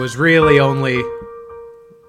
was 0.00 0.16
really 0.16 0.58
only 0.58 0.98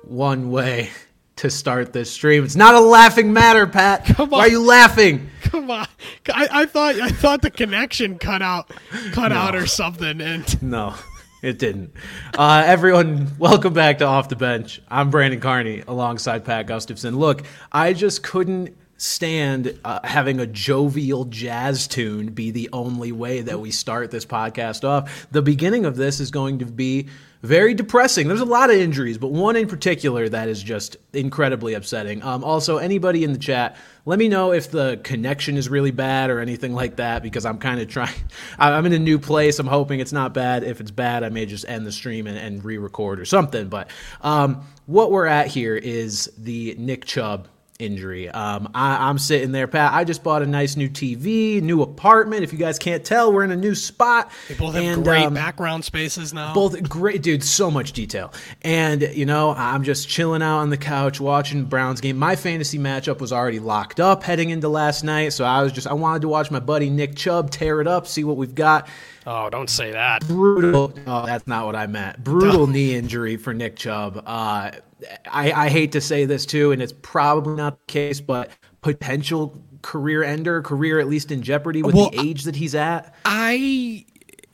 one 0.04 0.50
way 0.50 0.90
to 1.36 1.50
start 1.50 1.92
this 1.92 2.10
stream. 2.10 2.46
It's 2.46 2.56
not 2.56 2.74
a 2.74 2.80
laughing 2.80 3.34
matter, 3.34 3.68
Pat. 3.68 4.06
Come 4.16 4.34
on. 4.34 4.40
Why 4.40 4.46
are 4.46 4.50
you 4.50 4.66
laughing? 4.66 5.30
Come 5.42 5.70
on, 5.70 5.86
I, 6.34 6.48
I 6.52 6.66
thought 6.68 6.96
I 7.02 7.10
thought 7.10 7.42
the 7.42 7.52
connection 7.52 8.18
cut 8.18 8.42
out, 8.42 8.72
cut 9.12 9.34
out 9.34 9.58
or 9.58 9.68
something, 9.68 10.22
and 10.22 10.62
No, 10.64 10.96
it 11.44 11.60
didn't. 11.60 11.92
Uh, 12.34 12.64
everyone, 12.66 13.38
welcome 13.38 13.74
back 13.74 13.98
to 13.98 14.06
Off 14.06 14.30
the 14.30 14.38
Bench. 14.38 14.82
I'm 14.90 15.10
Brandon 15.10 15.42
Carney 15.42 15.84
alongside 15.86 16.46
Pat 16.46 16.68
Gustafson. 16.68 17.18
Look, 17.20 17.44
I 17.74 17.92
just 17.92 18.24
couldn't 18.24 18.78
stand 18.96 19.78
uh, 19.84 20.00
having 20.06 20.40
a 20.40 20.48
jovial 20.48 21.26
jazz 21.26 21.88
tune 21.88 22.28
be 22.28 22.52
the 22.52 22.70
only 22.72 23.12
way 23.12 23.42
that 23.42 23.60
we 23.60 23.70
start 23.72 24.12
this 24.12 24.26
podcast 24.26 24.88
off. 24.88 25.28
The 25.32 25.42
beginning 25.42 25.84
of 25.84 25.98
this 25.98 26.22
is 26.22 26.32
going 26.32 26.60
to 26.60 26.66
be 26.66 27.10
very 27.42 27.74
depressing. 27.74 28.28
There's 28.28 28.42
a 28.42 28.46
lot 28.46 28.70
of 28.70 28.76
injuries, 28.76 29.18
but 29.18 29.32
one 29.32 29.56
in 29.56 29.68
particular 29.68 30.30
that 30.30 30.48
is 30.48 30.62
just 30.62 30.98
incredibly 31.14 31.74
upsetting. 31.74 32.24
Um, 32.24 32.44
also, 32.44 32.78
anybody 32.78 33.24
in 33.24 33.34
the 33.34 33.40
chat, 33.40 33.78
let 34.06 34.20
me 34.20 34.30
know 34.30 34.52
if 34.52 34.70
the 34.70 35.00
connection 35.04 35.58
is 35.58 35.68
really 35.68 35.92
bad 35.92 36.30
or 36.30 36.40
anything 36.40 36.74
like 36.74 36.98
that 36.98 37.24
because 37.24 37.46
I'm 37.46 37.58
kind 37.58 37.82
of 37.82 37.88
trying. 37.88 38.14
I'm 38.60 38.86
in 38.86 38.94
a 38.94 39.00
new 39.00 39.18
place. 39.18 39.58
I'm 39.60 39.68
hoping 39.68 40.00
it's 40.00 40.14
not 40.14 40.34
bad. 40.34 40.64
If 40.64 40.82
it's 40.82 40.92
bad, 40.92 41.24
I 41.24 41.30
may 41.30 41.46
just 41.46 41.66
end 41.68 41.86
the 41.86 41.92
stream 41.92 42.28
and, 42.28 42.38
and 42.38 42.64
re-record 42.64 43.20
or 43.20 43.26
something. 43.26 43.70
But 43.70 43.90
um, 44.22 44.64
what 44.86 45.12
we're 45.12 45.26
at 45.26 45.48
here 45.48 45.76
is 45.76 46.32
the 46.38 46.76
Nick 46.78 47.06
Chubb 47.06 47.48
injury. 47.82 48.30
Um, 48.30 48.70
I, 48.74 49.10
I'm 49.10 49.18
sitting 49.18 49.52
there, 49.52 49.68
Pat. 49.68 49.94
I 49.94 50.04
just 50.04 50.24
bought 50.24 50.42
a 50.42 50.46
nice 50.46 50.76
new 50.76 50.90
TV, 50.90 51.62
new 51.62 51.82
apartment. 51.82 52.44
If 52.44 52.54
you 52.54 52.60
guys 52.60 52.78
can't 52.80 53.04
tell, 53.04 53.34
we're 53.34 53.44
in 53.44 53.52
a 53.52 53.56
new 53.58 53.76
spot. 53.76 54.32
they 54.48 54.54
both 54.56 54.76
have 54.76 54.84
And, 54.84 55.04
great 55.04 55.26
um, 55.26 55.34
background 55.34 55.84
spaces 55.84 56.34
now. 56.34 56.54
both 56.54 56.82
great 56.88 57.22
dude 57.24 57.44
so 57.44 57.72
much 57.72 57.92
detail 57.94 58.32
and 58.62 59.02
you 59.14 59.26
know 59.26 59.52
i'm 59.58 59.84
just 59.84 60.08
chilling 60.08 60.42
out 60.42 60.60
on 60.60 60.70
the 60.70 60.78
couch 60.78 61.20
watching 61.20 61.66
browns 61.66 62.02
game 62.02 62.18
my 62.18 62.36
fantasy 62.36 62.78
matchup 62.78 63.20
was 63.20 63.32
already 63.34 63.60
locked 63.60 64.00
up 64.00 64.24
heading 64.24 64.50
into 64.50 64.68
last 64.70 65.04
night 65.04 65.30
so 65.34 65.44
i 65.46 65.62
was 65.64 65.72
just 65.72 65.88
i 65.88 65.94
wanted 65.94 66.22
to 66.22 66.28
watch 66.28 66.52
my 66.52 66.60
buddy 66.60 66.90
nick 66.90 67.16
chubb 67.16 67.50
tear 67.50 67.82
it 67.82 67.88
up 67.88 68.06
see 68.08 68.24
what 68.24 68.38
we've 68.38 68.56
got 68.56 68.88
oh, 69.26 69.50
don't 69.50 69.70
say 69.70 69.92
that. 69.92 70.22
brutal 70.28 70.94
oh 71.08 71.26
that's 71.26 71.48
not 71.48 71.66
what 71.66 71.76
i 71.76 71.88
meant 71.88 72.24
brutal 72.24 72.68
knee 72.68 72.94
injury 72.96 73.38
for 73.38 73.54
nick 73.54 73.76
chubb 73.76 74.22
uh, 74.26 74.72
I, 75.30 75.52
I 75.52 75.70
hate 75.70 75.94
to 75.94 76.02
say 76.02 76.26
this 76.26 76.46
too 76.46 76.72
and 76.72 76.82
it's 76.82 76.94
probably 77.02 77.56
not 77.56 77.80
the 77.80 77.92
case 77.92 78.22
but 78.22 78.52
potential 78.82 79.62
career 79.82 80.24
ender 80.24 80.62
career 80.62 81.00
at 81.00 81.08
least 81.08 81.32
in 81.32 81.42
jeopardy 81.42 81.82
with 81.82 81.96
Well, 81.96 82.10
the 82.10 82.20
age 82.20 82.44
that 82.44 82.56
he's 82.56 82.76
at 82.76 83.16
I 83.26 84.06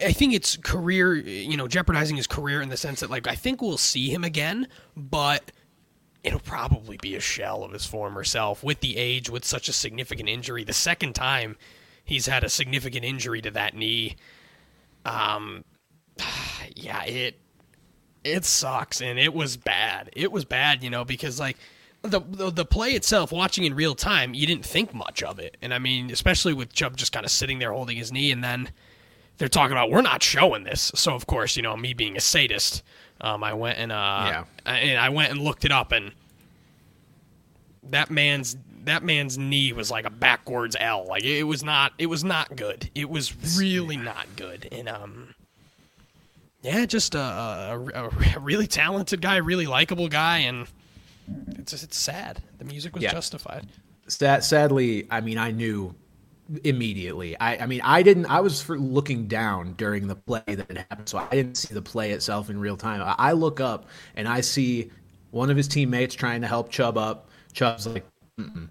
I 0.03 0.11
think 0.11 0.33
it's 0.33 0.57
career, 0.57 1.15
you 1.15 1.57
know, 1.57 1.67
jeopardizing 1.67 2.17
his 2.17 2.27
career 2.27 2.61
in 2.61 2.69
the 2.69 2.77
sense 2.77 2.99
that 2.99 3.09
like 3.09 3.27
I 3.27 3.35
think 3.35 3.61
we'll 3.61 3.77
see 3.77 4.09
him 4.09 4.23
again, 4.23 4.67
but 4.95 5.51
it'll 6.23 6.39
probably 6.39 6.97
be 6.97 7.15
a 7.15 7.19
shell 7.19 7.63
of 7.63 7.71
his 7.71 7.85
former 7.85 8.23
self 8.23 8.63
with 8.63 8.81
the 8.81 8.97
age 8.97 9.29
with 9.29 9.45
such 9.45 9.69
a 9.69 9.73
significant 9.73 10.29
injury. 10.29 10.63
The 10.63 10.73
second 10.73 11.13
time 11.13 11.57
he's 12.03 12.27
had 12.27 12.43
a 12.43 12.49
significant 12.49 13.05
injury 13.05 13.41
to 13.41 13.51
that 13.51 13.75
knee. 13.75 14.17
Um 15.05 15.63
yeah, 16.75 17.03
it 17.03 17.39
it 18.27 18.45
sucks 18.45 19.01
and 19.01 19.17
it 19.17 19.33
was 19.33 19.57
bad. 19.57 20.09
It 20.13 20.31
was 20.31 20.45
bad, 20.45 20.83
you 20.83 20.89
know, 20.89 21.03
because 21.05 21.39
like 21.39 21.57
the, 22.03 22.21
the 22.21 22.51
the 22.51 22.65
play 22.65 22.91
itself, 22.91 23.31
watching 23.31 23.63
in 23.63 23.73
real 23.75 23.95
time, 23.95 24.33
you 24.33 24.45
didn't 24.47 24.65
think 24.65 24.93
much 24.93 25.23
of 25.23 25.39
it, 25.39 25.57
and 25.61 25.73
I 25.73 25.79
mean, 25.79 26.11
especially 26.11 26.53
with 26.53 26.71
Chubb 26.73 26.95
just 26.95 27.11
kind 27.11 27.25
of 27.25 27.31
sitting 27.31 27.59
there 27.59 27.71
holding 27.73 27.97
his 27.97 28.11
knee, 28.11 28.31
and 28.31 28.43
then 28.43 28.69
they're 29.37 29.47
talking 29.47 29.71
about 29.71 29.89
we're 29.91 30.01
not 30.01 30.21
showing 30.23 30.63
this. 30.63 30.91
So 30.95 31.13
of 31.15 31.25
course, 31.27 31.57
you 31.57 31.63
know, 31.63 31.75
me 31.75 31.93
being 31.93 32.15
a 32.15 32.19
sadist, 32.21 32.83
um, 33.21 33.43
I 33.43 33.53
went 33.53 33.77
and 33.79 33.91
uh, 33.91 33.95
Yeah. 33.95 34.43
I, 34.65 34.77
and 34.77 34.99
I 34.99 35.09
went 35.09 35.31
and 35.31 35.41
looked 35.41 35.65
it 35.65 35.71
up, 35.71 35.91
and 35.91 36.11
that 37.89 38.09
man's 38.11 38.55
that 38.83 39.03
man's 39.03 39.37
knee 39.37 39.73
was 39.73 39.91
like 39.91 40.05
a 40.05 40.09
backwards 40.09 40.75
L. 40.79 41.05
Like 41.07 41.23
it 41.23 41.43
was 41.43 41.63
not 41.63 41.93
it 41.97 42.05
was 42.07 42.23
not 42.23 42.55
good. 42.55 42.89
It 42.95 43.09
was 43.09 43.57
really 43.57 43.97
not 43.97 44.27
good, 44.35 44.67
and 44.71 44.87
um. 44.87 45.33
Yeah, 46.67 46.85
just 46.85 47.15
a, 47.15 47.19
a, 47.19 48.09
a 48.35 48.39
really 48.39 48.67
talented 48.67 49.21
guy, 49.21 49.37
really 49.37 49.67
likable 49.67 50.09
guy, 50.09 50.39
and 50.39 50.67
it's 51.57 51.71
just, 51.71 51.83
it's 51.85 51.97
sad. 51.97 52.41
The 52.57 52.65
music 52.65 52.93
was 52.93 53.03
Yeah. 53.03 53.11
justified. 53.13 53.67
Sad, 54.07 54.43
sadly, 54.43 55.07
I 55.09 55.21
mean, 55.21 55.37
I 55.37 55.51
knew 55.51 55.95
immediately. 56.63 57.37
I, 57.39 57.57
I 57.57 57.65
mean, 57.67 57.81
I 57.83 58.03
didn't. 58.03 58.25
I 58.27 58.39
was 58.41 58.67
looking 58.69 59.27
down 59.27 59.73
during 59.73 60.07
the 60.07 60.15
play 60.15 60.41
that 60.45 60.67
had 60.67 60.77
happened, 60.89 61.09
so 61.09 61.17
I 61.17 61.29
didn't 61.29 61.55
see 61.55 61.73
the 61.73 61.81
play 61.81 62.11
itself 62.11 62.49
in 62.49 62.59
real 62.59 62.77
time. 62.77 63.01
I, 63.01 63.15
I 63.17 63.31
look 63.33 63.59
up 63.59 63.85
and 64.15 64.27
I 64.27 64.41
see 64.41 64.91
one 65.31 65.49
of 65.49 65.57
his 65.57 65.67
teammates 65.67 66.15
trying 66.15 66.41
to 66.41 66.47
help 66.47 66.69
Chubb 66.69 66.97
up. 66.97 67.29
Chubb's 67.53 67.87
like, 67.87 68.05
Mm-mm. 68.39 68.69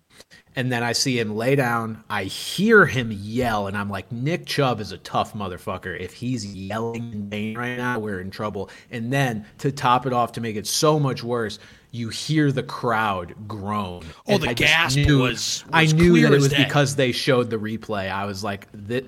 And 0.57 0.73
then 0.73 0.83
I 0.83 0.93
see 0.93 1.19
him 1.21 1.37
lay 1.37 1.55
down. 1.55 2.03
I 2.11 2.25
hear 2.25 2.87
him 2.87 3.13
yell, 3.13 3.67
and 3.67 3.77
I'm 3.77 3.91
like, 3.91 4.11
Nick 4.11 4.47
Chubb 4.47 4.81
is 4.81 4.91
a 4.91 4.99
tough 4.99 5.35
motherfucker. 5.35 5.99
If 6.01 6.15
he's 6.15 6.47
yelling 6.47 7.13
in 7.13 7.31
pain 7.31 7.57
right 7.59 7.77
now, 7.77 7.99
we're 7.99 8.21
in 8.21 8.31
trouble. 8.31 8.71
And 8.91 9.13
then 9.13 9.45
to 9.59 9.71
top 9.71 10.07
it 10.07 10.13
off, 10.13 10.33
to 10.33 10.41
make 10.41 10.57
it 10.57 10.67
so 10.67 10.99
much 10.99 11.23
worse. 11.23 11.59
You 11.93 12.09
hear 12.11 12.53
the 12.53 12.63
crowd 12.63 13.35
groan. 13.49 14.03
Oh, 14.29 14.35
And 14.35 14.43
the 14.43 14.49
I 14.51 14.55
gasp 14.55 14.97
knew- 14.97 15.21
was- 15.21 15.65
I 15.73 15.83
was 15.85 15.95
knew 15.95 16.11
clear 16.11 16.29
that 16.29 16.35
it 16.35 16.41
was 16.41 16.49
day. 16.49 16.65
because 16.65 16.97
they 16.97 17.13
showed 17.13 17.49
the 17.49 17.57
replay. 17.57 18.11
I 18.11 18.25
was 18.27 18.43
like, 18.45 18.67
that. 18.89 19.05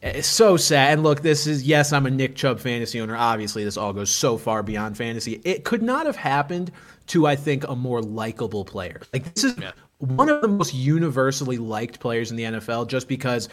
It's 0.00 0.18
eh, 0.18 0.20
so 0.22 0.56
sad. 0.56 0.92
And 0.92 1.02
look, 1.02 1.22
this 1.22 1.48
is 1.48 1.64
yes, 1.64 1.92
I'm 1.92 2.06
a 2.06 2.10
Nick 2.10 2.36
Chubb 2.36 2.60
fantasy 2.60 3.00
owner. 3.00 3.16
Obviously, 3.16 3.64
this 3.64 3.76
all 3.76 3.92
goes 3.92 4.10
so 4.10 4.38
far 4.38 4.62
beyond 4.62 4.96
fantasy. 4.96 5.40
It 5.44 5.64
could 5.64 5.82
not 5.82 6.06
have 6.06 6.14
happened 6.14 6.70
to, 7.08 7.26
I 7.26 7.34
think, 7.34 7.64
a 7.66 7.74
more 7.74 8.00
likable 8.00 8.64
player. 8.64 9.00
Like 9.12 9.34
this 9.34 9.42
is 9.42 9.56
one 9.98 10.28
of 10.28 10.40
the 10.40 10.48
most 10.48 10.74
universally 10.74 11.58
liked 11.58 12.00
players 12.00 12.30
in 12.30 12.36
the 12.36 12.44
NFL, 12.44 12.88
just 12.88 13.08
because 13.08 13.48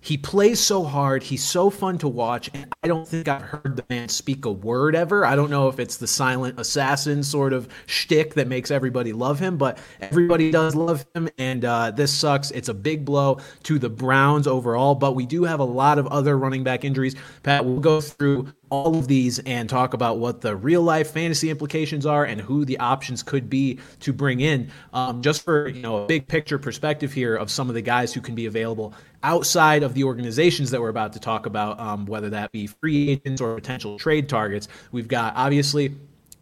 he 0.00 0.16
plays 0.16 0.60
so 0.60 0.84
hard. 0.84 1.22
He's 1.22 1.42
so 1.42 1.70
fun 1.70 1.98
to 1.98 2.08
watch, 2.08 2.50
and 2.54 2.72
I 2.82 2.88
don't 2.88 3.06
think 3.06 3.26
I've 3.26 3.42
heard 3.42 3.76
the 3.76 3.84
man 3.90 4.08
speak 4.08 4.44
a 4.44 4.52
word 4.52 4.94
ever. 4.94 5.24
I 5.26 5.34
don't 5.34 5.50
know 5.50 5.68
if 5.68 5.80
it's 5.80 5.96
the 5.96 6.06
silent 6.06 6.58
assassin 6.60 7.22
sort 7.22 7.52
of 7.52 7.68
shtick 7.86 8.34
that 8.34 8.46
makes 8.46 8.70
everybody 8.70 9.12
love 9.12 9.40
him, 9.40 9.56
but 9.56 9.78
everybody 10.00 10.50
does 10.50 10.74
love 10.76 11.04
him, 11.14 11.28
and 11.36 11.64
uh, 11.64 11.90
this 11.90 12.14
sucks. 12.14 12.52
It's 12.52 12.68
a 12.68 12.74
big 12.74 13.04
blow 13.04 13.40
to 13.64 13.78
the 13.78 13.90
Browns 13.90 14.46
overall, 14.46 14.94
but 14.94 15.12
we 15.16 15.26
do 15.26 15.44
have 15.44 15.60
a 15.60 15.64
lot 15.64 15.98
of 15.98 16.06
other 16.06 16.38
running 16.38 16.62
back 16.62 16.84
injuries. 16.84 17.16
Pat, 17.42 17.64
we'll 17.64 17.80
go 17.80 18.00
through 18.00 18.52
all 18.70 18.96
of 18.96 19.08
these 19.08 19.38
and 19.40 19.68
talk 19.68 19.94
about 19.94 20.18
what 20.18 20.40
the 20.40 20.54
real 20.54 20.82
life 20.82 21.10
fantasy 21.10 21.50
implications 21.50 22.06
are 22.06 22.24
and 22.24 22.40
who 22.40 22.64
the 22.64 22.78
options 22.78 23.22
could 23.22 23.48
be 23.48 23.78
to 24.00 24.12
bring 24.12 24.40
in 24.40 24.70
um, 24.92 25.22
just 25.22 25.42
for 25.42 25.68
you 25.68 25.82
know 25.82 26.04
a 26.04 26.06
big 26.06 26.26
picture 26.26 26.58
perspective 26.58 27.12
here 27.12 27.34
of 27.36 27.50
some 27.50 27.68
of 27.68 27.74
the 27.74 27.82
guys 27.82 28.12
who 28.12 28.20
can 28.20 28.34
be 28.34 28.46
available 28.46 28.94
outside 29.22 29.82
of 29.82 29.94
the 29.94 30.04
organizations 30.04 30.70
that 30.70 30.80
we're 30.80 30.88
about 30.88 31.12
to 31.12 31.20
talk 31.20 31.46
about 31.46 31.78
um, 31.80 32.06
whether 32.06 32.30
that 32.30 32.52
be 32.52 32.66
free 32.66 33.10
agents 33.10 33.40
or 33.40 33.54
potential 33.54 33.98
trade 33.98 34.28
targets 34.28 34.68
we've 34.92 35.08
got 35.08 35.34
obviously 35.36 35.94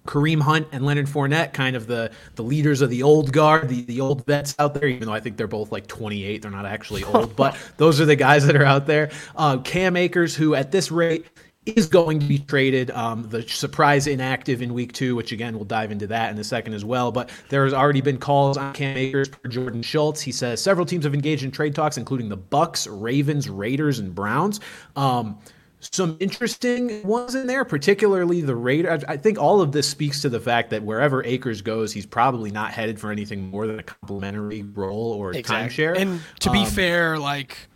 Kareem 0.06 0.40
Hunt 0.40 0.68
and 0.72 0.86
Leonard 0.86 1.06
Fournette, 1.06 1.52
kind 1.52 1.76
of 1.76 1.86
the 1.86 2.10
the 2.36 2.42
leaders 2.42 2.80
of 2.80 2.90
the 2.90 3.02
old 3.02 3.32
guard, 3.32 3.68
the, 3.68 3.82
the 3.82 4.00
old 4.00 4.24
vets 4.24 4.54
out 4.58 4.74
there. 4.74 4.88
Even 4.88 5.08
though 5.08 5.12
I 5.12 5.20
think 5.20 5.36
they're 5.36 5.46
both 5.46 5.72
like 5.72 5.86
28, 5.86 6.40
they're 6.42 6.50
not 6.50 6.64
actually 6.64 7.04
old, 7.04 7.36
but 7.36 7.56
those 7.76 8.00
are 8.00 8.06
the 8.06 8.16
guys 8.16 8.46
that 8.46 8.56
are 8.56 8.64
out 8.64 8.86
there. 8.86 9.10
Uh, 9.34 9.58
Cam 9.58 9.96
Akers, 9.96 10.34
who 10.34 10.54
at 10.54 10.70
this 10.72 10.90
rate 10.90 11.26
is 11.66 11.86
going 11.86 12.20
to 12.20 12.26
be 12.26 12.38
traded. 12.38 12.90
Um, 12.92 13.28
the 13.28 13.42
surprise 13.42 14.06
inactive 14.06 14.62
in 14.62 14.72
week 14.72 14.92
two, 14.92 15.16
which 15.16 15.32
again 15.32 15.54
we'll 15.56 15.64
dive 15.64 15.90
into 15.90 16.06
that 16.06 16.30
in 16.30 16.38
a 16.38 16.44
second 16.44 16.74
as 16.74 16.84
well. 16.84 17.12
But 17.12 17.30
there 17.48 17.64
has 17.64 17.74
already 17.74 18.00
been 18.00 18.18
calls 18.18 18.56
on 18.56 18.72
Cam 18.72 18.96
Akers 18.96 19.28
per 19.28 19.48
Jordan 19.48 19.82
Schultz. 19.82 20.20
He 20.20 20.32
says 20.32 20.62
several 20.62 20.86
teams 20.86 21.04
have 21.04 21.14
engaged 21.14 21.44
in 21.44 21.50
trade 21.50 21.74
talks, 21.74 21.96
including 21.96 22.28
the 22.28 22.36
Bucks, 22.36 22.86
Ravens, 22.86 23.48
Raiders, 23.48 23.98
and 23.98 24.14
Browns. 24.14 24.60
Um, 24.94 25.38
some 25.80 26.16
interesting 26.20 27.06
ones 27.06 27.34
in 27.34 27.46
there, 27.46 27.64
particularly 27.64 28.40
the 28.40 28.56
Raiders. 28.56 29.04
I 29.06 29.16
think 29.18 29.38
all 29.38 29.60
of 29.60 29.72
this 29.72 29.88
speaks 29.88 30.22
to 30.22 30.28
the 30.28 30.40
fact 30.40 30.70
that 30.70 30.82
wherever 30.82 31.22
Akers 31.24 31.60
goes, 31.60 31.92
he's 31.92 32.06
probably 32.06 32.50
not 32.50 32.72
headed 32.72 32.98
for 32.98 33.12
anything 33.12 33.50
more 33.50 33.66
than 33.66 33.78
a 33.78 33.82
complimentary 33.82 34.62
role 34.62 35.12
or 35.12 35.32
a 35.32 35.42
timeshare. 35.42 35.96
And 35.96 36.20
to 36.40 36.50
be 36.50 36.60
Um, 36.60 36.66
fair, 36.66 37.18
like 37.18 37.68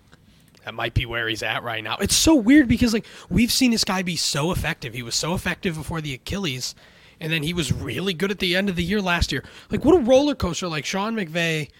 that 0.70 0.74
might 0.74 0.94
be 0.94 1.04
where 1.04 1.26
he's 1.26 1.42
at 1.42 1.64
right 1.64 1.82
now. 1.82 1.96
It's 2.00 2.14
so 2.14 2.36
weird 2.36 2.68
because 2.68 2.92
like 2.92 3.04
we've 3.28 3.50
seen 3.50 3.72
this 3.72 3.82
guy 3.82 4.02
be 4.02 4.14
so 4.14 4.52
effective. 4.52 4.94
He 4.94 5.02
was 5.02 5.16
so 5.16 5.34
effective 5.34 5.74
before 5.74 6.00
the 6.00 6.14
Achilles, 6.14 6.76
and 7.18 7.32
then 7.32 7.42
he 7.42 7.52
was 7.52 7.72
really 7.72 8.14
good 8.14 8.30
at 8.30 8.38
the 8.38 8.54
end 8.54 8.68
of 8.68 8.76
the 8.76 8.84
year 8.84 9.00
last 9.00 9.32
year. 9.32 9.42
Like 9.68 9.84
what 9.84 9.96
a 9.96 9.98
roller 9.98 10.36
coaster! 10.36 10.68
Like 10.68 10.84
Sean 10.84 11.16
McVay, 11.16 11.70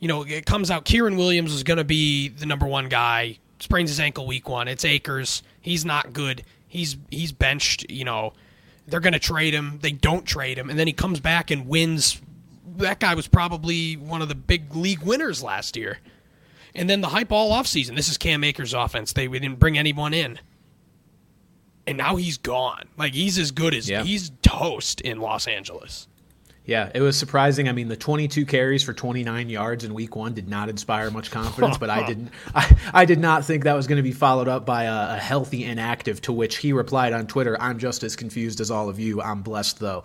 you 0.00 0.08
know, 0.08 0.22
it 0.22 0.46
comes 0.46 0.68
out 0.68 0.84
Kyren 0.84 1.16
Williams 1.16 1.52
is 1.52 1.62
going 1.62 1.76
to 1.76 1.84
be 1.84 2.28
the 2.28 2.44
number 2.44 2.66
one 2.66 2.88
guy. 2.88 3.38
Sprains 3.60 3.88
his 3.88 4.00
ankle 4.00 4.26
week 4.26 4.48
one. 4.48 4.66
It's 4.66 4.84
Akers. 4.84 5.44
He's 5.60 5.84
not 5.84 6.12
good. 6.12 6.44
He's 6.66 6.96
he's 7.12 7.30
benched. 7.30 7.88
You 7.88 8.04
know, 8.04 8.32
they're 8.88 8.98
going 8.98 9.12
to 9.12 9.20
trade 9.20 9.54
him. 9.54 9.78
They 9.80 9.92
don't 9.92 10.26
trade 10.26 10.58
him, 10.58 10.70
and 10.70 10.78
then 10.78 10.88
he 10.88 10.92
comes 10.92 11.20
back 11.20 11.52
and 11.52 11.68
wins. 11.68 12.20
That 12.78 12.98
guy 12.98 13.14
was 13.14 13.28
probably 13.28 13.96
one 13.96 14.22
of 14.22 14.28
the 14.28 14.34
big 14.34 14.74
league 14.74 15.02
winners 15.02 15.40
last 15.40 15.76
year. 15.76 15.98
And 16.74 16.90
then 16.90 17.00
the 17.00 17.08
hype 17.08 17.30
all 17.32 17.52
offseason. 17.52 17.94
This 17.96 18.08
is 18.08 18.18
Cam 18.18 18.42
Akers' 18.44 18.74
offense. 18.74 19.12
They 19.12 19.28
we 19.28 19.38
didn't 19.38 19.58
bring 19.60 19.78
anyone 19.78 20.12
in. 20.14 20.38
and 21.86 21.98
now 21.98 22.16
he's 22.16 22.38
gone. 22.38 22.84
Like 22.96 23.12
he's 23.14 23.38
as 23.38 23.50
good 23.50 23.74
as 23.74 23.88
Yeah. 23.88 24.02
he's 24.02 24.30
toast 24.42 25.00
in 25.02 25.20
Los 25.20 25.46
Angeles. 25.46 26.08
Yeah, 26.66 26.90
it 26.94 27.02
was 27.02 27.14
surprising. 27.14 27.68
I 27.68 27.72
mean, 27.72 27.88
the 27.88 27.96
22 27.96 28.46
carries 28.46 28.82
for 28.82 28.94
29 28.94 29.50
yards 29.50 29.84
in 29.84 29.92
week 29.92 30.16
one 30.16 30.32
did 30.32 30.48
not 30.48 30.70
inspire 30.70 31.10
much 31.10 31.30
confidence, 31.30 31.76
but 31.76 31.90
I 31.90 32.02
didn't. 32.06 32.30
I, 32.54 32.74
I 32.94 33.04
did 33.04 33.18
not 33.20 33.44
think 33.44 33.64
that 33.64 33.74
was 33.74 33.86
going 33.86 33.98
to 33.98 34.02
be 34.02 34.12
followed 34.12 34.48
up 34.48 34.64
by 34.64 34.84
a, 34.84 35.16
a 35.16 35.18
healthy 35.18 35.64
inactive. 35.66 36.22
To 36.22 36.32
which 36.32 36.56
he 36.56 36.72
replied 36.72 37.12
on 37.12 37.26
Twitter, 37.26 37.60
"I'm 37.60 37.78
just 37.78 38.02
as 38.02 38.16
confused 38.16 38.62
as 38.62 38.70
all 38.70 38.88
of 38.88 38.98
you. 38.98 39.20
I'm 39.20 39.42
blessed 39.42 39.78
though." 39.78 40.04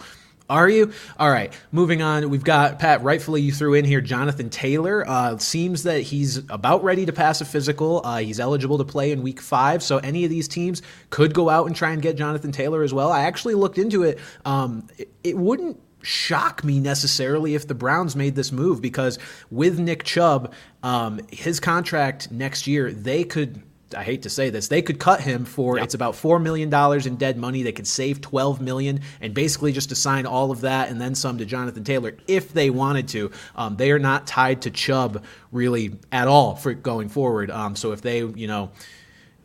Are 0.50 0.68
you? 0.68 0.92
All 1.19 1.30
right. 1.30 1.54
Moving 1.72 2.01
on. 2.01 2.30
We've 2.30 2.44
got 2.44 2.80
Pat. 2.80 3.04
Rightfully, 3.04 3.42
you 3.42 3.51
threw 3.51 3.75
in 3.75 3.86
here 3.86 4.01
Jonathan 4.01 4.50
Taylor. 4.50 5.07
Uh, 5.07 5.38
seems 5.38 5.84
that 5.84 6.01
he's 6.01 6.38
about 6.50 6.84
ready 6.84 7.06
to 7.06 7.13
pass 7.13 7.40
a 7.40 7.46
physical. 7.46 8.01
Uh, 8.04 8.18
he's 8.18 8.40
eligible 8.40 8.80
to 8.80 8.84
play 8.84 9.12
in 9.12 9.22
Week 9.22 9.40
Five. 9.42 9.84
So 9.84 9.98
any 10.00 10.24
of 10.24 10.31
these 10.31 10.48
teams 10.48 10.81
could 11.12 11.36
go 11.36 11.50
out 11.50 11.68
and 11.68 11.75
try 11.75 11.92
and 11.92 12.01
get 12.01 12.18
Jonathan 12.18 12.51
Taylor 12.51 12.81
as 12.81 12.94
well. 12.94 13.12
I 13.12 13.25
actually 13.25 13.54
looked 13.54 13.78
into 13.78 14.01
it. 14.01 14.18
Um, 14.44 14.88
it, 14.98 15.13
it 15.24 15.38
wouldn't 15.38 15.80
shock 16.01 16.63
me 16.63 16.80
necessarily 16.80 17.56
if 17.56 17.68
the 17.68 17.75
Browns 17.75 18.16
made 18.16 18.36
this 18.36 18.52
move 18.52 18.81
because 18.81 19.19
with 19.52 19.80
Nick 19.80 20.04
Chubb, 20.04 20.54
um, 20.81 21.19
his 21.31 21.60
contract 21.60 22.31
next 22.31 22.68
year, 22.68 22.92
they 22.92 23.24
could. 23.24 23.62
I 23.95 24.03
hate 24.03 24.24
to 24.24 24.30
say 24.30 24.50
this, 24.50 24.68
they 24.68 24.81
could 24.81 25.00
cut 25.00 25.21
him 25.21 25.45
for 25.45 25.80
it's 25.80 25.94
about 25.94 26.15
four 26.15 26.39
million 26.39 26.69
dollars 26.69 27.06
in 27.06 27.15
dead 27.15 27.38
money. 27.38 27.63
They 27.63 27.71
could 27.71 27.88
save 27.88 28.21
twelve 28.21 28.62
million 28.62 29.01
and 29.21 29.33
basically 29.33 29.71
just 29.71 29.91
assign 29.91 30.25
all 30.25 30.51
of 30.51 30.62
that 30.62 30.89
and 30.89 31.00
then 31.00 31.15
some 31.15 31.38
to 31.39 31.45
Jonathan 31.45 31.83
Taylor 31.83 32.15
if 32.27 32.53
they 32.53 32.69
wanted 32.69 33.07
to. 33.09 33.31
Um, 33.56 33.77
they 33.77 33.91
are 33.91 34.00
not 34.00 34.27
tied 34.27 34.63
to 34.63 34.71
Chubb 34.71 35.24
really 35.51 35.97
at 36.12 36.27
all 36.27 36.56
for 36.56 36.74
going 36.74 37.09
forward. 37.09 37.50
Um, 37.51 37.75
so 37.75 37.91
if 37.91 38.01
they, 38.01 38.19
you 38.19 38.47
know, 38.47 38.71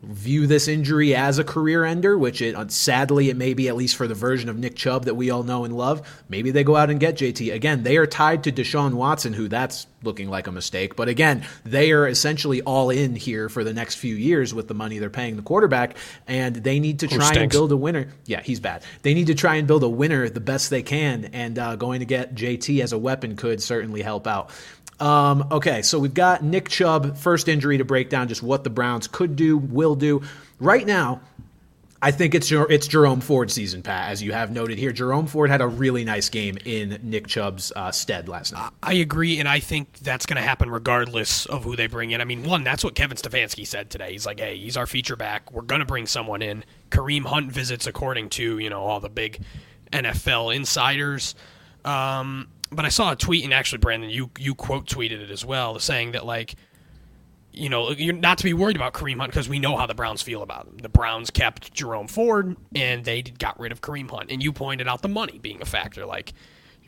view 0.03 0.45
this 0.47 0.67
injury 0.67 1.15
as 1.15 1.39
a 1.39 1.43
career 1.43 1.83
ender, 1.83 2.17
which 2.17 2.41
it 2.41 2.71
sadly 2.71 3.29
it 3.29 3.37
may 3.37 3.53
be 3.53 3.67
at 3.67 3.75
least 3.75 3.95
for 3.95 4.07
the 4.07 4.13
version 4.13 4.49
of 4.49 4.57
Nick 4.57 4.75
Chubb 4.75 5.05
that 5.05 5.15
we 5.15 5.29
all 5.29 5.43
know 5.43 5.65
and 5.65 5.75
love. 5.75 6.23
Maybe 6.29 6.51
they 6.51 6.63
go 6.63 6.75
out 6.75 6.89
and 6.89 6.99
get 6.99 7.15
JT 7.15 7.53
again. 7.53 7.83
They 7.83 7.97
are 7.97 8.07
tied 8.07 8.43
to 8.43 8.51
Deshaun 8.51 8.93
Watson, 8.93 9.33
who 9.33 9.47
that's 9.47 9.87
looking 10.03 10.29
like 10.29 10.47
a 10.47 10.51
mistake. 10.51 10.95
But 10.95 11.09
again, 11.09 11.45
they 11.65 11.91
are 11.91 12.07
essentially 12.07 12.61
all 12.61 12.89
in 12.89 13.15
here 13.15 13.49
for 13.49 13.63
the 13.63 13.73
next 13.73 13.95
few 13.95 14.15
years 14.15 14.53
with 14.53 14.67
the 14.67 14.73
money 14.73 14.99
they're 14.99 15.09
paying 15.09 15.35
the 15.35 15.41
quarterback, 15.41 15.97
and 16.27 16.55
they 16.55 16.79
need 16.79 16.99
to 16.99 17.07
try 17.07 17.33
and 17.33 17.51
build 17.51 17.71
a 17.71 17.77
winner. 17.77 18.07
Yeah, 18.25 18.41
he's 18.41 18.59
bad. 18.59 18.83
They 19.01 19.13
need 19.13 19.27
to 19.27 19.35
try 19.35 19.55
and 19.55 19.67
build 19.67 19.83
a 19.83 19.89
winner 19.89 20.29
the 20.29 20.39
best 20.39 20.69
they 20.69 20.83
can, 20.83 21.25
and 21.33 21.57
uh, 21.59 21.75
going 21.75 21.99
to 21.99 22.05
get 22.05 22.35
JT 22.35 22.81
as 22.81 22.93
a 22.93 22.97
weapon 22.97 23.35
could 23.35 23.61
certainly 23.61 24.01
help 24.01 24.27
out. 24.27 24.51
Um, 24.99 25.47
okay, 25.51 25.81
so 25.81 25.99
we've 25.99 26.13
got 26.13 26.43
Nick 26.43 26.69
Chubb, 26.69 27.17
first 27.17 27.47
injury 27.47 27.77
to 27.77 27.85
break 27.85 28.09
down 28.09 28.27
just 28.27 28.41
what 28.41 28.63
the 28.63 28.69
Browns 28.69 29.07
could 29.07 29.35
do, 29.35 29.57
will 29.57 29.95
do. 29.95 30.21
Right 30.59 30.85
now, 30.85 31.21
I 32.01 32.11
think 32.11 32.35
it's 32.35 32.47
Jer- 32.47 32.69
it's 32.69 32.87
Jerome 32.87 33.19
Ford 33.19 33.49
season, 33.49 33.81
Pat, 33.81 34.11
as 34.11 34.21
you 34.21 34.31
have 34.31 34.51
noted 34.51 34.77
here. 34.77 34.91
Jerome 34.91 35.27
Ford 35.27 35.49
had 35.49 35.61
a 35.61 35.67
really 35.67 36.03
nice 36.03 36.29
game 36.29 36.57
in 36.63 36.99
Nick 37.01 37.27
Chubb's 37.27 37.73
uh, 37.75 37.91
stead 37.91 38.29
last 38.29 38.53
night. 38.53 38.71
I 38.83 38.93
agree, 38.93 39.39
and 39.39 39.49
I 39.49 39.59
think 39.59 39.91
that's 39.99 40.25
going 40.25 40.35
to 40.35 40.47
happen 40.47 40.69
regardless 40.69 41.45
of 41.45 41.63
who 41.63 41.75
they 41.75 41.87
bring 41.87 42.11
in. 42.11 42.21
I 42.21 42.25
mean, 42.25 42.43
one, 42.43 42.63
that's 42.63 42.83
what 42.83 42.95
Kevin 42.95 43.17
Stefanski 43.17 43.65
said 43.65 43.89
today. 43.89 44.11
He's 44.11 44.25
like, 44.25 44.39
"Hey, 44.39 44.57
he's 44.57 44.77
our 44.77 44.85
feature 44.85 45.15
back. 45.15 45.51
We're 45.51 45.63
going 45.63 45.79
to 45.79 45.85
bring 45.85 46.05
someone 46.05 46.41
in." 46.41 46.63
Kareem 46.91 47.25
Hunt 47.25 47.51
visits, 47.51 47.87
according 47.87 48.29
to 48.31 48.59
you 48.59 48.69
know 48.69 48.83
all 48.83 48.99
the 48.99 49.09
big 49.09 49.41
NFL 49.91 50.55
insiders. 50.55 51.33
Um, 51.83 52.47
but 52.75 52.85
I 52.85 52.89
saw 52.89 53.11
a 53.11 53.15
tweet, 53.15 53.43
and 53.43 53.53
actually, 53.53 53.79
Brandon, 53.79 54.09
you 54.09 54.29
you 54.37 54.55
quote 54.55 54.85
tweeted 54.87 55.21
it 55.21 55.31
as 55.31 55.45
well, 55.45 55.79
saying 55.79 56.11
that 56.11 56.25
like, 56.25 56.55
you 57.51 57.69
know, 57.69 57.91
you're 57.91 58.13
not 58.13 58.37
to 58.39 58.43
be 58.43 58.53
worried 58.53 58.75
about 58.75 58.93
Kareem 58.93 59.17
Hunt 59.17 59.31
because 59.31 59.47
we 59.47 59.59
know 59.59 59.77
how 59.77 59.85
the 59.85 59.95
Browns 59.95 60.21
feel 60.21 60.41
about 60.41 60.67
him. 60.67 60.77
The 60.77 60.89
Browns 60.89 61.31
kept 61.31 61.73
Jerome 61.73 62.07
Ford, 62.07 62.55
and 62.75 63.05
they 63.05 63.21
got 63.21 63.59
rid 63.59 63.71
of 63.71 63.81
Kareem 63.81 64.09
Hunt, 64.09 64.29
and 64.29 64.43
you 64.43 64.51
pointed 64.51 64.87
out 64.87 65.01
the 65.01 65.07
money 65.07 65.39
being 65.39 65.61
a 65.61 65.65
factor. 65.65 66.05
Like, 66.05 66.33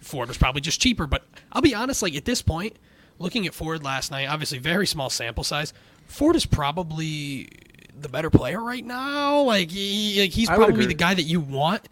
Ford 0.02 0.28
was 0.28 0.38
probably 0.38 0.62
just 0.62 0.82
cheaper, 0.82 1.08
but 1.08 1.26
I'll 1.52 1.62
be 1.62 1.74
honest, 1.74 2.02
like 2.02 2.16
at 2.16 2.26
this 2.26 2.42
point, 2.42 2.78
looking 3.20 3.48
at 3.48 3.54
Ford 3.54 3.84
last 3.84 4.12
night, 4.12 4.28
obviously 4.28 4.60
very 4.60 4.88
small 4.88 5.10
sample 5.10 5.44
size. 5.44 5.74
Ford 6.06 6.36
is 6.36 6.46
probably 6.46 7.50
the 8.00 8.10
better 8.10 8.30
player 8.30 8.62
right 8.62 8.86
now. 8.86 9.42
Like, 9.42 9.72
he, 9.72 10.22
like 10.22 10.32
he's 10.32 10.50
probably 10.50 10.86
the 10.86 10.94
guy 10.94 11.14
that 11.14 11.24
you 11.24 11.40
want. 11.40 11.88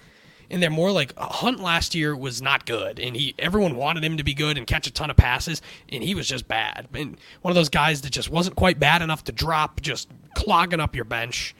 And 0.49 0.61
they're 0.61 0.69
more 0.69 0.91
like 0.91 1.13
uh, 1.17 1.27
Hunt 1.27 1.59
last 1.59 1.95
year 1.95 2.15
was 2.15 2.41
not 2.41 2.65
good, 2.65 2.99
and 2.99 3.15
he 3.15 3.33
everyone 3.39 3.75
wanted 3.75 4.03
him 4.03 4.17
to 4.17 4.23
be 4.23 4.33
good 4.33 4.57
and 4.57 4.67
catch 4.67 4.87
a 4.87 4.91
ton 4.91 5.09
of 5.09 5.17
passes, 5.17 5.61
and 5.89 6.03
he 6.03 6.15
was 6.15 6.27
just 6.27 6.47
bad. 6.47 6.87
And 6.93 7.17
one 7.41 7.51
of 7.51 7.55
those 7.55 7.69
guys 7.69 8.01
that 8.01 8.11
just 8.11 8.29
wasn't 8.29 8.55
quite 8.55 8.79
bad 8.79 9.01
enough 9.01 9.23
to 9.25 9.31
drop, 9.31 9.81
just 9.81 10.09
clogging 10.35 10.79
up 10.79 10.95
your 10.95 11.05
bench. 11.05 11.55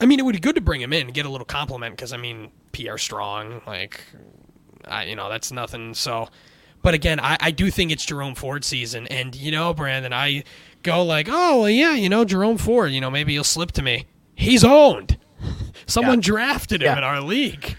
I 0.00 0.06
mean, 0.06 0.18
it 0.18 0.24
would 0.24 0.34
be 0.34 0.40
good 0.40 0.54
to 0.54 0.60
bring 0.60 0.80
him 0.80 0.92
in 0.92 1.06
and 1.06 1.14
get 1.14 1.26
a 1.26 1.28
little 1.28 1.44
compliment 1.44 1.96
because 1.96 2.12
I 2.12 2.16
mean, 2.16 2.50
PR 2.72 2.98
strong, 2.98 3.62
like, 3.66 4.00
I, 4.86 5.04
you 5.04 5.16
know, 5.16 5.28
that's 5.28 5.50
nothing. 5.50 5.94
So, 5.94 6.28
but 6.82 6.94
again, 6.94 7.18
I, 7.20 7.36
I 7.40 7.50
do 7.50 7.70
think 7.70 7.90
it's 7.90 8.04
Jerome 8.04 8.34
Ford 8.34 8.64
season, 8.64 9.06
and 9.08 9.34
you 9.34 9.50
know, 9.50 9.74
Brandon, 9.74 10.12
I 10.12 10.44
go 10.82 11.04
like, 11.04 11.28
oh 11.30 11.60
well, 11.60 11.70
yeah, 11.70 11.94
you 11.94 12.08
know, 12.08 12.24
Jerome 12.24 12.58
Ford, 12.58 12.92
you 12.92 13.00
know, 13.00 13.10
maybe 13.10 13.32
he'll 13.32 13.44
slip 13.44 13.72
to 13.72 13.82
me. 13.82 14.06
He's 14.34 14.62
owned. 14.62 15.18
Someone 15.88 16.18
Yeah. 16.18 16.22
drafted 16.26 16.82
him 16.82 16.86
Yeah. 16.86 16.98
in 16.98 17.04
our 17.04 17.20
league. 17.20 17.76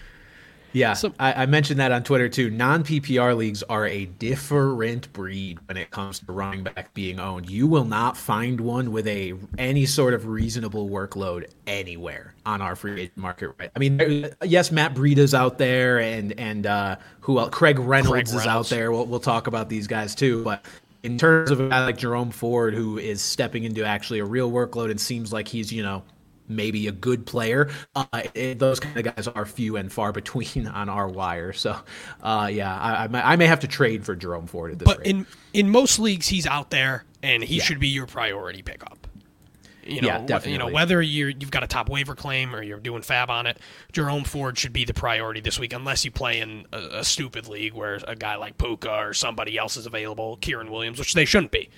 Yeah, 0.72 0.92
So- 0.92 1.12
I, 1.18 1.32
I 1.42 1.46
mentioned 1.46 1.80
that 1.80 1.90
on 1.90 2.04
Twitter 2.04 2.28
too. 2.28 2.48
Non 2.48 2.84
PPR 2.84 3.34
leagues 3.36 3.64
are 3.64 3.88
a 3.88 4.04
different 4.04 5.12
breed 5.12 5.58
when 5.66 5.76
it 5.76 5.90
comes 5.90 6.20
to 6.20 6.30
running 6.32 6.62
back 6.62 6.94
being 6.94 7.18
owned. 7.18 7.50
You 7.50 7.66
will 7.66 7.84
not 7.84 8.16
find 8.16 8.60
one 8.60 8.92
with 8.92 9.08
a 9.08 9.34
any 9.58 9.84
sort 9.84 10.14
of 10.14 10.26
reasonable 10.26 10.88
workload 10.88 11.46
anywhere 11.66 12.34
on 12.46 12.62
our 12.62 12.76
free 12.76 13.00
agent 13.00 13.16
market. 13.16 13.50
Right? 13.58 13.70
I 13.74 13.78
mean, 13.80 14.28
yes, 14.44 14.70
Matt 14.70 14.94
Breida's 14.94 15.34
out 15.34 15.58
there, 15.58 15.98
and 15.98 16.38
and 16.38 16.66
uh, 16.66 16.96
who 17.20 17.40
else? 17.40 17.50
Craig 17.50 17.80
Reynolds, 17.80 18.32
is 18.32 18.46
out 18.46 18.68
there. 18.68 18.92
We'll, 18.92 19.06
we'll 19.06 19.18
talk 19.18 19.48
about 19.48 19.68
these 19.68 19.86
guys 19.88 20.14
too, 20.14 20.44
but. 20.44 20.64
In 21.02 21.16
terms 21.16 21.50
of 21.50 21.58
a 21.60 21.68
guy 21.70 21.82
like 21.86 21.96
Jerome 21.96 22.30
Ford, 22.30 22.74
who 22.74 22.98
is 22.98 23.22
stepping 23.22 23.64
into 23.64 23.82
actually 23.82 24.18
a 24.18 24.24
real 24.26 24.50
workload 24.52 24.90
and 24.90 25.00
seems 25.00 25.32
like 25.32 25.48
he's, 25.48 25.72
you 25.72 25.82
know, 25.82 26.02
maybe 26.50 26.86
a 26.88 26.92
good 26.92 27.24
player. 27.26 27.70
Uh, 27.94 28.04
it, 28.34 28.58
those 28.58 28.80
kind 28.80 28.96
of 29.06 29.14
guys 29.14 29.26
are 29.28 29.46
few 29.46 29.76
and 29.76 29.92
far 29.92 30.12
between 30.20 30.66
on 30.66 30.88
our 30.88 31.08
wire. 31.08 31.52
So, 31.52 31.76
uh, 32.22 32.50
yeah, 32.52 32.76
I, 32.76 33.04
I, 33.04 33.08
may, 33.08 33.20
I 33.20 33.36
may 33.36 33.46
have 33.46 33.60
to 33.60 33.68
trade 33.68 34.04
for 34.04 34.14
Jerome 34.14 34.46
Ford 34.46 34.72
at 34.72 34.78
this 34.80 34.86
But 34.86 34.98
rate. 34.98 35.06
in 35.06 35.26
in 35.52 35.70
most 35.70 35.98
leagues, 35.98 36.28
he's 36.28 36.46
out 36.46 36.70
there, 36.70 37.04
and 37.22 37.42
he 37.42 37.56
Yeah. 37.56 37.64
should 37.64 37.80
be 37.80 37.88
your 37.88 38.06
priority 38.06 38.62
pickup. 38.62 39.06
You 39.82 40.02
know, 40.02 40.24
Yeah, 40.28 40.38
wh- 40.38 40.46
You 40.46 40.58
know, 40.58 40.68
whether 40.68 41.00
you're 41.00 41.30
you've 41.30 41.50
got 41.50 41.64
a 41.64 41.66
top 41.66 41.88
waiver 41.88 42.14
claim 42.14 42.54
or 42.54 42.62
you're 42.62 42.78
doing 42.78 43.02
FAAB 43.02 43.28
on 43.30 43.46
it, 43.46 43.58
Jerome 43.92 44.24
Ford 44.24 44.58
should 44.58 44.72
be 44.74 44.84
the 44.84 44.92
priority 44.94 45.40
this 45.40 45.58
week, 45.58 45.72
unless 45.72 46.04
you 46.04 46.10
play 46.10 46.38
in 46.40 46.66
a, 46.72 46.98
a 46.98 47.04
stupid 47.04 47.48
league 47.48 47.72
where 47.72 47.98
a 48.06 48.14
guy 48.14 48.36
like 48.36 48.58
Puka 48.58 48.90
or 48.92 49.14
somebody 49.14 49.56
else 49.56 49.76
is 49.78 49.86
available, 49.86 50.36
Kyren 50.40 50.68
Williams, 50.68 50.98
which 50.98 51.14
they 51.14 51.24
shouldn't 51.24 51.50
be. 51.50 51.70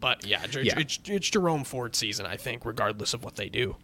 But 0.00 0.24
yeah, 0.26 0.44
Yeah. 0.50 0.78
It's, 0.78 0.98
it's 1.04 1.28
Jerome 1.30 1.62
Ford 1.64 1.94
season, 1.94 2.24
I 2.24 2.38
think, 2.38 2.64
regardless 2.64 3.12
of 3.12 3.22
what 3.22 3.36
they 3.36 3.50
do. 3.50 3.76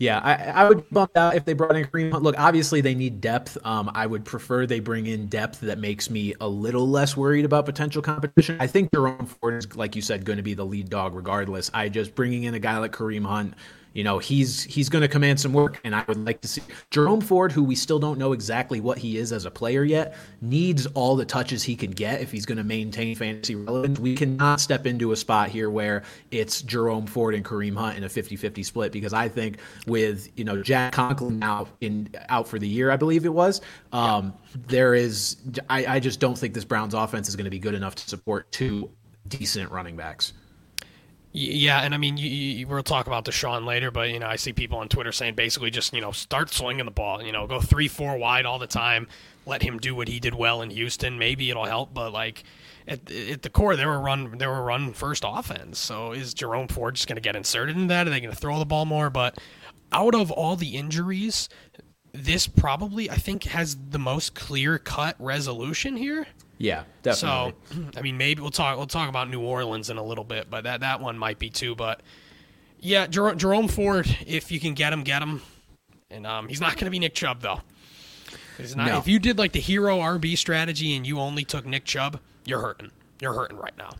Yeah, 0.00 0.18
I, 0.18 0.62
I 0.62 0.66
would 0.66 0.88
bump 0.88 1.14
out 1.14 1.36
if 1.36 1.44
they 1.44 1.52
brought 1.52 1.76
in 1.76 1.84
Kareem 1.84 2.10
Hunt. 2.10 2.24
Look, 2.24 2.34
obviously 2.38 2.80
they 2.80 2.94
need 2.94 3.20
depth. 3.20 3.58
Um, 3.66 3.90
I 3.94 4.06
would 4.06 4.24
prefer 4.24 4.64
they 4.64 4.80
bring 4.80 5.06
in 5.06 5.26
depth 5.26 5.60
that 5.60 5.78
makes 5.78 6.08
me 6.08 6.34
a 6.40 6.48
little 6.48 6.88
less 6.88 7.18
worried 7.18 7.44
about 7.44 7.66
potential 7.66 8.00
competition. 8.00 8.56
I 8.60 8.66
think 8.66 8.90
Jerome 8.94 9.26
Ford 9.26 9.54
is, 9.56 9.76
like 9.76 9.94
you 9.94 10.00
said, 10.00 10.24
going 10.24 10.38
to 10.38 10.42
be 10.42 10.54
the 10.54 10.64
lead 10.64 10.88
dog 10.88 11.14
regardless. 11.14 11.70
I 11.74 11.90
just 11.90 12.14
bringing 12.14 12.44
in 12.44 12.54
a 12.54 12.58
guy 12.58 12.78
like 12.78 12.92
Kareem 12.92 13.26
Hunt. 13.26 13.52
You 13.92 14.04
know, 14.04 14.18
he's 14.18 14.62
he's 14.62 14.88
going 14.88 15.02
to 15.02 15.08
command 15.08 15.40
some 15.40 15.52
work, 15.52 15.80
and 15.82 15.94
I 15.94 16.04
would 16.06 16.24
like 16.24 16.40
to 16.42 16.48
see 16.48 16.62
Jerome 16.90 17.20
Ford, 17.20 17.50
who 17.50 17.64
we 17.64 17.74
still 17.74 17.98
don't 17.98 18.18
know 18.18 18.32
exactly 18.32 18.80
what 18.80 18.98
he 18.98 19.18
is 19.18 19.32
as 19.32 19.44
a 19.44 19.50
player 19.50 19.82
yet, 19.82 20.16
needs 20.40 20.86
all 20.94 21.16
the 21.16 21.24
touches 21.24 21.62
he 21.62 21.74
can 21.74 21.90
get 21.90 22.20
if 22.20 22.30
he's 22.30 22.46
going 22.46 22.58
to 22.58 22.64
maintain 22.64 23.16
fantasy 23.16 23.56
relevance. 23.56 23.98
We 23.98 24.14
cannot 24.14 24.60
step 24.60 24.86
into 24.86 25.10
a 25.10 25.16
spot 25.16 25.48
here 25.48 25.70
where 25.70 26.04
it's 26.30 26.62
Jerome 26.62 27.06
Ford 27.06 27.34
and 27.34 27.44
Kareem 27.44 27.76
Hunt 27.76 27.96
in 27.96 28.04
a 28.04 28.08
50-50 28.08 28.64
split 28.64 28.92
because 28.92 29.12
I 29.12 29.28
think 29.28 29.58
with 29.86 30.28
you 30.36 30.44
know 30.44 30.62
Jack 30.62 30.92
Conklin 30.92 31.38
now 31.40 31.66
in 31.80 32.08
out 32.28 32.46
for 32.46 32.58
the 32.58 32.68
year, 32.68 32.90
I 32.90 32.96
believe 32.96 33.24
it 33.24 33.32
was. 33.32 33.60
Um, 33.92 34.34
There 34.68 34.94
is, 34.94 35.36
I, 35.68 35.96
I 35.96 36.00
just 36.00 36.20
don't 36.20 36.38
think 36.38 36.54
this 36.54 36.64
Browns 36.64 36.94
offense 36.94 37.28
is 37.28 37.36
going 37.36 37.44
to 37.44 37.50
be 37.50 37.58
good 37.58 37.74
enough 37.74 37.94
to 37.96 38.08
support 38.08 38.50
two 38.52 38.90
decent 39.28 39.70
running 39.70 39.96
backs. 39.96 40.32
Yeah, 41.32 41.82
and 41.82 41.94
I 41.94 41.96
mean, 41.96 42.16
you, 42.16 42.28
you, 42.28 42.66
we'll 42.66 42.82
talk 42.82 43.06
about 43.06 43.24
Deshaun 43.24 43.64
later, 43.64 43.92
but 43.92 44.10
you 44.10 44.18
know, 44.18 44.26
I 44.26 44.34
see 44.34 44.52
people 44.52 44.78
on 44.78 44.88
Twitter 44.88 45.12
saying 45.12 45.36
basically 45.36 45.70
just 45.70 45.94
you 45.94 46.00
know 46.00 46.10
start 46.10 46.52
swinging 46.52 46.86
the 46.86 46.90
ball, 46.90 47.22
you 47.22 47.30
know, 47.30 47.46
go 47.46 47.60
three, 47.60 47.86
four 47.86 48.16
wide 48.16 48.46
all 48.46 48.58
the 48.58 48.66
time, 48.66 49.06
let 49.46 49.62
him 49.62 49.78
do 49.78 49.94
what 49.94 50.08
he 50.08 50.18
did 50.18 50.34
well 50.34 50.60
in 50.60 50.70
Houston. 50.70 51.18
Maybe 51.18 51.48
it'll 51.48 51.66
help, 51.66 51.94
but 51.94 52.12
like 52.12 52.42
at, 52.88 53.08
at 53.10 53.42
the 53.42 53.50
core, 53.50 53.76
they 53.76 53.86
were 53.86 54.00
run, 54.00 54.38
they 54.38 54.46
were 54.46 54.62
run 54.62 54.92
first 54.92 55.24
offense. 55.26 55.78
So 55.78 56.12
is 56.12 56.34
Jerome 56.34 56.66
Ford 56.66 56.96
just 56.96 57.06
going 57.06 57.16
to 57.16 57.22
get 57.22 57.36
inserted 57.36 57.76
in 57.76 57.86
that? 57.86 58.08
Are 58.08 58.10
they 58.10 58.20
going 58.20 58.34
to 58.34 58.40
throw 58.40 58.58
the 58.58 58.66
ball 58.66 58.84
more? 58.84 59.08
But 59.08 59.38
out 59.92 60.16
of 60.16 60.32
all 60.32 60.56
the 60.56 60.76
injuries, 60.76 61.48
this 62.12 62.48
probably 62.48 63.08
I 63.08 63.14
think 63.16 63.44
has 63.44 63.76
the 63.90 64.00
most 64.00 64.34
clear 64.34 64.78
cut 64.78 65.14
resolution 65.20 65.96
here. 65.96 66.26
Yeah, 66.60 66.84
definitely. 67.02 67.54
So, 67.72 67.80
I 67.96 68.02
mean, 68.02 68.18
maybe 68.18 68.42
we'll 68.42 68.50
talk. 68.50 68.76
We'll 68.76 68.86
talk 68.86 69.08
about 69.08 69.30
New 69.30 69.40
Orleans 69.40 69.88
in 69.88 69.96
a 69.96 70.04
little 70.04 70.24
bit, 70.24 70.50
but 70.50 70.64
that 70.64 70.80
that 70.80 71.00
one 71.00 71.16
might 71.16 71.38
be 71.38 71.48
too. 71.48 71.74
But 71.74 72.02
yeah, 72.78 73.06
Jer- 73.06 73.34
Jerome 73.34 73.66
Ford, 73.66 74.14
if 74.26 74.52
you 74.52 74.60
can 74.60 74.74
get 74.74 74.92
him, 74.92 75.02
get 75.02 75.22
him. 75.22 75.40
And 76.10 76.26
um, 76.26 76.48
he's 76.48 76.60
not 76.60 76.74
going 76.74 76.84
to 76.84 76.90
be 76.90 76.98
Nick 76.98 77.14
Chubb 77.14 77.40
though. 77.40 77.62
He's 78.58 78.76
not. 78.76 78.86
No. 78.88 78.98
If 78.98 79.08
you 79.08 79.18
did 79.18 79.38
like 79.38 79.52
the 79.52 79.60
hero 79.60 79.98
RB 80.00 80.36
strategy 80.36 80.94
and 80.96 81.06
you 81.06 81.18
only 81.18 81.44
took 81.44 81.64
Nick 81.64 81.86
Chubb, 81.86 82.20
you're 82.44 82.60
hurting. 82.60 82.90
You're 83.22 83.32
hurting 83.32 83.56
right 83.56 83.76
now. 83.78 83.90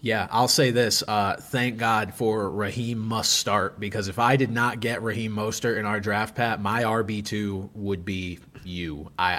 Yeah, 0.00 0.26
I'll 0.30 0.48
say 0.48 0.72
this. 0.72 1.04
Uh, 1.06 1.36
thank 1.36 1.76
God 1.76 2.14
for 2.14 2.50
Raheem 2.50 2.98
Mostert 2.98 3.78
because 3.78 4.08
if 4.08 4.18
I 4.18 4.34
did 4.36 4.50
not 4.50 4.80
get 4.80 5.02
Raheem 5.02 5.36
Mostert 5.36 5.78
in 5.78 5.84
our 5.84 6.00
draft, 6.00 6.34
Pat, 6.34 6.60
my 6.60 6.82
RB 6.82 7.24
two 7.24 7.70
would 7.74 8.04
be 8.04 8.40
you. 8.64 9.10
I, 9.18 9.34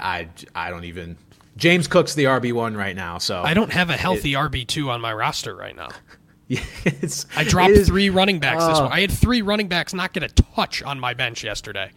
I, 0.55 0.67
I 0.67 0.69
don't 0.69 0.85
even. 0.85 1.17
James 1.57 1.87
Cook's 1.87 2.15
the 2.15 2.25
RB 2.25 2.53
one 2.53 2.75
right 2.75 2.95
now, 2.95 3.17
so 3.17 3.41
I 3.41 3.53
don't 3.53 3.71
have 3.71 3.89
a 3.89 3.97
healthy 3.97 4.33
RB 4.33 4.65
two 4.65 4.89
on 4.89 5.01
my 5.01 5.13
roster 5.13 5.55
right 5.55 5.75
now. 5.75 5.89
it's, 6.49 7.25
I 7.35 7.43
dropped 7.43 7.71
is- 7.73 7.87
three 7.87 8.09
running 8.09 8.39
backs 8.39 8.65
this 8.65 8.77
Oh. 8.79 8.83
one. 8.83 8.91
I 8.93 9.01
had 9.01 9.11
three 9.11 9.41
running 9.41 9.67
backs 9.67 9.93
not 9.93 10.13
get 10.13 10.23
a 10.23 10.27
touch 10.29 10.81
on 10.83 10.99
my 10.99 11.13
bench 11.13 11.43
yesterday. 11.43 11.91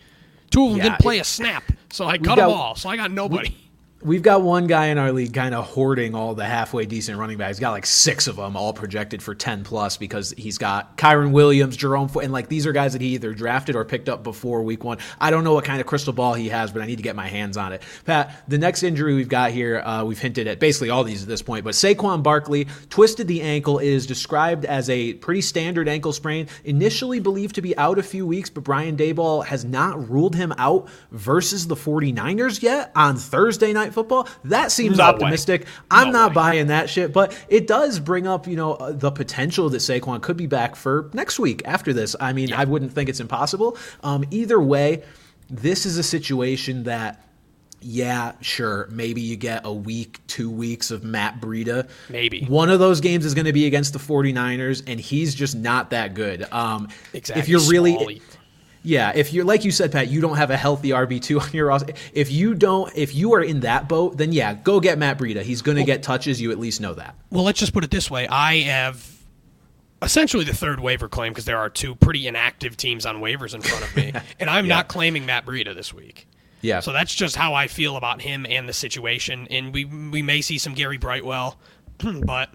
Two 0.50 0.64
of 0.64 0.70
them 0.70 0.78
Yeah, 0.78 0.82
didn't 0.84 0.98
play 1.00 1.18
it- 1.18 1.22
a 1.22 1.24
snap, 1.24 1.64
so 1.90 2.06
I 2.06 2.18
cut 2.18 2.24
got- 2.24 2.36
them 2.36 2.50
all. 2.50 2.74
So 2.76 2.88
I 2.88 2.96
got 2.96 3.10
nobody. 3.10 3.56
We've 4.04 4.20
got 4.20 4.42
one 4.42 4.66
guy 4.66 4.88
in 4.88 4.98
our 4.98 5.12
league 5.12 5.32
kind 5.32 5.54
of 5.54 5.64
hoarding 5.64 6.14
all 6.14 6.34
the 6.34 6.44
halfway 6.44 6.84
decent 6.84 7.18
running 7.18 7.38
backs. 7.38 7.56
He's 7.56 7.60
got 7.60 7.70
like 7.70 7.86
six 7.86 8.26
of 8.26 8.36
them, 8.36 8.54
all 8.54 8.74
projected 8.74 9.22
for 9.22 9.34
10 9.34 9.64
plus 9.64 9.96
because 9.96 10.34
he's 10.36 10.58
got 10.58 10.98
Kyren 10.98 11.30
Williams, 11.30 11.74
Jerome, 11.74 12.10
and 12.22 12.30
like 12.30 12.50
these 12.50 12.66
are 12.66 12.72
guys 12.72 12.92
that 12.92 13.00
he 13.00 13.14
either 13.14 13.32
drafted 13.32 13.76
or 13.76 13.86
picked 13.86 14.10
up 14.10 14.22
before 14.22 14.62
week 14.62 14.84
one. 14.84 14.98
I 15.18 15.30
don't 15.30 15.42
know 15.42 15.54
what 15.54 15.64
kind 15.64 15.80
of 15.80 15.86
crystal 15.86 16.12
ball 16.12 16.34
he 16.34 16.50
has, 16.50 16.70
but 16.70 16.82
I 16.82 16.84
need 16.84 16.96
to 16.96 17.02
get 17.02 17.16
my 17.16 17.28
hands 17.28 17.56
on 17.56 17.72
it. 17.72 17.80
Pat, 18.04 18.44
the 18.46 18.58
next 18.58 18.82
injury 18.82 19.14
we've 19.14 19.30
got 19.30 19.52
here, 19.52 19.78
uh, 19.80 20.04
we've 20.04 20.18
hinted 20.18 20.48
at 20.48 20.60
basically 20.60 20.90
all 20.90 21.02
these 21.02 21.22
at 21.22 21.28
this 21.30 21.40
point, 21.40 21.64
but 21.64 21.72
Saquon 21.72 22.22
Barkley 22.22 22.66
twisted 22.90 23.26
the 23.26 23.40
ankle, 23.40 23.78
is 23.78 24.06
described 24.06 24.66
as 24.66 24.90
a 24.90 25.14
pretty 25.14 25.40
standard 25.40 25.88
ankle 25.88 26.12
sprain, 26.12 26.48
initially 26.64 27.20
believed 27.20 27.54
to 27.54 27.62
be 27.62 27.74
out 27.78 27.98
a 27.98 28.02
few 28.02 28.26
weeks, 28.26 28.50
but 28.50 28.64
Brian 28.64 28.98
Daboll 28.98 29.46
has 29.46 29.64
not 29.64 30.10
ruled 30.10 30.36
him 30.36 30.52
out 30.58 30.90
versus 31.10 31.68
the 31.68 31.74
49ers 31.74 32.60
yet 32.60 32.92
on 32.94 33.16
Thursday 33.16 33.72
night 33.72 33.93
football. 33.94 34.28
That 34.44 34.70
seems 34.72 34.98
No 34.98 35.04
way. 35.04 35.10
optimistic. 35.10 35.66
I'm 35.90 36.08
No 36.08 36.12
not 36.12 36.30
way. 36.30 36.34
buying 36.34 36.66
that 36.66 36.90
shit, 36.90 37.12
but 37.12 37.36
it 37.48 37.66
does 37.66 37.98
bring 38.00 38.26
up, 38.26 38.46
you 38.46 38.56
know, 38.56 38.74
uh, 38.74 38.92
the 38.92 39.10
potential 39.10 39.70
that 39.70 39.78
Saquon 39.78 40.20
could 40.20 40.36
be 40.36 40.46
back 40.46 40.76
for 40.76 41.08
next 41.14 41.38
week 41.38 41.62
after 41.64 41.92
this. 41.92 42.14
I 42.20 42.32
mean, 42.32 42.52
I 42.52 42.64
wouldn't 42.64 42.92
think 42.92 43.08
it's 43.08 43.20
impossible. 43.20 43.78
Um, 44.02 44.24
either 44.30 44.60
way, 44.60 45.02
this 45.48 45.86
is 45.86 45.96
a 45.96 46.02
situation 46.02 46.84
that 46.84 47.20
yeah, 47.86 48.32
sure. 48.40 48.88
Maybe 48.90 49.20
you 49.20 49.36
get 49.36 49.66
a 49.66 49.72
week, 49.72 50.18
two 50.26 50.50
weeks 50.50 50.90
of 50.90 51.04
Matt 51.04 51.38
Breida. 51.38 51.86
Maybe. 52.08 52.46
One 52.46 52.70
of 52.70 52.78
those 52.78 53.02
games 53.02 53.26
is 53.26 53.34
going 53.34 53.44
to 53.44 53.52
be 53.52 53.66
against 53.66 53.92
the 53.92 53.98
49ers, 53.98 54.82
and 54.86 54.98
he's 54.98 55.34
just 55.34 55.54
not 55.54 55.90
that 55.90 56.14
good. 56.14 56.50
Um, 56.50 56.88
Exactly. 57.12 57.42
If 57.42 57.48
you're 57.50 57.60
really. 57.70 58.22
Yeah, 58.86 59.12
if 59.14 59.32
you're 59.32 59.46
like 59.46 59.64
you 59.64 59.70
said, 59.70 59.90
Pat, 59.90 60.08
you 60.08 60.20
don't 60.20 60.36
have 60.36 60.50
a 60.50 60.56
healthy 60.58 60.90
RB 60.90 61.20
two 61.20 61.40
on 61.40 61.50
your 61.52 61.68
roster. 61.68 61.94
If 62.12 62.30
you 62.30 62.54
don't, 62.54 62.92
if 62.94 63.14
you 63.14 63.32
are 63.34 63.42
in 63.42 63.60
that 63.60 63.88
boat, 63.88 64.18
then 64.18 64.30
yeah, 64.30 64.54
go 64.54 64.78
get 64.78 64.98
Matt 64.98 65.18
Breida. 65.18 65.42
He's 65.42 65.62
going 65.62 65.78
to 65.78 65.84
get 65.84 66.02
touches. 66.02 66.40
You 66.40 66.52
at 66.52 66.58
least 66.58 66.80
know 66.82 66.92
that. 66.94 67.16
Well, 67.30 67.44
let's 67.44 67.58
just 67.58 67.72
put 67.72 67.82
it 67.82 67.90
this 67.90 68.10
way: 68.10 68.28
I 68.28 68.58
have 68.60 69.10
essentially 70.02 70.44
the 70.44 70.54
third 70.54 70.80
waiver 70.80 71.08
claim 71.08 71.32
because 71.32 71.46
there 71.46 71.58
are 71.58 71.70
two 71.70 71.94
pretty 71.94 72.28
inactive 72.28 72.76
teams 72.76 73.06
on 73.06 73.16
waivers 73.16 73.54
in 73.54 73.62
front 73.62 73.84
of 73.84 73.96
me, 73.96 74.12
and 74.38 74.50
I'm 74.50 74.68
not 74.68 74.88
claiming 74.88 75.24
Matt 75.24 75.46
Breida 75.46 75.74
this 75.74 75.94
week. 75.94 76.28
Yeah. 76.60 76.80
So 76.80 76.92
that's 76.92 77.14
just 77.14 77.36
how 77.36 77.54
I 77.54 77.68
feel 77.68 77.96
about 77.96 78.22
him 78.22 78.46
and 78.48 78.68
the 78.68 78.72
situation. 78.72 79.46
And 79.50 79.72
we 79.72 79.86
we 79.86 80.22
may 80.22 80.40
see 80.40 80.58
some 80.58 80.74
Gary 80.74 80.98
Brightwell, 80.98 81.58
but 82.24 82.50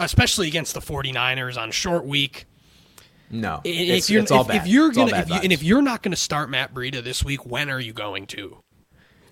especially 0.00 0.48
against 0.48 0.74
the 0.74 0.80
49ers 0.80 1.60
on 1.60 1.70
short 1.70 2.04
week. 2.04 2.46
No, 3.30 3.56
I- 3.64 3.68
it's, 3.68 4.06
if 4.06 4.10
you're, 4.10 4.22
it's 4.22 4.30
all 4.30 4.42
if, 4.42 4.48
bad. 4.48 4.56
if 4.62 4.66
you're 4.66 4.90
gonna 4.92 5.10
bad 5.10 5.24
if 5.24 5.28
you, 5.30 5.40
and 5.42 5.52
if 5.52 5.62
you're 5.62 5.82
not 5.82 6.02
gonna 6.02 6.16
start 6.16 6.50
Matt 6.50 6.72
Breida 6.74 7.02
this 7.02 7.24
week, 7.24 7.44
when 7.46 7.70
are 7.70 7.80
you 7.80 7.92
going 7.92 8.26
to? 8.28 8.62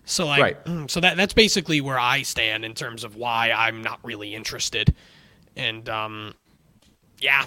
So 0.05 0.27
like, 0.27 0.41
Right. 0.67 0.91
so 0.91 1.01
that 1.01 1.17
that's 1.17 1.35
basically 1.35 1.81
where 1.81 1.99
I 1.99 2.23
stand 2.23 2.65
in 2.65 2.75
terms 2.75 3.03
of 3.05 3.17
why 3.17 3.51
I'm 3.51 3.83
not 3.83 3.99
really 4.05 4.35
interested. 4.35 4.95
And 5.57 5.89
um, 5.89 6.35
yeah, 7.19 7.45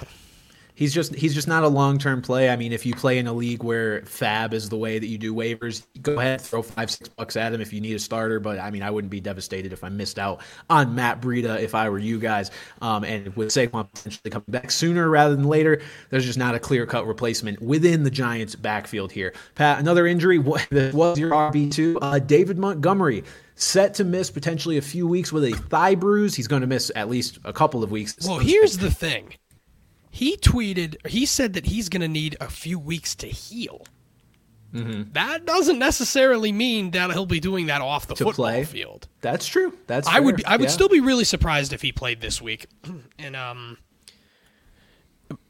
He's 0.80 0.94
just 0.94 1.14
he's 1.14 1.36
just 1.36 1.50
not 1.50 1.66
a 1.66 1.68
long 1.68 1.98
term 1.98 2.22
play. 2.22 2.50
I 2.50 2.56
mean, 2.56 2.72
if 2.72 2.86
you 2.86 2.96
play 2.96 3.18
in 3.18 3.28
a 3.28 3.34
league 3.34 3.64
where 3.64 4.00
FAAB 4.04 4.54
is 4.54 4.70
the 4.70 4.78
way 4.78 4.98
that 4.98 5.08
you 5.08 5.18
do 5.18 5.36
waivers, 5.36 5.86
go 6.02 6.18
ahead 6.18 6.40
throw 6.40 6.62
five 6.62 6.90
six 6.90 7.10
bucks 7.10 7.36
at 7.36 7.52
him 7.52 7.60
if 7.60 7.74
you 7.74 7.82
need 7.82 7.96
a 7.96 8.00
starter. 8.00 8.40
But 8.40 8.60
I 8.60 8.72
mean, 8.72 8.82
I 8.82 8.90
wouldn't 8.90 9.12
be 9.12 9.20
devastated 9.20 9.74
if 9.74 9.84
I 9.84 9.90
missed 9.90 10.18
out 10.18 10.40
on 10.70 10.96
Matt 10.96 11.20
Breida 11.20 11.60
if 11.60 11.76
I 11.76 11.90
were 11.90 12.00
you 12.00 12.18
guys. 12.18 12.50
Um, 12.82 13.04
and 13.04 13.36
with 13.36 13.50
Saquon 13.50 13.92
potentially 13.92 14.32
coming 14.32 14.46
back 14.48 14.72
sooner 14.72 15.10
rather 15.10 15.36
than 15.36 15.44
later, 15.44 15.82
there's 16.12 16.26
just 16.26 16.40
not 16.40 16.56
a 16.56 16.60
clear 16.60 16.86
cut 16.86 17.06
replacement 17.06 17.62
within 17.62 18.04
the 18.04 18.10
Giants' 18.10 18.56
backfield 18.56 19.12
here. 19.12 19.34
Pat, 19.56 19.80
another 19.80 20.08
injury 20.08 20.38
that 20.72 20.94
was 20.94 21.20
your 21.20 21.32
RB 21.32 21.70
two, 21.70 22.00
uh, 22.02 22.20
David 22.20 22.58
Montgomery. 22.58 23.26
Set 23.56 23.96
to 23.96 24.06
miss 24.06 24.32
potentially 24.32 24.78
a 24.78 24.82
few 24.82 25.06
weeks 25.06 25.34
with 25.34 25.44
a 25.44 25.52
thigh 25.52 25.96
bruise. 25.96 26.36
He's 26.36 26.48
going 26.48 26.62
to 26.62 26.68
miss 26.68 26.90
at 26.96 27.10
least 27.10 27.38
a 27.44 27.52
couple 27.52 27.84
of 27.84 27.92
weeks. 27.92 28.16
Well, 28.26 28.40
here's 28.40 28.78
the 28.78 28.90
thing. 28.90 29.34
He 30.10 30.38
tweeted, 30.38 31.06
he 31.08 31.26
said 31.26 31.54
that 31.54 31.68
he's 31.68 31.88
going 31.90 32.02
to 32.02 32.08
need 32.08 32.36
a 32.42 32.50
few 32.50 32.80
weeks 32.80 33.14
to 33.16 33.28
heal. 33.28 33.86
Mm-hmm. 34.74 35.14
That 35.14 35.46
doesn't 35.46 35.80
necessarily 35.80 36.52
mean 36.52 36.92
that 36.92 37.12
he'll 37.12 37.26
be 37.26 37.40
doing 37.40 37.68
that 37.68 37.82
off 37.82 38.06
the 38.08 38.16
football 38.16 38.34
play. 38.34 38.64
field. 38.64 39.08
That's 39.22 39.48
true. 39.48 39.76
That's 39.88 40.08
I 40.08 40.20
would 40.20 40.36
be, 40.38 40.46
I 40.46 40.58
would 40.58 40.66
Yeah. 40.70 40.70
still 40.70 40.90
be 40.90 41.00
really 41.00 41.24
surprised 41.24 41.74
if 41.74 41.82
he 41.82 41.92
played 41.92 42.22
this 42.22 42.40
week, 42.42 42.68
and 43.20 43.36
um, 43.36 43.78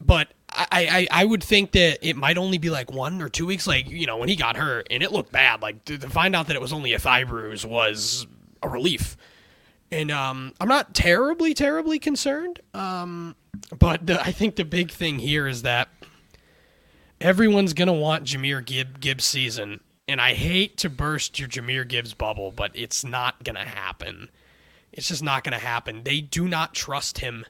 but 0.02 0.30
I, 0.50 1.08
I 1.12 1.22
I 1.22 1.26
would 1.26 1.44
think 1.44 1.72
that 1.74 2.00
it 2.08 2.16
might 2.16 2.38
only 2.38 2.58
be 2.58 2.70
like 2.70 2.92
one 2.92 3.22
or 3.22 3.28
two 3.30 3.46
weeks, 3.46 3.68
like 3.68 3.90
you 3.90 4.06
know 4.06 4.18
when 4.18 4.30
he 4.30 4.36
got 4.38 4.56
hurt 4.58 4.88
and 4.90 5.04
it 5.04 5.12
looked 5.12 5.32
bad. 5.32 5.62
Like 5.62 5.84
to, 5.86 5.98
to 5.98 6.10
find 6.10 6.36
out 6.36 6.48
that 6.48 6.56
it 6.56 6.62
was 6.62 6.74
only 6.74 6.94
a 6.94 7.00
thigh 7.00 7.24
bruise 7.26 7.66
was 7.66 8.26
a 8.64 8.70
relief, 8.70 9.18
and 9.92 10.12
um, 10.12 10.54
I'm 10.60 10.68
not 10.68 10.94
terribly 10.94 11.54
terribly 11.54 12.00
concerned. 12.00 12.60
Um, 12.74 13.36
but 13.78 14.06
the, 14.06 14.22
I 14.22 14.32
think 14.32 14.56
the 14.56 14.66
big 14.66 14.92
thing 14.92 15.20
here 15.20 15.48
is 15.48 15.64
that 15.64 15.90
everyone's 17.20 17.74
gonna 17.74 17.94
want 17.94 18.26
Jahmyr 18.26 18.66
Gibb 18.66 19.00
Gibbs 19.00 19.26
season, 19.26 19.80
and 20.08 20.22
I 20.22 20.34
hate 20.34 20.78
to 20.78 20.90
burst 20.90 21.40
your 21.40 21.48
Jahmyr 21.48 21.88
Gibbs 21.88 22.14
bubble, 22.14 22.52
but 22.52 22.72
it's 22.74 23.04
not 23.04 23.44
gonna 23.44 23.66
happen. 23.66 24.30
It's 24.92 25.08
just 25.10 25.24
not 25.24 25.44
gonna 25.44 25.60
happen. 25.60 26.04
They 26.04 26.22
do 26.22 26.48
not 26.48 26.74
trust 26.74 27.20
him 27.20 27.46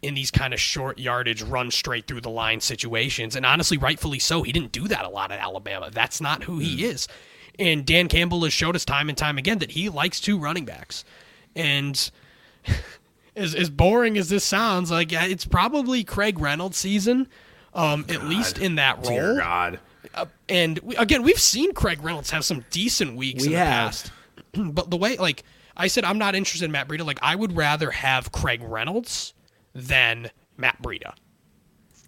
in 0.00 0.14
these 0.14 0.30
kind 0.30 0.54
of 0.54 0.60
short 0.60 0.98
yardage, 0.98 1.42
run 1.42 1.70
straight 1.70 2.06
through 2.06 2.20
the 2.20 2.30
line 2.30 2.60
situations, 2.60 3.34
and 3.34 3.44
honestly, 3.44 3.76
rightfully 3.76 4.18
so. 4.20 4.42
He 4.42 4.52
didn't 4.52 4.72
do 4.72 4.86
that 4.88 5.04
a 5.04 5.08
lot 5.08 5.32
at 5.32 5.40
Alabama. 5.40 5.90
That's 5.92 6.20
not 6.20 6.44
who 6.44 6.58
he 6.58 6.84
is. 6.84 7.08
And 7.58 7.84
Dan 7.84 8.06
Campbell 8.06 8.44
has 8.44 8.52
showed 8.52 8.76
us 8.76 8.84
time 8.84 9.08
and 9.08 9.18
time 9.18 9.38
again 9.38 9.58
that 9.58 9.72
he 9.72 9.88
likes 9.88 10.20
two 10.20 10.38
running 10.38 10.64
backs, 10.64 11.04
and. 11.58 12.10
As, 13.36 13.54
as 13.54 13.70
boring 13.70 14.18
as 14.18 14.28
this 14.28 14.42
sounds, 14.42 14.90
like 14.90 15.12
it's 15.12 15.44
probably 15.44 16.02
Craig 16.02 16.40
Reynolds' 16.40 16.76
season, 16.76 17.28
um, 17.72 18.04
at 18.08 18.24
least 18.24 18.58
in 18.58 18.74
that 18.74 18.96
role. 18.96 19.10
Dear 19.10 19.36
God. 19.36 19.78
And 20.48 20.80
we, 20.80 20.96
again, 20.96 21.22
we've 21.22 21.38
seen 21.38 21.72
Craig 21.72 22.02
Reynolds 22.02 22.30
have 22.30 22.44
some 22.44 22.64
decent 22.72 23.14
weeks 23.14 23.42
We 23.42 23.46
in 23.46 23.52
the 23.52 23.58
have. 23.64 23.84
past. 23.92 24.12
But 24.72 24.90
the 24.90 24.96
way, 24.96 25.16
like 25.18 25.44
I 25.76 25.86
said, 25.86 26.02
I'm 26.02 26.18
not 26.18 26.34
interested 26.34 26.64
in 26.64 26.72
Matt 26.72 26.88
Breida. 26.88 27.06
Like 27.06 27.20
I 27.22 27.36
would 27.36 27.54
rather 27.56 27.92
have 27.92 28.32
Craig 28.32 28.60
Reynolds 28.60 29.34
than 29.72 30.32
Matt 30.56 30.82
Breida 30.82 31.14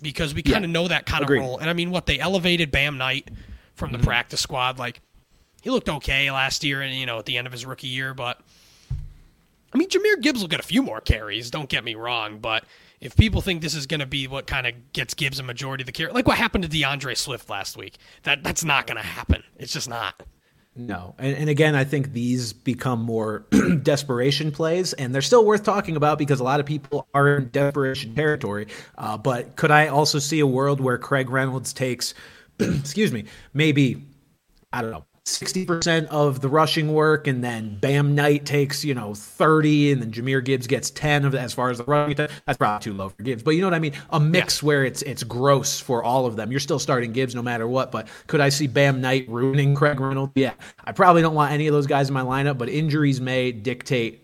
because 0.02 0.34
we 0.34 0.42
kind 0.42 0.64
of 0.64 0.70
know 0.72 0.88
that 0.88 1.06
kind 1.06 1.22
of 1.22 1.30
role. 1.30 1.58
And 1.58 1.70
I 1.70 1.74
mean, 1.74 1.92
what 1.92 2.06
they 2.06 2.18
elevated 2.18 2.72
Bam 2.72 2.98
Knight 2.98 3.30
from 3.76 3.92
the 3.92 3.98
Mm-hmm. 3.98 4.06
practice 4.08 4.40
squad, 4.40 4.80
like 4.80 5.00
he 5.62 5.70
looked 5.70 5.88
okay 5.88 6.28
last 6.32 6.64
year, 6.64 6.82
and 6.82 6.92
you 6.92 7.06
know 7.06 7.20
at 7.20 7.26
the 7.26 7.38
end 7.38 7.46
of 7.46 7.52
his 7.52 7.64
rookie 7.64 7.86
year, 7.86 8.14
but. 8.14 8.40
I 9.72 9.78
mean, 9.78 9.88
Jahmyr 9.88 10.20
Gibbs 10.20 10.40
will 10.40 10.48
get 10.48 10.60
a 10.60 10.64
few 10.64 10.82
more 10.82 11.00
carries. 11.00 11.50
Don't 11.50 11.68
get 11.68 11.84
me 11.84 11.94
wrong, 11.94 12.38
but 12.38 12.64
if 13.00 13.16
people 13.16 13.40
think 13.40 13.62
this 13.62 13.74
is 13.74 13.86
going 13.86 14.00
to 14.00 14.06
be 14.06 14.26
what 14.26 14.46
kind 14.46 14.66
of 14.66 14.92
gets 14.92 15.14
Gibbs 15.14 15.38
a 15.38 15.42
majority 15.42 15.82
of 15.82 15.86
the 15.86 15.92
carry, 15.92 16.12
like 16.12 16.26
what 16.26 16.38
happened 16.38 16.64
to 16.64 16.68
D'Andre 16.68 17.14
Swift 17.14 17.48
last 17.48 17.76
week, 17.76 17.96
that 18.24 18.42
that's 18.42 18.64
not 18.64 18.86
going 18.86 18.96
to 18.96 19.02
happen. 19.02 19.42
It's 19.58 19.72
just 19.72 19.88
not. 19.88 20.22
No. 20.76 21.14
And, 21.18 21.36
and 21.36 21.50
again, 21.50 21.74
I 21.74 21.84
think 21.84 22.12
these 22.12 22.52
become 22.52 23.00
more 23.00 23.46
desperation 23.82 24.52
plays, 24.52 24.92
and 24.92 25.14
they're 25.14 25.22
still 25.22 25.44
worth 25.44 25.64
talking 25.64 25.96
about 25.96 26.18
because 26.18 26.40
a 26.40 26.44
lot 26.44 26.60
of 26.60 26.66
people 26.66 27.08
are 27.14 27.36
in 27.36 27.50
desperation 27.50 28.14
territory. 28.14 28.68
Uh, 28.96 29.16
but 29.18 29.56
could 29.56 29.70
I 29.70 29.88
also 29.88 30.18
see 30.18 30.40
a 30.40 30.46
world 30.46 30.80
where 30.80 30.98
Craig 30.98 31.30
Reynolds 31.30 31.72
takes, 31.72 32.14
excuse 32.58 33.12
me, 33.12 33.24
maybe, 33.52 34.04
I 34.72 34.82
don't 34.82 34.90
know, 34.90 35.04
60% 35.24 36.06
of 36.06 36.40
the 36.40 36.48
rushing 36.48 36.92
work, 36.92 37.26
and 37.26 37.44
then 37.44 37.78
Bam 37.78 38.14
Knight 38.14 38.46
takes, 38.46 38.84
you 38.84 38.94
know, 38.94 39.14
30, 39.14 39.92
and 39.92 40.02
then 40.02 40.12
Jahmyr 40.12 40.44
Gibbs 40.44 40.66
gets 40.66 40.90
10 40.90 41.24
of 41.24 41.34
as 41.34 41.52
far 41.52 41.70
as 41.70 41.78
the 41.78 41.84
rushing. 41.84 42.16
That's 42.16 42.58
probably 42.58 42.82
too 42.82 42.94
low 42.94 43.10
for 43.10 43.22
Gibbs. 43.22 43.42
But 43.42 43.52
you 43.52 43.60
know 43.60 43.66
what 43.66 43.74
I 43.74 43.78
mean? 43.78 43.94
A 44.10 44.20
mix 44.20 44.62
where 44.62 44.84
it's 44.84 45.02
it's 45.02 45.22
gross 45.22 45.78
for 45.78 46.02
all 46.02 46.26
of 46.26 46.36
them. 46.36 46.50
You're 46.50 46.60
still 46.60 46.78
starting 46.78 47.12
Gibbs 47.12 47.34
no 47.34 47.42
matter 47.42 47.68
what, 47.68 47.92
but 47.92 48.08
could 48.26 48.40
I 48.40 48.48
see 48.48 48.66
Bam 48.66 49.00
Knight 49.00 49.28
ruining 49.28 49.74
Craig 49.74 50.00
Reynolds? 50.00 50.32
Yeah. 50.34 50.54
I 50.84 50.92
probably 50.92 51.22
don't 51.22 51.34
want 51.34 51.52
any 51.52 51.66
of 51.66 51.74
those 51.74 51.86
guys 51.86 52.08
in 52.08 52.14
my 52.14 52.22
lineup, 52.22 52.58
but 52.58 52.68
injuries 52.68 53.20
may 53.20 53.52
dictate, 53.52 54.22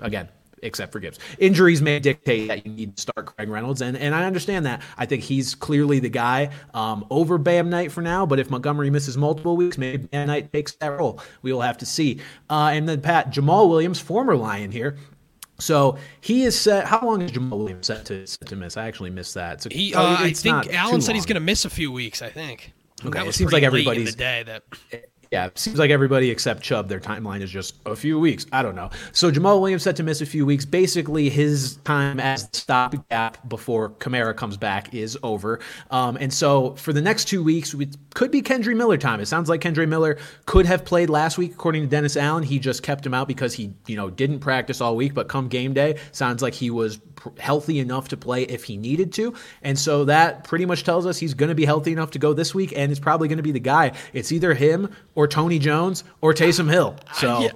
again, 0.00 0.28
except 0.62 0.92
for 0.92 1.00
Gibbs. 1.00 1.18
Injuries 1.38 1.82
may 1.82 1.98
dictate 1.98 2.48
that 2.48 2.66
you 2.66 2.72
need 2.72 2.96
to 2.96 3.02
start 3.02 3.26
Craig 3.26 3.48
Reynolds, 3.48 3.82
and, 3.82 3.96
and 3.96 4.14
I 4.14 4.24
understand 4.24 4.66
that. 4.66 4.82
I 4.96 5.06
think 5.06 5.22
he's 5.22 5.54
clearly 5.54 5.98
the 5.98 6.08
guy 6.08 6.50
um, 6.74 7.06
over 7.10 7.38
Bam 7.38 7.70
Knight 7.70 7.92
for 7.92 8.02
now, 8.02 8.24
but 8.26 8.38
if 8.38 8.50
Montgomery 8.50 8.90
misses 8.90 9.16
multiple 9.16 9.56
weeks, 9.56 9.78
maybe 9.78 10.06
Bam 10.06 10.28
Knight 10.28 10.52
takes 10.52 10.72
that 10.76 10.88
role. 10.88 11.20
We 11.42 11.52
will 11.52 11.60
have 11.60 11.78
to 11.78 11.86
see. 11.86 12.20
Uh, 12.48 12.70
and 12.72 12.88
then, 12.88 13.00
Pat, 13.00 13.30
Jamaal 13.30 13.68
Williams, 13.68 14.00
former 14.00 14.36
Lion 14.36 14.70
here, 14.70 14.96
so 15.62 15.96
he 16.20 16.42
is 16.42 16.58
set. 16.58 16.86
How 16.86 17.06
long 17.06 17.22
is 17.22 17.30
Jamaal 17.30 17.58
Williams 17.58 17.86
set 17.86 18.04
to 18.06 18.26
set 18.26 18.48
to 18.48 18.56
miss? 18.56 18.76
I 18.76 18.88
actually 18.88 19.10
missed 19.10 19.34
that. 19.34 19.62
So 19.62 19.68
he, 19.70 19.94
uh, 19.94 20.16
I 20.18 20.32
think 20.32 20.74
Allen 20.74 21.00
said 21.00 21.14
he's 21.14 21.26
going 21.26 21.34
to 21.34 21.40
miss 21.40 21.64
a 21.64 21.70
few 21.70 21.92
weeks. 21.92 22.20
I 22.20 22.30
think. 22.30 22.72
Okay, 23.04 23.26
it 23.26 23.34
seems 23.34 23.52
like 23.52 23.62
everybody's 23.62 24.12
the 24.12 24.18
day 24.18 24.42
that 24.44 24.64
yeah, 25.32 25.46
it 25.46 25.58
seems 25.58 25.78
like 25.78 25.90
everybody 25.90 26.30
except 26.30 26.62
Chubb, 26.62 26.88
their 26.88 27.00
timeline 27.00 27.40
is 27.40 27.50
just 27.50 27.76
a 27.86 27.96
few 27.96 28.20
weeks. 28.20 28.44
I 28.52 28.62
don't 28.62 28.74
know. 28.74 28.90
So 29.12 29.32
Jamaal 29.32 29.60
Williams 29.62 29.82
set 29.82 29.96
to 29.96 30.02
miss 30.02 30.20
a 30.20 30.26
few 30.26 30.44
weeks. 30.44 30.66
Basically, 30.66 31.30
his 31.30 31.76
time 31.84 32.20
as 32.20 32.46
the 32.50 32.58
stopgap 32.58 33.48
before 33.48 33.88
Kamara 33.88 34.36
comes 34.36 34.58
back 34.58 34.92
is 34.92 35.16
over. 35.22 35.60
Um, 35.90 36.18
and 36.20 36.30
so 36.32 36.74
for 36.74 36.92
the 36.92 37.00
next 37.00 37.24
two 37.24 37.42
weeks, 37.42 37.72
it 37.72 37.96
could 38.12 38.30
be 38.30 38.42
Kendre 38.42 38.76
Miller 38.76 38.98
time. 38.98 39.20
It 39.20 39.26
sounds 39.26 39.48
like 39.48 39.62
Kendre 39.62 39.88
Miller 39.88 40.18
could 40.44 40.66
have 40.66 40.84
played 40.84 41.08
last 41.08 41.38
week, 41.38 41.52
according 41.52 41.82
to 41.84 41.88
Dennis 41.88 42.18
Allen. 42.18 42.42
He 42.42 42.58
just 42.58 42.82
kept 42.82 43.06
him 43.06 43.14
out 43.14 43.26
because 43.26 43.54
he, 43.54 43.72
you 43.86 43.96
know, 43.96 44.10
didn't 44.10 44.40
practice 44.40 44.82
all 44.82 44.96
week. 44.96 45.14
But 45.14 45.28
come 45.28 45.48
game 45.48 45.72
day, 45.72 45.98
sounds 46.12 46.42
like 46.42 46.52
he 46.52 46.70
was 46.70 47.00
healthy 47.38 47.78
enough 47.78 48.08
to 48.08 48.16
play 48.16 48.42
if 48.42 48.64
he 48.64 48.76
needed 48.76 49.12
to. 49.14 49.34
And 49.62 49.78
so 49.78 50.04
that 50.06 50.44
pretty 50.44 50.66
much 50.66 50.84
tells 50.84 51.06
us 51.06 51.18
he's 51.18 51.34
going 51.34 51.48
to 51.48 51.54
be 51.54 51.64
healthy 51.64 51.92
enough 51.92 52.10
to 52.12 52.18
go 52.18 52.32
this 52.32 52.54
week, 52.54 52.72
and 52.76 52.90
it's 52.90 53.00
probably 53.00 53.28
going 53.28 53.38
to 53.38 53.42
be 53.42 53.52
the 53.52 53.60
guy. 53.60 53.92
It's 54.12 54.32
either 54.32 54.54
him 54.54 54.94
or 55.14 55.21
Tony 55.26 55.58
Jones 55.58 56.04
or 56.20 56.34
Taysom 56.34 56.70
Hill. 56.70 56.96
So. 57.14 57.40
Yeah, 57.40 57.52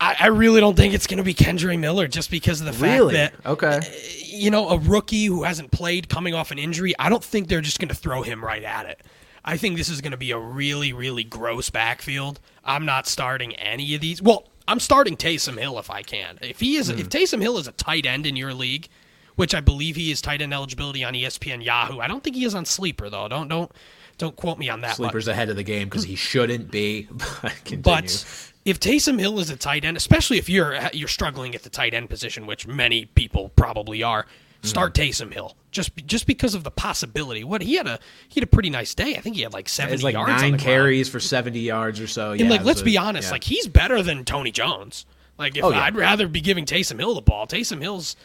I, 0.00 0.16
I 0.20 0.26
really 0.28 0.60
don't 0.60 0.76
think 0.76 0.94
it's 0.94 1.06
going 1.06 1.18
to 1.18 1.24
be 1.24 1.34
Kendre 1.34 1.78
Miller 1.78 2.06
just 2.06 2.30
because 2.30 2.60
of 2.60 2.66
the 2.66 2.72
fact 2.72 2.82
really? 2.82 3.14
that 3.14 3.34
okay, 3.44 3.80
you 4.24 4.50
know, 4.50 4.68
a 4.68 4.78
rookie 4.78 5.26
who 5.26 5.44
hasn't 5.44 5.70
played 5.70 6.08
coming 6.08 6.34
off 6.34 6.50
an 6.50 6.58
injury. 6.58 6.94
I 6.98 7.08
don't 7.08 7.24
think 7.24 7.48
they're 7.48 7.60
just 7.60 7.78
going 7.78 7.88
to 7.88 7.94
throw 7.94 8.22
him 8.22 8.44
right 8.44 8.62
at 8.62 8.86
it. 8.86 9.02
I 9.44 9.56
think 9.56 9.76
this 9.76 9.88
is 9.88 10.00
going 10.00 10.10
to 10.10 10.16
be 10.16 10.32
a 10.32 10.38
really, 10.38 10.92
really 10.92 11.24
gross 11.24 11.70
backfield. 11.70 12.40
I'm 12.64 12.84
not 12.84 13.06
starting 13.06 13.54
any 13.54 13.94
of 13.94 14.00
these. 14.00 14.20
Well, 14.20 14.48
I'm 14.68 14.80
starting 14.80 15.16
Taysom 15.16 15.58
Hill 15.58 15.78
if 15.78 15.88
I 15.88 16.02
can. 16.02 16.38
If 16.42 16.60
he 16.60 16.76
is, 16.76 16.90
mm. 16.90 16.98
if 16.98 17.08
Taysom 17.08 17.40
Hill 17.40 17.56
is 17.56 17.68
a 17.68 17.72
tight 17.72 18.04
end 18.04 18.26
in 18.26 18.34
your 18.34 18.52
league, 18.52 18.88
which 19.36 19.54
I 19.54 19.60
believe 19.60 19.96
he 19.96 20.10
is 20.10 20.20
tight 20.20 20.42
end 20.42 20.52
eligibility 20.52 21.04
on 21.04 21.14
ESPN 21.14 21.64
Yahoo. 21.64 22.00
I 22.00 22.08
don't 22.08 22.24
think 22.24 22.36
he 22.36 22.44
is 22.44 22.54
on 22.54 22.64
Sleeper 22.64 23.08
though. 23.08 23.28
Don't 23.28 23.48
don't 23.48 23.70
don't 24.18 24.36
quote 24.36 24.58
me 24.58 24.68
on 24.68 24.80
that. 24.80 24.96
Sleeper's 24.96 25.28
ahead 25.28 25.48
of 25.48 25.56
the 25.56 25.62
game 25.62 25.88
because 25.88 26.04
he 26.04 26.16
shouldn't 26.16 26.70
be. 26.70 27.08
but 27.78 28.24
if 28.64 28.80
Taysom 28.80 29.18
Hill 29.18 29.38
is 29.38 29.50
a 29.50 29.56
tight 29.56 29.84
end, 29.84 29.96
especially 29.96 30.38
if 30.38 30.48
you're 30.48 30.78
you're 30.92 31.08
struggling 31.08 31.54
at 31.54 31.62
the 31.62 31.70
tight 31.70 31.94
end 31.94 32.10
position, 32.10 32.46
which 32.46 32.66
many 32.66 33.04
people 33.04 33.50
probably 33.50 34.02
are, 34.02 34.26
start 34.62 34.94
mm. 34.94 35.08
Taysom 35.08 35.32
Hill 35.32 35.56
just 35.70 35.94
just 36.06 36.26
because 36.26 36.54
of 36.54 36.64
the 36.64 36.70
possibility. 36.70 37.44
What 37.44 37.62
he 37.62 37.74
had 37.74 37.86
a 37.86 37.98
he 38.28 38.40
had 38.40 38.44
a 38.44 38.50
pretty 38.50 38.70
nice 38.70 38.94
day. 38.94 39.16
I 39.16 39.20
think 39.20 39.36
he 39.36 39.42
had 39.42 39.52
like 39.52 39.68
seventy 39.68 40.02
like 40.02 40.14
yards. 40.14 40.42
Nine 40.42 40.58
carries 40.58 41.08
for 41.08 41.20
seventy 41.20 41.60
yards 41.60 42.00
or 42.00 42.06
so. 42.06 42.32
And 42.32 42.40
yeah, 42.40 42.50
like, 42.50 42.64
let's 42.64 42.80
a, 42.80 42.84
be 42.84 42.96
honest, 42.96 43.28
yeah. 43.28 43.32
like 43.32 43.44
he's 43.44 43.68
better 43.68 44.02
than 44.02 44.24
Tony 44.24 44.50
Jones. 44.50 45.06
Like 45.38 45.56
if 45.56 45.64
oh, 45.64 45.70
yeah. 45.70 45.82
I'd 45.82 45.94
rather 45.94 46.28
be 46.28 46.40
giving 46.40 46.64
Taysom 46.64 46.98
Hill 46.98 47.14
the 47.14 47.20
ball. 47.20 47.46
Taysom 47.46 47.80
Hill's 47.80 48.16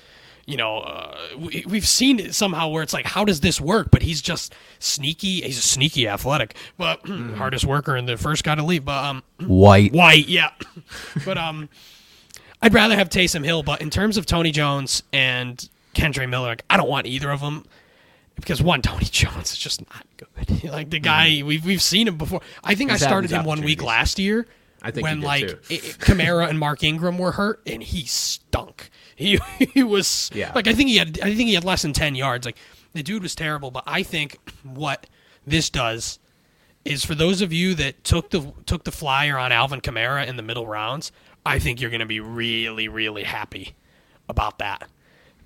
you 0.45 0.57
know, 0.57 0.79
uh, 0.79 1.17
we, 1.37 1.63
we've 1.67 1.87
seen 1.87 2.19
it 2.19 2.35
somehow 2.35 2.69
where 2.69 2.83
it's 2.83 2.93
like, 2.93 3.05
how 3.05 3.25
does 3.25 3.41
this 3.41 3.61
work? 3.61 3.89
But 3.91 4.01
he's 4.01 4.21
just 4.21 4.53
sneaky. 4.79 5.41
He's 5.41 5.57
a 5.57 5.61
sneaky 5.61 6.07
athletic, 6.07 6.55
but 6.77 7.03
mm. 7.05 7.35
hardest 7.35 7.65
worker 7.65 7.95
and 7.95 8.07
the 8.07 8.17
first 8.17 8.43
guy 8.43 8.55
to 8.55 8.63
leave. 8.63 8.85
But 8.85 9.03
um, 9.03 9.23
white, 9.39 9.93
white, 9.93 10.27
yeah. 10.27 10.51
but 11.25 11.37
um, 11.37 11.69
I'd 12.61 12.73
rather 12.73 12.95
have 12.95 13.09
Taysom 13.09 13.45
Hill. 13.45 13.63
But 13.63 13.81
in 13.81 13.89
terms 13.89 14.17
of 14.17 14.25
Tony 14.25 14.51
Jones 14.51 15.03
and 15.13 15.67
Kendre 15.93 16.27
Miller, 16.27 16.49
like, 16.49 16.65
I 16.69 16.77
don't 16.77 16.89
want 16.89 17.07
either 17.07 17.31
of 17.31 17.41
them 17.41 17.65
because 18.35 18.61
one, 18.61 18.81
Tony 18.81 19.05
Jones 19.05 19.51
is 19.53 19.57
just 19.57 19.81
not 19.89 20.05
good. 20.17 20.63
like 20.71 20.89
the 20.89 20.99
guy 20.99 21.29
mm-hmm. 21.29 21.47
we've 21.47 21.65
we've 21.65 21.81
seen 21.81 22.07
him 22.07 22.17
before. 22.17 22.41
I 22.63 22.75
think 22.75 22.91
He's 22.91 23.03
I 23.03 23.05
started 23.05 23.31
him 23.31 23.45
one 23.45 23.61
week 23.61 23.83
last 23.83 24.19
year. 24.19 24.47
I 24.81 24.91
think 24.91 25.03
when 25.05 25.21
like 25.21 25.43
it, 25.43 25.99
Kamara 25.99 26.49
and 26.49 26.57
Mark 26.57 26.83
Ingram 26.83 27.17
were 27.19 27.31
hurt, 27.31 27.61
and 27.67 27.83
he 27.83 28.05
stunk. 28.05 28.89
He 29.15 29.39
he 29.59 29.83
was 29.83 30.29
yeah. 30.33 30.51
like 30.53 30.67
I 30.67 30.73
think 30.73 30.89
he 30.89 30.97
had 30.97 31.19
I 31.21 31.35
think 31.35 31.47
he 31.47 31.53
had 31.53 31.63
less 31.63 31.81
than 31.81 31.93
ten 31.93 32.15
yards. 32.15 32.45
Like 32.45 32.57
the 32.93 33.03
dude 33.03 33.23
was 33.23 33.35
terrible. 33.35 33.71
But 33.71 33.83
I 33.87 34.03
think 34.03 34.37
what 34.63 35.07
this 35.45 35.69
does 35.69 36.19
is 36.83 37.05
for 37.05 37.15
those 37.15 37.41
of 37.41 37.53
you 37.53 37.75
that 37.75 38.03
took 38.03 38.29
the 38.31 38.53
took 38.65 38.83
the 38.83 38.91
flyer 38.91 39.37
on 39.37 39.51
Alvin 39.51 39.81
Kamara 39.81 40.27
in 40.27 40.37
the 40.37 40.43
middle 40.43 40.67
rounds, 40.67 41.11
I 41.45 41.59
think 41.59 41.79
you're 41.79 41.89
going 41.89 41.99
to 41.99 42.05
be 42.05 42.19
really 42.19 42.87
really 42.87 43.23
happy 43.23 43.75
about 44.29 44.59
that 44.59 44.89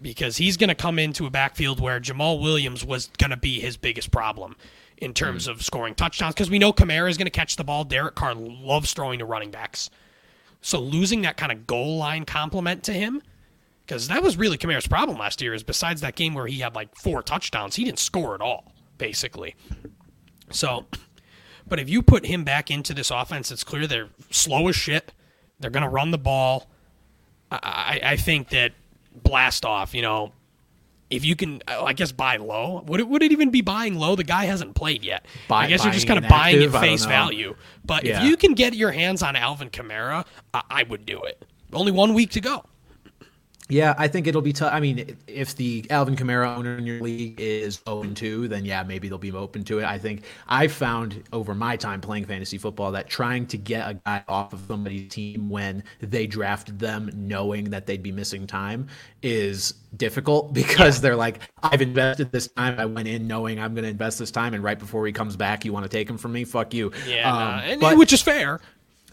because 0.02 0.38
he's 0.38 0.58
going 0.58 0.70
to 0.70 0.76
come 0.76 1.00
into 1.00 1.26
a 1.26 1.30
backfield 1.30 1.80
where 1.80 2.00
Jamaal 2.00 2.42
Williams 2.42 2.86
was 2.86 3.10
going 3.18 3.32
to 3.32 3.38
be 3.38 3.60
his 3.60 3.78
biggest 3.78 4.12
problem 4.12 4.56
in 4.98 5.14
terms 5.14 5.48
mm. 5.48 5.52
of 5.52 5.64
scoring 5.64 5.96
touchdowns 5.96 6.34
because 6.34 6.50
we 6.50 6.60
know 6.60 6.72
Kamara 6.72 7.10
is 7.10 7.18
going 7.18 7.26
to 7.26 7.32
catch 7.32 7.56
the 7.56 7.64
ball. 7.64 7.84
Derek 7.84 8.16
Carr 8.16 8.36
loves 8.36 8.94
throwing 8.94 9.20
to 9.20 9.26
running 9.26 9.52
backs. 9.52 9.90
So 10.62 10.80
losing 10.80 11.22
that 11.24 11.38
kind 11.38 11.52
of 11.52 11.68
goal 11.68 11.98
line 11.98 12.26
complement 12.26 12.84
to 12.84 12.94
him 12.94 13.22
because 13.86 14.08
that 14.08 14.24
was 14.24 14.38
really 14.38 14.58
Kamara's 14.58 14.88
problem 14.88 15.18
last 15.18 15.42
year. 15.42 15.54
Is 15.54 15.64
besides 15.64 16.02
that 16.02 16.16
game 16.16 16.34
where 16.34 16.48
he 16.48 16.60
had 16.60 16.76
like 16.76 16.96
four 16.96 17.22
touchdowns, 17.22 17.76
he 17.76 17.84
didn't 17.84 18.00
score 18.00 18.36
at 18.36 18.42
all, 18.42 18.74
basically. 18.98 19.56
So, 20.52 20.86
but 21.68 21.80
if 21.80 21.90
you 21.90 22.02
put 22.02 22.26
him 22.26 22.44
back 22.44 22.72
into 22.72 22.94
this 22.94 23.12
offense, 23.12 23.52
it's 23.52 23.64
clear 23.64 23.88
they're 23.88 24.10
slow 24.32 24.68
as 24.68 24.76
shit. 24.76 25.14
They're 25.60 25.72
going 25.72 25.84
to 25.84 25.90
run 25.90 26.12
the 26.12 26.18
ball. 26.18 26.70
I, 27.52 28.00
I 28.04 28.16
think 28.18 28.50
that 28.50 28.74
blast 29.24 29.66
off. 29.66 29.94
You 29.94 30.02
know, 30.02 30.32
if 31.10 31.24
you 31.24 31.36
can, 31.36 31.62
I 31.68 31.94
guess 31.94 32.12
buy 32.12 32.38
low. 32.38 32.84
Would 32.88 33.00
it 33.00 33.08
would 33.08 33.24
it 33.24 33.32
even 33.32 33.52
be 33.52 33.62
buying 33.62 33.96
low? 33.96 34.16
The 34.16 34.24
guy 34.24 34.46
hasn't 34.46 34.76
played 34.76 35.04
yet. 35.04 35.26
Buy, 35.48 35.66
I 35.66 35.68
guess 35.68 35.84
you're 35.84 35.94
just 35.94 36.08
kind 36.08 36.24
of 36.24 36.30
buying 36.30 36.62
at 36.62 36.72
face 36.72 37.06
value. 37.06 37.56
But 37.86 38.04
yeah. 38.04 38.20
if 38.20 38.30
you 38.30 38.36
can 38.38 38.54
get 38.54 38.74
your 38.74 38.92
hands 38.92 39.22
on 39.22 39.36
Alvin 39.36 39.70
Kamara, 39.70 40.26
I, 40.54 40.64
I 40.70 40.84
would 40.84 41.06
do 41.06 41.22
it. 41.22 41.46
Only 41.72 41.92
one 41.92 42.14
week 42.14 42.32
to 42.32 42.42
go. 42.42 42.66
Yeah, 43.68 43.96
I 43.98 44.08
think 44.08 44.28
it'll 44.28 44.44
be 44.44 44.54
tough. 44.54 44.72
I 44.72 44.80
mean, 44.80 45.18
if 45.26 45.56
the 45.56 45.88
Alvin 45.90 46.16
Kamara 46.16 46.56
owner 46.56 46.78
in 46.78 46.86
your 46.86 47.02
league 47.02 47.40
is 47.40 47.82
0 47.88 48.04
2, 48.14 48.48
then 48.48 48.64
yeah, 48.64 48.84
maybe 48.84 49.10
they'll 49.10 49.18
be 49.18 49.32
open 49.32 49.64
to 49.64 49.80
it. 49.80 49.86
I 49.86 49.98
think 49.98 50.24
I've 50.48 50.72
found 50.72 51.24
over 51.34 51.56
my 51.56 51.76
time 51.76 52.00
playing 52.00 52.26
fantasy 52.26 52.60
football 52.60 52.92
that 52.92 53.10
trying 53.10 53.48
to 53.48 53.58
get 53.58 53.90
a 53.90 53.94
guy 53.96 54.24
off 54.28 54.54
of 54.54 54.62
somebody's 54.68 55.12
team 55.12 55.50
when 55.50 55.84
they 56.00 56.28
drafted 56.28 56.78
them 56.78 57.10
knowing 57.16 57.72
that 57.72 57.88
they'd 57.88 58.04
be 58.04 58.12
missing 58.12 58.46
time 58.46 58.88
is 59.24 59.74
difficult 59.98 60.54
because 60.54 60.98
yeah. 60.98 61.02
they're 61.02 61.16
like, 61.16 61.40
I've 61.64 61.82
invested 61.82 62.32
this 62.32 62.48
time. 62.50 62.80
I 62.80 62.86
went 62.86 63.08
in 63.08 63.26
knowing 63.26 63.60
I'm 63.60 63.74
going 63.74 63.86
to 63.86 63.90
invest 63.90 64.20
this 64.20 64.30
time, 64.30 64.54
and 64.54 64.64
right 64.64 64.78
before 64.78 65.08
he 65.08 65.12
comes 65.12 65.36
back, 65.36 65.66
you 65.66 65.74
want 65.74 65.86
to 65.86 65.90
take 65.90 66.08
him 66.08 66.20
from 66.20 66.34
me? 66.34 66.44
Fuck 66.44 66.76
you. 66.76 66.92
Yeah, 67.08 67.34
um, 67.34 67.60
and, 67.62 67.82
but, 67.82 67.98
which 67.98 68.14
is 68.14 68.22
fair. 68.22 68.60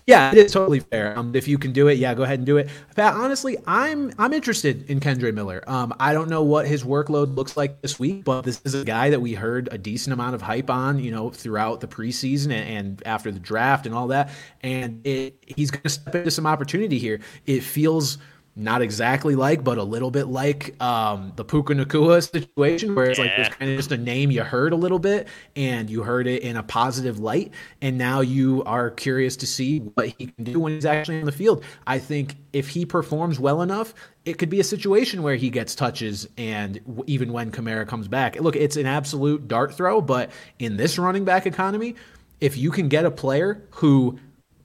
Yeah, 0.06 0.32
it 0.32 0.38
is 0.38 0.52
totally 0.52 0.80
fair. 0.80 1.16
Um, 1.16 1.34
if 1.36 1.46
you 1.46 1.58
can 1.58 1.72
do 1.72 1.86
it, 1.86 1.98
yeah, 1.98 2.12
go 2.14 2.24
ahead 2.24 2.38
and 2.38 2.46
do 2.46 2.56
it. 2.56 2.68
Pat, 2.96 3.14
honestly, 3.14 3.56
I'm 3.66 4.12
I'm 4.18 4.32
interested 4.32 4.90
in 4.90 4.98
Kendre 4.98 5.32
Miller. 5.32 5.62
Um, 5.66 5.94
I 6.00 6.12
don't 6.12 6.28
know 6.28 6.42
what 6.42 6.66
his 6.66 6.82
workload 6.82 7.36
looks 7.36 7.56
like 7.56 7.80
this 7.82 8.00
week, 8.00 8.24
but 8.24 8.42
this 8.42 8.60
is 8.64 8.74
a 8.74 8.84
guy 8.84 9.10
that 9.10 9.20
we 9.20 9.34
heard 9.34 9.68
a 9.70 9.78
decent 9.78 10.12
amount 10.12 10.34
of 10.34 10.42
hype 10.42 10.70
on, 10.70 10.98
you 10.98 11.12
know, 11.12 11.30
throughout 11.30 11.80
the 11.80 11.86
preseason 11.86 12.46
and, 12.46 12.68
and 12.68 13.02
after 13.06 13.30
the 13.30 13.38
draft 13.38 13.86
and 13.86 13.94
all 13.94 14.08
that. 14.08 14.30
And 14.62 15.06
it, 15.06 15.42
he's 15.46 15.70
going 15.70 15.82
to 15.82 15.88
step 15.88 16.14
into 16.14 16.30
some 16.32 16.46
opportunity 16.46 16.98
here. 16.98 17.20
It 17.46 17.62
feels 17.62 18.18
not 18.54 18.82
exactly 18.82 19.34
like, 19.34 19.64
but 19.64 19.78
a 19.78 19.82
little 19.82 20.10
bit 20.10 20.26
like 20.26 20.80
um, 20.82 21.32
the 21.36 21.44
Puka 21.44 21.74
Nacua 21.74 22.28
situation, 22.30 22.94
where 22.94 23.06
it's 23.06 23.18
yeah. 23.18 23.24
like 23.24 23.36
there's 23.36 23.48
kind 23.48 23.70
of 23.70 23.76
just 23.78 23.92
a 23.92 23.96
name 23.96 24.30
you 24.30 24.42
heard 24.42 24.72
a 24.72 24.76
little 24.76 24.98
bit, 24.98 25.28
and 25.56 25.88
you 25.88 26.02
heard 26.02 26.26
it 26.26 26.42
in 26.42 26.56
a 26.56 26.62
positive 26.62 27.18
light, 27.18 27.52
and 27.80 27.96
now 27.96 28.20
you 28.20 28.62
are 28.64 28.90
curious 28.90 29.36
to 29.36 29.46
see 29.46 29.78
what 29.78 30.08
he 30.08 30.26
can 30.26 30.44
do 30.44 30.60
when 30.60 30.74
he's 30.74 30.84
actually 30.84 31.20
on 31.20 31.24
the 31.24 31.32
field. 31.32 31.64
I 31.86 31.98
think 31.98 32.36
if 32.52 32.68
he 32.68 32.84
performs 32.84 33.40
well 33.40 33.62
enough, 33.62 33.94
it 34.26 34.34
could 34.34 34.50
be 34.50 34.60
a 34.60 34.64
situation 34.64 35.22
where 35.22 35.36
he 35.36 35.48
gets 35.48 35.74
touches, 35.74 36.28
and 36.36 36.78
even 37.06 37.32
when 37.32 37.50
Kamara 37.50 37.88
comes 37.88 38.06
back, 38.06 38.38
look, 38.38 38.54
it's 38.54 38.76
an 38.76 38.86
absolute 38.86 39.48
dart 39.48 39.74
throw, 39.74 40.02
but 40.02 40.30
in 40.58 40.76
this 40.76 40.98
running 40.98 41.24
back 41.24 41.46
economy, 41.46 41.94
if 42.40 42.58
you 42.58 42.70
can 42.70 42.88
get 42.88 43.06
a 43.06 43.10
player 43.10 43.62
who, 43.70 44.18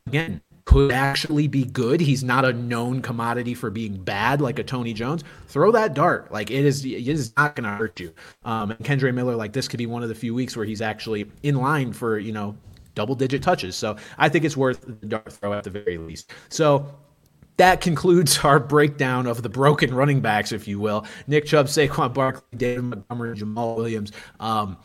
again, 0.07 0.41
could 0.67 0.91
actually 0.91 1.47
be 1.47 1.63
good. 1.63 2.01
He's 2.01 2.25
not 2.25 2.43
a 2.43 2.51
known 2.51 3.01
commodity 3.01 3.53
for 3.53 3.69
being 3.69 3.95
bad 3.95 4.41
like 4.41 4.59
a 4.59 4.63
Tony 4.63 4.91
Jones. 4.93 5.23
Throw 5.47 5.71
that 5.71 5.93
dart. 5.93 6.29
Like 6.29 6.51
it 6.51 6.65
is, 6.65 6.83
it 6.83 7.07
is 7.07 7.33
not 7.37 7.55
going 7.55 7.63
to 7.63 7.77
hurt 7.77 7.97
you. 8.01 8.13
Um, 8.43 8.71
and 8.71 8.79
Kendre 8.81 9.13
Miller, 9.13 9.35
like 9.35 9.53
this 9.53 9.69
could 9.69 9.77
be 9.77 9.85
one 9.85 10.03
of 10.03 10.09
the 10.09 10.15
few 10.15 10.35
weeks 10.35 10.57
where 10.57 10.65
he's 10.65 10.81
actually 10.81 11.31
in 11.41 11.55
line 11.55 11.93
for 11.93 12.19
you 12.19 12.33
know 12.33 12.55
double 12.95 13.15
digit 13.15 13.41
touches. 13.41 13.77
So 13.77 13.95
I 14.17 14.27
think 14.27 14.43
it's 14.43 14.57
worth 14.57 14.81
the 14.81 15.07
dart 15.07 15.31
throw 15.31 15.53
at 15.53 15.63
the 15.63 15.69
very 15.69 15.97
least. 15.97 16.33
So 16.49 16.93
that 17.55 17.79
concludes 17.79 18.39
our 18.43 18.59
breakdown 18.59 19.25
of 19.25 19.43
the 19.43 19.49
broken 19.49 19.93
running 19.93 20.19
backs, 20.19 20.51
if 20.51 20.67
you 20.67 20.81
will. 20.81 21.05
Nick 21.27 21.45
Chubb, 21.45 21.67
Saquon 21.67 22.13
Barkley, 22.13 22.57
David 22.57 22.83
Montgomery, 22.83 23.37
Jamaal 23.37 23.77
Williams. 23.77 24.11
Um, 24.41 24.77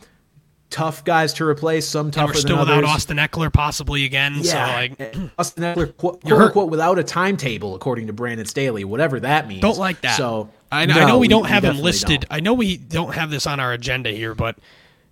tough 0.73 1.05
guys 1.05 1.33
to 1.33 1.45
replace. 1.45 1.87
Some 1.87 2.09
tougher 2.11 2.33
We're 2.33 2.39
still 2.39 2.57
than 2.65 2.77
without. 2.77 2.83
Austin 2.95 3.17
Ekeler 3.17 3.53
possibly 3.53 4.03
again. 4.05 4.43
So 4.43 4.57
like, 4.57 4.99
Austin 5.37 5.63
Ekeler, 5.63 5.95
quote, 5.95 6.21
You're 6.25 6.37
quote 6.37 6.47
unquote, 6.47 6.71
without 6.71 6.99
a 6.99 7.03
timetable, 7.03 7.75
according 7.75 8.07
to 8.07 8.13
Brandon 8.13 8.45
Staley, 8.45 8.83
whatever 8.83 9.19
that 9.19 9.47
means. 9.47 9.61
don't 9.61 9.77
like 9.77 10.01
that. 10.01 10.17
So 10.17 10.49
I, 10.71 10.85
no, 10.87 10.95
I 10.95 11.05
know 11.05 11.19
we 11.19 11.27
don't 11.27 11.45
have 11.45 11.63
him 11.63 11.77
listed. 11.77 12.21
don't. 12.21 12.33
I 12.33 12.39
know 12.39 12.53
we 12.53 12.77
don't 12.77 13.13
have 13.13 13.29
this 13.29 13.45
on 13.45 13.59
our 13.59 13.71
agenda 13.71 14.09
here, 14.09 14.33
but 14.33 14.57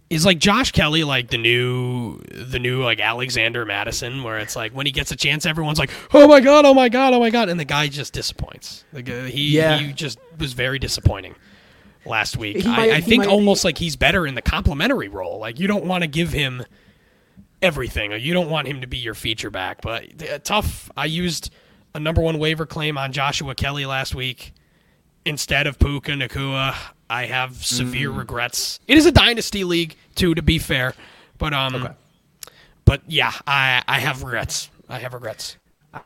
is 0.09 0.25
like 0.25 0.39
Josh 0.39 0.71
Kelley 0.71 1.03
like 1.03 1.29
the 1.29 1.37
new 1.37 2.17
the 2.23 2.59
new 2.59 2.83
like 2.83 2.99
Alexander 2.99 3.63
Mattison, 3.63 4.23
where 4.23 4.39
it's 4.39 4.55
like 4.55 4.73
when 4.73 4.85
he 4.87 4.91
gets 4.91 5.11
a 5.11 5.15
chance, 5.15 5.45
everyone's 5.45 5.79
like, 5.79 5.91
oh 6.13 6.27
my 6.27 6.41
god, 6.41 6.65
oh 6.65 6.73
my 6.73 6.89
god, 6.89 7.13
oh 7.13 7.19
my 7.19 7.29
god, 7.29 7.47
and 7.49 7.59
the 7.59 7.65
guy 7.65 7.87
just 7.87 8.11
disappoints. 8.13 8.83
Like 8.91 9.09
uh, 9.09 9.23
he 9.23 9.55
Yeah. 9.57 9.77
he 9.77 9.93
just 9.93 10.19
was 10.37 10.53
very 10.53 10.79
disappointing 10.79 11.35
last 12.05 12.37
week. 12.37 12.65
Might- 12.65 12.89
I, 12.91 12.95
I 12.97 13.01
think 13.01 13.19
might 13.19 13.27
be- 13.27 13.31
almost 13.33 13.63
like 13.63 13.77
he's 13.77 13.95
better 13.95 14.25
in 14.27 14.35
the 14.35 14.41
complimentary 14.41 15.07
role. 15.09 15.39
Like 15.39 15.59
you 15.59 15.67
don't 15.67 15.85
want 15.85 16.03
to 16.03 16.07
give 16.07 16.31
him 16.31 16.63
everything, 17.61 18.11
or 18.13 18.15
you 18.17 18.33
don't 18.33 18.49
want 18.49 18.67
him 18.67 18.81
to 18.81 18.87
be 18.87 18.97
your 18.97 19.13
feature 19.13 19.49
back. 19.49 19.81
But 19.81 20.27
uh, 20.29 20.39
tough. 20.39 20.89
I 20.97 21.05
used 21.05 21.51
a 21.93 21.99
number 21.99 22.21
one 22.21 22.39
waiver 22.39 22.65
claim 22.65 22.97
on 22.97 23.11
Joshua 23.11 23.53
Kelley 23.55 23.85
last 23.85 24.15
week 24.15 24.53
instead 25.25 25.67
of 25.67 25.77
Puka 25.77 26.11
Nacua. 26.13 26.75
I 27.09 27.25
have 27.25 27.63
severe 27.65 28.09
Mm. 28.09 28.17
regrets. 28.19 28.79
It 28.87 28.97
is 28.97 29.05
a 29.05 29.11
dynasty 29.11 29.63
league 29.65 29.95
too, 30.15 30.33
to 30.33 30.41
be 30.41 30.57
fair, 30.59 30.93
but 31.37 31.53
um, 31.53 31.89
but 32.85 33.01
yeah, 33.07 33.31
I 33.45 33.83
I 33.87 33.99
have 33.99 34.23
regrets. 34.23 34.69
I 34.89 34.99
have 34.99 35.13
regrets. 35.13 35.57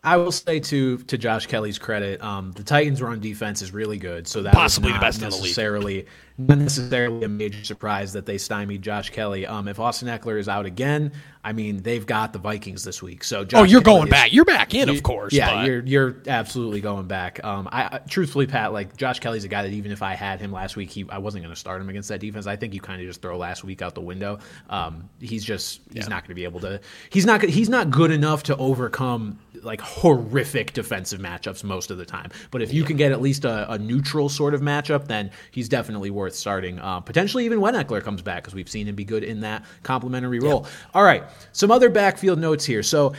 I 0.04 0.18
will 0.18 0.32
say 0.32 0.60
to 0.60 0.98
to 0.98 1.18
Josh 1.18 1.46
Kelley's 1.46 1.78
credit, 1.78 2.22
um, 2.24 2.52
the 2.54 2.64
Titans' 2.64 3.02
run 3.02 3.20
defense 3.20 3.62
is 3.62 3.72
really 3.72 3.98
good. 3.98 4.28
So 4.28 4.42
that 4.42 4.54
Possibly 4.54 4.90
the 4.90 4.96
not 4.96 5.02
best 5.02 5.22
in 5.22 5.30
the 5.30 5.36
league. 5.36 5.44
necessarily 5.44 6.06
not 6.38 6.58
necessarily 6.58 7.24
a 7.24 7.30
major 7.30 7.64
surprise 7.64 8.14
that 8.14 8.26
they 8.26 8.38
stymied 8.38 8.82
Josh 8.82 9.12
Kelley. 9.12 9.46
Um, 9.46 9.68
if 9.68 9.80
Austin 9.80 10.08
Ekeler 10.08 10.40
is 10.40 10.50
out 10.50 10.66
again, 10.66 11.12
I 11.46 11.54
mean 11.54 11.84
they've 11.84 12.06
got 12.06 12.34
the 12.34 12.40
Vikings 12.40 12.84
this 12.84 13.02
week. 13.04 13.24
So 13.24 13.46
Josh 13.46 13.60
Oh, 13.60 13.64
you're 13.64 13.82
Kelley 13.82 13.96
going 14.00 14.08
is- 14.08 14.12
back. 14.12 14.34
You're 14.34 14.46
back 14.46 14.74
in, 14.74 14.90
of 14.90 15.04
course. 15.04 15.32
Yeah, 15.32 15.54
but- 15.54 15.68
you're 15.68 15.84
you're 15.86 16.16
absolutely 16.28 16.82
going 16.82 17.06
back. 17.08 17.40
Um, 17.44 17.70
I, 17.72 17.84
I 17.84 17.98
truthfully, 18.10 18.48
Pat, 18.48 18.74
like 18.74 18.98
Josh 18.98 19.20
Kelley's 19.20 19.44
a 19.46 19.48
guy 19.48 19.62
that 19.62 19.72
even 19.72 19.92
if 19.92 20.02
I 20.02 20.16
had 20.16 20.42
him 20.42 20.52
last 20.52 20.76
week, 20.76 20.90
he 20.90 21.06
I 21.10 21.20
wasn't 21.20 21.44
going 21.44 21.54
to 21.54 21.60
start 21.60 21.80
him 21.82 21.90
against 21.90 22.10
that 22.10 22.20
defense. 22.20 22.48
I 22.48 22.56
think 22.56 22.74
you 22.74 22.82
kind 22.82 23.00
of 23.02 23.08
just 23.08 23.22
throw 23.22 23.38
last 23.38 23.64
week 23.64 23.82
out 23.82 23.94
the 23.96 24.02
window. 24.02 24.40
Um, 24.70 25.08
he's 25.20 25.46
just 25.46 25.82
he's 25.94 26.10
not 26.10 26.24
going 26.24 26.30
to 26.30 26.36
be 26.36 26.44
able 26.44 26.60
to. 26.62 26.82
He's 27.12 27.26
not. 27.26 27.42
He's 27.44 27.70
not 27.70 27.92
good 27.92 28.12
enough 28.12 28.44
to 28.44 28.58
overcome 28.58 29.40
like 29.64 29.82
horrific 29.82 30.74
defensive 30.74 31.20
matchups 31.20 31.64
most 31.64 31.90
of 31.90 31.98
the 31.98 32.06
time. 32.06 32.30
But 32.52 32.62
if 32.62 32.72
you 32.74 32.84
can 32.84 32.98
get 32.98 33.12
at 33.12 33.22
least 33.22 33.46
a, 33.46 33.72
a 33.72 33.78
neutral 33.80 34.30
sort 34.30 34.54
of 34.54 34.62
matchup, 34.62 35.08
then 35.08 35.32
he's 35.52 35.68
definitely 35.70 36.12
worth 36.12 36.36
starting. 36.36 36.78
Uh, 36.78 37.00
potentially 37.00 37.46
even 37.46 37.62
when 37.62 37.74
Ekeler 37.74 38.04
comes 38.04 38.22
back, 38.22 38.44
because 38.44 38.54
we've 38.54 38.70
seen 38.70 38.88
him 38.88 38.96
be 38.96 39.06
good 39.06 39.24
in 39.24 39.40
that 39.42 39.66
complementary 39.84 40.40
role. 40.40 40.68
All 40.94 41.04
right, 41.04 41.24
some 41.52 41.72
other 41.72 41.90
backfield 41.90 42.40
notes 42.40 42.66
here. 42.66 42.84
So, 42.84 43.14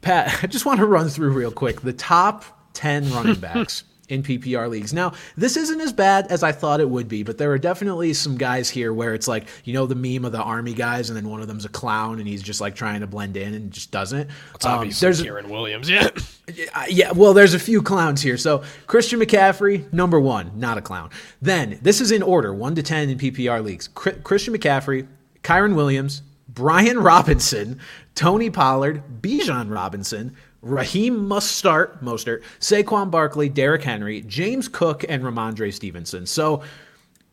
Pat, 0.00 0.38
I 0.42 0.46
just 0.46 0.66
want 0.66 0.80
to 0.80 0.86
run 0.86 1.08
through 1.08 1.32
real 1.32 1.52
quick 1.52 1.80
the 1.80 1.92
top 1.92 2.44
ten 2.74 3.10
running 3.12 3.34
backs. 3.40 3.84
In 4.08 4.22
PPR 4.22 4.68
leagues. 4.68 4.92
Now, 4.92 5.14
this 5.38 5.56
isn't 5.56 5.80
as 5.80 5.90
bad 5.90 6.26
as 6.26 6.42
I 6.42 6.52
thought 6.52 6.80
it 6.80 6.90
would 6.90 7.08
be, 7.08 7.22
but 7.22 7.38
there 7.38 7.50
are 7.52 7.56
definitely 7.56 8.12
some 8.12 8.36
guys 8.36 8.68
here 8.68 8.92
where 8.92 9.14
it's 9.14 9.26
like, 9.26 9.46
you 9.64 9.72
know, 9.72 9.86
the 9.86 9.94
meme 9.94 10.26
of 10.26 10.32
the 10.32 10.42
army 10.42 10.74
guys, 10.74 11.08
and 11.08 11.16
then 11.16 11.30
one 11.30 11.40
of 11.40 11.48
them's 11.48 11.64
a 11.64 11.70
clown 11.70 12.18
and 12.18 12.28
he's 12.28 12.42
just 12.42 12.60
like 12.60 12.74
trying 12.74 13.00
to 13.00 13.06
blend 13.06 13.38
in 13.38 13.54
and 13.54 13.70
just 13.70 13.90
doesn't. 13.90 14.28
It's 14.54 14.66
Um, 14.66 14.80
obviously 14.80 15.06
there's 15.06 15.22
Kyren 15.22 15.48
Williams. 15.48 15.88
Yeah. 15.88 16.10
yeah, 16.90 17.12
well, 17.12 17.32
there's 17.32 17.54
a 17.54 17.58
few 17.58 17.80
clowns 17.80 18.20
here. 18.20 18.36
So 18.36 18.64
Christian 18.86 19.18
McCaffrey, 19.18 19.90
number 19.94 20.20
one, 20.20 20.50
not 20.56 20.76
a 20.76 20.82
clown. 20.82 21.08
Then 21.40 21.78
this 21.80 22.02
is 22.02 22.10
in 22.10 22.22
order, 22.22 22.52
one 22.52 22.74
to 22.74 22.82
ten 22.82 23.08
in 23.08 23.16
PPR 23.16 23.64
leagues. 23.64 23.88
Chri- 23.88 24.22
Christian 24.22 24.52
McCaffrey, 24.52 25.06
Kyren 25.42 25.74
Williams, 25.74 26.20
Brian 26.54 26.98
Robinson, 26.98 27.78
Tony 28.14 28.50
Pollard, 28.50 29.02
Bijan 29.20 29.70
Robinson, 29.74 30.36
Raheem 30.60 31.26
must 31.26 31.52
start, 31.52 32.04
Mostert, 32.04 32.42
Saquon 32.60 33.10
Barkley, 33.10 33.48
Derrick 33.48 33.82
Henry, 33.82 34.20
James 34.22 34.68
Cook, 34.68 35.04
and 35.08 35.22
Rhamondre 35.24 35.72
Stevenson. 35.72 36.24
So 36.26 36.62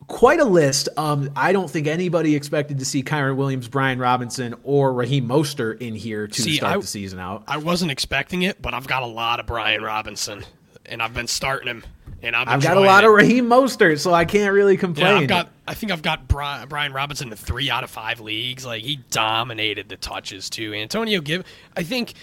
quite 0.08 0.40
a 0.40 0.44
list. 0.44 0.88
Um, 0.96 1.30
I 1.36 1.52
don't 1.52 1.70
think 1.70 1.86
anybody 1.86 2.34
expected 2.34 2.78
to 2.80 2.84
see 2.84 3.02
Kyren 3.02 3.36
Williams, 3.36 3.68
Brian 3.68 3.98
Robinson, 4.00 4.54
or 4.64 4.92
Raheem 4.92 5.28
Mostert 5.28 5.80
in 5.80 5.94
here 5.94 6.26
to 6.26 6.42
See, 6.42 6.56
start 6.56 6.76
I- 6.78 6.80
the 6.80 6.86
season 6.86 7.18
out. 7.20 7.44
I 7.46 7.58
wasn't 7.58 7.92
expecting 7.92 8.42
it, 8.42 8.60
but 8.60 8.74
I've 8.74 8.88
got 8.88 9.02
a 9.04 9.06
lot 9.06 9.38
of 9.38 9.46
Brian 9.46 9.82
Robinson, 9.82 10.44
and 10.86 11.00
I've 11.00 11.14
been 11.14 11.28
starting 11.28 11.68
him, 11.68 11.84
and 12.22 12.34
I'm 12.34 12.48
I've 12.48 12.62
got 12.62 12.76
a 12.76 12.80
lot 12.80 13.04
it. 13.04 13.08
of 13.08 13.12
Raheem 13.14 13.46
Mostert, 13.46 14.00
so 14.00 14.12
I 14.12 14.24
can't 14.24 14.52
really 14.52 14.76
complain. 14.76 15.06
Yeah, 15.06 15.18
I've 15.18 15.28
got. 15.28 15.48
I 15.70 15.74
think 15.74 15.92
I've 15.92 16.02
got 16.02 16.26
Bri- 16.26 16.66
Brian 16.68 16.92
Robinson 16.92 17.30
in 17.30 17.36
three 17.36 17.70
out 17.70 17.84
of 17.84 17.90
five 17.90 18.18
leagues. 18.20 18.66
Like 18.66 18.82
he 18.82 18.96
dominated 19.10 19.88
the 19.88 19.96
touches 19.96 20.50
too. 20.50 20.74
Antonio 20.74 21.20
Gib. 21.20 21.46
I 21.76 21.82
think. 21.84 22.14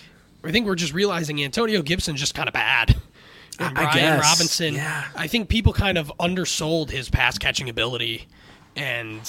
I 0.43 0.51
think 0.51 0.65
we're 0.67 0.75
just 0.75 0.93
realizing 0.93 1.43
Antonio 1.43 1.81
Gibson's 1.81 2.19
just 2.19 2.35
kind 2.35 2.47
of 2.47 2.53
bad. 2.53 2.95
And 3.59 3.75
I- 3.77 3.81
I 3.81 3.83
Brian 3.85 3.97
guess, 3.97 4.23
Robinson. 4.23 4.73
yeah. 4.75 5.05
I 5.15 5.25
think 5.27 5.49
people 5.49 5.73
kind 5.73 5.97
of 5.97 6.11
undersold 6.19 6.91
his 6.91 7.09
pass 7.09 7.37
catching 7.39 7.69
ability, 7.69 8.27
and 8.75 9.21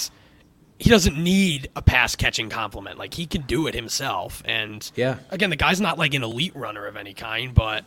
he 0.77 0.89
doesn't 0.89 1.17
need 1.17 1.69
a 1.75 1.81
pass 1.81 2.15
catching 2.15 2.47
compliment. 2.49 2.99
Like 2.99 3.13
he 3.15 3.25
can 3.25 3.41
do 3.41 3.65
it 3.67 3.73
himself. 3.73 4.43
And 4.45 4.89
Yeah. 4.95 5.17
again, 5.31 5.49
the 5.49 5.55
guy's 5.55 5.81
not 5.81 5.97
like 5.97 6.13
an 6.13 6.23
elite 6.23 6.55
runner 6.55 6.85
of 6.85 6.95
any 6.95 7.13
kind, 7.15 7.53
but 7.55 7.85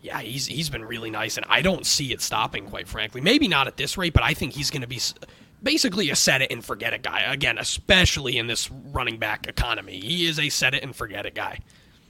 yeah, 0.00 0.20
he's 0.20 0.46
he's 0.46 0.70
been 0.70 0.84
really 0.84 1.10
nice, 1.10 1.36
and 1.36 1.44
I 1.50 1.60
don't 1.62 1.84
see 1.84 2.12
it 2.12 2.20
stopping. 2.22 2.64
Quite 2.66 2.88
frankly, 2.88 3.20
maybe 3.20 3.46
not 3.48 3.66
at 3.66 3.76
this 3.76 3.98
rate, 3.98 4.14
but 4.14 4.22
I 4.22 4.32
think 4.34 4.54
he's 4.54 4.70
going 4.70 4.82
to 4.82 4.88
be 4.88 5.00
basically 5.64 6.10
a 6.10 6.16
set 6.16 6.42
it 6.42 6.52
and 6.52 6.64
forget 6.64 6.92
it 6.92 7.02
guy 7.02 7.20
again, 7.22 7.58
especially 7.58 8.38
in 8.38 8.46
this 8.46 8.70
running 8.70 9.18
back 9.18 9.46
economy. 9.48 9.98
He 9.98 10.26
is 10.26 10.38
a 10.38 10.48
set 10.48 10.74
it 10.74 10.82
and 10.82 10.94
forget 10.94 11.26
it 11.26 11.34
guy. 11.34 11.58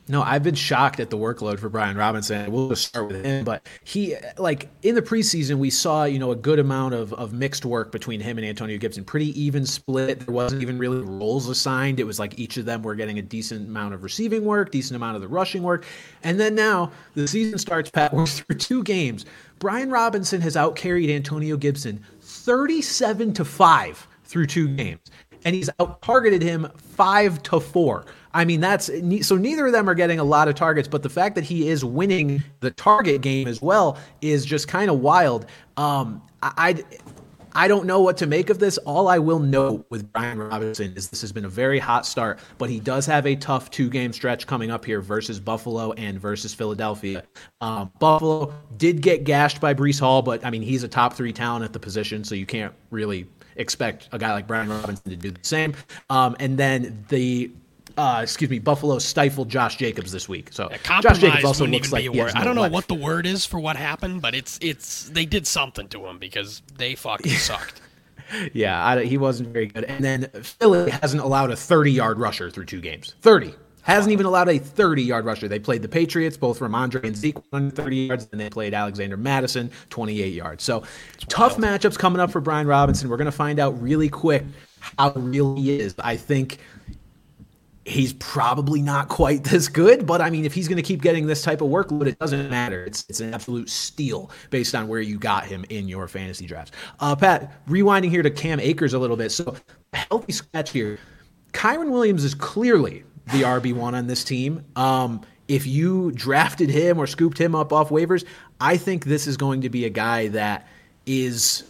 No, 0.06 0.22
I've 0.22 0.42
been 0.42 0.54
shocked 0.54 1.00
at 1.00 1.08
the 1.08 1.16
workload 1.16 1.58
for 1.58 1.70
Brian 1.70 1.96
Robinson. 1.96 2.52
We'll 2.52 2.68
just 2.68 2.86
start 2.86 3.08
with 3.08 3.24
him, 3.24 3.42
but 3.42 3.66
he 3.84 4.16
like 4.36 4.68
in 4.82 4.94
the 4.94 5.00
preseason 5.00 5.56
we 5.56 5.70
saw 5.70 6.04
you 6.04 6.18
know 6.18 6.30
a 6.30 6.36
good 6.36 6.58
amount 6.58 6.92
of 6.92 7.14
of 7.14 7.32
mixed 7.32 7.64
work 7.64 7.90
between 7.90 8.20
him 8.20 8.36
and 8.36 8.46
Antonio 8.46 8.76
Gibson, 8.76 9.02
pretty 9.02 9.38
even 9.40 9.64
split. 9.64 10.20
There 10.20 10.34
wasn't 10.34 10.60
even 10.60 10.76
really 10.76 11.00
roles 11.00 11.48
assigned. 11.48 12.00
It 12.00 12.04
was 12.04 12.18
like 12.18 12.38
each 12.38 12.58
of 12.58 12.66
them 12.66 12.82
were 12.82 12.94
getting 12.94 13.18
a 13.18 13.22
decent 13.22 13.66
amount 13.66 13.94
of 13.94 14.02
receiving 14.02 14.44
work, 14.44 14.70
decent 14.70 14.94
amount 14.96 15.16
of 15.16 15.22
the 15.22 15.28
rushing 15.28 15.62
work, 15.62 15.86
and 16.22 16.38
then 16.38 16.54
now 16.54 16.92
the 17.14 17.26
season 17.26 17.58
starts. 17.58 17.90
Pat, 17.90 18.12
we're 18.12 18.26
through 18.26 18.56
two 18.56 18.82
games. 18.82 19.24
Brian 19.58 19.90
Robinson 19.90 20.42
has 20.42 20.56
outcarried 20.56 21.08
Antonio 21.08 21.56
Gibson 21.56 22.04
thirty-seven 22.44 23.32
to 23.34 23.44
five 23.44 24.06
through 24.24 24.46
two 24.46 24.68
games 24.68 25.10
and 25.44 25.54
he's 25.54 25.70
out 25.80 26.00
targeted 26.02 26.42
him 26.42 26.68
five 26.76 27.42
to 27.44 27.60
four. 27.60 28.06
I 28.32 28.44
mean, 28.44 28.60
that's 28.60 28.90
so 29.22 29.36
neither 29.36 29.66
of 29.66 29.72
them 29.72 29.88
are 29.88 29.94
getting 29.94 30.18
a 30.18 30.24
lot 30.24 30.48
of 30.48 30.54
targets, 30.54 30.88
but 30.88 31.02
the 31.02 31.08
fact 31.08 31.36
that 31.36 31.44
he 31.44 31.68
is 31.68 31.84
winning 31.84 32.42
the 32.60 32.70
target 32.72 33.20
game 33.20 33.46
as 33.46 33.62
well 33.62 33.96
is 34.20 34.44
just 34.44 34.66
kind 34.66 34.90
of 34.90 35.00
wild. 35.00 35.46
Um, 35.76 36.20
I, 36.42 36.82
I 37.54 37.68
don't 37.68 37.86
know 37.86 38.00
what 38.00 38.16
to 38.18 38.26
make 38.26 38.50
of 38.50 38.58
this. 38.58 38.78
All 38.78 39.08
I 39.08 39.18
will 39.18 39.38
know 39.38 39.84
with 39.88 40.12
Brian 40.12 40.38
Robinson 40.38 40.94
is 40.96 41.08
this 41.08 41.20
has 41.20 41.32
been 41.32 41.44
a 41.44 41.48
very 41.48 41.78
hot 41.78 42.04
start, 42.04 42.40
but 42.58 42.68
he 42.68 42.80
does 42.80 43.06
have 43.06 43.26
a 43.26 43.36
tough 43.36 43.70
two 43.70 43.88
game 43.88 44.12
stretch 44.12 44.46
coming 44.46 44.70
up 44.70 44.84
here 44.84 45.00
versus 45.00 45.38
Buffalo 45.38 45.92
and 45.92 46.20
versus 46.20 46.52
Philadelphia. 46.52 47.22
Um, 47.60 47.92
Buffalo 47.98 48.52
did 48.76 49.00
get 49.02 49.24
gashed 49.24 49.60
by 49.60 49.74
Breece 49.74 50.00
Hall, 50.00 50.22
but 50.22 50.44
I 50.44 50.50
mean, 50.50 50.62
he's 50.62 50.82
a 50.82 50.88
top 50.88 51.14
three 51.14 51.32
talent 51.32 51.64
at 51.64 51.72
the 51.72 51.80
position, 51.80 52.24
so 52.24 52.34
you 52.34 52.46
can't 52.46 52.74
really 52.90 53.26
expect 53.56 54.08
a 54.12 54.18
guy 54.18 54.32
like 54.32 54.46
Brian 54.46 54.68
Robinson 54.68 55.10
to 55.10 55.16
do 55.16 55.30
the 55.30 55.38
same. 55.42 55.74
Um, 56.10 56.36
and 56.40 56.58
then 56.58 57.04
the 57.08 57.52
uh, 57.96 58.20
excuse 58.22 58.50
me, 58.50 58.58
Buffalo 58.58 58.98
stifled 58.98 59.48
Josh 59.48 59.76
Jacobs 59.76 60.12
this 60.12 60.28
week. 60.28 60.48
So 60.52 60.70
Josh 61.00 61.18
Jacobs 61.18 61.44
also 61.44 61.66
looks 61.66 61.92
like 61.92 62.00
be 62.00 62.10
he 62.12 62.20
word. 62.20 62.26
has 62.26 62.34
I 62.34 62.44
don't 62.44 62.54
know 62.54 62.62
leg. 62.62 62.72
what 62.72 62.88
the 62.88 62.94
word 62.94 63.26
is 63.26 63.46
for 63.46 63.60
what 63.60 63.76
happened, 63.76 64.22
but 64.22 64.34
it's 64.34 64.58
it's 64.60 65.08
they 65.10 65.26
did 65.26 65.46
something 65.46 65.88
to 65.88 66.06
him 66.06 66.18
because 66.18 66.62
they 66.76 66.94
fucking 66.94 67.32
sucked. 67.32 67.80
Yeah, 68.52 68.84
I, 68.84 69.04
he 69.04 69.18
wasn't 69.18 69.50
very 69.50 69.66
good. 69.66 69.84
And 69.84 70.04
then 70.04 70.28
Philly 70.42 70.90
hasn't 70.90 71.22
allowed 71.22 71.50
a 71.50 71.56
30 71.56 71.92
yard 71.92 72.18
rusher 72.18 72.50
through 72.50 72.64
two 72.64 72.80
games. 72.80 73.14
30. 73.22 73.54
Hasn't 73.82 74.12
even 74.12 74.24
allowed 74.24 74.48
a 74.48 74.58
30 74.58 75.02
yard 75.02 75.26
rusher. 75.26 75.46
They 75.46 75.58
played 75.58 75.82
the 75.82 75.88
Patriots, 75.88 76.38
both 76.38 76.58
Rhamondre 76.60 77.04
and 77.04 77.14
Zeke, 77.14 77.36
under 77.52 77.70
30 77.74 77.96
yards, 77.96 78.28
and 78.32 78.40
they 78.40 78.48
played 78.48 78.72
Alexander 78.72 79.18
Mattison, 79.18 79.70
28 79.90 80.32
yards. 80.32 80.64
So 80.64 80.84
tough 81.28 81.58
matchups 81.58 81.98
coming 81.98 82.18
up 82.18 82.30
for 82.30 82.40
Brian 82.40 82.66
Robinson. 82.66 83.10
We're 83.10 83.18
going 83.18 83.26
to 83.26 83.32
find 83.32 83.60
out 83.60 83.80
really 83.80 84.08
quick 84.08 84.42
how 84.98 85.12
real 85.12 85.56
he 85.56 85.78
is. 85.78 85.94
I 85.98 86.16
think 86.16 86.58
he's 87.84 88.12
probably 88.14 88.82
not 88.82 89.08
quite 89.08 89.44
this 89.44 89.68
good, 89.68 90.06
but 90.06 90.20
I 90.20 90.30
mean, 90.30 90.44
if 90.44 90.54
he's 90.54 90.68
going 90.68 90.76
to 90.76 90.82
keep 90.82 91.02
getting 91.02 91.26
this 91.26 91.42
type 91.42 91.60
of 91.60 91.68
workload, 91.68 92.06
it 92.06 92.18
doesn't 92.18 92.50
matter. 92.50 92.84
It's 92.84 93.04
it's 93.08 93.20
an 93.20 93.34
absolute 93.34 93.68
steal 93.68 94.30
based 94.50 94.74
on 94.74 94.88
where 94.88 95.00
you 95.00 95.18
got 95.18 95.46
him 95.46 95.64
in 95.68 95.88
your 95.88 96.08
fantasy 96.08 96.46
drafts. 96.46 96.72
Uh, 97.00 97.14
Pat, 97.16 97.64
rewinding 97.66 98.10
here 98.10 98.22
to 98.22 98.30
Cam 98.30 98.60
Akers 98.60 98.94
a 98.94 98.98
little 98.98 99.16
bit. 99.16 99.30
So, 99.30 99.56
healthy 99.92 100.32
scratch 100.32 100.70
here. 100.70 100.98
Kyren 101.52 101.90
Williams 101.90 102.24
is 102.24 102.34
clearly 102.34 103.04
the 103.32 103.42
RB 103.42 103.72
one 103.72 103.94
on 103.94 104.06
this 104.06 104.24
team. 104.24 104.64
Um, 104.76 105.22
if 105.46 105.66
you 105.66 106.10
drafted 106.12 106.70
him 106.70 106.98
or 106.98 107.06
scooped 107.06 107.38
him 107.38 107.54
up 107.54 107.72
off 107.72 107.90
waivers, 107.90 108.24
I 108.60 108.76
think 108.76 109.04
this 109.04 109.26
is 109.26 109.36
going 109.36 109.60
to 109.60 109.70
be 109.70 109.84
a 109.84 109.90
guy 109.90 110.28
that 110.28 110.66
is 111.06 111.64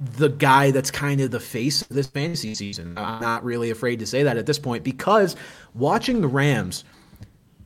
the 0.00 0.28
guy 0.28 0.70
that's 0.70 0.90
kind 0.90 1.20
of 1.20 1.30
the 1.30 1.40
face 1.40 1.82
of 1.82 1.88
this 1.88 2.06
fantasy 2.06 2.54
season. 2.54 2.98
I'm 2.98 3.20
not 3.20 3.44
really 3.44 3.70
afraid 3.70 4.00
to 4.00 4.06
say 4.06 4.22
that 4.24 4.36
at 4.36 4.46
this 4.46 4.58
point 4.58 4.84
because 4.84 5.36
watching 5.74 6.20
the 6.20 6.28
Rams, 6.28 6.84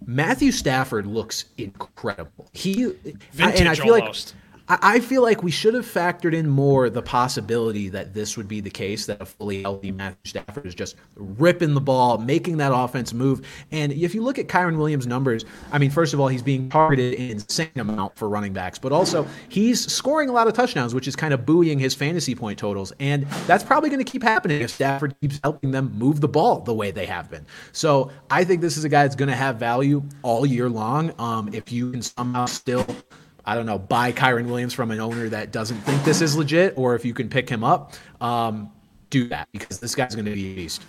Matthew 0.04 0.52
Stafford 0.52 1.06
looks 1.06 1.46
incredible. 1.56 2.48
He 2.52 2.92
Vintage 3.32 3.60
and 3.60 3.68
I 3.68 3.74
feel 3.74 3.94
almost. 3.94 4.34
like 4.34 4.44
I 4.68 5.00
feel 5.00 5.22
like 5.22 5.42
we 5.42 5.50
should 5.50 5.72
have 5.72 5.86
factored 5.86 6.34
in 6.34 6.46
more 6.46 6.90
the 6.90 7.00
possibility 7.00 7.88
that 7.88 8.12
this 8.12 8.36
would 8.36 8.46
be 8.46 8.60
the 8.60 8.68
case 8.68 9.06
that 9.06 9.22
a 9.22 9.24
fully 9.24 9.62
healthy 9.62 9.90
Matthew 9.90 10.18
Stafford 10.26 10.66
is 10.66 10.74
just 10.74 10.96
ripping 11.16 11.72
the 11.72 11.80
ball, 11.80 12.18
making 12.18 12.58
that 12.58 12.72
offense 12.74 13.14
move. 13.14 13.46
And 13.72 13.92
if 13.92 14.14
you 14.14 14.22
look 14.22 14.38
at 14.38 14.46
Kyren 14.46 14.76
Williams' 14.76 15.06
numbers, 15.06 15.46
I 15.72 15.78
mean, 15.78 15.90
first 15.90 16.12
of 16.12 16.20
all, 16.20 16.28
he's 16.28 16.42
being 16.42 16.68
targeted 16.68 17.14
an 17.14 17.30
insane 17.30 17.70
amount 17.76 18.16
for 18.18 18.28
running 18.28 18.52
backs, 18.52 18.78
but 18.78 18.92
also 18.92 19.26
he's 19.48 19.90
scoring 19.90 20.28
a 20.28 20.32
lot 20.32 20.46
of 20.46 20.52
touchdowns, 20.52 20.94
which 20.94 21.08
is 21.08 21.16
kind 21.16 21.32
of 21.32 21.46
buoying 21.46 21.78
his 21.78 21.94
fantasy 21.94 22.34
point 22.34 22.58
totals. 22.58 22.92
And 23.00 23.24
that's 23.46 23.64
probably 23.64 23.88
going 23.88 24.04
to 24.04 24.10
keep 24.10 24.22
happening 24.22 24.60
if 24.60 24.70
Stafford 24.70 25.18
keeps 25.22 25.40
helping 25.42 25.70
them 25.70 25.92
move 25.96 26.20
the 26.20 26.28
ball 26.28 26.60
the 26.60 26.74
way 26.74 26.90
they 26.90 27.06
have 27.06 27.30
been. 27.30 27.46
So 27.72 28.10
I 28.30 28.44
think 28.44 28.60
this 28.60 28.76
is 28.76 28.84
a 28.84 28.90
guy 28.90 29.04
that's 29.04 29.16
going 29.16 29.30
to 29.30 29.36
have 29.36 29.56
value 29.56 30.02
all 30.20 30.44
year 30.44 30.68
long. 30.68 31.14
Um, 31.18 31.48
if 31.54 31.72
you 31.72 31.90
can 31.90 32.02
somehow 32.02 32.44
still 32.44 32.84
I 33.48 33.54
don't 33.54 33.64
know, 33.64 33.78
buy 33.78 34.12
Kyren 34.12 34.44
Williams 34.44 34.74
from 34.74 34.90
an 34.90 35.00
owner 35.00 35.26
that 35.30 35.52
doesn't 35.52 35.78
think 35.78 36.04
this 36.04 36.20
is 36.20 36.36
legit, 36.36 36.74
or 36.76 36.94
if 36.94 37.06
you 37.06 37.14
can 37.14 37.30
pick 37.30 37.48
him 37.48 37.64
up, 37.64 37.94
um, 38.20 38.70
do 39.08 39.26
that 39.28 39.48
because 39.52 39.80
this 39.80 39.94
guy's 39.94 40.14
going 40.14 40.26
to 40.26 40.32
be 40.32 40.52
a 40.52 40.54
beast. 40.54 40.82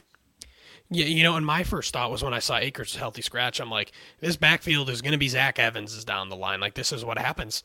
Yeah, 0.91 1.05
you 1.05 1.23
know, 1.23 1.37
and 1.37 1.45
my 1.45 1.63
first 1.63 1.93
thought 1.93 2.11
was 2.11 2.21
when 2.21 2.33
I 2.33 2.39
saw 2.39 2.57
Akers' 2.57 2.97
healthy 2.97 3.21
scratch, 3.21 3.61
I'm 3.61 3.71
like, 3.71 3.93
this 4.19 4.35
backfield 4.35 4.89
is 4.89 5.01
going 5.01 5.13
to 5.13 5.17
be 5.17 5.29
Zach 5.29 5.57
Evans 5.57 5.93
is 5.93 6.03
down 6.03 6.27
the 6.27 6.35
line. 6.35 6.59
Like, 6.59 6.73
this 6.73 6.91
is 6.91 7.05
what 7.05 7.17
happens. 7.17 7.63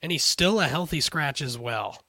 And 0.00 0.12
he's 0.12 0.22
still 0.22 0.60
a 0.60 0.68
healthy 0.68 1.00
scratch 1.00 1.42
as 1.42 1.58
well. 1.58 2.00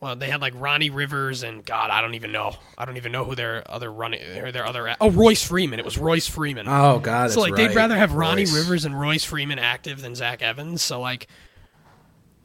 Well, 0.00 0.16
they 0.16 0.28
had 0.28 0.40
like 0.40 0.54
Ronnie 0.56 0.90
Rivers 0.90 1.44
and 1.44 1.64
God, 1.64 1.90
I 1.90 2.00
don't 2.00 2.14
even 2.14 2.32
know. 2.32 2.56
I 2.76 2.84
don't 2.86 2.96
even 2.96 3.12
know 3.12 3.24
who 3.24 3.36
their 3.36 3.62
other 3.70 3.92
running, 3.92 4.20
or 4.38 4.50
their 4.50 4.66
other. 4.66 4.96
Oh, 5.00 5.10
Royce 5.10 5.46
Freeman. 5.46 5.78
It 5.78 5.84
was 5.84 5.96
Royce 5.96 6.26
Freeman. 6.26 6.66
Oh 6.68 6.98
God, 6.98 7.30
so 7.30 7.40
like 7.40 7.54
they'd 7.54 7.74
rather 7.74 7.96
have 7.96 8.12
Ronnie 8.12 8.46
Rivers 8.46 8.84
and 8.84 8.98
Royce 8.98 9.24
Freeman 9.24 9.58
active 9.60 10.02
than 10.02 10.14
Zach 10.14 10.42
Evans. 10.42 10.82
So 10.82 11.00
like, 11.00 11.28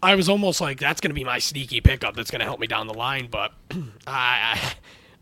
I 0.01 0.15
was 0.15 0.29
almost 0.29 0.61
like 0.61 0.79
that's 0.79 1.01
going 1.01 1.09
to 1.09 1.15
be 1.15 1.23
my 1.23 1.39
sneaky 1.39 1.81
pickup 1.81 2.15
that's 2.15 2.31
going 2.31 2.39
to 2.39 2.45
help 2.45 2.59
me 2.59 2.67
down 2.67 2.87
the 2.87 2.93
line. 2.93 3.27
But 3.29 3.53
I, 3.71 3.77
I, 4.07 4.73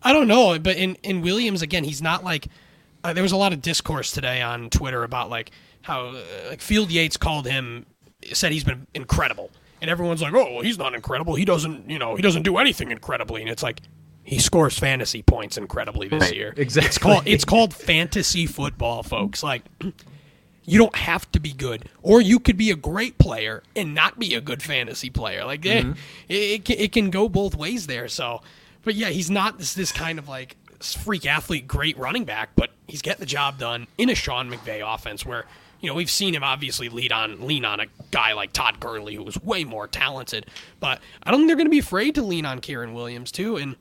I 0.10 0.14
don't 0.14 0.28
know. 0.28 0.58
But 0.60 0.78
in 0.78 0.96
in 1.04 1.22
Williams 1.22 1.62
again, 1.62 1.84
he's 1.84 2.02
not 2.02 2.24
like. 2.24 2.48
Uh, 3.04 3.14
there 3.14 3.24
was 3.24 3.32
a 3.32 3.38
lot 3.38 3.54
of 3.54 3.62
discourse 3.62 4.12
today 4.12 4.42
on 4.42 4.70
Twitter 4.70 5.04
about 5.04 5.30
like 5.30 5.52
how 5.82 6.08
uh, 6.08 6.22
like 6.50 6.62
Field 6.62 6.92
Yates 6.92 7.16
called 7.16 7.46
him, 7.48 7.86
said 8.34 8.52
he's 8.52 8.64
been 8.64 8.88
incredible, 8.94 9.52
and 9.82 9.90
everyone's 9.90 10.22
like, 10.22 10.34
oh, 10.34 10.56
well, 10.56 10.62
he's 10.62 10.78
not 10.78 10.94
incredible. 10.94 11.36
He 11.36 11.46
doesn't, 11.46 11.90
you 11.90 12.00
know, 12.00 12.16
he 12.16 12.22
doesn't 12.22 12.44
do 12.44 12.58
anything 12.58 12.92
incredibly, 12.92 13.42
and 13.42 13.50
it's 13.50 13.64
like. 13.64 13.82
He 14.24 14.40
scores 14.40 14.78
fantasy 14.78 15.22
points 15.24 15.58
incredibly 15.58 16.10
this 16.10 16.34
year. 16.34 16.54
exactly. 16.58 16.88
It's 16.90 16.98
called 16.98 17.24
it's 17.28 17.46
called 17.46 17.74
fantasy 17.74 18.46
football, 18.46 19.02
folks. 19.02 19.42
Like 19.42 19.64
you 20.68 20.78
don't 20.78 20.96
have 20.98 21.32
to 21.32 21.40
be 21.40 21.54
good, 21.54 21.90
or 22.04 22.22
you 22.22 22.40
could 22.40 22.58
be 22.58 22.70
a 22.70 22.76
great 22.76 23.18
player 23.18 23.64
and 23.76 23.96
not 23.96 24.20
be 24.20 24.36
a 24.36 24.42
good 24.42 24.62
fantasy 24.62 25.10
player. 25.10 25.44
Like 25.46 25.66
eh, 25.66 25.82
Mm-hmm. 25.82 25.92
it, 26.30 26.36
it, 26.36 26.66
can- 26.66 26.78
it 26.78 26.92
can 26.92 27.10
go 27.10 27.28
both 27.30 27.56
ways 27.56 27.88
there. 27.88 28.08
So, 28.10 28.42
but 28.84 28.94
yeah, 28.94 29.08
he's 29.10 29.32
not 29.32 29.58
this 29.58 29.74
this 29.74 29.92
kind 29.92 30.20
of 30.20 30.28
like 30.28 30.58
freak 30.80 31.26
athlete, 31.26 31.68
great 31.68 31.98
running 31.98 32.26
back, 32.26 32.50
but 32.56 32.70
he's 32.86 33.02
getting 33.02 33.22
the 33.22 33.26
job 33.26 33.58
done 33.58 33.88
in 33.98 34.10
a 34.10 34.16
Sean 34.16 34.52
McVay 34.52 34.82
offense 34.86 35.26
where. 35.26 35.46
You 35.80 35.88
know, 35.90 35.94
we've 35.94 36.10
seen 36.10 36.34
him 36.34 36.44
obviously 36.44 36.90
lead 36.90 37.12
on 37.12 37.46
lean 37.46 37.64
on 37.64 37.80
a 37.80 37.86
guy 38.10 38.34
like 38.34 38.52
Todd 38.52 38.80
Gurley, 38.80 39.14
who 39.14 39.22
was 39.22 39.40
way 39.44 39.64
more 39.64 39.88
talented. 39.88 40.48
But 40.80 41.00
I 41.22 41.30
don't 41.30 41.42
think 41.42 41.50
they're 41.50 41.56
going 41.56 41.68
to 41.68 41.72
be 41.72 41.78
afraid 41.78 42.16
to 42.16 42.24
lean 42.24 42.48
on 42.48 42.62
Kyren 42.62 42.96
Williams 42.96 43.32
too. 43.32 43.58
And 43.58 43.76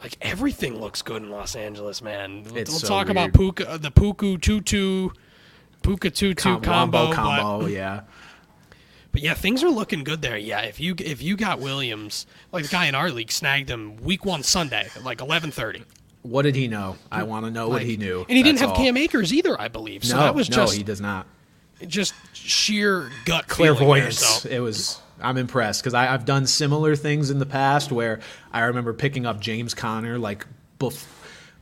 like 0.00 0.16
everything 0.20 0.78
looks 0.80 1.02
good 1.02 1.20
in 1.22 1.30
Los 1.30 1.56
Angeles, 1.56 2.00
man. 2.00 2.44
We'll, 2.44 2.58
It's 2.58 2.70
we'll 2.70 2.78
so 2.78 2.86
talk 2.86 3.08
about. 3.08 3.32
Puka, 3.32 3.78
the 3.78 3.90
Puku 3.90 4.40
Tutu, 4.40 5.10
Puka 5.84 6.10
Tutu 6.10 6.34
Com- 6.42 6.60
combo. 6.62 7.10
wombo 7.10 7.60
but- 7.62 7.70
yeah. 7.70 8.00
But 9.12 9.22
yeah, 9.22 9.34
things 9.34 9.62
are 9.62 9.70
looking 9.70 10.02
good 10.02 10.22
there. 10.22 10.36
Yeah, 10.36 10.62
if 10.62 10.80
you 10.80 10.96
if 10.98 11.22
you 11.22 11.36
got 11.36 11.60
Williams, 11.60 12.26
like 12.50 12.64
the 12.64 12.68
guy 12.70 12.86
in 12.86 12.96
our 12.96 13.10
league 13.10 13.30
snagged 13.30 13.70
him 13.70 13.96
week 13.98 14.24
one 14.24 14.42
Sunday, 14.42 14.88
at 14.96 15.04
like 15.04 15.20
eleven 15.20 15.52
thirty. 15.52 15.84
What 16.22 16.42
did 16.42 16.56
he 16.56 16.66
know? 16.66 16.96
I 17.12 17.22
want 17.22 17.44
to 17.44 17.52
know 17.52 17.68
what 17.68 17.82
he 17.82 17.96
knew. 17.96 18.24
and 18.28 18.36
he 18.36 18.42
didn't 18.42 18.58
have 18.58 18.70
all. 18.70 18.76
Cam 18.76 18.96
Akers 18.96 19.32
either, 19.32 19.60
I 19.60 19.68
believe. 19.68 20.02
So 20.04 20.16
no, 20.16 20.22
that 20.22 20.34
was 20.34 20.50
no, 20.50 20.56
just 20.56 20.74
he 20.76 20.82
does 20.82 21.00
not. 21.00 21.26
just 21.86 22.12
sheer 22.32 23.10
gut 23.24 23.46
there, 23.46 23.54
clairvoyance. 23.74 24.18
so- 24.18 24.48
It 24.48 24.58
was. 24.58 25.00
I'm 25.20 25.36
impressed 25.36 25.80
because 25.82 25.94
I've 25.94 26.24
done 26.24 26.44
similar 26.46 26.96
things 26.96 27.30
in 27.30 27.38
the 27.38 27.46
past 27.46 27.92
where 27.92 28.18
I 28.52 28.62
remember 28.62 28.92
picking 28.92 29.26
up 29.26 29.38
James 29.38 29.72
Conner 29.74 30.18
like 30.18 30.44
bef- 30.80 31.06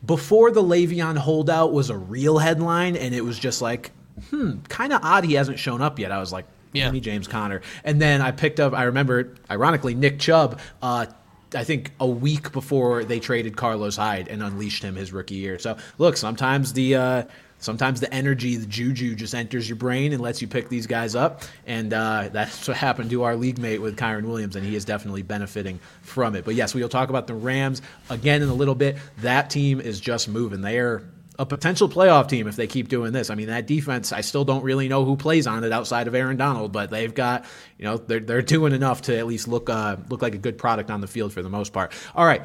before 0.06 0.50
the 0.52 0.62
Le'Veon 0.62 1.18
holdout 1.18 1.70
was 1.72 1.90
a 1.90 1.96
real 1.98 2.38
headline, 2.38 2.96
and 2.96 3.14
it 3.14 3.22
was 3.22 3.38
just 3.38 3.60
like, 3.60 3.90
hmm, 4.30 4.58
kind 4.68 4.92
of 4.92 5.00
odd 5.02 5.24
he 5.24 5.34
hasn't 5.34 5.58
shown 5.58 5.80
up 5.82 5.98
yet. 5.98 6.12
I 6.12 6.18
was 6.18 6.32
like, 6.32 6.46
Yeah. 6.72 6.84
give 6.84 6.92
me 6.94 7.00
James 7.00 7.28
Conner, 7.28 7.62
and 7.84 8.00
then 8.00 8.20
I 8.20 8.30
picked 8.32 8.60
up. 8.60 8.72
I 8.74 8.84
remember, 8.84 9.34
ironically, 9.50 9.94
Nick 9.94 10.18
Chubb. 10.18 10.60
Uh, 10.80 11.06
I 11.54 11.64
think 11.64 11.92
a 12.00 12.06
week 12.06 12.50
before 12.52 13.04
they 13.04 13.20
traded 13.20 13.56
Carlos 13.56 13.96
Hyde 13.96 14.28
and 14.28 14.42
unleashed 14.42 14.82
him 14.82 14.94
his 14.94 15.12
rookie 15.12 15.34
year. 15.34 15.58
So 15.58 15.76
look, 15.98 16.16
sometimes 16.16 16.72
the 16.72 16.94
uh, 16.94 17.22
sometimes 17.58 18.00
the 18.00 18.12
energy, 18.12 18.56
the 18.56 18.64
juju, 18.66 19.14
just 19.14 19.34
enters 19.34 19.68
your 19.68 19.76
brain 19.76 20.14
and 20.14 20.22
lets 20.22 20.40
you 20.40 20.48
pick 20.48 20.70
these 20.70 20.86
guys 20.86 21.14
up, 21.14 21.42
and 21.66 21.92
uh, 21.92 22.30
that's 22.32 22.66
what 22.66 22.78
happened 22.78 23.10
to 23.10 23.24
our 23.24 23.36
league 23.36 23.58
mate 23.58 23.82
with 23.82 23.96
Kyren 23.98 24.24
Williams, 24.24 24.56
and 24.56 24.64
he 24.64 24.74
is 24.74 24.86
definitely 24.86 25.22
benefiting 25.22 25.78
from 26.00 26.34
it. 26.36 26.46
But 26.46 26.54
yes, 26.54 26.74
we'll 26.74 26.88
talk 26.88 27.10
about 27.10 27.26
the 27.26 27.34
Rams 27.34 27.82
again 28.08 28.40
in 28.40 28.48
a 28.48 28.54
little 28.54 28.74
bit. 28.74 28.96
That 29.18 29.50
team 29.50 29.78
is 29.78 30.00
just 30.00 30.28
moving. 30.28 30.62
They 30.62 30.78
are 30.78 31.02
a 31.38 31.46
potential 31.46 31.88
playoff 31.88 32.28
team 32.28 32.46
if 32.46 32.56
they 32.56 32.66
keep 32.66 32.88
doing 32.88 33.12
this. 33.12 33.30
I 33.30 33.34
mean, 33.34 33.48
that 33.48 33.66
defense, 33.66 34.12
I 34.12 34.20
still 34.20 34.44
don't 34.44 34.62
really 34.62 34.88
know 34.88 35.04
who 35.04 35.16
plays 35.16 35.46
on 35.46 35.64
it 35.64 35.72
outside 35.72 36.06
of 36.06 36.14
Aaron 36.14 36.36
Donald, 36.36 36.72
but 36.72 36.90
they've 36.90 37.14
got, 37.14 37.44
you 37.78 37.84
know, 37.84 37.96
they're, 37.96 38.20
they're 38.20 38.42
doing 38.42 38.72
enough 38.72 39.02
to 39.02 39.16
at 39.16 39.26
least 39.26 39.48
look 39.48 39.70
uh, 39.70 39.96
look 40.08 40.22
like 40.22 40.34
a 40.34 40.38
good 40.38 40.58
product 40.58 40.90
on 40.90 41.00
the 41.00 41.06
field 41.06 41.32
for 41.32 41.42
the 41.42 41.48
most 41.48 41.72
part. 41.72 41.92
All 42.14 42.26
right, 42.26 42.42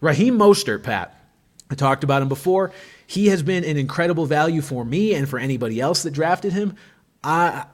Raheem 0.00 0.38
Mostert, 0.38 0.82
Pat. 0.82 1.14
I 1.70 1.74
talked 1.74 2.04
about 2.04 2.22
him 2.22 2.28
before. 2.28 2.72
He 3.06 3.28
has 3.28 3.42
been 3.42 3.64
an 3.64 3.76
incredible 3.76 4.26
value 4.26 4.62
for 4.62 4.84
me 4.84 5.14
and 5.14 5.28
for 5.28 5.38
anybody 5.38 5.80
else 5.80 6.02
that 6.02 6.12
drafted 6.12 6.52
him. 6.52 6.76
I 7.22 7.66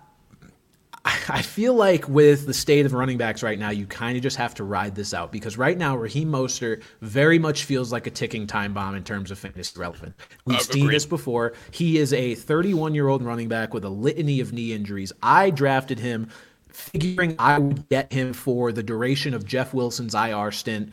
I 1.07 1.43
feel 1.43 1.75
like 1.75 2.09
with 2.09 2.47
the 2.47 2.55
state 2.55 2.87
of 2.87 2.95
running 2.95 3.19
backs 3.19 3.43
right 3.43 3.59
now, 3.59 3.69
you 3.71 3.87
kind 3.87 4.17
of 4.17 4.23
just 4.23 4.37
have 4.39 4.55
to 4.55 4.65
ride 4.65 4.95
this 4.95 5.13
out 5.13 5.33
because 5.33 5.59
right 5.59 5.77
now 5.77 5.97
Raheem 5.97 6.31
Mostert 6.31 6.83
very 7.03 7.39
much 7.39 7.65
feels 7.65 7.93
like 7.93 8.07
a 8.07 8.11
ticking 8.11 8.47
time 8.47 8.73
bomb 8.73 8.95
in 8.95 9.05
terms 9.05 9.31
of 9.31 9.39
fantasy 9.39 9.79
relevant. 9.79 10.15
We've 10.47 10.59
Uh, 10.59 10.61
seen 10.61 10.85
agreed. 10.85 10.97
this 10.97 11.05
before. 11.05 11.53
He 11.71 11.99
is 11.99 12.13
a 12.15 12.35
31 12.35 12.95
year 12.95 13.09
old 13.09 13.23
running 13.23 13.49
back 13.49 13.75
with 13.75 13.85
a 13.85 13.89
litany 13.91 14.41
of 14.41 14.53
knee 14.55 14.73
injuries. 14.73 15.13
I 15.23 15.51
drafted 15.51 15.99
him 15.99 16.29
figuring 16.71 17.37
I 17.39 17.59
would 17.59 17.89
get 17.89 18.13
him 18.13 18.33
for 18.33 18.73
the 18.73 18.83
duration 18.83 19.35
of 19.35 19.45
Jeff 19.45 19.75
Wilson's 19.75 20.15
IR 20.15 20.51
stint. 20.53 20.93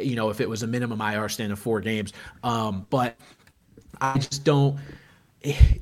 You 0.00 0.14
know, 0.16 0.30
if 0.30 0.40
it 0.40 0.48
was 0.48 0.62
a 0.62 0.66
minimum 0.68 1.00
IR 1.00 1.28
stint 1.28 1.52
of 1.52 1.58
four 1.58 1.80
games, 1.80 2.12
um, 2.44 2.86
but 2.90 3.16
I 4.00 4.18
just 4.18 4.44
don't. 4.44 4.78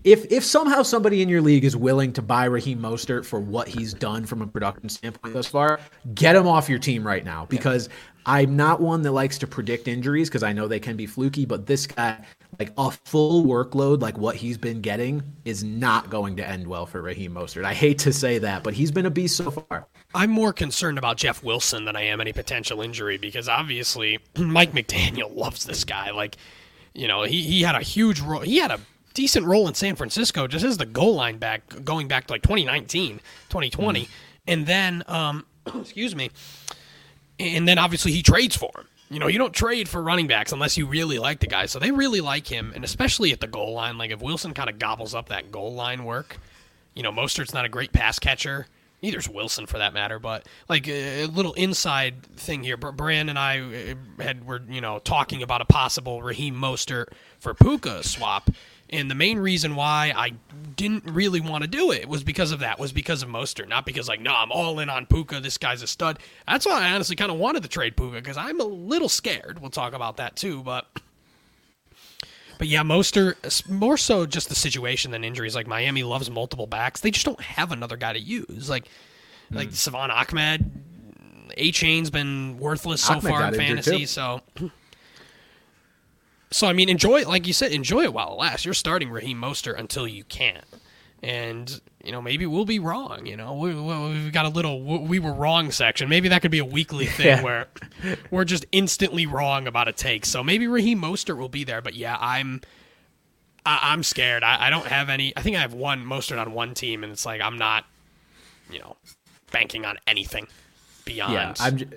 If 0.04 0.30
if 0.30 0.44
somehow 0.44 0.82
somebody 0.82 1.22
in 1.22 1.28
your 1.28 1.40
league 1.40 1.64
is 1.64 1.76
willing 1.76 2.12
to 2.14 2.22
buy 2.22 2.44
Raheem 2.44 2.78
Mostert 2.80 3.24
for 3.24 3.40
what 3.40 3.68
he's 3.68 3.94
done 3.94 4.26
from 4.26 4.42
a 4.42 4.46
production 4.46 4.88
standpoint 4.88 5.34
thus 5.34 5.46
far, 5.46 5.80
get 6.14 6.36
him 6.36 6.46
off 6.46 6.68
your 6.68 6.78
team 6.78 7.06
right 7.06 7.24
now 7.24 7.46
because 7.46 7.88
I'm 8.26 8.56
not 8.56 8.80
one 8.80 9.02
that 9.02 9.12
likes 9.12 9.38
to 9.38 9.46
predict 9.46 9.86
injuries 9.86 10.28
because 10.28 10.42
I 10.42 10.52
know 10.52 10.66
they 10.66 10.80
can 10.80 10.96
be 10.96 11.06
fluky. 11.06 11.46
But 11.46 11.66
this 11.66 11.86
guy, 11.86 12.18
like 12.58 12.72
a 12.76 12.90
full 12.90 13.44
workload, 13.44 14.02
like 14.02 14.18
what 14.18 14.34
he's 14.34 14.58
been 14.58 14.80
getting, 14.80 15.22
is 15.44 15.62
not 15.62 16.10
going 16.10 16.36
to 16.36 16.46
end 16.46 16.66
well 16.66 16.86
for 16.86 17.00
Raheem 17.00 17.34
Mostert. 17.34 17.64
I 17.64 17.72
hate 17.72 18.00
to 18.00 18.12
say 18.12 18.38
that, 18.38 18.64
but 18.64 18.74
he's 18.74 18.90
been 18.90 19.06
a 19.06 19.10
beast 19.10 19.36
so 19.36 19.52
far. 19.52 19.86
I'm 20.12 20.30
more 20.30 20.52
concerned 20.52 20.98
about 20.98 21.18
Jeff 21.18 21.44
Wilson 21.44 21.84
than 21.84 21.94
I 21.94 22.02
am 22.02 22.20
any 22.20 22.32
potential 22.32 22.82
injury 22.82 23.16
because 23.16 23.48
obviously 23.48 24.18
Mike 24.36 24.72
McDaniel 24.72 25.34
loves 25.36 25.64
this 25.64 25.84
guy. 25.84 26.10
Like, 26.10 26.36
you 26.94 27.06
know, 27.06 27.22
he, 27.22 27.42
he 27.42 27.62
had 27.62 27.76
a 27.76 27.82
huge 27.82 28.20
role. 28.20 28.40
He 28.40 28.58
had 28.58 28.72
a 28.72 28.80
decent 29.16 29.46
role 29.46 29.66
in 29.66 29.74
San 29.74 29.96
Francisco 29.96 30.46
just 30.46 30.64
as 30.64 30.76
the 30.76 30.86
goal 30.86 31.14
line 31.14 31.38
back 31.38 31.62
going 31.82 32.06
back 32.06 32.26
to 32.26 32.34
like 32.34 32.42
2019, 32.42 33.18
2020. 33.48 34.08
And 34.46 34.66
then, 34.66 35.02
um, 35.08 35.46
excuse 35.74 36.14
me, 36.14 36.30
and 37.40 37.66
then 37.66 37.78
obviously 37.78 38.12
he 38.12 38.22
trades 38.22 38.54
for 38.54 38.70
him. 38.76 38.86
You 39.08 39.18
know, 39.18 39.28
you 39.28 39.38
don't 39.38 39.54
trade 39.54 39.88
for 39.88 40.02
running 40.02 40.26
backs 40.26 40.52
unless 40.52 40.76
you 40.76 40.86
really 40.86 41.18
like 41.18 41.40
the 41.40 41.46
guy. 41.46 41.66
So 41.66 41.78
they 41.78 41.92
really 41.92 42.20
like 42.20 42.46
him, 42.46 42.72
and 42.74 42.84
especially 42.84 43.32
at 43.32 43.40
the 43.40 43.46
goal 43.46 43.72
line. 43.72 43.98
Like 43.98 44.10
if 44.10 44.20
Wilson 44.20 44.52
kind 44.52 44.68
of 44.68 44.78
gobbles 44.78 45.14
up 45.14 45.28
that 45.30 45.50
goal 45.50 45.72
line 45.72 46.04
work, 46.04 46.36
you 46.94 47.02
know, 47.02 47.12
Mostert's 47.12 47.54
not 47.54 47.64
a 47.64 47.68
great 47.68 47.92
pass 47.92 48.18
catcher. 48.18 48.66
Neither's 49.02 49.28
Wilson 49.28 49.66
for 49.66 49.78
that 49.78 49.92
matter, 49.94 50.18
but 50.18 50.46
like 50.68 50.88
a 50.88 51.26
little 51.26 51.52
inside 51.52 52.22
thing 52.22 52.64
here. 52.64 52.76
Brand 52.76 53.30
and 53.30 53.38
I 53.38 53.60
uh, 53.60 54.22
had 54.22 54.46
were 54.46 54.62
you 54.68 54.80
know 54.80 54.98
talking 54.98 55.42
about 55.42 55.60
a 55.60 55.66
possible 55.66 56.22
Raheem 56.22 56.56
Mostert 56.56 57.08
for 57.38 57.54
Puka 57.54 58.02
swap, 58.02 58.50
and 58.90 59.10
the 59.10 59.14
main 59.14 59.38
reason 59.38 59.74
why 59.74 60.12
I 60.16 60.32
didn't 60.76 61.04
really 61.06 61.40
want 61.40 61.62
to 61.62 61.68
do 61.68 61.90
it 61.90 62.08
was 62.08 62.22
because 62.22 62.52
of 62.52 62.60
that. 62.60 62.78
Was 62.78 62.92
because 62.92 63.22
of 63.22 63.28
Mostert, 63.28 63.68
not 63.68 63.84
because 63.86 64.08
like 64.08 64.20
no, 64.20 64.34
I'm 64.34 64.52
all 64.52 64.78
in 64.78 64.88
on 64.88 65.06
Puka. 65.06 65.40
This 65.40 65.58
guy's 65.58 65.82
a 65.82 65.86
stud. 65.86 66.18
That's 66.46 66.66
why 66.66 66.82
I 66.82 66.92
honestly 66.92 67.16
kind 67.16 67.30
of 67.30 67.38
wanted 67.38 67.62
to 67.62 67.68
trade 67.68 67.96
Puka 67.96 68.16
because 68.16 68.36
I'm 68.36 68.60
a 68.60 68.64
little 68.64 69.08
scared. 69.08 69.60
We'll 69.60 69.70
talk 69.70 69.92
about 69.92 70.18
that 70.18 70.36
too, 70.36 70.62
but. 70.62 70.86
But 72.58 72.68
yeah, 72.68 72.82
Moster, 72.82 73.36
more 73.68 73.98
so 73.98 74.24
just 74.24 74.48
the 74.48 74.54
situation 74.54 75.10
than 75.10 75.24
injuries. 75.24 75.54
Like 75.54 75.66
Miami 75.66 76.02
loves 76.02 76.30
multiple 76.30 76.66
backs. 76.66 77.00
They 77.00 77.10
just 77.10 77.26
don't 77.26 77.40
have 77.40 77.70
another 77.70 77.98
guy 77.98 78.14
to 78.14 78.18
use. 78.18 78.70
Like, 78.70 78.86
mm. 79.52 79.56
like 79.56 79.72
Salvon 79.72 80.10
Ahmed, 80.10 80.70
Achane's 81.58 82.08
been 82.08 82.56
worthless 82.58 83.02
so 83.02 83.14
Ahmed 83.14 83.30
far 83.30 83.48
in 83.48 83.54
fantasy. 83.54 84.06
So, 84.06 84.40
so 86.50 86.66
I 86.66 86.72
mean, 86.72 86.88
enjoy 86.88 87.20
it. 87.20 87.28
Like 87.28 87.46
you 87.46 87.52
said, 87.52 87.72
enjoy 87.72 88.02
it 88.02 88.12
while 88.12 88.32
it 88.32 88.36
lasts. 88.36 88.64
You're 88.64 88.74
starting 88.74 89.10
Raheem 89.10 89.40
Mostert 89.40 89.78
until 89.78 90.06
you 90.06 90.24
can't 90.24 90.64
and 91.22 91.80
you 92.04 92.12
know 92.12 92.20
maybe 92.20 92.46
we'll 92.46 92.64
be 92.64 92.78
wrong 92.78 93.24
you 93.24 93.36
know 93.36 93.54
we, 93.54 93.70
have 93.70 94.32
got 94.32 94.44
a 94.44 94.48
little 94.48 94.82
we 94.82 95.18
were 95.18 95.32
wrong 95.32 95.70
section 95.70 96.08
maybe 96.08 96.28
that 96.28 96.42
could 96.42 96.50
be 96.50 96.58
a 96.58 96.64
weekly 96.64 97.06
thing 97.06 97.26
yeah. 97.26 97.42
where 97.42 97.66
we're 98.30 98.44
just 98.44 98.66
instantly 98.72 99.26
wrong 99.26 99.66
about 99.66 99.88
a 99.88 99.92
take 99.92 100.26
so 100.26 100.44
maybe 100.44 100.66
Raheem 100.66 101.00
Mostert 101.00 101.36
will 101.36 101.48
be 101.48 101.64
there 101.64 101.80
but 101.80 101.94
yeah 101.94 102.16
I'm 102.20 102.60
I, 103.64 103.74
am 103.74 103.78
i 103.90 103.92
am 103.94 104.02
scared 104.02 104.42
I, 104.42 104.66
I, 104.66 104.70
don't 104.70 104.86
have 104.86 105.08
any 105.08 105.36
I 105.36 105.42
think 105.42 105.56
I 105.56 105.60
have 105.60 105.74
one 105.74 106.04
Mostert 106.04 106.40
on 106.40 106.52
one 106.52 106.74
team 106.74 107.02
and 107.02 107.12
it's 107.12 107.26
like 107.26 107.40
I'm 107.40 107.58
not 107.58 107.84
you 108.70 108.78
know 108.78 108.96
banking 109.50 109.84
on 109.84 109.96
anything 110.06 110.48
beyond 111.04 111.32
yeah 111.32 111.54
I'm 111.58 111.78
j- 111.78 111.88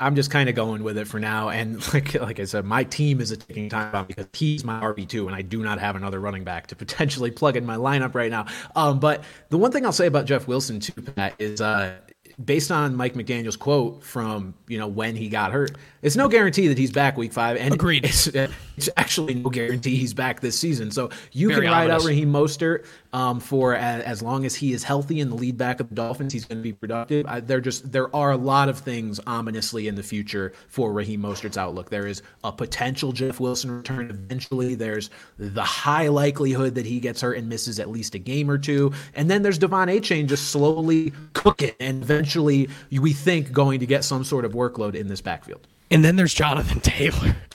I'm 0.00 0.16
just 0.16 0.30
kind 0.30 0.48
of 0.48 0.54
going 0.54 0.82
with 0.82 0.96
it 0.96 1.06
for 1.06 1.20
now. 1.20 1.50
And 1.50 1.76
like 1.94 2.14
like 2.14 2.40
I 2.40 2.44
said, 2.44 2.64
my 2.64 2.84
team 2.84 3.20
is 3.20 3.30
a 3.30 3.36
ticking 3.36 3.68
time 3.68 3.92
bomb 3.92 4.06
because 4.06 4.26
he's 4.32 4.64
my 4.64 4.80
RB 4.80 5.06
two, 5.06 5.26
and 5.26 5.36
I 5.36 5.42
do 5.42 5.62
not 5.62 5.78
have 5.78 5.94
another 5.94 6.18
running 6.18 6.42
back 6.42 6.66
to 6.68 6.76
potentially 6.80 7.30
plug 7.30 7.56
in 7.56 7.66
my 7.66 7.76
lineup 7.76 8.14
right 8.14 8.30
now. 8.30 8.46
Um, 8.74 8.98
but 8.98 9.22
the 9.50 9.58
one 9.58 9.70
thing 9.70 9.84
I'll 9.84 9.92
say 9.92 10.06
about 10.06 10.24
Jeff 10.24 10.48
Wilson 10.48 10.80
too, 10.80 11.02
Pat, 11.02 11.34
is 11.38 11.60
uh, 11.60 11.96
based 12.42 12.70
on 12.70 12.96
Mike 12.96 13.14
McDaniel's 13.14 13.56
quote 13.56 14.02
from 14.02 14.54
you 14.66 14.78
know 14.78 14.88
when 14.88 15.14
he 15.16 15.28
got 15.28 15.52
hurt, 15.52 15.76
it's 16.02 16.16
no 16.16 16.28
guarantee 16.28 16.68
that 16.68 16.78
he's 16.78 16.90
back 16.90 17.16
week 17.16 17.32
five. 17.32 17.56
And 17.56 17.74
agreed, 17.74 18.04
it's, 18.04 18.26
it's 18.26 18.88
actually 18.96 19.34
no 19.34 19.50
guarantee 19.50 19.96
he's 19.96 20.14
back 20.14 20.40
this 20.40 20.58
season. 20.58 20.90
So 20.90 21.10
you 21.32 21.48
Very 21.48 21.62
can 21.62 21.70
ride 21.70 21.90
ominous. 21.90 22.02
out 22.02 22.08
Raheem 22.08 22.32
Mostert 22.32 22.86
um, 23.12 23.40
for 23.40 23.74
as, 23.74 24.02
as, 24.04 24.22
long 24.22 24.44
as 24.44 24.54
he 24.54 24.72
is 24.72 24.82
healthy 24.82 25.20
and 25.20 25.30
the 25.30 25.36
lead 25.36 25.58
back 25.58 25.80
of 25.80 25.88
the 25.88 25.94
Dolphins, 25.94 26.32
he's 26.32 26.44
going 26.44 26.58
to 26.58 26.62
be 26.62 26.72
productive. 26.72 27.26
I, 27.26 27.40
there 27.40 27.60
just 27.60 27.90
there 27.90 28.14
are 28.14 28.30
a 28.30 28.36
lot 28.36 28.68
of 28.68 28.78
things 28.78 29.20
ominously 29.26 29.88
in 29.88 29.94
the 29.94 30.02
future 30.02 30.52
for 30.68 30.92
Raheem 30.92 31.22
Mostert's 31.22 31.58
outlook. 31.58 31.90
There 31.90 32.06
is 32.06 32.22
a 32.44 32.52
potential 32.52 33.12
Jeff 33.12 33.40
Wilson 33.40 33.70
return 33.70 34.10
eventually. 34.10 34.74
There's 34.74 35.10
the 35.38 35.62
high 35.62 36.08
likelihood 36.08 36.74
that 36.76 36.86
he 36.86 37.00
gets 37.00 37.20
hurt 37.20 37.36
and 37.36 37.48
misses 37.48 37.78
at 37.78 37.90
least 37.90 38.14
a 38.14 38.18
game 38.18 38.50
or 38.50 38.58
two, 38.58 38.92
and 39.14 39.30
then 39.30 39.42
there's 39.42 39.58
De'Von 39.58 39.94
Achane 39.94 40.26
just 40.26 40.50
slowly 40.50 41.12
cooking 41.32 41.72
and 41.80 42.02
eventually 42.02 42.68
we 42.90 43.12
think 43.12 43.52
going 43.52 43.80
to 43.80 43.86
get 43.86 44.04
some 44.04 44.24
sort 44.24 44.44
of 44.44 44.52
workload 44.52 44.94
in 44.94 45.08
this 45.08 45.20
backfield. 45.20 45.66
And 45.90 46.04
then 46.04 46.16
there's 46.16 46.34
Jonathan 46.34 46.80
Taylor. 46.80 47.36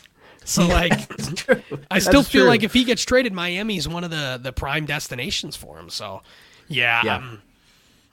So 0.47 0.67
like, 0.67 0.93
I 1.89 1.97
still 1.97 2.21
feel 2.21 2.41
true. 2.43 2.47
like 2.47 2.61
if 2.61 2.71
he 2.71 2.83
gets 2.83 3.03
traded, 3.03 3.33
Miami's 3.33 3.87
one 3.87 4.03
of 4.03 4.11
the 4.11 4.39
the 4.39 4.53
prime 4.53 4.85
destinations 4.85 5.55
for 5.55 5.79
him. 5.79 5.89
So, 5.89 6.21
yeah. 6.67 7.01
yeah. 7.03 7.15
Um, 7.15 7.41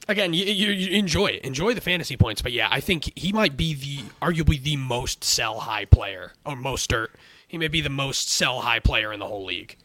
again, 0.09 0.33
you, 0.33 0.47
you, 0.47 0.71
you, 0.73 0.97
enjoy 0.97 1.27
it, 1.27 1.43
enjoy 1.43 1.75
the 1.75 1.83
fantasy 1.83 2.17
points, 2.17 2.41
but 2.41 2.53
yeah, 2.53 2.69
I 2.71 2.81
think 2.81 3.13
he 3.17 3.35
might 3.35 3.57
be 3.57 3.75
the 3.75 4.05
arguably 4.23 4.61
the 4.63 4.77
most 4.77 5.23
sell 5.25 5.61
high 5.61 5.85
player 5.85 6.33
or 6.47 6.57
most 6.57 6.89
dirt. 6.89 7.13
He 7.47 7.59
may 7.59 7.69
be 7.69 7.83
the 7.83 7.91
most 7.91 8.31
sell 8.31 8.63
high 8.63 8.81
player 8.81 9.13
in 9.13 9.21
the 9.21 9.27
whole 9.27 9.45
league. 9.45 9.77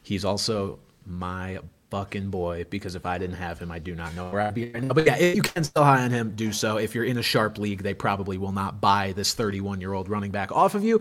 He's 0.00 0.24
also 0.24 0.78
my 1.04 1.58
fucking 1.94 2.28
boy 2.28 2.66
because 2.70 2.96
if 2.96 3.06
I 3.06 3.18
didn't 3.18 3.36
have 3.36 3.60
him, 3.60 3.70
I 3.70 3.78
do 3.78 3.94
not 3.94 4.16
know 4.16 4.28
where 4.28 4.40
I'd 4.40 4.52
be 4.52 4.68
right 4.72 4.82
now. 4.82 4.94
But 4.94 5.06
yeah, 5.06 5.16
if 5.16 5.36
you 5.36 5.42
can 5.42 5.62
still 5.62 5.84
high 5.84 6.02
on 6.02 6.10
him, 6.10 6.32
do 6.34 6.52
so. 6.52 6.76
If 6.76 6.92
you're 6.92 7.04
in 7.04 7.18
a 7.18 7.22
sharp 7.22 7.56
league, 7.56 7.84
they 7.84 7.94
probably 7.94 8.36
will 8.36 8.50
not 8.50 8.80
buy 8.80 9.12
this 9.12 9.32
31 9.32 9.80
year 9.80 9.92
old 9.92 10.08
running 10.08 10.32
back 10.32 10.50
off 10.50 10.74
of 10.74 10.82
you. 10.82 11.00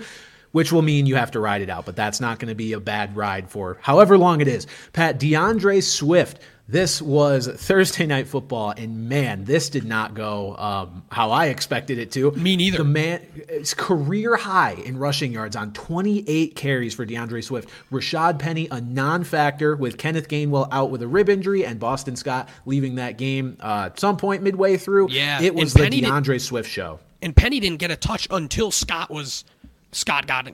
Which 0.51 0.71
will 0.71 0.83
mean 0.83 1.07
you 1.07 1.15
have 1.15 1.31
to 1.31 1.39
ride 1.39 1.63
it 1.63 1.69
out, 1.71 1.87
but 1.87 1.95
that's 1.95 2.21
not 2.21 2.37
going 2.37 2.49
to 2.49 2.55
be 2.55 2.73
a 2.73 2.79
bad 2.79 3.15
ride 3.15 3.49
for 3.49 3.79
however 3.81 4.19
long 4.19 4.39
it 4.39 4.47
is. 4.47 4.67
Pat 4.93 5.19
D'Andre 5.19 5.81
Swift 5.81 6.39
this 6.67 7.01
was 7.01 7.47
Thursday 7.47 8.05
night 8.05 8.27
football, 8.27 8.73
and 8.75 9.09
man, 9.09 9.43
this 9.43 9.69
did 9.69 9.83
not 9.83 10.13
go 10.13 10.55
um, 10.55 11.03
how 11.11 11.31
I 11.31 11.47
expected 11.47 11.97
it 11.97 12.09
to. 12.13 12.31
Me 12.31 12.55
neither. 12.55 12.77
The 12.77 12.83
man, 12.85 13.21
it's 13.35 13.73
career 13.73 14.37
high 14.37 14.73
in 14.73 14.97
rushing 14.97 15.33
yards 15.33 15.57
on 15.57 15.73
28 15.73 16.55
carries 16.55 16.93
for 16.93 17.05
D'Andre 17.05 17.41
Swift. 17.41 17.69
Rashaad 17.91 18.39
Penny, 18.39 18.69
a 18.71 18.79
non-factor 18.79 19.75
with 19.75 19.97
Kenneth 19.97 20.29
Gainwell 20.29 20.69
out 20.71 20.89
with 20.89 21.01
a 21.01 21.07
rib 21.07 21.27
injury, 21.27 21.65
and 21.65 21.81
Boston 21.81 22.15
Scott 22.15 22.47
leaving 22.65 22.95
that 22.95 23.17
game 23.17 23.57
uh, 23.59 23.89
at 23.91 23.99
some 23.99 24.15
point 24.15 24.41
midway 24.41 24.77
through. 24.77 25.09
Yeah, 25.09 25.41
it 25.41 25.53
was 25.53 25.73
the 25.73 25.89
D'Andre 25.89 26.37
Swift 26.37 26.69
show. 26.69 26.99
And 27.21 27.35
Penny 27.35 27.59
didn't 27.59 27.79
get 27.79 27.91
a 27.91 27.97
touch 27.97 28.27
until 28.31 28.71
Scott 28.71 29.09
was 29.09 29.43
Scott 29.91 30.27
got 30.27 30.45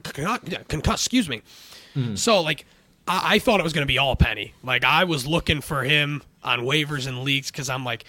concussed. 0.68 1.06
Excuse 1.06 1.30
me. 1.30 1.44
Mm-hmm. 1.96 2.16
So 2.16 2.42
like 2.42 2.66
I, 3.10 3.36
I 3.36 3.40
thought 3.40 3.60
it 3.60 3.64
was 3.64 3.74
going 3.74 3.86
to 3.86 3.92
be 3.92 3.98
all 3.98 4.16
Penny. 4.16 4.54
Like 4.64 4.86
I 4.86 5.04
was 5.04 5.28
looking 5.28 5.60
for 5.60 5.84
him 5.84 6.22
on 6.44 6.62
waivers 6.62 7.08
and 7.08 7.24
leagues 7.24 7.52
because 7.52 7.70
I'm 7.70 7.84
like, 7.84 8.06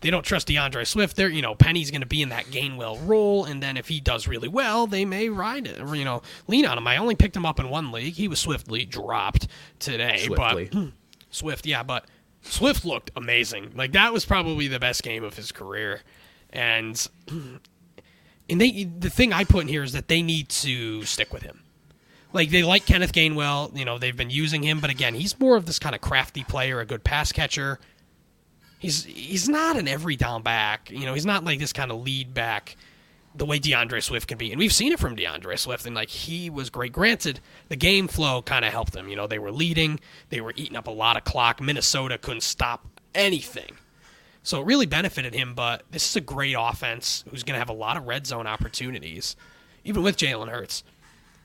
they 0.00 0.10
don't 0.10 0.24
trust 0.24 0.46
D'Andre 0.48 0.84
Swift. 0.84 1.16
They're, 1.16 1.28
you 1.28 1.42
know, 1.42 1.54
Penny's 1.54 1.90
going 1.90 2.02
to 2.02 2.06
be 2.06 2.22
in 2.22 2.28
that 2.28 2.46
Gainwell 2.46 3.06
role, 3.06 3.44
and 3.44 3.60
then 3.60 3.76
if 3.76 3.88
he 3.88 3.98
does 4.00 4.28
really 4.28 4.46
well, 4.46 4.86
they 4.86 5.04
may 5.04 5.28
ride 5.28 5.66
it 5.66 5.80
or 5.80 5.94
you 5.94 6.04
know 6.04 6.22
lean 6.46 6.66
on 6.66 6.78
him. 6.78 6.86
I 6.86 6.96
only 6.96 7.14
picked 7.14 7.36
him 7.36 7.44
up 7.44 7.60
in 7.60 7.68
one 7.68 7.92
league. 7.92 8.14
He 8.14 8.28
was 8.28 8.38
swiftly 8.38 8.84
dropped 8.84 9.48
today, 9.78 10.18
Swiftly. 10.18 10.70
but 10.72 10.88
Swift, 11.30 11.66
yeah, 11.66 11.82
but 11.82 12.06
Swift 12.42 12.84
looked 12.84 13.10
amazing. 13.16 13.72
Like 13.74 13.92
that 13.92 14.12
was 14.12 14.24
probably 14.24 14.68
the 14.68 14.78
best 14.78 15.02
game 15.02 15.24
of 15.24 15.36
his 15.36 15.50
career, 15.52 16.02
and 16.50 17.08
and 17.28 18.60
they 18.60 18.84
the 18.84 19.10
thing 19.10 19.32
I 19.32 19.44
put 19.44 19.62
in 19.62 19.68
here 19.68 19.82
is 19.82 19.92
that 19.92 20.06
they 20.06 20.22
need 20.22 20.48
to 20.50 21.02
stick 21.04 21.32
with 21.32 21.42
him 21.42 21.64
like 22.32 22.50
they 22.50 22.62
like 22.62 22.86
Kenneth 22.86 23.12
Gainwell. 23.12 23.76
You 23.76 23.84
know, 23.84 23.98
they've 23.98 24.16
been 24.16 24.30
using 24.30 24.62
him, 24.62 24.80
but 24.80 24.90
again, 24.90 25.14
he's 25.14 25.38
more 25.38 25.56
of 25.56 25.66
this 25.66 25.78
kind 25.78 25.94
of 25.94 26.00
crafty 26.00 26.44
player, 26.44 26.80
a 26.80 26.86
good 26.86 27.04
pass 27.04 27.32
catcher. 27.32 27.78
He's 28.78 29.04
he's 29.04 29.48
not 29.48 29.76
an 29.76 29.88
every 29.88 30.16
down 30.16 30.42
back. 30.42 30.90
You 30.90 31.06
know, 31.06 31.14
he's 31.14 31.26
not 31.26 31.44
like 31.44 31.58
this 31.58 31.72
kind 31.72 31.90
of 31.90 32.02
lead 32.02 32.34
back 32.34 32.76
the 33.34 33.46
way 33.46 33.58
D'Andre 33.58 34.00
Swift 34.00 34.28
can 34.28 34.38
be. 34.38 34.50
And 34.50 34.58
we've 34.58 34.72
seen 34.72 34.92
it 34.92 34.98
from 34.98 35.14
D'Andre 35.14 35.56
Swift, 35.56 35.86
and 35.86 35.94
like 35.94 36.08
he 36.08 36.50
was 36.50 36.70
great. 36.70 36.92
Granted, 36.92 37.40
the 37.68 37.76
game 37.76 38.08
flow 38.08 38.42
kind 38.42 38.64
of 38.64 38.72
helped 38.72 38.92
them. 38.92 39.08
You 39.08 39.16
know, 39.16 39.26
they 39.26 39.38
were 39.38 39.52
leading, 39.52 40.00
they 40.30 40.40
were 40.40 40.52
eating 40.56 40.76
up 40.76 40.86
a 40.86 40.92
lot 40.92 41.16
of 41.16 41.24
clock. 41.24 41.60
Minnesota 41.60 42.18
couldn't 42.18 42.42
stop 42.42 42.86
anything. 43.14 43.76
So 44.42 44.60
it 44.60 44.66
really 44.66 44.86
benefited 44.86 45.34
him, 45.34 45.54
but 45.54 45.82
this 45.90 46.08
is 46.08 46.16
a 46.16 46.20
great 46.20 46.56
offense 46.58 47.24
who's 47.30 47.42
going 47.42 47.54
to 47.54 47.58
have 47.58 47.68
a 47.68 47.74
lot 47.74 47.96
of 47.96 48.06
red 48.06 48.26
zone 48.26 48.46
opportunities, 48.46 49.36
even 49.84 50.02
with 50.02 50.16
Jalen 50.16 50.48
Hurts. 50.48 50.84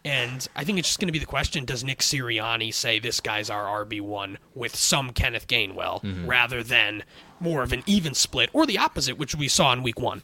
And 0.05 0.47
I 0.55 0.63
think 0.63 0.79
it's 0.79 0.89
just 0.89 0.99
going 0.99 1.07
to 1.07 1.13
be 1.13 1.19
the 1.19 1.25
question 1.25 1.63
does 1.63 1.83
Nick 1.83 1.99
Sirianni 1.99 2.73
say 2.73 2.99
this 2.99 3.21
guy's 3.21 3.49
our 3.49 3.85
RB1 3.85 4.37
with 4.53 4.75
some 4.75 5.11
Kenneth 5.11 5.47
Gainwell 5.47 6.03
mm-hmm. 6.03 6.27
rather 6.27 6.61
than 6.61 7.03
more 7.39 7.63
of 7.63 7.71
an 7.71 7.83
even 7.85 8.13
split 8.13 8.49
or 8.51 8.65
the 8.65 8.77
opposite, 8.77 9.17
which 9.17 9.33
we 9.35 9.47
saw 9.47 9.71
in 9.71 9.81
week 9.81 9.99
one? 9.99 10.23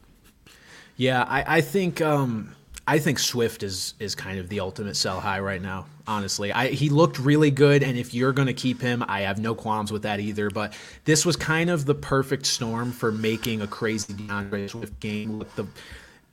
Yeah, 0.97 1.23
I, 1.23 1.57
I 1.57 1.61
think. 1.61 2.01
Um, 2.01 2.55
I 2.89 2.97
think 2.97 3.19
Swift 3.19 3.61
is 3.61 3.93
is 3.99 4.15
kind 4.15 4.39
of 4.39 4.49
the 4.49 4.61
ultimate 4.61 4.97
sell 4.97 5.19
high 5.19 5.39
right 5.39 5.61
now. 5.61 5.85
Honestly, 6.07 6.51
I, 6.51 6.69
he 6.69 6.89
looked 6.89 7.19
really 7.19 7.51
good, 7.51 7.83
and 7.83 7.95
if 7.95 8.15
you're 8.15 8.33
going 8.33 8.47
to 8.47 8.53
keep 8.53 8.81
him, 8.81 9.05
I 9.07 9.21
have 9.21 9.39
no 9.39 9.53
qualms 9.53 9.91
with 9.91 10.01
that 10.01 10.19
either. 10.19 10.49
But 10.49 10.73
this 11.05 11.23
was 11.23 11.35
kind 11.35 11.69
of 11.69 11.85
the 11.85 11.93
perfect 11.93 12.47
storm 12.47 12.91
for 12.91 13.11
making 13.11 13.61
a 13.61 13.67
crazy 13.67 14.13
D'Andre 14.13 14.67
Swift 14.67 14.99
game 14.99 15.37
look 15.37 15.53
the 15.55 15.67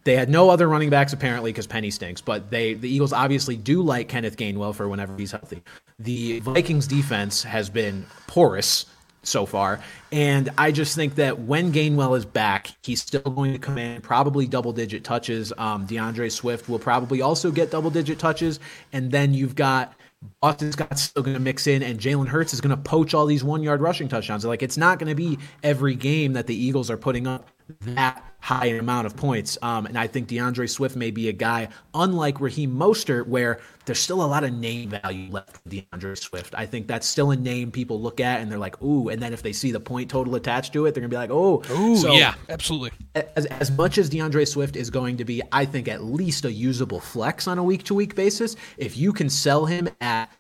they 0.06 0.14
had 0.14 0.30
no 0.30 0.48
other 0.50 0.68
running 0.68 0.88
backs 0.88 1.12
apparently 1.12 1.52
because 1.52 1.66
Penny 1.66 1.90
stinks, 1.90 2.20
but 2.20 2.48
they 2.48 2.74
the 2.74 2.88
Eagles 2.88 3.12
obviously 3.12 3.56
do 3.56 3.82
like 3.82 4.08
Kenneth 4.08 4.36
Gainwell 4.36 4.74
for 4.74 4.88
whenever 4.88 5.14
he's 5.16 5.32
healthy. 5.32 5.62
The 5.98 6.38
Vikings 6.40 6.86
defense 6.86 7.42
has 7.42 7.68
been 7.68 8.06
porous 8.28 8.86
so 9.24 9.44
far, 9.44 9.80
and 10.12 10.48
I 10.56 10.70
just 10.70 10.94
think 10.94 11.16
that 11.16 11.40
when 11.40 11.72
Gainwell 11.72 12.16
is 12.16 12.24
back, 12.24 12.68
he's 12.84 13.02
still 13.02 13.20
going 13.20 13.52
to 13.52 13.58
command 13.58 14.04
probably 14.04 14.46
double 14.46 14.72
digit 14.72 15.02
touches. 15.02 15.52
Um, 15.58 15.86
D'Andre 15.86 16.28
Swift 16.28 16.68
will 16.68 16.78
probably 16.78 17.20
also 17.20 17.50
get 17.50 17.72
double 17.72 17.90
digit 17.90 18.20
touches, 18.20 18.60
and 18.92 19.10
then 19.10 19.34
you've 19.34 19.54
got. 19.54 19.92
Boston 20.40 20.72
Scott's 20.72 21.02
still 21.02 21.22
going 21.22 21.34
to 21.34 21.40
mix 21.40 21.66
in, 21.66 21.82
and 21.82 22.00
Jalen 22.00 22.26
Hurts 22.26 22.54
is 22.54 22.60
going 22.62 22.74
to 22.74 22.82
poach 22.82 23.12
all 23.12 23.26
these 23.26 23.44
one 23.44 23.62
yard 23.62 23.82
rushing 23.82 24.08
touchdowns. 24.08 24.46
Like, 24.46 24.62
it's 24.62 24.78
not 24.78 24.98
going 24.98 25.10
to 25.10 25.14
be 25.14 25.38
every 25.62 25.94
game 25.94 26.32
that 26.32 26.46
the 26.46 26.54
Eagles 26.54 26.90
are 26.90 26.96
putting 26.96 27.26
up 27.26 27.46
that 27.80 28.22
high 28.40 28.66
an 28.66 28.78
amount 28.78 29.06
of 29.06 29.16
points. 29.16 29.58
Um, 29.60 29.86
and 29.86 29.98
I 29.98 30.06
think 30.06 30.28
D'Andre 30.28 30.68
Swift 30.68 30.94
may 30.94 31.10
be 31.10 31.28
a 31.28 31.32
guy, 31.32 31.68
unlike 31.94 32.40
Raheem 32.40 32.76
Mostert, 32.76 33.26
where 33.26 33.60
there's 33.86 33.98
still 33.98 34.22
a 34.22 34.26
lot 34.26 34.44
of 34.44 34.52
name 34.52 34.90
value 34.90 35.30
left 35.32 35.56
for 35.56 35.68
D'Andre 35.68 36.14
Swift. 36.14 36.54
I 36.56 36.66
think 36.66 36.86
that's 36.86 37.06
still 37.08 37.32
a 37.32 37.36
name 37.36 37.72
people 37.72 38.00
look 38.00 38.20
at 38.20 38.40
and 38.40 38.50
they're 38.50 38.58
like, 38.58 38.80
ooh. 38.82 39.08
And 39.08 39.20
then 39.20 39.32
if 39.32 39.42
they 39.42 39.52
see 39.52 39.72
the 39.72 39.80
point 39.80 40.10
total 40.10 40.36
attached 40.36 40.72
to 40.74 40.86
it, 40.86 40.94
they're 40.94 41.00
going 41.00 41.10
to 41.10 41.14
be 41.14 41.18
like, 41.18 41.30
oh. 41.30 41.62
Ooh, 41.72 41.96
so 41.96 42.12
yeah, 42.12 42.34
absolutely. 42.48 42.92
As, 43.14 43.46
as 43.46 43.70
much 43.72 43.98
as 43.98 44.08
D'Andre 44.08 44.44
Swift 44.44 44.76
is 44.76 44.90
going 44.90 45.16
to 45.16 45.24
be, 45.24 45.42
I 45.50 45.64
think, 45.64 45.88
at 45.88 46.04
least 46.04 46.44
a 46.44 46.52
usable 46.52 47.00
flex 47.00 47.48
on 47.48 47.58
a 47.58 47.64
week 47.64 47.82
to 47.84 47.94
week 47.94 48.14
basis, 48.14 48.54
if 48.76 48.96
you 48.96 49.12
can 49.12 49.28
sell 49.28 49.66
him 49.66 49.88
at 50.00 50.30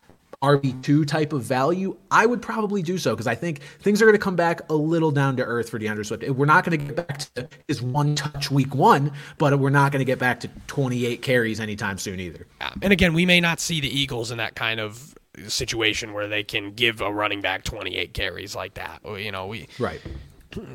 RB2 0.42 1.06
type 1.06 1.32
of 1.32 1.42
value, 1.42 1.96
I 2.10 2.26
would 2.26 2.42
probably 2.42 2.82
do 2.82 2.98
so 2.98 3.14
because 3.14 3.26
I 3.26 3.34
think 3.34 3.60
things 3.80 4.02
are 4.02 4.04
going 4.04 4.16
to 4.16 4.22
come 4.22 4.36
back 4.36 4.68
a 4.70 4.74
little 4.74 5.10
down 5.10 5.36
to 5.36 5.44
earth 5.44 5.70
for 5.70 5.78
D'Andre 5.78 6.04
Swift. 6.04 6.28
We're 6.28 6.46
not 6.46 6.64
going 6.64 6.78
to 6.78 6.84
get 6.84 6.96
back 6.96 7.18
to 7.34 7.48
his 7.68 7.82
one 7.82 8.14
touch 8.14 8.50
week 8.50 8.74
one, 8.74 9.12
but 9.38 9.58
we're 9.58 9.70
not 9.70 9.92
going 9.92 10.00
to 10.00 10.04
get 10.04 10.18
back 10.18 10.40
to 10.40 10.50
28 10.66 11.22
carries 11.22 11.60
anytime 11.60 11.98
soon 11.98 12.20
either. 12.20 12.46
And 12.82 12.92
again, 12.92 13.14
we 13.14 13.26
may 13.26 13.40
not 13.40 13.60
see 13.60 13.80
the 13.80 13.88
Eagles 13.88 14.30
in 14.30 14.38
that 14.38 14.54
kind 14.54 14.80
of 14.80 15.14
situation 15.48 16.12
where 16.12 16.28
they 16.28 16.42
can 16.42 16.72
give 16.72 17.00
a 17.00 17.12
running 17.12 17.40
back 17.40 17.64
28 17.64 18.14
carries 18.14 18.54
like 18.54 18.74
that. 18.74 19.00
You 19.04 19.32
know, 19.32 19.46
we 19.46 19.68
right. 19.78 20.00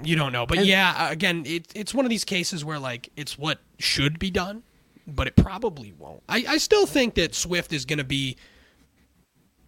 You 0.03 0.15
don't 0.15 0.31
know, 0.31 0.45
but 0.45 0.59
and, 0.59 0.67
yeah, 0.67 0.93
uh, 0.95 1.11
again, 1.11 1.43
it, 1.47 1.65
it's 1.73 1.91
one 1.91 2.05
of 2.05 2.11
these 2.11 2.23
cases 2.23 2.63
where 2.63 2.77
like 2.77 3.09
it's 3.15 3.35
what 3.35 3.57
should 3.79 4.19
be 4.19 4.29
done, 4.29 4.61
but 5.07 5.25
it 5.25 5.35
probably 5.35 5.91
won't. 5.97 6.21
I, 6.29 6.45
I 6.47 6.57
still 6.59 6.85
think 6.85 7.15
that 7.15 7.33
Swift 7.33 7.73
is 7.73 7.85
going 7.85 7.97
to 7.97 8.03
be 8.03 8.37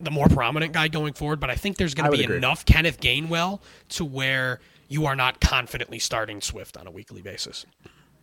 the 0.04 0.12
more 0.12 0.28
prominent 0.28 0.74
guy 0.74 0.88
going 0.88 1.14
forward, 1.14 1.40
but 1.40 1.50
I 1.50 1.56
think 1.56 1.78
there's 1.78 1.94
going 1.94 2.10
to 2.12 2.18
be 2.18 2.24
agree. 2.24 2.38
enough 2.38 2.66
Kenneth 2.66 3.00
Gainwell 3.00 3.62
to 3.90 4.06
where 4.06 4.60
you 4.88 5.06
are 5.06 5.16
not 5.16 5.42
confidently 5.42 6.00
starting 6.00 6.42
Swift 6.42 6.78
on 6.78 6.88
a 6.88 6.92
weekly 6.92 7.22
basis. 7.22 7.66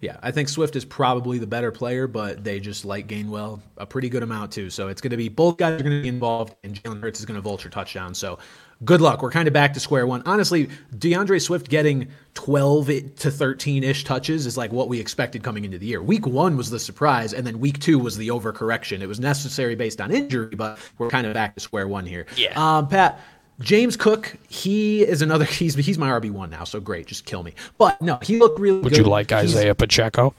Yeah, 0.00 0.16
I 0.22 0.30
think 0.30 0.48
Swift 0.48 0.76
is 0.76 0.84
probably 0.84 1.38
the 1.38 1.46
better 1.46 1.70
player, 1.70 2.06
but 2.06 2.42
they 2.42 2.58
just 2.58 2.86
like 2.86 3.06
Gainwell 3.06 3.60
a 3.76 3.84
pretty 3.84 4.08
good 4.08 4.22
amount 4.22 4.50
too. 4.50 4.70
So 4.70 4.88
it's 4.88 5.00
going 5.00 5.10
to 5.10 5.16
be 5.16 5.28
both 5.28 5.58
guys 5.58 5.78
are 5.78 5.82
going 5.82 5.96
to 5.96 6.02
be 6.02 6.08
involved, 6.08 6.54
and 6.64 6.74
Jalen 6.74 7.02
Hurts 7.02 7.20
is 7.20 7.26
going 7.26 7.34
to 7.34 7.42
vulture 7.42 7.68
touchdown. 7.68 8.14
So 8.14 8.38
good 8.84 9.00
luck. 9.00 9.22
We're 9.22 9.30
kind 9.30 9.48
of 9.48 9.54
back 9.54 9.74
to 9.74 9.80
square 9.80 10.06
one. 10.06 10.22
Honestly, 10.26 10.68
D'Andre 10.96 11.38
Swift 11.38 11.68
getting 11.68 12.08
12 12.34 12.90
to 13.16 13.30
13 13.30 13.84
ish 13.84 14.04
touches 14.04 14.46
is 14.46 14.56
like 14.56 14.72
what 14.72 14.88
we 14.88 15.00
expected 15.00 15.42
coming 15.42 15.64
into 15.64 15.78
the 15.78 15.86
year. 15.86 16.02
Week 16.02 16.26
one 16.26 16.56
was 16.56 16.70
the 16.70 16.78
surprise, 16.78 17.32
and 17.32 17.46
then 17.46 17.60
week 17.60 17.80
two 17.80 17.98
was 17.98 18.16
the 18.16 18.28
overcorrection. 18.28 19.00
It 19.00 19.06
was 19.06 19.20
necessary 19.20 19.74
based 19.74 20.00
on 20.00 20.10
injury, 20.10 20.54
but 20.54 20.78
we're 20.98 21.08
kind 21.08 21.26
of 21.26 21.34
back 21.34 21.54
to 21.54 21.60
square 21.60 21.88
one 21.88 22.06
here. 22.06 22.26
Yeah. 22.36 22.52
Um, 22.54 22.88
Pat. 22.88 23.20
James 23.60 23.94
Cook, 23.94 24.38
he 24.48 25.02
is 25.02 25.20
another. 25.20 25.44
He's 25.60 25.74
he's 25.74 25.98
my 25.98 26.08
RB 26.08 26.30
one 26.30 26.48
now, 26.48 26.64
so 26.64 26.80
great, 26.80 27.06
just 27.06 27.26
kill 27.26 27.42
me. 27.42 27.52
But 27.76 28.00
no, 28.00 28.18
he 28.22 28.38
looked 28.38 28.58
really. 28.58 28.80
Would 28.80 28.94
good. 28.94 29.04
you 29.04 29.04
like 29.04 29.30
Isiah 29.30 29.64
he's, 29.66 29.74
Pacheco? 29.74 30.34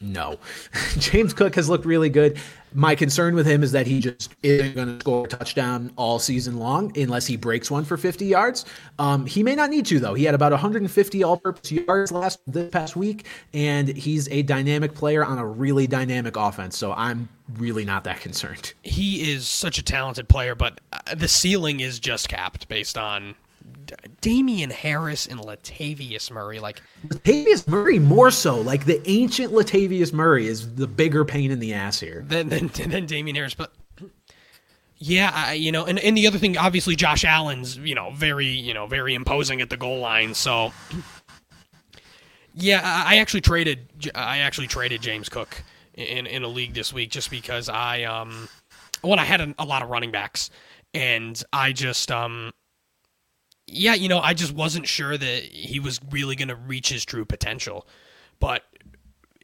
No, 0.00 0.38
James 0.98 1.34
Cook 1.34 1.54
has 1.56 1.68
looked 1.68 1.84
really 1.84 2.08
good. 2.08 2.38
My 2.72 2.94
concern 2.94 3.34
with 3.34 3.46
him 3.46 3.62
is 3.62 3.72
that 3.72 3.86
he 3.86 4.00
just 4.00 4.34
isn't 4.42 4.74
going 4.74 4.94
to 4.94 5.00
score 5.00 5.26
a 5.26 5.28
touchdown 5.28 5.92
all 5.96 6.18
season 6.18 6.58
long 6.58 6.96
unless 6.96 7.26
he 7.26 7.36
breaks 7.36 7.70
one 7.70 7.84
for 7.84 7.96
50 7.96 8.24
yards. 8.24 8.64
Um, 8.98 9.26
he 9.26 9.42
may 9.42 9.54
not 9.54 9.70
need 9.70 9.84
to 9.86 9.98
though. 9.98 10.14
He 10.14 10.24
had 10.24 10.34
about 10.34 10.52
150 10.52 11.24
all-purpose 11.24 11.72
yards 11.72 12.12
last 12.12 12.40
this 12.46 12.70
past 12.70 12.96
week, 12.96 13.26
and 13.52 13.88
he's 13.88 14.28
a 14.28 14.42
dynamic 14.42 14.94
player 14.94 15.24
on 15.24 15.38
a 15.38 15.46
really 15.46 15.86
dynamic 15.86 16.36
offense. 16.36 16.78
So 16.78 16.92
I'm 16.92 17.28
really 17.58 17.84
not 17.84 18.04
that 18.04 18.20
concerned. 18.20 18.72
He 18.82 19.32
is 19.32 19.48
such 19.48 19.78
a 19.78 19.82
talented 19.82 20.28
player, 20.28 20.54
but 20.54 20.80
uh, 20.92 21.14
the 21.14 21.28
ceiling 21.28 21.80
is 21.80 21.98
just 21.98 22.28
capped 22.28 22.68
based 22.68 22.96
on 22.96 23.34
Damien 24.20 24.70
Harris 24.70 25.26
and 25.26 25.40
Latavius 25.40 26.30
Murray. 26.30 26.58
Like 26.58 26.82
Latavius 27.06 27.66
Murray 27.66 27.98
more 27.98 28.30
so. 28.30 28.60
Like 28.60 28.84
the 28.84 29.00
ancient 29.08 29.52
Latavius 29.52 30.12
Murray 30.12 30.46
is 30.46 30.74
the 30.74 30.86
bigger 30.86 31.24
pain 31.24 31.50
in 31.50 31.58
the 31.58 31.74
ass 31.74 32.00
here 32.00 32.24
than 32.26 32.48
than, 32.48 32.68
than 32.68 33.06
Damien 33.06 33.36
Harris. 33.36 33.54
But 33.54 33.72
yeah, 34.98 35.32
I, 35.34 35.52
you 35.54 35.72
know, 35.72 35.86
and, 35.86 35.98
and 35.98 36.16
the 36.16 36.26
other 36.26 36.38
thing, 36.38 36.58
obviously, 36.58 36.94
Josh 36.94 37.24
Allen's 37.24 37.76
you 37.78 37.94
know 37.94 38.10
very 38.10 38.46
you 38.46 38.74
know 38.74 38.86
very 38.86 39.14
imposing 39.14 39.60
at 39.60 39.70
the 39.70 39.76
goal 39.76 39.98
line. 39.98 40.34
So 40.34 40.72
yeah, 42.54 42.80
I 42.84 43.18
actually 43.18 43.40
traded 43.40 43.88
I 44.14 44.38
actually 44.38 44.66
traded 44.66 45.02
James 45.02 45.28
Cook 45.28 45.62
in 45.94 46.26
in 46.26 46.42
a 46.42 46.48
league 46.48 46.74
this 46.74 46.92
week 46.92 47.10
just 47.10 47.30
because 47.30 47.68
I 47.68 48.04
um 48.04 48.48
when 49.02 49.18
I 49.18 49.24
had 49.24 49.40
a, 49.40 49.54
a 49.58 49.64
lot 49.64 49.82
of 49.82 49.88
running 49.88 50.10
backs 50.10 50.50
and 50.94 51.42
I 51.52 51.72
just 51.72 52.10
um 52.10 52.52
yeah, 53.70 53.94
you 53.94 54.08
know, 54.08 54.18
I 54.18 54.34
just 54.34 54.52
wasn't 54.52 54.86
sure 54.86 55.16
that 55.16 55.42
he 55.44 55.80
was 55.80 56.00
really 56.10 56.36
going 56.36 56.48
to 56.48 56.56
reach 56.56 56.88
his 56.88 57.04
true 57.04 57.24
potential. 57.24 57.86
But 58.38 58.64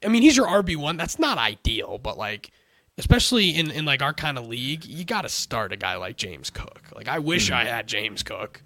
I 0.04 0.08
mean, 0.08 0.22
he's 0.22 0.36
your 0.36 0.46
RB1. 0.46 0.98
That's 0.98 1.18
not 1.18 1.38
ideal, 1.38 1.98
but 1.98 2.18
like 2.18 2.50
especially 2.98 3.50
in 3.50 3.70
in 3.70 3.84
like 3.84 4.02
our 4.02 4.12
kind 4.12 4.38
of 4.38 4.46
league, 4.46 4.84
you 4.84 5.04
got 5.04 5.22
to 5.22 5.28
start 5.28 5.72
a 5.72 5.76
guy 5.76 5.96
like 5.96 6.16
James 6.16 6.50
Cook. 6.50 6.82
Like 6.94 7.08
I 7.08 7.18
wish 7.18 7.46
mm-hmm. 7.46 7.56
I 7.56 7.64
had 7.64 7.86
James 7.86 8.22
Cook. 8.22 8.62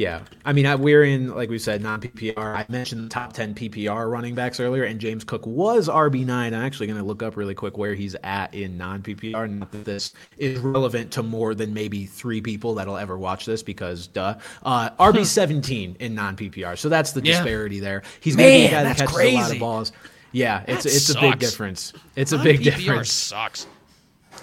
Yeah, 0.00 0.22
I 0.46 0.54
mean, 0.54 0.64
I, 0.64 0.76
we're 0.76 1.04
in 1.04 1.34
like 1.34 1.50
we 1.50 1.58
said 1.58 1.82
non 1.82 2.00
PPR. 2.00 2.38
I 2.38 2.64
mentioned 2.70 3.04
the 3.04 3.10
top 3.10 3.34
ten 3.34 3.54
PPR 3.54 4.10
running 4.10 4.34
backs 4.34 4.58
earlier, 4.58 4.84
and 4.84 4.98
James 4.98 5.24
Cook 5.24 5.46
was 5.46 5.90
RB 5.90 6.24
nine. 6.24 6.54
I'm 6.54 6.62
actually 6.62 6.86
going 6.86 6.98
to 6.98 7.04
look 7.04 7.22
up 7.22 7.36
really 7.36 7.54
quick 7.54 7.76
where 7.76 7.92
he's 7.92 8.16
at 8.24 8.54
in 8.54 8.78
non 8.78 9.02
PPR. 9.02 9.50
Not 9.50 9.70
that 9.72 9.84
this 9.84 10.14
is 10.38 10.58
relevant 10.58 11.10
to 11.12 11.22
more 11.22 11.54
than 11.54 11.74
maybe 11.74 12.06
three 12.06 12.40
people 12.40 12.76
that'll 12.76 12.96
ever 12.96 13.18
watch 13.18 13.44
this, 13.44 13.62
because 13.62 14.06
duh. 14.06 14.38
Uh, 14.62 14.88
RB 14.92 15.26
seventeen 15.26 15.98
in 16.00 16.14
non 16.14 16.34
PPR. 16.34 16.78
So 16.78 16.88
that's 16.88 17.12
the 17.12 17.20
disparity 17.20 17.76
yeah. 17.76 17.82
there. 17.82 18.02
He's 18.20 18.36
going 18.36 18.48
to 18.48 18.58
be 18.58 18.66
a 18.68 18.70
guy 18.70 18.84
that 18.84 18.96
catches 18.96 19.14
crazy. 19.14 19.36
a 19.36 19.40
lot 19.40 19.52
of 19.52 19.58
balls. 19.58 19.92
Yeah, 20.32 20.64
it's 20.66 20.84
that 20.84 20.94
it's 20.94 21.08
sucks. 21.08 21.18
a 21.18 21.20
big 21.20 21.38
difference. 21.40 21.92
It's 22.16 22.32
a 22.32 22.38
big 22.38 22.62
difference. 22.62 23.12
Sucks. 23.12 23.66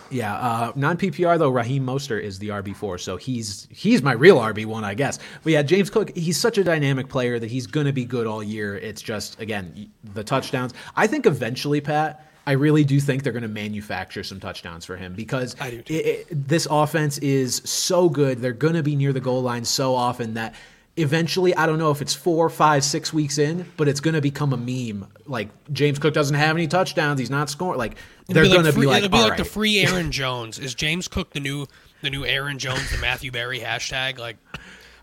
Yeah, 0.09 0.35
uh, 0.35 0.71
non 0.75 0.97
PPR 0.97 1.37
though, 1.37 1.49
Raheem 1.49 1.85
Mostert 1.85 2.23
is 2.23 2.39
the 2.39 2.49
RB 2.49 2.75
four, 2.75 2.97
so 2.97 3.17
he's 3.17 3.67
he's 3.71 4.01
my 4.01 4.13
real 4.13 4.37
RB 4.37 4.65
one, 4.65 4.83
I 4.83 4.93
guess. 4.93 5.19
But 5.43 5.53
yeah, 5.53 5.61
James 5.61 5.89
Cook, 5.89 6.15
he's 6.15 6.37
such 6.37 6.57
a 6.57 6.63
dynamic 6.63 7.09
player 7.09 7.39
that 7.39 7.49
he's 7.49 7.67
gonna 7.67 7.93
be 7.93 8.05
good 8.05 8.27
all 8.27 8.43
year. 8.43 8.77
It's 8.77 9.01
just 9.01 9.39
again 9.39 9.91
the 10.13 10.23
touchdowns. 10.23 10.73
I 10.95 11.07
think 11.07 11.25
eventually, 11.25 11.81
Pat. 11.81 12.23
I 12.45 12.53
really 12.53 12.85
do 12.85 13.01
think 13.01 13.23
they're 13.23 13.33
going 13.33 13.41
to 13.41 13.49
manufacture 13.49 14.23
some 14.23 14.39
touchdowns 14.39 14.85
for 14.85 14.95
him 14.95 15.13
because 15.13 15.53
it, 15.59 15.91
it, 15.91 16.47
this 16.47 16.65
offense 16.71 17.17
is 17.17 17.57
so 17.65 18.07
good. 18.07 18.39
They're 18.39 18.53
going 18.53 18.75
to 18.75 18.83
be 18.83 18.95
near 18.95 19.11
the 19.11 19.19
goal 19.19 19.41
line 19.41 19.65
so 19.65 19.93
often 19.93 20.35
that 20.35 20.55
eventually, 20.97 21.55
I 21.55 21.65
don't 21.65 21.77
know 21.77 21.91
if 21.91 22.01
it's 22.01 22.13
four, 22.13 22.49
five, 22.49 22.83
six 22.83 23.13
weeks 23.13 23.37
in, 23.37 23.65
but 23.77 23.87
it's 23.87 23.99
going 23.99 24.15
to 24.15 24.21
become 24.21 24.51
a 24.51 24.57
meme. 24.57 25.07
Like 25.25 25.49
James 25.71 25.99
Cook 25.99 26.13
doesn't 26.13 26.35
have 26.35 26.55
any 26.55 26.67
touchdowns; 26.67 27.19
he's 27.19 27.29
not 27.29 27.49
scoring. 27.49 27.77
Like 27.77 27.97
they're 28.27 28.45
going 28.45 28.65
to 28.65 28.73
be 28.73 28.85
like, 28.85 29.03
it'll 29.03 29.09
be 29.09 29.21
like 29.21 29.31
right. 29.31 29.37
the 29.37 29.45
free 29.45 29.79
Aaron 29.79 30.11
Jones. 30.11 30.59
Is 30.59 30.75
James 30.75 31.07
Cook 31.07 31.31
the 31.31 31.39
new 31.39 31.67
the 32.01 32.09
new 32.09 32.25
Aaron 32.25 32.59
Jones, 32.59 32.91
the 32.91 32.97
Matthew 32.97 33.31
Berry 33.31 33.59
hashtag? 33.59 34.17
Like 34.19 34.37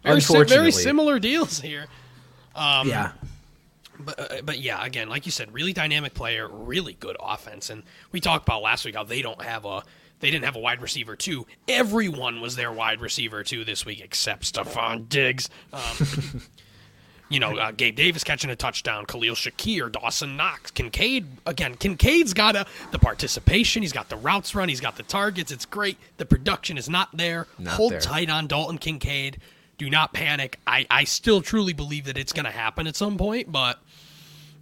very, 0.03 0.21
very 0.45 0.71
similar 0.71 1.19
deals 1.19 1.61
here. 1.61 1.87
Um, 2.55 2.89
yeah. 2.89 3.13
But, 3.99 4.21
uh, 4.21 4.43
but 4.45 4.59
yeah, 4.59 4.85
again, 4.85 5.09
like 5.09 5.25
you 5.25 5.33
said, 5.33 5.53
really 5.55 5.73
dynamic 5.73 6.15
player, 6.15 6.49
really 6.49 6.95
good 6.95 7.17
offense, 7.21 7.71
and 7.71 7.85
we 8.13 8.21
talked 8.21 8.47
about 8.47 8.61
last 8.61 8.85
week 8.85 8.97
how 8.97 9.05
they 9.05 9.23
don't 9.23 9.41
have 9.43 9.65
a 9.65 9.83
they 10.21 10.31
didn't 10.31 10.45
have 10.45 10.57
a 10.57 10.61
wide 10.61 10.83
receiver 10.83 11.17
too. 11.17 11.47
Everyone 11.69 12.41
was 12.41 12.57
their 12.57 12.73
wide 12.73 13.01
receiver 13.01 13.45
too 13.45 13.65
this 13.65 13.85
week 13.87 14.01
except 14.01 14.53
Stefon 14.53 15.09
Diggs. 15.09 15.49
Um, 15.73 15.81
you 17.35 17.41
know, 17.41 17.57
uh, 17.57 17.73
Gabe 17.73 17.97
Davis 17.97 18.25
catching 18.25 18.51
a 18.51 18.57
touchdown, 18.57 19.05
Khalil 19.07 19.35
Shakir, 19.35 19.91
Dawson 19.91 20.37
Knox, 20.37 20.71
Kincaid. 20.71 21.27
Again, 21.45 21.75
Kincaid's 21.75 22.33
got 22.33 22.57
a, 22.57 22.67
the 22.93 22.99
participation. 22.99 23.83
He's 23.83 23.93
got 23.93 24.09
the 24.09 24.17
routes 24.17 24.55
run. 24.55 24.69
He's 24.69 24.81
got 24.81 24.97
the 24.97 25.03
targets. 25.03 25.51
It's 25.51 25.67
great. 25.67 25.99
The 26.17 26.27
production 26.27 26.79
is 26.79 26.89
not 26.89 27.15
there. 27.17 27.47
Not 27.59 27.75
Hold 27.75 27.93
there. 27.93 28.01
tight 28.01 28.31
on 28.31 28.47
Dalton 28.47 28.79
Kincaid. 28.79 29.39
Do 29.77 29.91
not 29.91 30.13
panic. 30.13 30.61
I, 30.67 30.87
I 30.89 31.05
still 31.05 31.43
truly 31.43 31.73
believe 31.73 32.05
that 32.05 32.17
it's 32.17 32.33
going 32.33 32.47
to 32.47 32.53
happen 32.53 32.87
at 32.87 32.97
some 32.97 33.19
point, 33.19 33.51
but– 33.53 33.81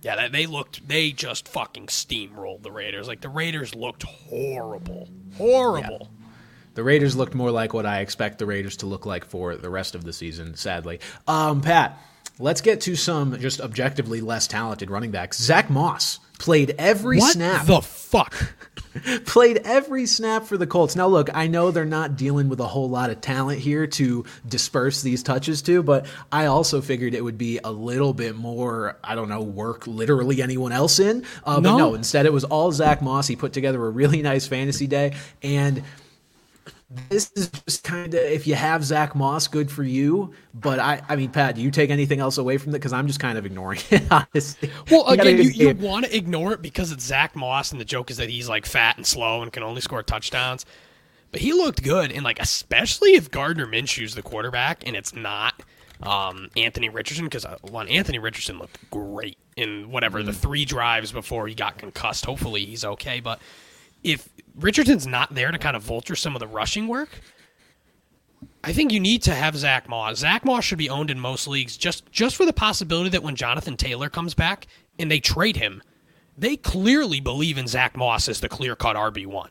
yeah, 0.02 0.26
they 0.28 0.46
looked. 0.46 0.86
They 0.86 1.12
just 1.12 1.46
fucking 1.46 1.86
steamrolled 1.86 2.62
the 2.62 2.72
Raiders. 2.72 3.06
Like 3.06 3.20
the 3.20 3.28
Raiders 3.28 3.74
looked 3.74 4.02
horrible, 4.02 5.08
horrible. 5.36 5.98
Yeah. 6.10 6.26
The 6.74 6.82
Raiders 6.82 7.14
looked 7.14 7.34
more 7.34 7.52
like 7.52 7.72
what 7.72 7.86
I 7.86 8.00
expect 8.00 8.38
the 8.38 8.46
Raiders 8.46 8.78
to 8.78 8.86
look 8.86 9.06
like 9.06 9.24
for 9.24 9.56
the 9.56 9.70
rest 9.70 9.94
of 9.94 10.02
the 10.02 10.12
season. 10.12 10.56
Sadly, 10.56 10.98
um, 11.28 11.60
Pat, 11.60 11.98
let's 12.43 12.61
get 12.61 12.80
to 12.82 12.97
some 12.97 13.38
just 13.38 13.61
objectively 13.61 14.20
less 14.20 14.47
talented 14.47 14.90
running 14.90 15.12
backs. 15.12 15.40
Zach 15.40 15.70
Moss 15.70 16.18
played 16.38 16.74
every 16.76 17.20
snap. 17.20 17.26
what 17.28 17.32
snap. 17.32 17.66
The 17.66 17.80
fuck. 17.80 18.55
played 19.26 19.59
every 19.64 20.07
snap 20.07 20.45
for 20.45 20.59
the 20.59 20.66
Colts. 20.66 20.97
Now, 20.97 21.07
look, 21.07 21.30
I 21.32 21.47
know 21.47 21.70
they're 21.70 21.84
not 21.84 22.16
dealing 22.16 22.49
with 22.49 22.59
a 22.61 22.66
whole 22.66 22.90
lot 22.90 23.11
of 23.11 23.20
talent 23.20 23.61
here 23.61 23.86
to 23.86 24.24
disperse 24.47 25.03
these 25.03 25.22
touches 25.22 25.62
to, 25.62 25.82
but 25.82 26.07
I 26.30 26.47
also 26.47 26.80
figured 26.80 27.14
it 27.14 27.22
would 27.22 27.38
be 27.38 27.61
a 27.62 27.70
little 27.70 28.12
bit 28.12 28.34
more, 28.34 28.99
I 29.05 29.14
don't 29.14 29.28
know, 29.28 29.43
work 29.43 29.86
literally 29.86 30.43
anyone 30.43 30.72
else 30.72 30.99
in. 30.99 31.24
Uh, 31.45 31.61
no. 31.61 31.61
But 31.61 31.76
no, 31.76 31.95
instead 31.95 32.26
it 32.26 32.32
was 32.32 32.45
all 32.45 32.72
Zach 32.72 33.03
Moss. 33.03 33.28
He 33.28 33.36
put 33.36 33.53
together 33.53 33.84
a 33.86 33.90
really 33.90 34.20
nice 34.20 34.47
fantasy 34.47 34.88
day. 34.88 35.14
And 35.43 35.82
this 37.09 37.30
is 37.36 37.49
just 37.49 37.84
kind 37.84 38.12
of 38.14 38.20
if 38.20 38.47
you 38.47 38.55
have 38.55 38.84
Zach 38.84 39.14
Moss, 39.14 39.49
good 39.49 39.70
for 39.70 39.82
you. 39.82 40.32
But 40.55 40.78
I, 40.78 41.03
I 41.09 41.16
mean, 41.16 41.30
Pat, 41.30 41.55
do 41.55 41.62
you 41.62 41.70
take 41.70 41.90
anything 41.90 42.20
else 42.20 42.38
away 42.38 42.59
from 42.59 42.72
that? 42.72 42.78
Because 42.78 42.93
I'm 42.93 43.07
just 43.07 43.20
kind 43.20 43.38
of 43.38 43.47
ignoring 43.47 43.80
it, 43.90 44.03
honestly. 44.11 44.70
Well, 44.90 45.07
again, 45.09 45.38
you, 45.38 45.51
you 45.51 45.74
want 45.74 46.07
to 46.07 46.16
ignore 46.16 46.53
it 46.53 46.62
because 46.62 46.93
it's 46.93 47.05
Zach 47.05 47.34
Moss, 47.34 47.72
and 47.72 47.80
the 47.80 47.84
joke 47.84 48.11
is 48.11 48.18
that 48.18 48.28
he's 48.28 48.49
like 48.49 48.66
fat 48.66 48.97
and 48.97 49.07
slow 49.07 49.43
and 49.43 49.53
can 49.53 49.62
only 49.62 49.80
score 49.80 50.03
touchdowns. 50.03 50.66
But 51.30 51.40
he 51.40 51.53
looked 51.53 51.82
good, 51.82 52.12
and 52.12 52.24
like 52.24 52.40
especially 52.40 53.14
if 53.14 53.30
Gardner 53.30 53.66
Minshew's 53.66 54.14
the 54.14 54.22
quarterback, 54.22 54.86
and 54.86 54.95
it's 54.95 55.14
not 55.14 55.62
um, 56.03 56.51
Anthony 56.57 56.90
Richardson, 56.90 57.24
because 57.24 57.47
uh, 57.47 57.57
one 57.62 57.88
Anthony 57.88 58.18
Richardson 58.18 58.59
looked 58.59 58.78
great 58.90 59.38
in 59.57 59.90
whatever 59.90 60.20
mm. 60.20 60.26
the 60.26 60.32
three 60.32 60.66
drives 60.66 61.11
before 61.11 61.49
he 61.49 61.55
got 61.55 61.78
concussed. 61.78 62.26
Hopefully, 62.26 62.66
he's 62.66 62.84
okay. 62.84 63.20
But 63.20 63.40
if 64.05 64.28
Richardson's 64.59 65.07
not 65.07 65.34
there 65.34 65.50
to 65.50 65.59
kind 65.59 65.76
of 65.76 65.82
vulture 65.82 66.16
some 66.16 66.36
of 66.36 66.40
the 66.40 66.46
rushing 66.46 66.88
work, 66.88 67.20
I 68.64 68.72
think 68.72 68.92
you 68.92 69.00
need 69.00 69.22
to 69.22 69.34
have 69.34 69.57
Zach 69.57 69.88
Moss. 69.88 70.18
Zach 70.18 70.44
Moss 70.44 70.64
should 70.64 70.78
be 70.78 70.90
owned 70.90 71.11
in 71.11 71.18
most 71.18 71.48
leagues 71.48 71.76
just 71.76 72.11
just 72.12 72.36
for 72.36 72.44
the 72.44 72.53
possibility 72.53 73.11
that 73.11 73.22
when 73.22 73.36
Jonathan 73.36 73.76
Taylor 73.76 74.09
comes 74.09 74.34
back 74.34 74.66
and 74.98 75.11
they 75.11 75.20
trade 75.20 75.57
him, 75.57 75.82
they 76.38 76.57
clearly 76.57 77.20
believe 77.20 77.59
in 77.59 77.66
Zach 77.66 77.96
Moss 77.96 78.28
as 78.28 78.40
the 78.40 78.48
clear 78.48 78.76
cut 78.76 78.96
RB 78.96 79.26
one. 79.26 79.50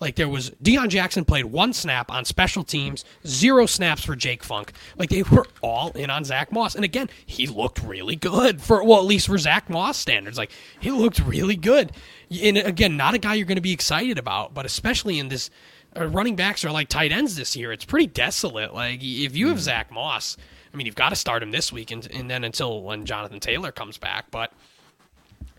Like 0.00 0.16
there 0.16 0.28
was 0.28 0.50
Deon 0.62 0.88
Jackson 0.88 1.26
played 1.26 1.44
one 1.44 1.74
snap 1.74 2.10
on 2.10 2.24
special 2.24 2.64
teams, 2.64 3.04
zero 3.26 3.66
snaps 3.66 4.02
for 4.02 4.16
Jake 4.16 4.42
Funk. 4.42 4.72
Like 4.96 5.10
they 5.10 5.22
were 5.22 5.46
all 5.60 5.90
in 5.92 6.08
on 6.08 6.24
Zach 6.24 6.50
Moss, 6.50 6.74
and 6.74 6.84
again, 6.84 7.10
he 7.26 7.46
looked 7.46 7.82
really 7.82 8.16
good 8.16 8.62
for 8.62 8.82
well, 8.82 8.98
at 8.98 9.04
least 9.04 9.26
for 9.26 9.36
Zach 9.36 9.68
Moss 9.68 9.98
standards. 9.98 10.38
Like 10.38 10.52
he 10.80 10.90
looked 10.90 11.18
really 11.20 11.56
good, 11.56 11.92
and 12.30 12.56
again, 12.56 12.96
not 12.96 13.14
a 13.14 13.18
guy 13.18 13.34
you're 13.34 13.46
going 13.46 13.56
to 13.56 13.62
be 13.62 13.72
excited 13.72 14.18
about, 14.18 14.54
but 14.54 14.66
especially 14.66 15.18
in 15.18 15.28
this. 15.28 15.50
Uh, 15.96 16.06
running 16.06 16.36
backs 16.36 16.64
are 16.64 16.70
like 16.70 16.88
tight 16.88 17.10
ends 17.10 17.34
this 17.34 17.56
year. 17.56 17.72
It's 17.72 17.84
pretty 17.84 18.06
desolate. 18.06 18.72
Like 18.72 19.00
if 19.02 19.36
you 19.36 19.48
have 19.48 19.56
mm. 19.56 19.62
Zach 19.62 19.90
Moss, 19.90 20.36
I 20.72 20.76
mean, 20.76 20.86
you've 20.86 20.94
got 20.94 21.08
to 21.08 21.16
start 21.16 21.42
him 21.42 21.50
this 21.50 21.72
week, 21.72 21.90
and, 21.90 22.08
and 22.12 22.30
then 22.30 22.44
until 22.44 22.82
when 22.82 23.04
Jonathan 23.04 23.40
Taylor 23.40 23.72
comes 23.72 23.98
back. 23.98 24.30
But 24.30 24.52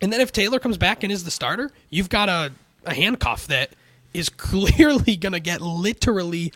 and 0.02 0.12
then 0.12 0.22
if 0.22 0.32
Taylor 0.32 0.60
comes 0.60 0.78
back 0.78 1.04
and 1.04 1.12
is 1.12 1.26
the 1.26 1.32
starter, 1.32 1.70
you've 1.90 2.08
got 2.08 2.30
a, 2.30 2.54
a 2.86 2.94
handcuff 2.94 3.48
that 3.48 3.72
is 4.14 4.30
clearly 4.30 5.16
going 5.20 5.34
to 5.34 5.40
get 5.40 5.62
literally 5.62 6.54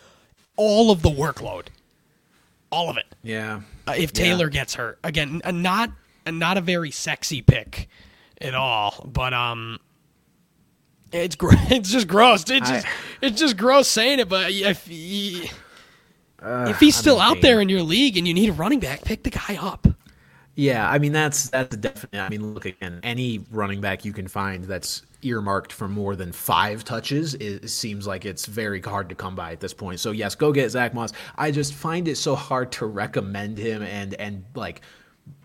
all 0.56 0.90
of 0.90 1.02
the 1.02 1.10
workload, 1.10 1.66
all 2.70 2.90
of 2.90 2.96
it. 2.96 3.06
Yeah. 3.22 3.60
Uh, 3.86 3.94
if 3.96 4.12
Taylor 4.12 4.46
yeah. 4.46 4.52
gets 4.52 4.74
hurt 4.74 4.98
again, 5.04 5.40
uh, 5.44 5.50
not 5.50 5.90
uh, 6.26 6.30
not 6.30 6.56
a 6.56 6.60
very 6.60 6.90
sexy 6.90 7.42
pick 7.42 7.88
at 8.40 8.54
all, 8.54 9.08
but 9.12 9.32
um, 9.32 9.78
it's 11.12 11.36
gr- 11.36 11.50
it's 11.70 11.90
just 11.90 12.08
gross. 12.08 12.48
It's 12.50 12.68
just 12.68 12.86
I, 12.86 12.90
it's 13.22 13.38
just 13.38 13.56
gross 13.56 13.88
saying 13.88 14.20
it, 14.20 14.28
but 14.28 14.50
if 14.50 14.86
he, 14.86 15.50
uh, 16.40 16.66
if 16.68 16.80
he's 16.80 16.96
still 16.96 17.20
out 17.20 17.40
there 17.40 17.60
in 17.60 17.68
your 17.68 17.82
league 17.82 18.16
and 18.16 18.26
you 18.26 18.34
need 18.34 18.48
a 18.48 18.52
running 18.52 18.80
back, 18.80 19.04
pick 19.04 19.22
the 19.22 19.30
guy 19.30 19.58
up. 19.60 19.86
Yeah, 20.54 20.88
I 20.88 20.98
mean 20.98 21.12
that's 21.12 21.50
that's 21.50 21.76
definitely. 21.76 22.18
I 22.18 22.28
mean, 22.30 22.54
look 22.54 22.64
again. 22.64 23.00
Any 23.02 23.44
running 23.50 23.80
back 23.80 24.04
you 24.04 24.12
can 24.12 24.26
find 24.26 24.64
that's 24.64 25.02
earmarked 25.26 25.72
for 25.72 25.88
more 25.88 26.16
than 26.16 26.32
five 26.32 26.84
touches 26.84 27.34
it 27.34 27.68
seems 27.68 28.06
like 28.06 28.24
it's 28.24 28.46
very 28.46 28.80
hard 28.80 29.08
to 29.08 29.14
come 29.14 29.34
by 29.34 29.52
at 29.52 29.60
this 29.60 29.74
point. 29.74 30.00
So 30.00 30.10
yes, 30.10 30.34
go 30.34 30.52
get 30.52 30.70
Zach 30.70 30.94
Moss. 30.94 31.12
I 31.36 31.50
just 31.50 31.74
find 31.74 32.08
it 32.08 32.16
so 32.16 32.34
hard 32.34 32.72
to 32.72 32.86
recommend 32.86 33.58
him 33.58 33.82
and 33.82 34.14
and 34.14 34.44
like 34.54 34.82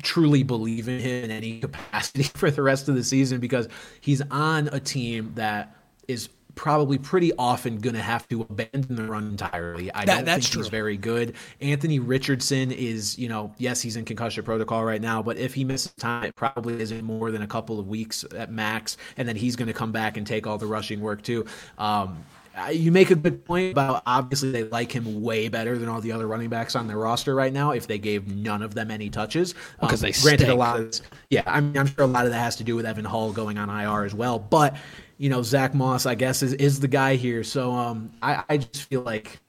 truly 0.04 0.44
believe 0.44 0.88
in 0.88 1.00
him 1.00 1.26
in 1.26 1.32
any 1.32 1.60
capacity 1.60 2.24
for 2.36 2.52
the 2.52 2.62
rest 2.62 2.90
of 2.90 2.96
the 2.96 3.04
season 3.04 3.40
because 3.40 3.68
he's 4.00 4.22
on 4.30 4.68
a 4.72 4.80
team 4.80 5.32
that 5.36 5.76
is 6.08 6.30
probably 6.56 6.98
pretty 6.98 7.32
often 7.38 7.78
going 7.78 7.96
to 7.96 8.02
have 8.02 8.28
to 8.30 8.42
abandon 8.42 8.96
the 8.96 9.04
run 9.04 9.30
entirely. 9.30 9.92
I 9.92 10.06
that, 10.06 10.26
don't 10.26 10.36
think 10.36 10.44
true. 10.46 10.62
he's 10.62 10.70
very 10.70 10.98
good. 10.98 11.36
Anthony 11.60 12.00
Richardson 12.00 12.72
is, 12.72 13.18
you 13.18 13.30
know, 13.30 13.54
yes, 13.58 13.82
he's 13.82 13.96
in 13.96 14.06
concussion 14.06 14.44
protocol 14.44 14.84
right 14.84 15.02
now, 15.02 15.22
but 15.22 15.38
if 15.38 15.54
he 15.54 15.64
misses 15.64 15.94
time, 15.94 16.26
it 16.26 16.36
probably 16.36 16.82
isn't 16.82 17.04
more 17.04 17.32
than 17.32 17.42
a 17.42 17.48
couple 17.48 17.80
of 17.80 17.88
weeks 17.88 18.26
at 18.36 18.52
max, 18.52 18.98
and 19.18 19.28
then 19.28 19.36
he's 19.36 19.56
going 19.56 19.68
to 19.68 19.74
come 19.74 19.92
back 19.92 20.18
and 20.18 20.26
take 20.26 20.48
all 20.48 20.58
the 20.58 20.68
rushing 20.68 21.02
work 21.02 21.22
too. 21.22 21.46
Um, 21.78 22.24
you 22.72 22.92
make 22.92 23.12
a 23.12 23.16
good 23.16 23.46
point 23.46 23.72
about 23.72 24.04
obviously 24.06 24.52
they 24.52 24.64
like 24.64 24.92
him 24.92 25.22
way 25.22 25.48
better 25.48 25.78
than 25.78 25.88
all 25.88 26.02
the 26.02 26.12
other 26.12 26.28
running 26.28 26.50
backs 26.50 26.76
on 26.76 26.88
their 26.88 26.98
roster 26.98 27.34
right 27.34 27.54
now 27.54 27.72
if 27.72 27.88
they 27.88 27.98
gave 27.98 28.28
none 28.28 28.62
of 28.62 28.74
them 28.74 28.92
any 28.92 29.10
touches 29.10 29.56
because 29.80 30.04
um, 30.04 30.10
they 30.10 30.22
granted 30.22 30.46
stink. 30.46 30.52
a 30.52 30.56
lot 30.56 30.80
of 30.80 30.88
this, 30.88 31.02
yeah 31.30 31.44
I 31.46 31.62
mean, 31.62 31.78
I'm 31.78 31.88
sure 31.88 32.04
a 32.04 32.08
lot 32.08 32.26
of 32.26 32.32
that 32.32 32.40
has 32.40 32.58
to 32.58 32.64
do 32.64 32.76
with 32.76 32.86
Evan 32.86 33.06
Hull 33.06 33.32
going 33.32 33.58
on 33.58 33.70
IR 33.70 34.04
as 34.04 34.14
well 34.14 34.38
but 34.38 34.76
you 35.22 35.30
know, 35.30 35.44
Zach 35.44 35.76
Moss, 35.76 36.08
I 36.08 36.16
guess, 36.16 36.42
is, 36.42 36.54
is 36.54 36.80
the 36.80 36.88
guy 36.88 37.16
here. 37.16 37.44
So 37.44 37.74
um, 37.74 38.12
I, 38.24 38.44
I 38.50 38.58
just 38.58 38.90
feel 38.90 39.02
like, 39.02 39.40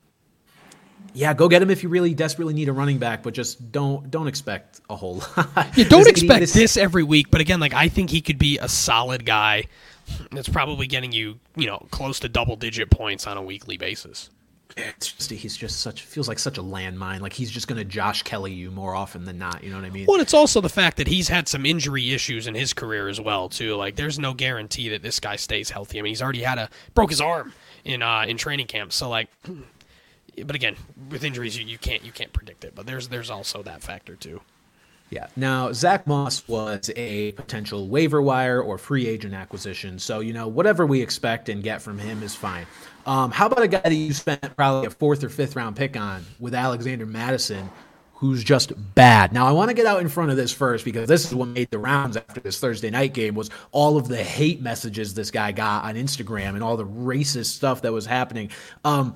yeah, 1.14 1.32
go 1.32 1.48
get 1.48 1.62
him 1.62 1.70
if 1.70 1.82
you 1.82 1.88
really 1.88 2.12
desperately 2.12 2.52
need 2.52 2.68
a 2.68 2.74
running 2.74 2.98
back, 2.98 3.22
but 3.22 3.32
just 3.32 3.72
don't 3.72 4.10
don't 4.10 4.28
expect 4.28 4.82
a 4.90 4.96
whole 4.96 5.22
lot. 5.36 5.74
Yeah, 5.74 5.88
don't 5.88 6.06
expect 6.06 6.40
this, 6.40 6.52
this 6.52 6.76
every 6.76 7.02
week. 7.02 7.30
But 7.30 7.40
again, 7.40 7.58
like 7.58 7.72
I 7.72 7.88
think 7.88 8.10
he 8.10 8.20
could 8.20 8.38
be 8.38 8.58
a 8.58 8.68
solid 8.68 9.24
guy 9.24 9.64
that's 10.30 10.48
probably 10.48 10.86
getting 10.86 11.10
you, 11.10 11.40
you 11.56 11.66
know, 11.66 11.86
close 11.90 12.20
to 12.20 12.28
double 12.28 12.56
digit 12.56 12.90
points 12.90 13.26
on 13.26 13.38
a 13.38 13.42
weekly 13.42 13.78
basis 13.78 14.28
it's 14.76 15.12
just 15.12 15.30
he's 15.30 15.56
just 15.56 15.80
such 15.80 16.02
feels 16.02 16.28
like 16.28 16.38
such 16.38 16.58
a 16.58 16.62
landmine. 16.62 17.20
Like 17.20 17.32
he's 17.32 17.50
just 17.50 17.68
going 17.68 17.78
to 17.78 17.84
Josh 17.84 18.22
Kelley 18.22 18.52
you 18.52 18.70
more 18.70 18.94
often 18.94 19.24
than 19.24 19.38
not. 19.38 19.62
You 19.62 19.70
know 19.70 19.76
what 19.76 19.84
I 19.84 19.90
mean? 19.90 20.06
Well, 20.06 20.20
it's 20.20 20.34
also 20.34 20.60
the 20.60 20.68
fact 20.68 20.96
that 20.98 21.06
he's 21.06 21.28
had 21.28 21.48
some 21.48 21.66
injury 21.66 22.12
issues 22.12 22.46
in 22.46 22.54
his 22.54 22.72
career 22.72 23.08
as 23.08 23.20
well 23.20 23.48
too. 23.48 23.76
Like 23.76 23.96
there's 23.96 24.18
no 24.18 24.34
guarantee 24.34 24.88
that 24.90 25.02
this 25.02 25.20
guy 25.20 25.36
stays 25.36 25.70
healthy. 25.70 25.98
I 25.98 26.02
mean, 26.02 26.10
he's 26.10 26.22
already 26.22 26.42
had 26.42 26.58
a 26.58 26.68
broke 26.94 27.10
his 27.10 27.20
arm 27.20 27.52
in 27.84 28.02
uh, 28.02 28.24
in 28.26 28.36
training 28.36 28.66
camp. 28.66 28.92
So 28.92 29.08
like, 29.08 29.28
but 30.44 30.56
again, 30.56 30.76
with 31.10 31.24
injuries 31.24 31.58
you, 31.58 31.66
you 31.66 31.78
can't 31.78 32.04
you 32.04 32.12
can't 32.12 32.32
predict 32.32 32.64
it. 32.64 32.74
But 32.74 32.86
there's 32.86 33.08
there's 33.08 33.30
also 33.30 33.62
that 33.62 33.82
factor 33.82 34.16
too. 34.16 34.40
Yeah. 35.12 35.26
Now, 35.36 35.72
Zach 35.72 36.06
Moss 36.06 36.48
was 36.48 36.90
a 36.96 37.32
potential 37.32 37.86
waiver 37.88 38.22
wire 38.22 38.62
or 38.62 38.78
free 38.78 39.06
agent 39.06 39.34
acquisition. 39.34 39.98
So, 39.98 40.20
you 40.20 40.32
know, 40.32 40.48
whatever 40.48 40.86
we 40.86 41.02
expect 41.02 41.50
and 41.50 41.62
get 41.62 41.82
from 41.82 41.98
him 41.98 42.22
is 42.22 42.34
fine. 42.34 42.64
Um, 43.06 43.30
how 43.30 43.46
about 43.46 43.62
a 43.62 43.68
guy 43.68 43.80
that 43.80 43.94
you 43.94 44.12
spent 44.12 44.56
probably 44.56 44.86
a 44.86 44.90
fourth 44.90 45.24
or 45.24 45.28
fifth 45.28 45.56
round 45.56 45.76
pick 45.76 45.96
on 45.96 46.24
with 46.38 46.54
Alexander 46.54 47.06
Mattison, 47.06 47.70
who's 48.14 48.44
just 48.44 48.72
bad? 48.94 49.32
Now, 49.32 49.46
I 49.46 49.52
want 49.52 49.70
to 49.70 49.74
get 49.74 49.86
out 49.86 50.00
in 50.00 50.08
front 50.08 50.30
of 50.30 50.36
this 50.36 50.52
first 50.52 50.84
because 50.84 51.08
this 51.08 51.24
is 51.24 51.34
what 51.34 51.48
made 51.48 51.70
the 51.70 51.78
rounds 51.78 52.16
after 52.16 52.40
this 52.40 52.60
Thursday 52.60 52.90
night 52.90 53.14
game 53.14 53.34
was 53.34 53.50
all 53.72 53.96
of 53.96 54.08
the 54.08 54.22
hate 54.22 54.62
messages 54.62 55.14
this 55.14 55.30
guy 55.30 55.52
got 55.52 55.84
on 55.84 55.96
Instagram 55.96 56.50
and 56.50 56.62
all 56.62 56.76
the 56.76 56.86
racist 56.86 57.46
stuff 57.46 57.82
that 57.82 57.92
was 57.92 58.06
happening. 58.06 58.50
Um, 58.84 59.14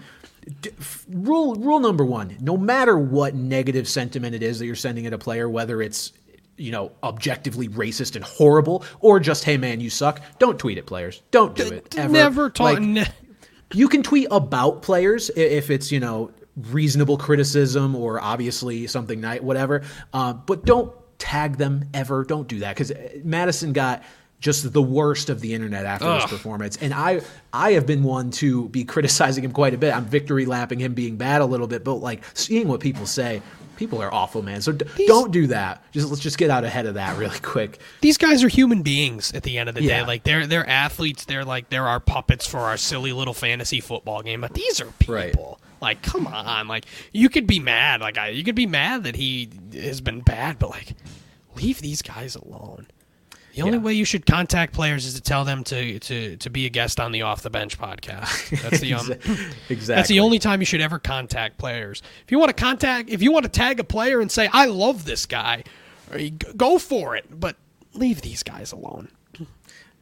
rule 1.09 1.55
rule 1.55 1.81
number 1.81 2.05
one: 2.05 2.37
no 2.41 2.57
matter 2.57 2.99
what 2.99 3.35
negative 3.35 3.89
sentiment 3.89 4.35
it 4.35 4.43
is 4.43 4.59
that 4.59 4.67
you're 4.67 4.75
sending 4.75 5.07
at 5.07 5.13
a 5.13 5.19
player, 5.19 5.49
whether 5.49 5.81
it's 5.81 6.13
you 6.57 6.73
know, 6.73 6.91
objectively 7.03 7.69
racist 7.69 8.17
and 8.17 8.25
horrible, 8.25 8.83
or 9.01 9.21
just, 9.21 9.45
hey 9.45 9.57
man, 9.57 9.81
you 9.81 9.91
suck. 9.91 10.21
Don't 10.39 10.59
tweet 10.59 10.79
it, 10.79 10.87
players. 10.87 11.23
Don't 11.31 11.55
do 11.55 11.67
it. 11.67 11.97
Ever. 11.99 12.13
Never 12.13 12.51
talk. 12.51 12.79
Like, 12.79 13.13
you 13.73 13.89
can 13.89 14.03
tweet 14.03 14.29
about 14.31 14.83
players 14.83 15.31
if 15.31 15.71
it's 15.71 15.91
you 15.91 16.01
know 16.01 16.31
reasonable 16.71 17.19
criticism 17.19 17.95
or 17.95 18.21
obviously 18.21 18.87
something 18.87 19.21
night 19.21 19.45
whatever 19.45 19.83
uh, 20.15 20.33
but 20.33 20.65
don't 20.65 20.93
tag 21.19 21.57
them 21.57 21.85
ever. 21.95 22.25
Don't 22.25 22.49
do 22.49 22.61
that 22.61 22.77
because 22.77 22.93
Mattison 23.25 23.73
got 23.73 24.03
just 24.39 24.71
the 24.71 24.83
worst 24.83 25.31
of 25.31 25.41
the 25.41 25.55
internet 25.55 25.87
after 25.87 26.07
Ugh. 26.07 26.21
this 26.21 26.31
performance. 26.31 26.77
And 26.77 26.93
i 26.93 27.21
i 27.53 27.73
have 27.73 27.87
been 27.87 28.03
one 28.03 28.31
to 28.33 28.69
be 28.69 28.85
criticizing 28.95 29.45
him 29.45 29.53
quite 29.53 29.75
a 29.75 29.79
bit. 29.79 29.95
I'm 29.95 30.05
victory 30.05 30.47
lapping 30.47 30.79
him 30.79 30.95
being 30.95 31.17
bad 31.17 31.41
a 31.41 31.47
little 31.47 31.67
bit 31.67 31.85
but 31.85 31.95
like 31.97 32.23
seeing 32.35 32.69
what 32.69 32.81
people 32.81 33.07
say 33.07 33.43
people 33.77 34.03
are 34.03 34.13
awful, 34.13 34.43
man. 34.43 34.61
So 34.61 34.73
d- 34.73 34.87
these, 34.97 35.09
don't 35.09 35.33
do 35.33 35.47
that. 35.49 35.85
Just 35.93 36.09
let's 36.09 36.23
just 36.23 36.39
get 36.39 36.51
out 36.51 36.65
ahead 36.65 36.87
of 36.87 36.95
that 36.95 37.17
really 37.19 37.39
quick. 37.41 37.79
These 38.01 38.19
guys 38.19 38.43
are 38.43 38.49
human 38.49 38.83
beings 38.83 39.33
at 39.33 39.43
the 39.43 39.59
end 39.59 39.69
of 39.69 39.75
the 39.75 39.83
yeah. 39.83 40.01
day. 40.01 40.07
Like 40.07 40.25
they're 40.25 40.47
they're 40.47 40.69
athletes. 40.69 41.25
They're 41.25 41.45
like 41.45 41.71
they're 41.71 41.87
our 41.87 42.01
puppets 42.01 42.47
for 42.47 42.59
our 42.59 42.77
silly 42.77 43.13
little 43.13 43.35
fantasy 43.35 43.81
football 43.81 44.23
game. 44.23 44.41
But 44.41 44.55
these 44.55 44.81
are 44.81 44.87
people. 44.99 45.15
Right. 45.15 45.67
Like, 45.81 46.03
come 46.03 46.27
on. 46.27 46.69
Like 46.69 46.87
you 47.13 47.29
could 47.29 47.47
be 47.47 47.61
mad. 47.61 48.01
Like 48.01 48.19
I, 48.19 48.29
you 48.29 48.45
could 48.45 48.55
be 48.55 48.67
mad 48.67 49.05
that 49.05 49.17
he 49.17 49.51
has 49.75 50.01
been 50.01 50.21
bad, 50.21 50.59
but 50.59 50.71
like 50.71 50.95
leave 51.55 51.81
these 51.81 52.03
guys 52.03 52.35
alone. 52.35 52.87
The 53.57 53.63
only 53.63 53.79
yeah. 53.79 53.85
way 53.85 53.95
you 53.95 54.05
should 54.05 54.27
contact 54.27 54.75
players 54.75 55.07
is 55.07 55.15
to 55.15 55.23
tell 55.23 55.47
them 55.47 55.65
to, 55.65 55.99
to, 55.99 56.37
to 56.37 56.51
be 56.51 56.67
a 56.67 56.69
guest 56.69 57.01
on 57.01 57.11
the 57.11 57.23
Off 57.23 57.41
the 57.41 57.49
Bench 57.49 57.79
podcast. 57.79 58.51
That's 58.61 58.81
the 58.81 58.93
um, 58.95 59.11
exactly. 59.71 59.95
That's 59.95 60.09
the 60.11 60.21
only 60.21 60.39
time 60.39 60.61
you 60.61 60.67
should 60.67 60.83
ever 60.83 60.99
contact 60.99 61.57
players. 61.57 62.03
If 62.23 62.31
you 62.31 62.39
want 62.39 62.55
to 62.55 62.63
contact, 62.63 63.09
if 63.09 63.23
you 63.23 63.33
want 63.33 63.45
to 63.45 63.51
tag 63.51 63.81
a 63.81 63.85
player 63.85 64.21
and 64.21 64.31
say 64.31 64.51
I 64.53 64.67
love 64.67 65.07
this 65.07 65.25
guy, 65.25 65.65
go 66.55 66.79
for 66.79 67.17
it. 67.17 67.25
But 67.31 67.57
leave 67.95 68.21
these 68.21 68.43
guys 68.43 68.73
alone. 68.73 69.09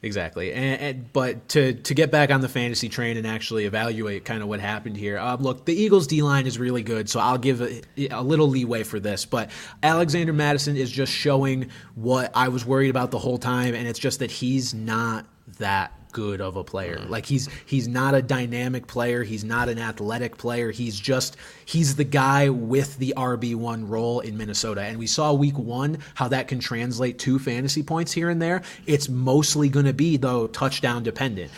Exactly, 0.04 0.52
and, 0.52 0.80
and, 0.82 1.12
but 1.14 1.48
to 1.48 1.72
to 1.72 1.94
get 1.94 2.10
back 2.10 2.30
on 2.30 2.42
the 2.42 2.48
fantasy 2.48 2.90
train 2.90 3.16
and 3.16 3.26
actually 3.26 3.64
evaluate 3.64 4.26
kind 4.26 4.42
of 4.42 4.48
what 4.48 4.60
happened 4.60 4.98
here. 4.98 5.16
Uh, 5.16 5.36
look, 5.36 5.64
the 5.64 5.72
Eagles' 5.72 6.06
D 6.06 6.20
line 6.20 6.46
is 6.46 6.58
really 6.58 6.82
good, 6.82 7.08
so 7.08 7.20
I'll 7.20 7.38
give 7.38 7.62
a, 7.62 7.80
a, 8.10 8.22
little 8.22 8.46
leeway 8.46 8.82
for 8.82 9.00
this. 9.00 9.24
But 9.24 9.50
Alexander 9.82 10.34
Mattison 10.34 10.76
is 10.76 10.90
just 10.90 11.10
showing 11.10 11.70
what 11.94 12.30
I 12.34 12.48
was 12.48 12.66
worried 12.66 12.90
about 12.90 13.12
the 13.12 13.18
whole 13.18 13.38
time, 13.38 13.74
and 13.74 13.88
it's 13.88 13.98
just 13.98 14.18
that 14.18 14.30
he's 14.30 14.74
not 14.74 15.24
that 15.58 15.98
good 16.14 16.40
of 16.40 16.56
a 16.56 16.64
player. 16.64 16.96
Mm. 16.96 17.10
Like 17.10 17.26
he's 17.26 17.50
he's 17.66 17.86
not 17.86 18.14
a 18.14 18.22
dynamic 18.22 18.86
player. 18.86 19.22
He's 19.22 19.44
not 19.44 19.68
an 19.68 19.78
athletic 19.78 20.38
player. 20.38 20.70
He's 20.70 20.98
just 20.98 21.36
he's 21.66 21.96
the 21.96 22.04
guy 22.04 22.48
with 22.48 22.96
the 22.96 23.12
RB 23.14 23.54
one 23.54 23.86
role 23.86 24.20
in 24.20 24.38
Minnesota. 24.38 24.80
And 24.80 24.98
we 24.98 25.06
saw 25.06 25.34
week 25.34 25.58
one 25.58 25.98
how 26.14 26.28
that 26.28 26.48
can 26.48 26.60
translate 26.60 27.18
to 27.18 27.38
fantasy 27.38 27.82
points 27.82 28.12
here 28.12 28.30
and 28.30 28.40
there. 28.40 28.62
It's 28.86 29.10
mostly 29.10 29.68
going 29.68 29.86
to 29.86 29.92
be 29.92 30.16
though 30.16 30.46
touchdown 30.46 31.02
dependent. 31.02 31.50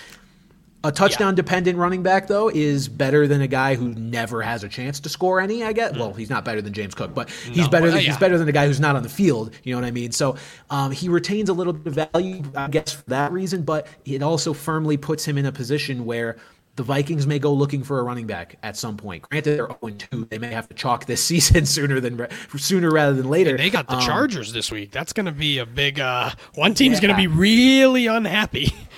A 0.87 0.93
touchdown 0.93 1.35
dependent 1.35 1.79
running 1.79 2.05
back 2.05 2.29
though 2.29 2.49
is 2.49 2.89
better 2.89 3.27
than 3.27 3.41
a 3.43 3.49
guy 3.49 3.75
who 3.75 3.89
never 3.89 4.41
has 4.41 4.63
a 4.63 4.69
chance 4.69 5.01
to 5.01 5.09
score 5.09 5.41
any. 5.41 5.65
I 5.65 5.73
get. 5.73 5.97
Well, 5.97 6.13
he's 6.13 6.31
not 6.31 6.45
better 6.45 6.63
than 6.63 6.73
James 6.73 6.95
Cook, 6.95 7.13
but 7.13 7.29
he's 7.29 7.57
No, 7.57 7.69
better. 7.69 7.91
Than, 7.91 7.97
yeah. 7.97 8.07
He's 8.07 8.17
better 8.17 8.39
than 8.39 8.49
a 8.49 8.53
guy 8.53 8.67
who's 8.69 8.79
not 8.79 8.95
on 8.95 9.03
the 9.03 9.09
field. 9.09 9.53
You 9.65 9.75
know 9.75 9.81
what 9.81 9.87
I 9.87 9.91
mean? 9.91 10.13
So 10.13 10.37
um, 10.71 10.93
he 10.93 11.09
retains 11.09 11.49
a 11.49 11.53
little 11.53 11.73
bit 11.73 11.99
of 11.99 12.11
value, 12.13 12.41
I 12.55 12.69
guess, 12.69 12.93
for 12.93 13.11
that 13.11 13.33
reason. 13.33 13.63
But 13.63 13.89
it 14.05 14.23
also 14.23 14.53
firmly 14.53 14.97
puts 14.97 15.25
him 15.25 15.39
in 15.39 15.47
a 15.47 15.53
position 15.53 16.05
where 16.05 16.37
the 16.77 16.83
Vikings 16.83 17.27
may 17.27 17.39
go 17.39 17.53
looking 17.53 17.83
for 17.83 17.99
a 17.99 18.03
running 18.03 18.27
back 18.27 18.57
at 18.63 18.77
some 18.77 18.97
point. 18.97 19.23
Granted, 19.29 19.59
they're 19.59 19.67
0 19.67 19.97
2. 20.11 20.27
They 20.27 20.39
may 20.39 20.53
have 20.53 20.69
to 20.69 20.75
chalk 20.75 21.07
this 21.07 21.25
season 21.25 21.67
sooner 21.67 22.01
than 22.01 22.29
sooner 22.57 22.91
rather 22.91 23.15
than 23.17 23.29
later. 23.29 23.57
They 23.57 23.71
got 23.71 23.89
the 23.89 23.97
Um, 23.97 24.03
Chargers 24.03 24.53
this 24.53 24.71
week. 24.71 24.93
That's 24.93 25.13
going 25.13 25.27
to 25.27 25.33
be 25.33 25.59
a 25.59 25.67
big. 25.67 25.99
Uh, 25.99 26.31
one 26.55 26.75
team's 26.75 27.01
going 27.01 27.13
to 27.13 27.17
be 27.21 27.27
really 27.27 28.07
unhappy 28.07 28.73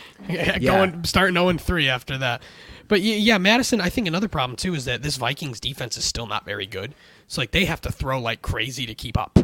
going 0.61 1.05
starting 1.05 1.35
0 1.35 1.53
3 1.59 1.89
after 1.89 2.19
that. 2.19 2.43
But 2.89 3.03
yeah, 3.03 3.39
Mattison. 3.39 3.81
I 3.81 3.91
think 3.91 4.07
another 4.07 4.29
problem 4.29 4.57
too 4.57 4.75
is 4.75 4.85
that 4.87 5.03
this 5.03 5.16
Vikings 5.16 5.61
defense 5.61 5.97
is 5.97 6.05
still 6.05 6.27
not 6.27 6.45
very 6.45 6.66
good. 6.66 6.95
So 7.27 7.43
like 7.43 7.51
they 7.51 7.66
have 7.66 7.81
to 7.83 7.93
throw 7.93 8.21
like 8.21 8.43
crazy 8.43 8.87
to 8.87 8.95
keep 8.95 9.19
up. 9.19 9.39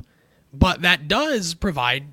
But 0.53 0.83
that 0.83 1.09
does 1.09 1.55
provide 1.55 2.05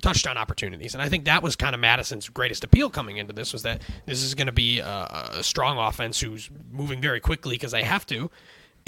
touchdown 0.00 0.38
opportunities, 0.38 0.94
and 0.94 1.02
I 1.02 1.08
think 1.08 1.24
that 1.24 1.42
was 1.42 1.56
kind 1.56 1.74
of 1.74 1.80
Mattison's 1.80 2.28
greatest 2.28 2.62
appeal 2.62 2.88
coming 2.88 3.16
into 3.16 3.32
this 3.32 3.52
was 3.52 3.62
that 3.62 3.82
this 4.06 4.22
is 4.22 4.34
going 4.34 4.46
to 4.46 4.52
be 4.52 4.78
a, 4.78 5.30
a 5.32 5.42
strong 5.42 5.76
offense 5.76 6.20
who's 6.20 6.48
moving 6.70 7.00
very 7.00 7.18
quickly 7.18 7.56
because 7.56 7.72
they 7.72 7.82
have 7.82 8.06
to 8.06 8.30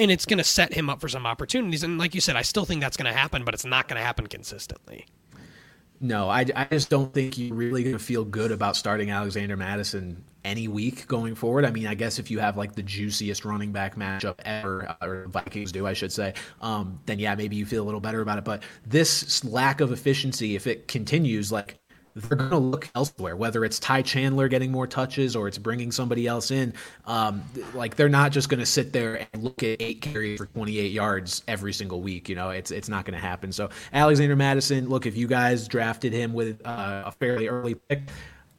and 0.01 0.11
it's 0.11 0.24
going 0.24 0.39
to 0.39 0.45
set 0.45 0.72
him 0.72 0.89
up 0.89 1.01
for 1.01 1.09
some 1.09 1.26
opportunities. 1.26 1.83
And 1.83 1.99
like 1.99 2.14
you 2.14 2.22
said, 2.22 2.35
I 2.35 2.43
still 2.43 2.64
think 2.64 2.81
that's 2.81 2.97
going 2.97 3.12
to 3.12 3.16
happen, 3.16 3.45
but 3.45 3.53
it's 3.53 3.66
not 3.66 3.87
going 3.87 4.01
to 4.01 4.05
happen 4.05 4.26
consistently. 4.26 5.07
No, 6.03 6.30
I, 6.30 6.46
I 6.57 6.64
just 6.64 6.88
don't 6.88 7.12
think 7.12 7.36
you're 7.36 7.55
really 7.55 7.82
going 7.82 7.96
to 7.96 8.03
feel 8.03 8.24
good 8.24 8.53
about 8.53 8.74
starting 8.74 9.11
Alexander 9.11 9.55
Mattison 9.55 10.24
any 10.44 10.66
week 10.66 11.07
going 11.07 11.34
forward. 11.34 11.66
I 11.66 11.70
mean, 11.70 11.86
I 11.86 11.94
guess 11.94 12.18
if 12.18 12.30
you 12.30 12.38
have 12.38 12.57
like 12.57 12.74
the 12.74 12.82
juiciest 12.82 13.44
running 13.44 13.72
back 13.72 13.96
matchup 13.96 14.36
ever, 14.46 14.96
or 15.03 15.26
Vikings 15.28 15.72
do, 15.72 15.86
I 15.86 15.92
should 15.92 16.11
say, 16.11 16.32
um, 16.62 16.98
then 17.05 17.18
yeah, 17.18 17.34
maybe 17.34 17.57
you 17.57 17.66
feel 17.66 17.82
a 17.82 17.86
little 17.86 18.01
better 18.01 18.22
about 18.22 18.38
it. 18.38 18.44
But 18.44 18.62
this 18.86 19.44
lack 19.44 19.82
of 19.82 19.92
efficiency, 19.92 20.57
if 20.57 20.66
it 20.66 20.88
continues, 20.88 21.53
like 21.53 21.80
they're 22.14 22.36
going 22.36 22.50
to 22.50 22.58
look 22.58 22.88
elsewhere, 22.94 23.36
whether 23.36 23.64
it's 23.64 23.78
Ty 23.78 24.02
Chandler 24.02 24.48
getting 24.48 24.72
more 24.72 24.86
touches 24.86 25.36
or 25.36 25.48
it's 25.48 25.58
bringing 25.58 25.92
somebody 25.92 26.26
else 26.26 26.50
in. 26.50 26.74
Um, 27.06 27.42
like 27.74 27.96
they're 27.96 28.08
not 28.08 28.32
just 28.32 28.48
going 28.48 28.61
to 28.61 28.66
sit 28.66 28.92
there 28.92 29.26
and 29.32 29.42
look 29.42 29.62
at 29.62 29.80
eight 29.80 30.00
carries 30.00 30.38
for 30.38 30.46
28 30.46 30.90
yards 30.90 31.42
every 31.48 31.72
single 31.72 32.00
week. 32.00 32.28
You 32.28 32.34
know, 32.34 32.50
it's 32.50 32.70
it's 32.70 32.88
not 32.88 33.04
going 33.04 33.18
to 33.18 33.24
happen. 33.24 33.52
So 33.52 33.70
Alexander 33.92 34.36
Mattison, 34.36 34.88
look, 34.88 35.06
if 35.06 35.16
you 35.16 35.26
guys 35.26 35.68
drafted 35.68 36.12
him 36.12 36.32
with 36.32 36.64
uh, 36.66 37.04
a 37.06 37.12
fairly 37.12 37.48
early 37.48 37.74
pick. 37.74 38.02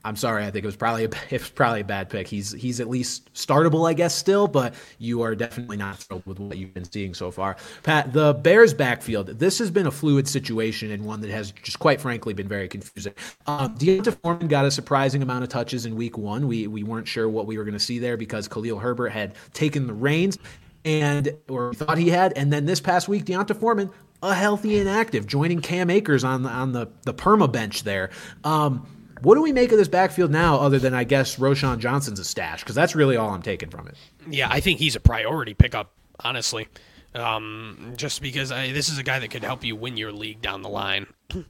I'm 0.03 0.15
sorry. 0.15 0.43
I 0.43 0.51
think 0.51 0.63
it 0.63 0.67
was 0.67 0.75
probably 0.75 1.05
a, 1.05 1.09
it 1.29 1.41
was 1.41 1.49
probably 1.49 1.81
a 1.81 1.85
bad 1.85 2.09
pick. 2.09 2.27
He's 2.27 2.51
he's 2.51 2.79
at 2.79 2.89
least 2.89 3.31
startable, 3.33 3.89
I 3.89 3.93
guess, 3.93 4.15
still, 4.15 4.47
but 4.47 4.73
you 4.97 5.21
are 5.21 5.35
definitely 5.35 5.77
not 5.77 5.97
thrilled 5.97 6.25
with 6.25 6.39
what 6.39 6.57
you've 6.57 6.73
been 6.73 6.89
seeing 6.89 7.13
so 7.13 7.31
far. 7.31 7.55
Pat, 7.83 8.13
the 8.13 8.33
Bears' 8.33 8.73
backfield. 8.73 9.27
This 9.27 9.59
has 9.59 9.69
been 9.69 9.87
a 9.87 9.91
fluid 9.91 10.27
situation 10.27 10.91
and 10.91 11.05
one 11.05 11.21
that 11.21 11.29
has 11.29 11.51
just 11.51 11.79
quite 11.79 12.01
frankly 12.01 12.33
been 12.33 12.47
very 12.47 12.67
confusing. 12.67 13.13
Um, 13.47 13.75
Foreman 13.77 14.47
got 14.47 14.65
a 14.65 14.71
surprising 14.71 15.21
amount 15.21 15.43
of 15.43 15.49
touches 15.49 15.85
in 15.85 15.95
Week 15.95 16.17
One. 16.17 16.47
We 16.47 16.67
we 16.67 16.83
weren't 16.83 17.07
sure 17.07 17.29
what 17.29 17.45
we 17.45 17.57
were 17.57 17.63
going 17.63 17.73
to 17.73 17.79
see 17.79 17.99
there 17.99 18.17
because 18.17 18.47
Khalil 18.47 18.79
Herbert 18.79 19.09
had 19.09 19.35
taken 19.53 19.87
the 19.87 19.93
reins 19.93 20.37
and 20.83 21.29
or 21.47 21.73
thought 21.73 21.97
he 21.97 22.09
had, 22.09 22.33
and 22.35 22.51
then 22.51 22.65
this 22.65 22.79
past 22.79 23.07
week, 23.07 23.25
D'Onta 23.25 23.55
Foreman. 23.55 23.89
A 24.23 24.35
healthy 24.35 24.77
and 24.77 24.87
active, 24.87 25.25
joining 25.25 25.61
Cam 25.61 25.89
Akers 25.89 26.23
on 26.23 26.43
the 26.43 26.49
on 26.49 26.73
the 26.73 26.87
the 27.05 27.13
perma 27.13 27.51
bench 27.51 27.81
there. 27.81 28.11
Um, 28.43 28.85
what 29.22 29.36
do 29.36 29.41
we 29.41 29.51
make 29.51 29.72
of 29.72 29.78
this 29.78 29.88
backfield 29.88 30.32
now, 30.32 30.57
other 30.57 30.80
than 30.80 30.93
I 30.93 31.03
guess 31.03 31.38
Roschon 31.38 31.80
Johnson's 31.80 32.19
a 32.19 32.24
stash? 32.24 32.61
Because 32.61 32.76
that's 32.76 32.95
really 32.95 33.15
all 33.15 33.30
I'm 33.30 33.41
taking 33.41 33.69
from 33.69 33.88
it. 33.88 33.95
Yeah, 34.30 34.47
I 34.49 34.59
think 34.59 34.80
he's 34.80 34.95
a 34.95 34.99
priority 34.99 35.53
pickup, 35.53 35.93
honestly. 36.19 36.67
Um, 37.13 37.93
just 37.97 38.22
because 38.22 38.51
I, 38.51 38.72
this 38.72 38.89
is 38.89 38.97
a 38.97 39.03
guy 39.03 39.19
that 39.19 39.30
could 39.30 39.43
help 39.43 39.63
you 39.63 39.76
win 39.76 39.97
your 39.97 40.11
league 40.11 40.41
down 40.41 40.61
the 40.61 40.69
line. 40.69 41.07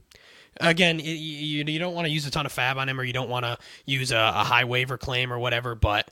Again, 0.60 0.98
you, 0.98 1.64
you 1.64 1.78
don't 1.78 1.94
want 1.94 2.06
to 2.06 2.12
use 2.12 2.26
a 2.26 2.30
ton 2.30 2.46
of 2.46 2.52
FAAB 2.52 2.76
on 2.76 2.88
him, 2.88 3.00
or 3.00 3.04
you 3.04 3.12
don't 3.12 3.30
want 3.30 3.44
to 3.44 3.56
use 3.86 4.12
a, 4.12 4.16
a 4.16 4.44
high 4.44 4.64
waiver 4.64 4.98
claim 4.98 5.32
or 5.32 5.38
whatever, 5.38 5.74
but 5.74 6.10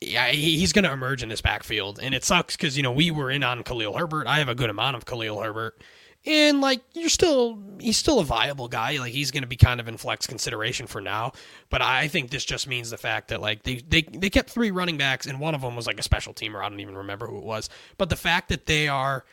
yeah, 0.00 0.28
he's 0.28 0.72
going 0.72 0.84
to 0.84 0.92
emerge 0.92 1.22
in 1.22 1.28
this 1.28 1.40
backfield, 1.40 1.98
and 2.02 2.14
it 2.14 2.24
sucks 2.24 2.56
because 2.56 2.76
you 2.76 2.82
know 2.82 2.92
we 2.92 3.10
were 3.10 3.30
in 3.30 3.42
on 3.42 3.62
Khalil 3.62 3.96
Herbert. 3.96 4.26
I 4.26 4.38
have 4.38 4.48
a 4.48 4.54
good 4.54 4.70
amount 4.70 4.96
of 4.96 5.04
Khalil 5.04 5.40
Herbert, 5.40 5.80
and 6.26 6.60
like 6.60 6.82
you're 6.92 7.08
still 7.08 7.58
he's 7.80 7.96
still 7.96 8.20
a 8.20 8.24
viable 8.24 8.68
guy. 8.68 8.98
Like 8.98 9.12
he's 9.12 9.30
going 9.30 9.42
to 9.42 9.48
be 9.48 9.56
kind 9.56 9.80
of 9.80 9.88
in 9.88 9.96
flex 9.96 10.26
consideration 10.26 10.86
for 10.86 11.00
now. 11.00 11.32
But 11.70 11.82
I 11.82 12.08
think 12.08 12.30
this 12.30 12.44
just 12.44 12.66
means 12.66 12.90
the 12.90 12.98
fact 12.98 13.28
that 13.28 13.40
like 13.40 13.62
they 13.62 13.76
they 13.88 14.02
they 14.02 14.30
kept 14.30 14.50
three 14.50 14.70
running 14.70 14.98
backs, 14.98 15.26
and 15.26 15.40
one 15.40 15.54
of 15.54 15.62
them 15.62 15.76
was 15.76 15.86
like 15.86 15.98
a 15.98 16.02
special 16.02 16.34
teamer. 16.34 16.62
I 16.64 16.68
don't 16.68 16.80
even 16.80 16.96
remember 16.96 17.26
who 17.26 17.38
it 17.38 17.44
was. 17.44 17.68
But 17.96 18.10
the 18.10 18.16
fact 18.16 18.48
that 18.50 18.66
they 18.66 18.88
are 18.88 19.24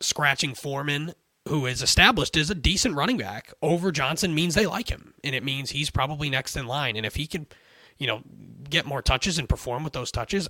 scratching 0.00 0.54
Foreman. 0.54 1.14
Who 1.46 1.66
is 1.66 1.82
established 1.82 2.38
as 2.38 2.48
a 2.48 2.54
decent 2.54 2.96
running 2.96 3.18
back 3.18 3.52
over 3.60 3.92
Johnson 3.92 4.34
means 4.34 4.54
they 4.54 4.64
like 4.64 4.88
him, 4.88 5.12
and 5.22 5.34
it 5.34 5.44
means 5.44 5.68
he's 5.68 5.90
probably 5.90 6.30
next 6.30 6.56
in 6.56 6.66
line. 6.66 6.96
And 6.96 7.04
if 7.04 7.16
he 7.16 7.26
can, 7.26 7.46
you 7.98 8.06
know, 8.06 8.22
get 8.70 8.86
more 8.86 9.02
touches 9.02 9.38
and 9.38 9.46
perform 9.46 9.84
with 9.84 9.92
those 9.92 10.10
touches, 10.10 10.48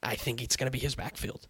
I 0.00 0.14
think 0.14 0.40
it's 0.40 0.54
going 0.54 0.68
to 0.68 0.70
be 0.70 0.78
his 0.78 0.94
backfield. 0.94 1.48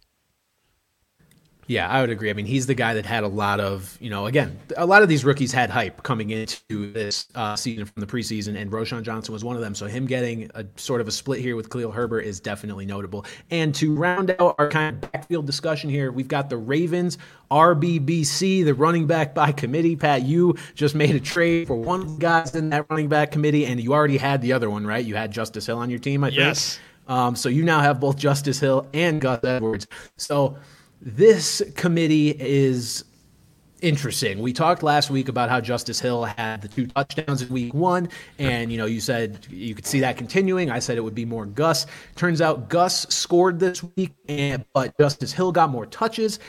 Yeah, 1.69 1.87
I 1.87 2.01
would 2.01 2.09
agree. 2.09 2.31
I 2.31 2.33
mean, 2.33 2.47
he's 2.47 2.65
the 2.65 2.73
guy 2.73 2.95
that 2.95 3.05
had 3.05 3.23
a 3.23 3.27
lot 3.27 3.59
of, 3.59 3.95
you 4.01 4.09
know, 4.09 4.25
again, 4.25 4.57
a 4.75 4.87
lot 4.87 5.03
of 5.03 5.07
these 5.07 5.23
rookies 5.23 5.51
had 5.51 5.69
hype 5.69 6.01
coming 6.01 6.31
into 6.31 6.91
this 6.91 7.27
uh, 7.35 7.55
season 7.55 7.85
from 7.85 8.01
the 8.01 8.07
preseason, 8.07 8.59
and 8.59 8.71
Roschon 8.71 9.03
Johnson 9.03 9.33
was 9.33 9.43
one 9.43 9.55
of 9.55 9.61
them. 9.61 9.75
So 9.75 9.85
him 9.85 10.07
getting 10.07 10.49
a 10.55 10.65
sort 10.77 10.99
of 10.99 11.07
a 11.07 11.11
split 11.11 11.41
here 11.41 11.55
with 11.55 11.69
Khalil 11.69 11.91
Herbert 11.91 12.21
is 12.21 12.39
definitely 12.39 12.87
notable. 12.87 13.23
And 13.51 13.75
to 13.75 13.93
round 13.93 14.31
out 14.39 14.55
our 14.57 14.67
kind 14.67 14.95
of 14.95 15.11
backfield 15.11 15.45
discussion 15.45 15.91
here, 15.91 16.11
we've 16.11 16.27
got 16.27 16.49
the 16.49 16.57
Ravens, 16.57 17.19
RBBC, 17.51 18.65
the 18.65 18.73
running 18.73 19.05
back 19.05 19.35
by 19.35 19.51
committee. 19.51 19.95
Pat, 19.95 20.23
you 20.23 20.55
just 20.73 20.95
made 20.95 21.15
a 21.15 21.19
trade 21.19 21.67
for 21.67 21.75
one 21.75 22.01
of 22.01 22.13
the 22.13 22.19
guys 22.19 22.55
in 22.55 22.71
that 22.71 22.87
running 22.89 23.09
back 23.09 23.31
committee, 23.31 23.67
and 23.67 23.79
you 23.79 23.93
already 23.93 24.17
had 24.17 24.41
the 24.41 24.53
other 24.53 24.71
one, 24.71 24.87
right? 24.87 25.05
You 25.05 25.13
had 25.13 25.31
Justice 25.31 25.67
Hill 25.67 25.77
on 25.77 25.91
your 25.91 25.99
team, 25.99 26.23
I 26.23 26.29
think. 26.29 26.39
Yes. 26.39 26.79
Um, 27.07 27.35
so 27.35 27.47
you 27.47 27.63
now 27.63 27.79
have 27.79 27.99
both 27.99 28.17
Justice 28.17 28.59
Hill 28.59 28.87
and 28.91 29.21
Gus 29.21 29.43
Edwards. 29.43 29.85
So 30.17 30.57
this 31.01 31.61
committee 31.75 32.35
is 32.39 33.05
interesting. 33.81 34.39
We 34.39 34.51
talked 34.51 34.83
last 34.83 35.09
week 35.09 35.29
about 35.29 35.49
how 35.49 35.61
Justice 35.61 35.99
Hill 35.99 36.25
had 36.25 36.61
the 36.61 36.67
two 36.67 36.87
touchdowns 36.87 37.41
in 37.41 37.49
week 37.49 37.73
one, 37.73 38.09
and 38.37 38.71
you 38.71 38.77
know, 38.77 38.85
you 38.85 38.99
said 38.99 39.47
you 39.49 39.73
could 39.73 39.85
see 39.85 40.01
that 40.01 40.17
continuing. 40.17 40.69
I 40.69 40.79
said 40.79 40.97
it 40.97 41.01
would 41.01 41.15
be 41.15 41.25
more 41.25 41.45
Gus. 41.45 41.85
Turns 42.15 42.41
out 42.41 42.69
Gus 42.69 43.07
scored 43.13 43.59
this 43.59 43.83
week, 43.95 44.13
and 44.27 44.65
but 44.73 44.97
Justice 44.99 45.31
Hill 45.31 45.51
got 45.51 45.69
more 45.69 45.85
touches. 45.85 46.39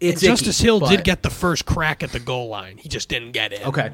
It's 0.00 0.20
Justice 0.20 0.60
icky, 0.60 0.66
Hill 0.66 0.80
but- 0.80 0.90
did 0.90 1.04
get 1.04 1.22
the 1.22 1.30
first 1.30 1.66
crack 1.66 2.02
at 2.02 2.12
the 2.12 2.20
goal 2.20 2.48
line. 2.48 2.78
He 2.78 2.88
just 2.88 3.08
didn't 3.08 3.32
get 3.32 3.52
it. 3.52 3.66
Okay. 3.66 3.92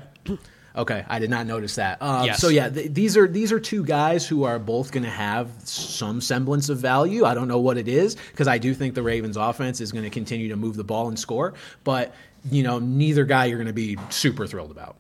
Okay, 0.77 1.05
I 1.09 1.19
did 1.19 1.31
not 1.31 1.47
notice 1.47 1.75
that. 1.75 2.01
Um, 2.01 2.27
Yes. 2.27 2.41
So 2.41 2.49
yeah, 2.49 2.69
th- 2.69 2.93
these 2.95 3.17
are 3.17 3.27
these 3.27 3.51
are 3.53 3.59
two 3.59 3.85
guys 3.85 4.27
who 4.27 4.45
are 4.45 4.59
both 4.59 4.93
going 4.93 5.03
to 5.03 5.11
have 5.11 5.51
some 5.65 6.21
semblance 6.21 6.69
of 6.69 6.79
value. 6.79 7.25
I 7.25 7.35
don't 7.35 7.49
know 7.49 7.59
what 7.61 7.77
it 7.77 7.89
is 7.89 8.15
because 8.31 8.47
I 8.47 8.59
do 8.59 8.73
think 8.75 8.95
the 8.95 9.03
Ravens' 9.03 9.37
offense 9.37 9.81
is 9.81 9.91
going 9.91 10.05
to 10.05 10.11
continue 10.11 10.49
to 10.49 10.57
move 10.57 10.77
the 10.77 10.85
ball 10.85 11.09
and 11.09 11.19
score, 11.19 11.55
but 11.85 12.15
you 12.51 12.63
know, 12.63 12.79
neither 12.79 13.25
guy 13.25 13.47
you're 13.47 13.59
going 13.59 13.67
to 13.67 13.73
be 13.73 13.97
super 14.11 14.47
thrilled 14.47 14.71
about. 14.71 14.97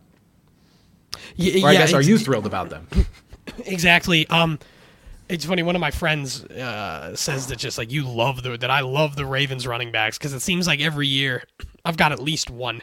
Y- 1.38 1.60
Or 1.62 1.68
I 1.68 1.72
yeah, 1.72 1.78
guess 1.80 1.94
are 1.94 2.02
you 2.02 2.18
thrilled 2.18 2.46
about 2.46 2.70
them? 2.70 2.86
exactly? 3.66 4.26
Um, 4.28 4.58
it's 5.28 5.44
funny. 5.44 5.62
One 5.62 5.76
of 5.76 5.80
my 5.80 5.90
friends 5.92 6.44
uh, 6.44 7.14
says 7.14 7.46
that 7.46 7.56
just 7.56 7.78
like 7.78 7.92
you 7.92 8.06
love 8.08 8.42
the 8.42 8.56
that 8.58 8.70
I 8.70 8.80
love 8.80 9.14
the 9.16 9.24
Ravens 9.24 9.66
running 9.66 9.92
backs 9.92 10.18
because 10.18 10.34
it 10.34 10.40
seems 10.40 10.66
like 10.66 10.80
every 10.80 11.06
year 11.06 11.44
I've 11.84 11.96
got 11.96 12.10
at 12.12 12.20
least 12.20 12.50
one. 12.50 12.82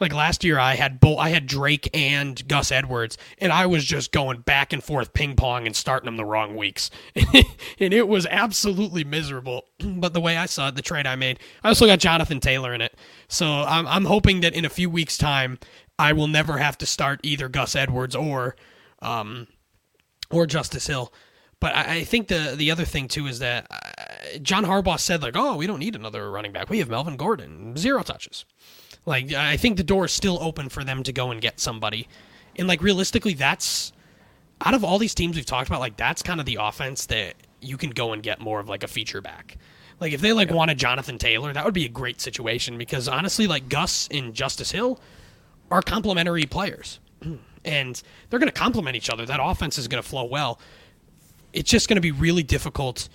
Like 0.00 0.12
last 0.12 0.44
year, 0.44 0.58
I 0.58 0.74
had 0.74 1.00
both. 1.00 1.18
I 1.18 1.30
had 1.30 1.46
Drake 1.46 1.88
and 1.92 2.46
Gus 2.46 2.70
Edwards, 2.70 3.18
and 3.38 3.52
I 3.52 3.66
was 3.66 3.84
just 3.84 4.12
going 4.12 4.40
back 4.40 4.72
and 4.72 4.82
forth, 4.82 5.12
ping 5.12 5.36
pong, 5.36 5.66
and 5.66 5.74
starting 5.74 6.06
them 6.06 6.16
the 6.16 6.24
wrong 6.24 6.56
weeks, 6.56 6.90
and 7.80 7.92
it 7.92 8.08
was 8.08 8.26
absolutely 8.26 9.04
miserable. 9.04 9.64
But 9.98 10.12
the 10.12 10.20
way 10.20 10.36
I 10.36 10.46
saw 10.46 10.68
it, 10.68 10.76
the 10.76 10.82
trade 10.82 11.06
I 11.06 11.16
made, 11.16 11.40
I 11.64 11.68
also 11.68 11.86
got 11.86 11.98
Jonathan 11.98 12.38
Taylor 12.40 12.72
in 12.72 12.80
it, 12.80 12.96
so 13.26 13.46
I'm 13.46 13.86
I'm 13.86 14.04
hoping 14.04 14.40
that 14.42 14.54
in 14.54 14.64
a 14.64 14.68
few 14.68 14.88
weeks' 14.88 15.18
time, 15.18 15.58
I 15.98 16.12
will 16.12 16.28
never 16.28 16.58
have 16.58 16.78
to 16.78 16.86
start 16.86 17.20
either 17.24 17.48
Gus 17.48 17.74
Edwards 17.74 18.14
or 18.14 18.54
um, 19.02 19.48
or 20.30 20.46
Justice 20.46 20.86
Hill. 20.86 21.12
But 21.60 21.74
I, 21.74 22.04
think 22.04 22.28
the 22.28 22.54
the 22.56 22.70
other 22.70 22.84
thing 22.84 23.08
too 23.08 23.26
is 23.26 23.40
that 23.40 23.66
uh, 23.70 24.38
John 24.40 24.64
Harbaugh 24.64 24.98
said 25.00 25.22
like, 25.22 25.36
oh, 25.36 25.56
we 25.56 25.66
don't 25.66 25.80
need 25.80 25.96
another 25.96 26.30
running 26.30 26.52
back. 26.52 26.70
We 26.70 26.78
have 26.78 26.88
Melvin 26.88 27.16
Gordon, 27.16 27.76
zero 27.76 28.02
touches. 28.02 28.44
Like 29.08 29.32
I 29.32 29.56
think 29.56 29.78
the 29.78 29.84
door 29.84 30.04
is 30.04 30.12
still 30.12 30.38
open 30.42 30.68
for 30.68 30.84
them 30.84 31.02
to 31.04 31.12
go 31.14 31.30
and 31.30 31.40
get 31.40 31.58
somebody, 31.58 32.06
and 32.56 32.68
like 32.68 32.82
realistically, 32.82 33.32
that's 33.32 33.92
out 34.60 34.74
of 34.74 34.84
all 34.84 34.98
these 34.98 35.14
teams 35.14 35.34
we've 35.34 35.46
talked 35.46 35.66
about, 35.66 35.80
like 35.80 35.96
that's 35.96 36.22
kind 36.22 36.40
of 36.40 36.44
the 36.44 36.58
offense 36.60 37.06
that 37.06 37.34
you 37.62 37.78
can 37.78 37.88
go 37.88 38.12
and 38.12 38.22
get 38.22 38.38
more 38.38 38.60
of 38.60 38.68
like 38.68 38.82
a 38.82 38.86
feature 38.86 39.22
back. 39.22 39.56
Like 39.98 40.12
if 40.12 40.20
they 40.20 40.34
like 40.34 40.50
wanted 40.50 40.76
Jonathan 40.76 41.16
Taylor, 41.16 41.54
that 41.54 41.64
would 41.64 41.72
be 41.72 41.86
a 41.86 41.88
great 41.88 42.20
situation 42.20 42.76
because 42.76 43.08
honestly, 43.08 43.46
like 43.46 43.70
Gus 43.70 44.08
and 44.10 44.34
Justice 44.34 44.70
Hill 44.70 45.00
are 45.70 45.80
complementary 45.80 46.44
players, 46.44 47.00
and 47.64 48.02
they're 48.28 48.38
going 48.38 48.52
to 48.52 48.58
complement 48.58 48.94
each 48.94 49.08
other. 49.08 49.24
That 49.24 49.40
offense 49.42 49.78
is 49.78 49.88
going 49.88 50.02
to 50.02 50.08
flow 50.08 50.24
well. 50.24 50.60
It's 51.54 51.70
just 51.70 51.88
going 51.88 51.96
to 51.96 52.02
be 52.02 52.12
really 52.12 52.42
difficult 52.42 53.08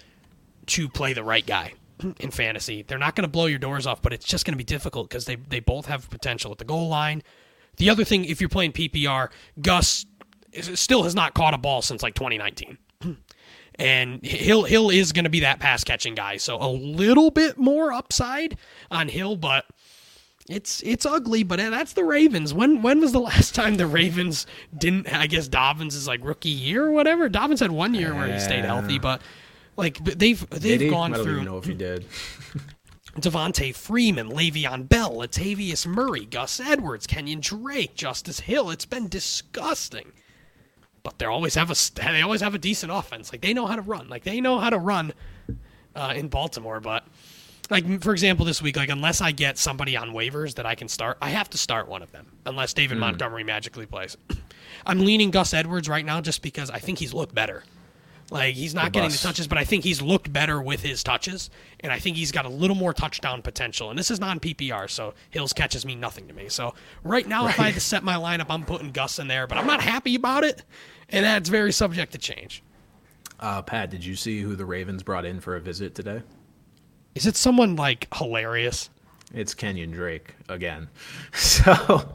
to 0.65 0.89
play 0.89 1.13
the 1.13 1.23
right 1.23 1.45
guy 1.45 1.73
in 2.19 2.31
fantasy. 2.31 2.81
They're 2.81 2.97
not 2.97 3.15
going 3.15 3.23
to 3.23 3.31
blow 3.31 3.45
your 3.45 3.59
doors 3.59 3.87
off, 3.87 4.01
but 4.01 4.13
it's 4.13 4.25
just 4.25 4.45
going 4.45 4.53
to 4.53 4.57
be 4.57 4.63
difficult 4.63 5.09
because 5.09 5.25
they 5.25 5.35
they 5.35 5.59
both 5.59 5.85
have 5.87 6.09
potential 6.09 6.51
at 6.51 6.57
the 6.57 6.65
goal 6.65 6.87
line. 6.87 7.23
The 7.77 7.89
other 7.89 8.03
thing, 8.03 8.25
if 8.25 8.39
you're 8.39 8.49
playing 8.49 8.73
PPR, 8.73 9.29
Gus 9.61 10.05
is, 10.51 10.79
still 10.79 11.03
has 11.03 11.15
not 11.15 11.33
caught 11.33 11.53
a 11.53 11.57
ball 11.57 11.81
since 11.81 12.03
like 12.03 12.15
2019. 12.15 12.77
And 13.79 14.23
Hill 14.23 14.65
Hill 14.65 14.91
is 14.91 15.13
going 15.13 15.23
to 15.23 15.31
be 15.31 15.39
that 15.39 15.59
pass 15.59 15.83
catching 15.83 16.13
guy, 16.13 16.37
so 16.37 16.61
a 16.61 16.69
little 16.69 17.31
bit 17.31 17.57
more 17.57 17.91
upside 17.91 18.55
on 18.91 19.07
Hill, 19.07 19.35
but 19.35 19.65
it's 20.47 20.83
it's 20.83 21.07
ugly. 21.07 21.41
But 21.41 21.59
eh, 21.59 21.71
that's 21.71 21.93
the 21.93 22.03
Ravens. 22.03 22.53
When 22.53 22.83
when 22.83 22.99
was 22.99 23.13
the 23.13 23.19
last 23.19 23.55
time 23.55 23.77
the 23.77 23.87
Ravens 23.87 24.45
didn't? 24.77 25.11
I 25.11 25.25
guess 25.25 25.47
Dobbins 25.47 25.95
is 25.95 26.07
like 26.07 26.23
rookie 26.23 26.49
year 26.49 26.85
or 26.85 26.91
whatever. 26.91 27.29
Dobbins 27.29 27.61
had 27.61 27.71
one 27.71 27.95
year 27.95 28.13
where 28.13 28.31
he 28.31 28.39
stayed 28.39 28.63
healthy, 28.63 28.99
but 28.99 29.23
like 29.75 29.97
they've 30.03 30.49
they've 30.49 30.89
gone 30.89 31.13
I 31.13 31.17
don't 31.17 31.25
through. 31.25 31.33
even 31.33 31.45
know 31.45 31.57
if 31.57 31.65
he 31.65 31.73
did. 31.73 32.05
Devonta 33.19 33.75
Freeman, 33.75 34.29
Le'Veon 34.29 34.89
Bell, 34.89 35.11
Latavius 35.11 35.85
Murray, 35.85 36.25
Gus 36.25 36.59
Edwards, 36.59 37.05
Kenyon 37.05 37.41
Drake, 37.41 37.93
Justice 37.93 38.39
Hill. 38.39 38.71
It's 38.71 38.85
been 38.85 39.07
disgusting. 39.07 40.13
But 41.03 41.19
they 41.19 41.25
always 41.25 41.53
have 41.55 41.69
a 41.69 41.75
they 41.95 42.21
always 42.21 42.41
have 42.41 42.55
a 42.55 42.57
decent 42.57 42.91
offense. 42.91 43.31
Like 43.31 43.41
they 43.41 43.53
know 43.53 43.67
how 43.67 43.75
to 43.75 43.81
run. 43.81 44.09
Like 44.09 44.23
they 44.23 44.41
know 44.41 44.57
how 44.57 44.69
to 44.69 44.79
run 44.79 45.13
uh, 45.95 46.13
in 46.15 46.27
Baltimore. 46.29 46.79
But 46.79 47.05
like 47.69 48.01
for 48.01 48.13
example, 48.13 48.45
this 48.45 48.61
week, 48.61 48.77
like 48.77 48.89
unless 48.89 49.21
I 49.21 49.31
get 49.31 49.57
somebody 49.57 49.95
on 49.95 50.11
waivers 50.11 50.55
that 50.55 50.65
I 50.65 50.75
can 50.75 50.87
start, 50.87 51.17
I 51.21 51.29
have 51.29 51.49
to 51.51 51.57
start 51.57 51.87
one 51.87 52.01
of 52.01 52.11
them. 52.11 52.31
Unless 52.45 52.73
David 52.73 52.97
Montgomery 52.97 53.43
magically 53.43 53.85
plays. 53.85 54.17
I'm 54.85 54.99
leaning 54.99 55.29
Gus 55.29 55.53
Edwards 55.53 55.87
right 55.87 56.05
now 56.05 56.19
just 56.19 56.41
because 56.41 56.69
I 56.69 56.79
think 56.79 56.99
he's 56.99 57.13
looked 57.13 57.35
better. 57.35 57.63
Like 58.29 58.55
he's 58.55 58.73
not 58.73 58.91
getting 58.91 59.11
the 59.11 59.17
touches, 59.17 59.47
but 59.47 59.57
I 59.57 59.63
think 59.63 59.83
he's 59.83 60.01
looked 60.01 60.31
better 60.31 60.61
with 60.61 60.81
his 60.81 61.03
touches, 61.03 61.49
and 61.81 61.91
I 61.91 61.99
think 61.99 62.17
he's 62.17 62.31
got 62.31 62.45
a 62.45 62.49
little 62.49 62.75
more 62.75 62.93
touchdown 62.93 63.41
potential. 63.41 63.89
And 63.89 63.99
this 63.99 64.09
is 64.09 64.19
non 64.19 64.39
PPR, 64.39 64.89
so 64.89 65.13
Hills 65.29 65.53
catches 65.53 65.85
me 65.85 65.95
nothing 65.95 66.27
to 66.27 66.33
me. 66.33 66.49
So 66.49 66.73
right 67.03 67.27
now, 67.27 67.47
if 67.47 67.59
I 67.59 67.65
had 67.65 67.73
to 67.75 67.79
set 67.79 68.03
my 68.03 68.15
lineup, 68.15 68.47
I'm 68.49 68.65
putting 68.65 68.91
Gus 68.91 69.19
in 69.19 69.27
there, 69.27 69.45
but 69.45 69.57
I'm 69.57 69.67
not 69.67 69.81
happy 69.81 70.15
about 70.15 70.43
it, 70.43 70.63
and 71.09 71.25
that's 71.25 71.49
very 71.49 71.71
subject 71.71 72.13
to 72.13 72.17
change. 72.17 72.63
Uh, 73.39 73.61
Pat, 73.61 73.89
did 73.89 74.05
you 74.05 74.15
see 74.15 74.41
who 74.41 74.55
the 74.55 74.65
Ravens 74.65 75.03
brought 75.03 75.25
in 75.25 75.39
for 75.39 75.55
a 75.55 75.59
visit 75.59 75.95
today? 75.95 76.23
Is 77.13 77.27
it 77.27 77.35
someone 77.35 77.75
like 77.75 78.07
hilarious? 78.15 78.89
It's 79.33 79.53
Kenyon 79.55 79.91
Drake 79.91 80.35
again. 80.49 80.87
So 81.33 82.13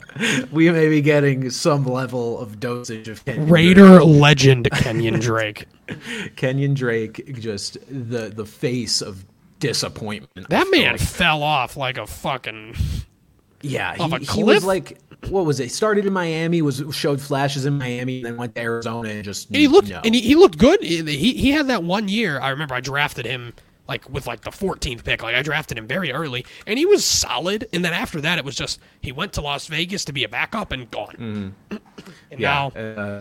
we 0.52 0.70
may 0.70 0.88
be 0.88 1.00
getting 1.00 1.50
some 1.50 1.84
level 1.84 2.38
of 2.38 2.60
dosage 2.60 3.08
of 3.08 3.24
Kenyon 3.24 3.48
Raider 3.48 4.04
legend 4.04 4.68
Kenyon 4.72 5.18
Drake. 5.20 5.66
Drake. 5.86 6.36
Kenyon 6.36 6.74
Drake, 6.74 7.34
just 7.40 7.78
the 7.88 8.28
the 8.28 8.44
face 8.44 9.00
of 9.00 9.24
disappointment. 9.58 10.48
That 10.50 10.66
man 10.70 10.92
Like, 10.92 11.00
fell 11.00 11.42
off 11.42 11.76
like 11.76 11.98
a 11.98 12.06
fucking. 12.06 12.74
yeah, 13.62 13.94
he, 13.96 14.02
a 14.14 14.18
he 14.18 14.44
was 14.44 14.64
like, 14.64 14.98
what 15.28 15.44
was 15.46 15.58
it? 15.60 15.72
Started 15.72 16.06
in 16.06 16.12
Miami, 16.12 16.62
was 16.62 16.82
showed 16.92 17.20
flashes 17.20 17.64
in 17.66 17.78
Miami, 17.78 18.22
then 18.22 18.36
went 18.36 18.54
to 18.54 18.60
Arizona 18.60 19.08
and 19.08 19.24
just 19.24 19.48
he 19.54 19.66
looked 19.66 19.88
no. 19.88 20.00
and 20.04 20.14
he, 20.14 20.20
he 20.20 20.34
looked 20.36 20.58
good. 20.58 20.82
He, 20.82 21.02
he 21.32 21.50
had 21.50 21.66
that 21.68 21.82
one 21.82 22.08
year. 22.08 22.38
I 22.40 22.50
remember 22.50 22.74
I 22.74 22.80
drafted 22.80 23.24
him 23.26 23.54
like 23.88 24.08
with 24.08 24.26
like 24.26 24.42
the 24.42 24.50
14th 24.50 25.04
pick. 25.04 25.22
Like 25.22 25.34
I 25.34 25.42
drafted 25.42 25.78
him 25.78 25.86
very 25.86 26.12
early, 26.12 26.44
and 26.66 26.78
he 26.78 26.86
was 26.86 27.04
solid. 27.04 27.68
And 27.72 27.84
then 27.84 27.92
after 27.92 28.20
that, 28.20 28.38
it 28.38 28.44
was 28.44 28.54
just 28.54 28.80
he 29.00 29.12
went 29.12 29.32
to 29.34 29.40
Las 29.40 29.66
Vegas 29.66 30.04
to 30.06 30.12
be 30.12 30.24
a 30.24 30.28
backup 30.28 30.72
and 30.72 30.90
gone. 30.90 31.54
Mm-hmm. 31.70 31.76
yeah, 32.30 32.38
now 32.38 32.68
uh, 32.68 33.20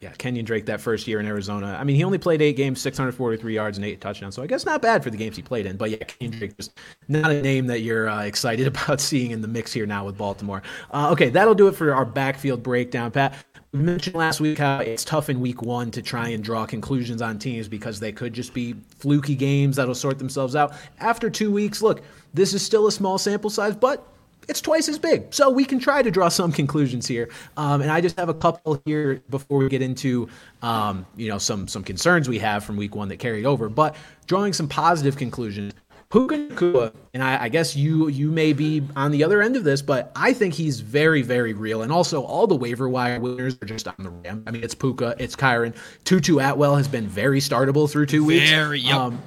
yeah, 0.00 0.10
Kenyon 0.18 0.44
Drake 0.44 0.66
that 0.66 0.80
first 0.80 1.06
year 1.06 1.20
in 1.20 1.26
Arizona. 1.26 1.74
I 1.80 1.84
mean, 1.84 1.96
he 1.96 2.04
only 2.04 2.18
played 2.18 2.42
eight 2.42 2.54
games, 2.54 2.82
643 2.82 3.54
yards 3.54 3.78
and 3.78 3.84
eight 3.86 3.98
touchdowns. 3.98 4.34
So 4.34 4.42
I 4.42 4.46
guess 4.46 4.66
not 4.66 4.82
bad 4.82 5.02
for 5.02 5.08
the 5.08 5.16
games 5.16 5.36
he 5.36 5.42
played 5.42 5.64
in. 5.64 5.78
But 5.78 5.90
yeah, 5.90 6.04
Kenyon 6.04 6.38
Drake 6.38 6.56
just 6.58 6.78
not 7.08 7.30
a 7.30 7.40
name 7.40 7.66
that 7.68 7.80
you're 7.80 8.08
uh, 8.08 8.24
excited 8.24 8.66
about 8.66 9.00
seeing 9.00 9.30
in 9.30 9.40
the 9.40 9.48
mix 9.48 9.72
here 9.72 9.86
now 9.86 10.04
with 10.04 10.18
Baltimore. 10.18 10.62
Uh, 10.90 11.10
okay, 11.12 11.30
that'll 11.30 11.54
do 11.54 11.66
it 11.68 11.74
for 11.74 11.94
our 11.94 12.04
backfield 12.04 12.62
breakdown, 12.62 13.10
Pat. 13.10 13.34
We 13.72 13.80
mentioned 13.80 14.16
last 14.16 14.38
week 14.40 14.58
how 14.58 14.80
it's 14.80 15.04
tough 15.04 15.30
in 15.30 15.40
week 15.40 15.62
one 15.62 15.90
to 15.92 16.02
try 16.02 16.28
and 16.28 16.44
draw 16.44 16.66
conclusions 16.66 17.22
on 17.22 17.38
teams 17.38 17.66
because 17.66 17.98
they 17.98 18.12
could 18.12 18.34
just 18.34 18.52
be 18.52 18.74
fluky 18.98 19.34
games 19.34 19.76
that'll 19.76 19.94
sort 19.94 20.18
themselves 20.18 20.54
out. 20.54 20.74
After 21.00 21.30
two 21.30 21.50
weeks, 21.50 21.80
look, 21.80 22.02
this 22.34 22.52
is 22.52 22.64
still 22.64 22.86
a 22.86 22.92
small 22.92 23.16
sample 23.16 23.50
size, 23.50 23.74
but 23.74 24.06
it's 24.48 24.60
twice 24.60 24.88
as 24.88 24.98
big. 24.98 25.32
So 25.34 25.50
we 25.50 25.64
can 25.64 25.78
try 25.78 26.02
to 26.02 26.10
draw 26.10 26.28
some 26.28 26.52
conclusions 26.52 27.06
here. 27.06 27.28
Um, 27.56 27.82
and 27.82 27.90
I 27.90 28.00
just 28.00 28.18
have 28.18 28.28
a 28.28 28.34
couple 28.34 28.80
here 28.84 29.22
before 29.30 29.58
we 29.58 29.68
get 29.68 29.82
into, 29.82 30.28
um, 30.62 31.06
you 31.16 31.28
know, 31.28 31.38
some 31.38 31.68
some 31.68 31.82
concerns 31.82 32.28
we 32.28 32.38
have 32.38 32.64
from 32.64 32.76
week 32.76 32.94
one 32.94 33.08
that 33.08 33.18
carried 33.18 33.46
over. 33.46 33.68
But 33.68 33.96
drawing 34.26 34.52
some 34.52 34.68
positive 34.68 35.16
conclusions. 35.16 35.72
Puka 36.08 36.36
Nacua, 36.36 36.94
and 37.14 37.22
I, 37.22 37.44
I 37.44 37.48
guess 37.48 37.74
you 37.74 38.06
you 38.06 38.30
may 38.30 38.52
be 38.52 38.80
on 38.94 39.10
the 39.10 39.24
other 39.24 39.42
end 39.42 39.56
of 39.56 39.64
this, 39.64 39.82
but 39.82 40.12
I 40.14 40.32
think 40.32 40.54
he's 40.54 40.78
very 40.78 41.20
very 41.22 41.52
real. 41.52 41.82
And 41.82 41.90
also, 41.90 42.22
all 42.22 42.46
the 42.46 42.54
waiver 42.54 42.88
wire 42.88 43.18
winners 43.18 43.58
are 43.60 43.66
just 43.66 43.88
on 43.88 43.94
the 43.98 44.10
ram. 44.10 44.44
I 44.46 44.52
mean, 44.52 44.62
it's 44.62 44.74
Puka, 44.74 45.16
it's 45.18 45.34
Kyren. 45.34 45.74
Tutu 46.04 46.38
Atwell 46.38 46.76
has 46.76 46.86
been 46.86 47.08
very 47.08 47.40
startable 47.40 47.90
through 47.90 48.06
two 48.06 48.24
weeks. 48.24 48.48
Very, 48.48 48.80
yep. 48.80 48.94
Um, 48.94 49.20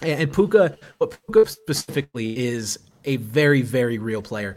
and, 0.00 0.22
and 0.22 0.32
Puka, 0.32 0.78
but 1.00 1.18
Puka 1.26 1.50
specifically 1.50 2.38
is 2.38 2.78
a 3.04 3.16
very, 3.16 3.62
very 3.62 3.98
real 3.98 4.22
player. 4.22 4.56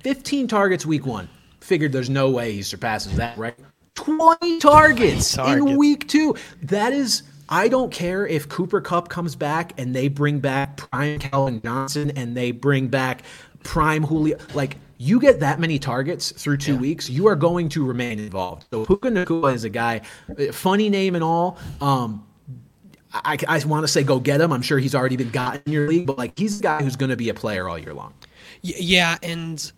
15 0.00 0.48
targets 0.48 0.86
week 0.86 1.06
one. 1.06 1.28
Figured 1.60 1.92
there's 1.92 2.10
no 2.10 2.30
way 2.30 2.52
he 2.52 2.62
surpasses 2.62 3.16
that, 3.16 3.36
right? 3.36 3.54
20 3.94 4.58
targets, 4.60 5.34
20 5.34 5.48
targets. 5.50 5.70
in 5.70 5.76
week 5.76 6.08
two. 6.08 6.34
That 6.62 6.92
is, 6.92 7.24
I 7.48 7.68
don't 7.68 7.92
care 7.92 8.26
if 8.26 8.48
Cooper 8.48 8.80
Kupp 8.80 9.08
comes 9.08 9.34
back 9.34 9.72
and 9.78 9.94
they 9.94 10.08
bring 10.08 10.38
back 10.38 10.76
prime 10.76 11.18
Calvin 11.18 11.60
Johnson 11.62 12.12
and 12.12 12.36
they 12.36 12.52
bring 12.52 12.88
back 12.88 13.22
prime 13.64 14.04
Julio. 14.04 14.38
Like, 14.54 14.76
you 14.98 15.20
get 15.20 15.40
that 15.40 15.60
many 15.60 15.78
targets 15.78 16.32
through 16.32 16.56
two 16.58 16.76
weeks, 16.76 17.08
you 17.08 17.28
are 17.28 17.36
going 17.36 17.68
to 17.70 17.84
remain 17.86 18.18
involved. 18.18 18.66
So 18.72 18.84
Puka 18.84 19.08
Nacua 19.10 19.54
is 19.54 19.64
a 19.64 19.68
guy, 19.68 20.00
uh, 20.30 20.52
funny 20.52 20.88
name 20.88 21.14
and 21.14 21.22
all. 21.22 21.56
Um, 21.80 22.26
I, 23.12 23.38
I 23.48 23.64
want 23.64 23.84
to 23.84 23.88
say 23.88 24.02
go 24.02 24.20
get 24.20 24.40
him. 24.40 24.52
I'm 24.52 24.62
sure 24.62 24.78
he's 24.78 24.94
already 24.94 25.16
been 25.16 25.30
gotten 25.30 25.62
in 25.66 25.72
your 25.72 25.88
league, 25.88 26.06
but 26.06 26.18
like 26.18 26.38
he's 26.38 26.60
a 26.60 26.62
guy 26.62 26.82
who's 26.82 26.96
going 26.96 27.10
to 27.10 27.16
be 27.16 27.28
a 27.28 27.34
player 27.34 27.68
all 27.68 27.78
year 27.78 27.94
long. 27.94 28.12
Yeah, 28.62 29.16
and 29.22 29.72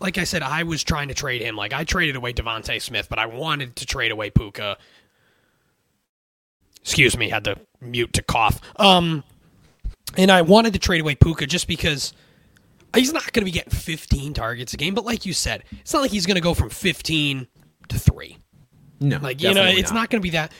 like 0.00 0.18
I 0.18 0.24
said, 0.24 0.42
I 0.42 0.62
was 0.62 0.82
trying 0.82 1.08
to 1.08 1.14
trade 1.14 1.42
him. 1.42 1.56
Like 1.56 1.72
I 1.72 1.84
traded 1.84 2.16
away 2.16 2.32
DeVonta 2.32 2.80
Smith, 2.80 3.08
but 3.08 3.18
I 3.18 3.26
wanted 3.26 3.76
to 3.76 3.86
trade 3.86 4.12
away 4.12 4.30
Puka. 4.30 4.78
Excuse 6.80 7.16
me, 7.16 7.28
had 7.28 7.44
to 7.44 7.56
mute 7.80 8.12
to 8.14 8.22
cough. 8.22 8.60
Um, 8.76 9.24
and 10.16 10.30
I 10.30 10.42
wanted 10.42 10.72
to 10.74 10.78
trade 10.78 11.00
away 11.00 11.14
Puka 11.14 11.46
just 11.46 11.66
because 11.66 12.12
he's 12.94 13.12
not 13.12 13.32
going 13.32 13.42
to 13.42 13.44
be 13.46 13.50
getting 13.50 13.72
15 13.72 14.34
targets 14.34 14.74
a 14.74 14.76
game. 14.76 14.94
But 14.94 15.04
like 15.04 15.26
you 15.26 15.32
said, 15.32 15.64
it's 15.80 15.92
not 15.92 16.00
like 16.00 16.10
he's 16.10 16.26
going 16.26 16.36
to 16.36 16.42
go 16.42 16.54
from 16.54 16.70
15 16.70 17.46
to 17.88 17.98
three. 17.98 18.38
No, 19.00 19.18
Like 19.18 19.42
you 19.42 19.52
know, 19.52 19.64
it's 19.64 19.92
not, 19.92 20.08
going 20.08 20.20
to 20.20 20.22
be 20.22 20.30
that. 20.30 20.52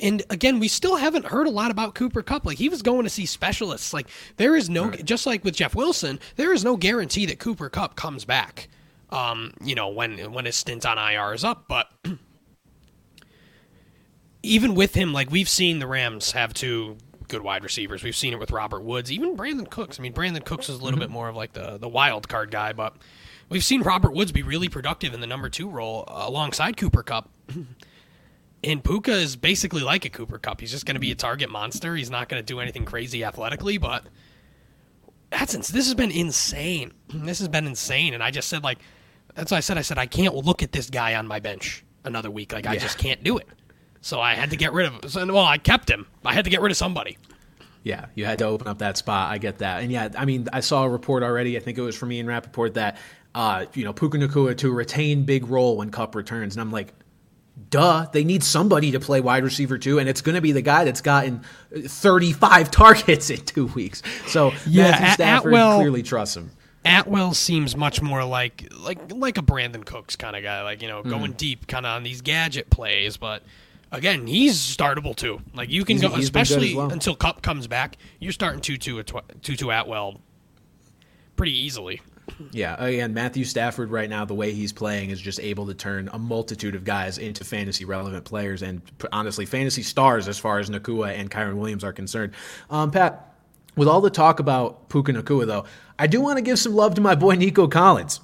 And 0.00 0.22
again, 0.30 0.58
we 0.58 0.68
still 0.68 0.96
haven't 0.96 1.26
heard 1.26 1.46
a 1.46 1.50
lot 1.50 1.70
about 1.70 1.94
Cooper 1.94 2.22
Kupp. 2.22 2.46
Like 2.46 2.58
he 2.58 2.68
was 2.68 2.82
going 2.82 3.04
to 3.04 3.10
see 3.10 3.26
specialists. 3.26 3.92
Like 3.92 4.08
there 4.36 4.56
is 4.56 4.70
no, 4.70 4.90
just 4.90 5.26
like 5.26 5.44
with 5.44 5.54
Jeff 5.54 5.74
Wilson, 5.74 6.18
there 6.36 6.52
is 6.52 6.64
no 6.64 6.76
guarantee 6.76 7.26
that 7.26 7.38
Cooper 7.38 7.68
Kupp 7.68 7.94
comes 7.96 8.24
back. 8.24 8.68
Um, 9.10 9.52
you 9.62 9.74
know, 9.74 9.88
when 9.88 10.32
when 10.32 10.46
his 10.46 10.56
stint 10.56 10.86
on 10.86 10.96
IR 10.96 11.34
is 11.34 11.44
up, 11.44 11.66
but 11.68 11.90
even 14.42 14.74
with 14.74 14.94
him, 14.94 15.12
like 15.12 15.30
we've 15.30 15.48
seen 15.48 15.78
the 15.78 15.86
Rams 15.86 16.32
have 16.32 16.54
two 16.54 16.96
good 17.28 17.42
wide 17.42 17.62
receivers. 17.62 18.02
We've 18.02 18.16
seen 18.16 18.32
it 18.32 18.38
with 18.38 18.50
Robert 18.50 18.82
Woods, 18.82 19.12
even 19.12 19.36
Brandin 19.36 19.68
Cooks. 19.68 20.00
I 20.00 20.02
mean, 20.02 20.14
Brandin 20.14 20.44
Cooks 20.44 20.68
is 20.68 20.80
a 20.80 20.82
little 20.82 20.98
bit 20.98 21.10
more 21.10 21.28
of 21.28 21.36
like 21.36 21.52
the 21.52 21.76
the 21.76 21.88
wild 21.88 22.28
card 22.28 22.50
guy, 22.50 22.72
but 22.72 22.96
we've 23.50 23.64
seen 23.64 23.82
Robert 23.82 24.14
Woods 24.14 24.32
be 24.32 24.42
really 24.42 24.70
productive 24.70 25.12
in 25.12 25.20
the 25.20 25.26
number 25.26 25.50
two 25.50 25.68
role 25.68 26.04
alongside 26.08 26.78
Cooper 26.78 27.02
Kupp. 27.02 27.28
And 28.64 28.82
Puka 28.82 29.12
is 29.12 29.34
basically 29.34 29.82
like 29.82 30.04
a 30.04 30.08
Cooper 30.08 30.38
Kupp. 30.38 30.60
He's 30.60 30.70
just 30.70 30.86
going 30.86 30.94
to 30.94 31.00
be 31.00 31.10
a 31.10 31.16
target 31.16 31.50
monster. 31.50 31.96
He's 31.96 32.10
not 32.10 32.28
going 32.28 32.40
to 32.40 32.46
do 32.46 32.60
anything 32.60 32.84
crazy 32.84 33.24
athletically, 33.24 33.76
but 33.78 34.04
that's 35.30 35.54
ins- 35.54 35.68
this 35.68 35.86
has 35.86 35.94
been 35.94 36.10
insane. 36.10 36.92
This 37.12 37.40
has 37.40 37.48
been 37.48 37.66
insane. 37.66 38.14
And 38.14 38.22
I 38.22 38.30
just 38.30 38.48
said 38.48 38.62
like, 38.62 38.78
that's 39.34 39.50
why 39.50 39.56
I 39.56 39.60
said 39.60 39.78
I 39.78 39.82
said 39.82 39.98
I 39.98 40.06
can't 40.06 40.34
look 40.34 40.62
at 40.62 40.72
this 40.72 40.90
guy 40.90 41.14
on 41.14 41.26
my 41.26 41.40
bench 41.40 41.84
another 42.04 42.30
week. 42.30 42.52
Like 42.52 42.66
I 42.66 42.76
just 42.76 42.98
can't 42.98 43.22
do 43.24 43.38
it. 43.38 43.48
So 44.00 44.20
I 44.20 44.34
had 44.34 44.50
to 44.50 44.56
get 44.56 44.72
rid 44.72 44.86
of 44.86 44.94
him. 44.94 45.08
So, 45.08 45.24
well, 45.26 45.44
I 45.44 45.58
kept 45.58 45.88
him. 45.88 46.06
I 46.24 46.34
had 46.34 46.44
to 46.44 46.50
get 46.50 46.60
rid 46.60 46.70
of 46.70 46.76
somebody. 46.76 47.18
Yeah, 47.84 48.06
you 48.14 48.24
had 48.24 48.38
to 48.38 48.44
open 48.44 48.68
up 48.68 48.78
that 48.78 48.96
spot. 48.96 49.32
I 49.32 49.38
get 49.38 49.58
that. 49.58 49.82
And 49.82 49.90
yeah, 49.90 50.08
I 50.16 50.24
mean, 50.24 50.48
I 50.52 50.60
saw 50.60 50.84
a 50.84 50.88
report 50.88 51.22
already. 51.22 51.56
I 51.56 51.60
think 51.60 51.78
it 51.78 51.82
was 51.82 51.96
from 51.96 52.12
Ian 52.12 52.26
Rapoport 52.26 52.74
that, 52.74 52.96
uh, 53.34 53.66
you 53.74 53.84
know, 53.84 53.92
Puka 53.92 54.18
Nacua 54.18 54.56
to 54.58 54.70
retain 54.70 55.24
big 55.24 55.48
role 55.48 55.76
when 55.76 55.90
Kupp 55.90 56.14
returns. 56.14 56.54
And 56.54 56.60
I'm 56.60 56.70
like, 56.70 56.94
duh, 57.70 58.06
they 58.12 58.24
need 58.24 58.42
somebody 58.42 58.90
to 58.92 59.00
play 59.00 59.20
wide 59.20 59.44
receiver 59.44 59.78
too, 59.78 59.98
and 59.98 60.08
it's 60.08 60.20
going 60.20 60.34
to 60.34 60.40
be 60.40 60.52
the 60.52 60.62
guy 60.62 60.84
that's 60.84 61.00
gotten 61.00 61.42
35 61.74 62.70
targets 62.70 63.30
in 63.30 63.38
two 63.44 63.66
weeks. 63.66 64.02
So 64.26 64.52
Yeah, 64.66 64.90
Matthew 64.90 65.06
At- 65.06 65.14
Stafford 65.14 65.52
Atwell- 65.52 65.78
clearly 65.78 66.02
trusts 66.02 66.36
him. 66.36 66.50
Atwell 66.84 67.32
seems 67.32 67.76
much 67.76 68.02
more 68.02 68.24
like 68.24 68.72
like 68.76 69.12
like 69.12 69.38
a 69.38 69.42
Brandin 69.42 69.84
Cooks 69.84 70.16
kind 70.16 70.34
of 70.34 70.42
guy, 70.42 70.62
like 70.62 70.82
you 70.82 70.88
know, 70.88 71.02
hmm. 71.02 71.10
going 71.10 71.32
deep 71.32 71.68
kind 71.68 71.86
of 71.86 71.90
on 71.94 72.02
these 72.02 72.22
gadget 72.22 72.70
plays. 72.70 73.16
But 73.16 73.44
again, 73.92 74.26
he's 74.26 74.56
startable 74.58 75.14
too. 75.14 75.40
Like 75.54 75.70
you 75.70 75.84
can 75.84 75.98
He's- 75.98 76.10
go, 76.10 76.16
he's 76.16 76.24
especially 76.24 76.74
well. 76.74 76.90
until 76.90 77.14
Kupp 77.14 77.40
comes 77.40 77.68
back. 77.68 77.98
You're 78.18 78.32
starting 78.32 78.60
two 78.60 78.76
two 78.78 79.00
two 79.04 79.54
two 79.56 79.70
Atwell 79.70 80.20
pretty 81.36 81.56
easily. 81.56 82.00
Yeah, 82.50 82.82
again, 82.82 83.14
Matthew 83.14 83.44
Stafford 83.44 83.90
right 83.90 84.08
now, 84.08 84.24
the 84.24 84.34
way 84.34 84.52
he's 84.52 84.72
playing 84.72 85.10
is 85.10 85.20
just 85.20 85.40
able 85.40 85.66
to 85.66 85.74
turn 85.74 86.08
a 86.12 86.18
multitude 86.18 86.74
of 86.74 86.84
guys 86.84 87.18
into 87.18 87.44
fantasy 87.44 87.84
relevant 87.84 88.24
players 88.24 88.62
and 88.62 88.82
honestly, 89.12 89.46
fantasy 89.46 89.82
stars 89.82 90.28
as 90.28 90.38
far 90.38 90.58
as 90.58 90.70
Nacua 90.70 91.18
and 91.18 91.30
Kyren 91.30 91.56
Williams 91.56 91.84
are 91.84 91.92
concerned. 91.92 92.32
Um, 92.70 92.90
Pat, 92.90 93.34
with 93.76 93.88
all 93.88 94.00
the 94.00 94.10
talk 94.10 94.40
about 94.40 94.88
Puka 94.88 95.12
Nacua, 95.12 95.46
though, 95.46 95.64
I 95.98 96.06
do 96.06 96.20
want 96.20 96.38
to 96.38 96.42
give 96.42 96.58
some 96.58 96.74
love 96.74 96.94
to 96.96 97.00
my 97.00 97.14
boy 97.14 97.34
Nico 97.34 97.68
Collins. 97.68 98.20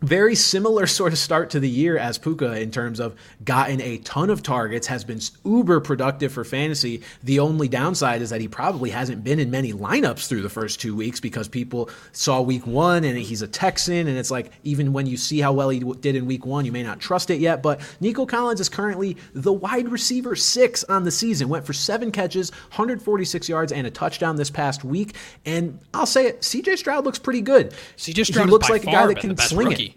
Very 0.00 0.36
similar 0.36 0.86
sort 0.86 1.12
of 1.12 1.18
start 1.18 1.50
to 1.50 1.60
the 1.60 1.68
year 1.68 1.98
as 1.98 2.18
Puka 2.18 2.60
in 2.60 2.70
terms 2.70 3.00
of 3.00 3.16
gotten 3.44 3.80
a 3.80 3.98
ton 3.98 4.30
of 4.30 4.44
targets, 4.44 4.86
has 4.86 5.02
been 5.02 5.18
uber 5.44 5.80
productive 5.80 6.32
for 6.32 6.44
fantasy. 6.44 7.02
The 7.24 7.40
only 7.40 7.66
downside 7.66 8.22
is 8.22 8.30
that 8.30 8.40
he 8.40 8.46
probably 8.46 8.90
hasn't 8.90 9.24
been 9.24 9.40
in 9.40 9.50
many 9.50 9.72
lineups 9.72 10.28
through 10.28 10.42
the 10.42 10.48
first 10.48 10.80
two 10.80 10.94
weeks 10.94 11.18
because 11.18 11.48
people 11.48 11.90
saw 12.12 12.40
week 12.40 12.64
one 12.64 13.02
and 13.02 13.18
he's 13.18 13.42
a 13.42 13.48
Texan. 13.48 14.06
And 14.06 14.16
it's 14.16 14.30
like, 14.30 14.52
even 14.62 14.92
when 14.92 15.06
you 15.06 15.16
see 15.16 15.40
how 15.40 15.52
well 15.52 15.68
he 15.68 15.80
did 15.80 16.14
in 16.14 16.26
week 16.26 16.46
one, 16.46 16.64
you 16.64 16.70
may 16.70 16.84
not 16.84 17.00
trust 17.00 17.30
it 17.30 17.40
yet. 17.40 17.60
But 17.60 17.80
Nico 18.00 18.24
Collins 18.24 18.60
is 18.60 18.68
currently 18.68 19.16
the 19.34 19.52
wide 19.52 19.88
receiver 19.88 20.36
six 20.36 20.84
on 20.84 21.02
the 21.02 21.10
season, 21.10 21.48
went 21.48 21.66
for 21.66 21.72
seven 21.72 22.12
catches, 22.12 22.50
146 22.50 23.48
yards, 23.48 23.72
and 23.72 23.84
a 23.84 23.90
touchdown 23.90 24.36
this 24.36 24.50
past 24.50 24.84
week. 24.84 25.16
And 25.44 25.80
I'll 25.92 26.06
say 26.06 26.26
it, 26.26 26.42
CJ 26.42 26.78
Stroud 26.78 27.04
looks 27.04 27.18
pretty 27.18 27.40
good. 27.40 27.72
CJ 27.96 28.26
Stroud 28.26 28.46
he 28.46 28.50
looks 28.52 28.70
like 28.70 28.84
a 28.84 28.86
guy 28.86 29.06
that 29.08 29.18
can 29.18 29.36
sling 29.36 29.68
rookie. 29.68 29.86
it. 29.86 29.87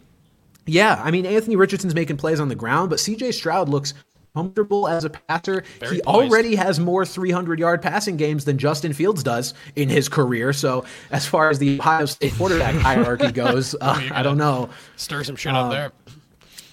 Yeah, 0.71 1.01
I 1.03 1.11
mean 1.11 1.25
Anthony 1.25 1.57
Richardson's 1.57 1.93
making 1.93 2.15
plays 2.17 2.39
on 2.39 2.47
the 2.47 2.55
ground, 2.55 2.89
but 2.89 2.99
CJ 2.99 3.33
Stroud 3.33 3.67
looks 3.67 3.93
comfortable 4.33 4.87
as 4.87 5.03
a 5.03 5.09
passer. 5.09 5.65
Very 5.81 5.95
he 5.95 6.01
poised. 6.01 6.31
already 6.31 6.55
has 6.55 6.79
more 6.79 7.05
300 7.05 7.59
yard 7.59 7.81
passing 7.81 8.15
games 8.15 8.45
than 8.45 8.57
Justin 8.57 8.93
Fields 8.93 9.21
does 9.21 9.53
in 9.75 9.89
his 9.89 10.07
career. 10.07 10.53
So 10.53 10.85
as 11.11 11.25
far 11.25 11.49
as 11.49 11.59
the 11.59 11.77
Ohio 11.79 12.05
State 12.05 12.33
quarterback 12.35 12.75
hierarchy 12.81 13.33
goes, 13.33 13.75
uh, 13.81 14.01
I 14.11 14.23
don't 14.23 14.37
know. 14.37 14.69
Stir 14.95 15.25
some 15.25 15.35
shit 15.35 15.53
up 15.53 15.71
there. 15.71 15.91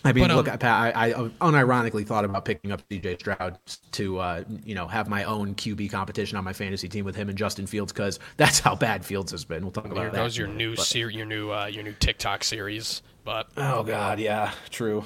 I 0.05 0.13
mean, 0.13 0.29
But, 0.29 0.37
look, 0.37 0.49
um, 0.49 0.59
Pat, 0.59 0.97
I, 0.97 1.09
I 1.09 1.13
unironically 1.41 2.07
thought 2.07 2.25
about 2.25 2.45
picking 2.45 2.71
up 2.71 2.89
CJ 2.89 3.19
Stroud 3.19 3.59
to, 3.93 4.19
uh, 4.21 4.45
you 4.65 4.77
know, 4.77 4.87
have 4.87 5.09
my 5.09 5.25
own 5.25 5.57
QB 5.57 5.91
competition 5.91 6.39
on 6.39 6.45
my 6.45 6.53
fantasy 6.53 6.89
team 6.89 7.05
with 7.05 7.17
him 7.17 7.29
and 7.29 7.37
Justin 7.37 7.67
Fields 7.67 7.93
because 7.93 8.21
that's 8.37 8.61
how 8.61 8.77
bad 8.77 9.05
Fields 9.05 9.33
has 9.33 9.45
been. 9.45 9.65
We'll 9.65 9.73
talk 9.73 9.87
about 9.87 9.97
Here 9.99 10.11
that. 10.11 10.17
goes 10.17 10.39
your 10.39 10.47
new 10.47 10.77
ser- 10.77 11.11
your 11.11 11.27
new 11.27 11.51
uh, 11.51 11.67
your 11.67 11.83
new 11.83 11.95
TikTok 11.95 12.45
series. 12.45 13.03
But 13.29 13.49
Oh 13.59 13.83
God, 13.83 14.20
yeah, 14.20 14.53
true. 14.70 15.05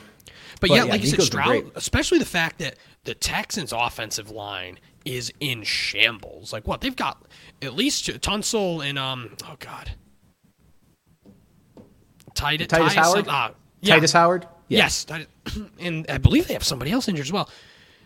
But, 0.60 0.60
But 0.60 0.70
yeah, 0.70 0.76
yeah, 0.76 0.92
like 0.92 1.00
you 1.00 1.08
said, 1.08 1.22
Stroud, 1.22 1.72
especially 1.74 2.20
the 2.20 2.24
fact 2.24 2.60
that 2.60 2.76
the 3.02 3.14
Texans' 3.14 3.72
offensive 3.72 4.30
line 4.30 4.78
is 5.04 5.32
in 5.40 5.64
shambles. 5.64 6.52
Like 6.52 6.68
what 6.68 6.82
they've 6.82 6.94
got, 6.94 7.26
at 7.62 7.74
least 7.74 8.06
Tunsil 8.06 8.88
and 8.88 8.96
um, 8.96 9.34
oh 9.44 9.56
god, 9.58 9.90
Tytus, 12.34 12.68
Tytus 12.68 12.94
Howard? 12.94 13.26
Uh, 13.26 13.50
yeah. 13.80 13.98
Tytus 13.98 14.12
Howard. 14.12 14.46
Yeah. 14.68 14.78
Yes, 14.78 15.04
and 15.80 16.06
I 16.08 16.18
believe 16.18 16.46
they 16.46 16.54
have 16.54 16.62
somebody 16.62 16.92
else 16.92 17.08
injured 17.08 17.26
as 17.26 17.32
well. 17.32 17.50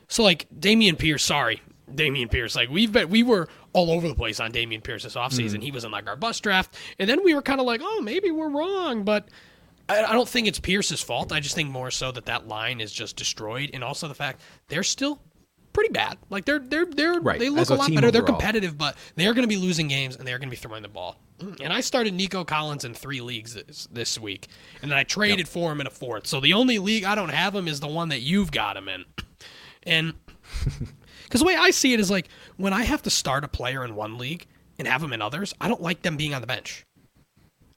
So 0.08 0.22
like 0.22 0.48
Dameon 0.58 0.98
Pierce, 0.98 1.24
sorry, 1.24 1.60
Dameon 1.94 2.30
Pierce. 2.30 2.56
Like 2.56 2.70
we've 2.70 2.90
been, 2.90 3.10
we 3.10 3.22
were 3.22 3.48
all 3.74 3.90
over 3.90 4.08
the 4.08 4.14
place 4.14 4.40
on 4.40 4.50
Dameon 4.50 4.82
Pierce 4.82 5.02
this 5.02 5.14
offseason. 5.14 5.62
He 5.62 5.72
was 5.72 5.84
in 5.84 5.90
like 5.90 6.08
our 6.08 6.16
bus 6.16 6.40
draft, 6.40 6.74
and 6.98 7.06
then 7.06 7.22
we 7.22 7.34
were 7.34 7.42
kind 7.42 7.60
of 7.60 7.66
like, 7.66 7.82
oh, 7.84 8.00
maybe 8.00 8.30
we're 8.30 8.48
wrong, 8.48 9.04
but. 9.04 9.28
I 9.88 10.04
I 10.04 10.12
don't 10.12 10.28
think 10.28 10.46
it's 10.48 10.58
Pierce's 10.60 11.02
fault. 11.02 11.32
I 11.32 11.40
just 11.40 11.54
think 11.54 11.70
more 11.70 11.90
so 11.90 12.12
that 12.12 12.26
that 12.26 12.48
line 12.48 12.80
is 12.80 12.92
just 12.92 13.16
destroyed, 13.16 13.70
and 13.74 13.82
also 13.84 14.08
the 14.08 14.14
fact 14.14 14.40
they're 14.68 14.82
still 14.82 15.20
pretty 15.72 15.92
bad. 15.92 16.16
Like 16.30 16.44
they're 16.44 16.58
they're 16.58 16.86
they're 16.86 17.20
Right, 17.20 17.38
they 17.38 17.50
look 17.50 17.60
as 17.60 17.70
a 17.70 17.74
a 17.74 17.76
lot 17.76 17.94
better. 17.94 18.10
They're 18.10 18.22
competitive, 18.22 18.78
but 18.78 18.96
they're 19.14 19.34
going 19.34 19.44
to 19.44 19.48
be 19.48 19.58
losing 19.58 19.88
games 19.88 20.16
and 20.16 20.26
they're 20.26 20.38
going 20.38 20.48
to 20.48 20.50
be 20.50 20.56
throwing 20.56 20.82
the 20.82 20.88
ball. 20.88 21.20
Mm, 21.38 21.60
and 21.60 21.72
I 21.72 21.80
started 21.82 22.14
Nico 22.14 22.44
Collins 22.44 22.84
in 22.84 22.94
three 22.94 23.20
leagues 23.20 23.54
this, 23.54 23.86
this 23.92 24.18
week, 24.18 24.48
and 24.80 24.90
then 24.90 24.96
I 24.98 25.04
traded 25.04 25.46
for 25.46 25.70
him 25.70 25.80
in 25.82 25.86
a 25.86 25.90
fourth. 25.90 26.26
So 26.26 26.40
the 26.40 26.54
only 26.54 26.78
league 26.78 27.04
I 27.04 27.14
don't 27.14 27.28
have 27.28 27.54
him 27.54 27.68
is 27.68 27.80
the 27.80 27.88
one 27.88 28.08
that 28.08 28.20
you've 28.20 28.50
got 28.50 28.76
him 28.76 28.88
in, 28.88 29.04
and 29.82 30.14
because 31.24 31.40
the 31.40 31.46
way 31.46 31.56
I 31.56 31.70
see 31.70 31.92
it 31.92 32.00
is 32.00 32.10
like 32.10 32.28
when 32.56 32.72
I 32.72 32.84
have 32.84 33.02
to 33.02 33.10
start 33.10 33.44
a 33.44 33.48
player 33.48 33.84
in 33.84 33.94
one 33.94 34.16
league 34.16 34.46
and 34.78 34.88
have 34.88 35.02
him 35.02 35.12
in 35.12 35.20
others, 35.20 35.52
I 35.60 35.68
don't 35.68 35.82
like 35.82 36.00
them 36.02 36.16
being 36.16 36.32
on 36.32 36.40
the 36.40 36.46
bench. 36.46 36.86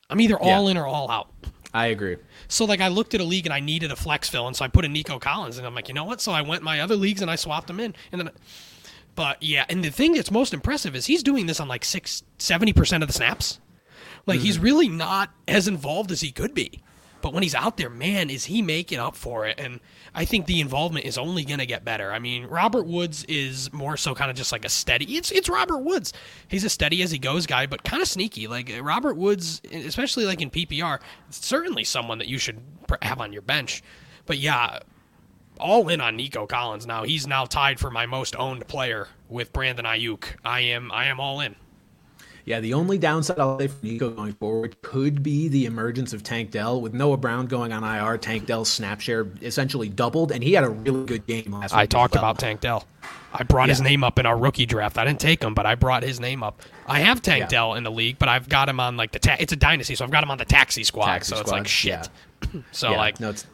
I'm 0.10 0.22
either 0.22 0.40
all 0.40 0.66
Yeah. 0.66 0.72
in 0.72 0.78
or 0.78 0.88
all 0.88 1.12
out. 1.12 1.30
I 1.74 1.88
agree. 1.88 2.18
So 2.48 2.66
like 2.66 2.82
I 2.82 2.88
looked 2.88 3.14
at 3.14 3.22
a 3.22 3.24
league 3.24 3.46
and 3.46 3.54
I 3.54 3.60
needed 3.60 3.92
a 3.92 3.96
flex 3.96 4.30
fill, 4.30 4.48
and 4.48 4.56
so 4.56 4.66
I 4.66 4.68
put 4.68 4.86
in 4.86 4.94
Nico 4.94 5.20
Collins, 5.20 5.58
and 5.58 5.68
I'm 5.68 5.76
like, 5.76 5.88
you 5.88 5.94
know 5.94 6.04
what? 6.04 6.22
So 6.22 6.32
I 6.32 6.42
went 6.42 6.64
my 6.64 6.80
other 6.82 6.96
leagues 6.96 7.22
and 7.22 7.30
I 7.30 7.36
swapped 7.36 7.70
him 7.70 7.80
in, 7.80 7.96
and 8.12 8.22
then. 8.22 8.32
But 9.16 9.44
yeah, 9.44 9.66
and 9.68 9.84
the 9.84 9.90
thing 9.90 10.14
that's 10.14 10.32
most 10.32 10.54
impressive 10.54 10.96
is 10.96 11.08
he's 11.08 11.24
doing 11.24 11.46
this 11.46 11.60
on 11.60 11.68
like 11.68 11.84
six, 11.84 12.24
70 12.38 12.74
percent 12.74 13.04
of 13.04 13.08
the 13.08 13.14
snaps. 13.14 13.60
Like 14.26 14.40
he's 14.40 14.56
mm-hmm. 14.56 14.66
really 14.66 14.88
not 14.88 15.32
as 15.48 15.68
involved 15.68 16.12
as 16.12 16.22
he 16.22 16.32
could 16.32 16.54
be. 16.54 16.82
But 17.22 17.34
when 17.34 17.44
he's 17.44 17.56
out 17.56 17.78
there, 17.78 17.90
man, 17.90 18.30
is 18.30 18.46
he 18.46 18.62
making 18.62 19.00
up 19.00 19.16
for 19.16 19.46
it? 19.46 19.60
And 19.60 19.80
I 20.16 20.26
think 20.26 20.46
the 20.46 20.62
involvement 20.62 21.06
is 21.06 21.18
only 21.18 21.44
going 21.44 21.60
to 21.60 21.66
get 21.66 21.84
better. 21.84 22.12
I 22.12 22.20
mean, 22.20 22.46
Robert 22.46 22.86
Woods 22.86 23.24
is 23.26 23.72
more 23.74 23.98
so 23.98 24.16
kind 24.16 24.32
of 24.32 24.38
just 24.38 24.52
like 24.52 24.66
a 24.66 24.70
steady. 24.70 25.18
It's 25.18 25.32
it's 25.32 25.50
Robert 25.50 25.80
Woods. 25.80 26.14
He's 26.48 26.64
a 26.64 26.70
steady 26.70 27.02
as 27.02 27.12
he 27.12 27.20
goes 27.20 27.46
guy, 27.46 27.66
but 27.66 27.84
kind 27.84 28.02
of 28.02 28.08
sneaky. 28.08 28.48
Like 28.48 28.72
Robert 28.82 29.18
Woods, 29.18 29.62
especially 29.72 30.26
like 30.26 30.42
in 30.42 30.50
PPR, 30.50 31.00
certainly 31.30 31.84
someone 31.84 32.18
that 32.20 32.28
you 32.28 32.38
should 32.38 32.62
have 33.02 33.20
on 33.20 33.34
your 33.34 33.42
bench. 33.42 33.84
But 34.26 34.38
yeah, 34.38 34.80
all 35.60 35.90
in 35.90 36.02
on 36.02 36.16
Nico 36.16 36.48
Collins 36.48 36.86
now. 36.86 37.04
He's 37.04 37.28
now 37.28 37.46
tied 37.46 37.80
for 37.80 37.92
my 37.92 38.06
most 38.06 38.36
owned 38.36 38.68
player 38.68 39.08
with 39.28 39.54
Brandon 39.54 39.86
Aiyuk. 39.86 40.36
I 40.46 40.62
am 40.62 40.92
I 40.92 41.06
am 41.06 41.20
all 41.20 41.40
in. 41.40 41.56
Yeah, 42.50 42.62
the 42.62 42.74
only 42.74 42.98
downside 42.98 43.38
I'll 43.38 43.60
say 43.60 43.68
for 43.68 43.86
Nico 43.86 44.10
going 44.10 44.34
forward 44.34 44.82
could 44.82 45.22
be 45.22 45.50
the 45.50 45.68
emergence 45.68 46.14
of 46.14 46.24
Tank 46.24 46.50
Dell. 46.50 46.82
With 46.82 46.96
Noah 46.96 47.18
Brown 47.18 47.46
going 47.46 47.72
on 47.72 47.84
IR, 47.84 48.18
Tank 48.18 48.48
Dell's 48.48 48.70
snap 48.70 49.02
share 49.02 49.28
essentially 49.44 49.88
doubled, 49.88 50.32
and 50.32 50.44
he 50.44 50.54
had 50.54 50.64
a 50.64 50.70
really 50.70 51.06
good 51.06 51.28
game 51.28 51.52
last 51.54 51.74
week. 51.74 51.80
I 51.80 51.86
talked 51.86 52.16
well. 52.16 52.24
about 52.24 52.40
Tank 52.40 52.62
Dell. 52.62 52.88
I 53.32 53.44
brought 53.44 53.70
his 53.70 53.82
name 53.82 54.04
up 54.04 54.18
in 54.18 54.26
our 54.26 54.36
rookie 54.36 54.66
draft. 54.66 54.98
I 54.98 55.06
didn't 55.06 55.20
take 55.20 55.44
him, 55.44 55.54
but 55.54 55.68
I 55.68 55.76
brought 55.76 56.02
his 56.02 56.20
name 56.20 56.42
up. 56.42 56.64
I 56.88 57.02
have 57.02 57.22
Tank 57.22 57.42
Yeah. 57.42 57.48
Dell 57.50 57.76
in 57.76 57.84
the 57.84 57.92
league, 57.92 58.18
but 58.18 58.30
I've 58.30 58.50
got 58.50 58.68
him 58.68 58.80
on 58.80 58.98
like 58.98 59.12
the 59.12 59.20
ta- 59.20 59.38
it's 59.40 59.54
a 59.54 59.56
dynasty, 59.56 59.94
so 59.94 60.04
I've 60.04 60.10
got 60.10 60.24
him 60.24 60.32
on 60.32 60.40
the 60.40 60.46
taxi 60.46 60.84
squad. 60.84 61.06
Taxi 61.06 61.36
so 61.36 61.42
it's 61.42 61.52
like 61.52 61.68
shit. 61.68 62.10
so 62.72 62.90
Yeah, 62.90 62.98
like, 62.98 63.20
no, 63.20 63.30
it's, 63.30 63.46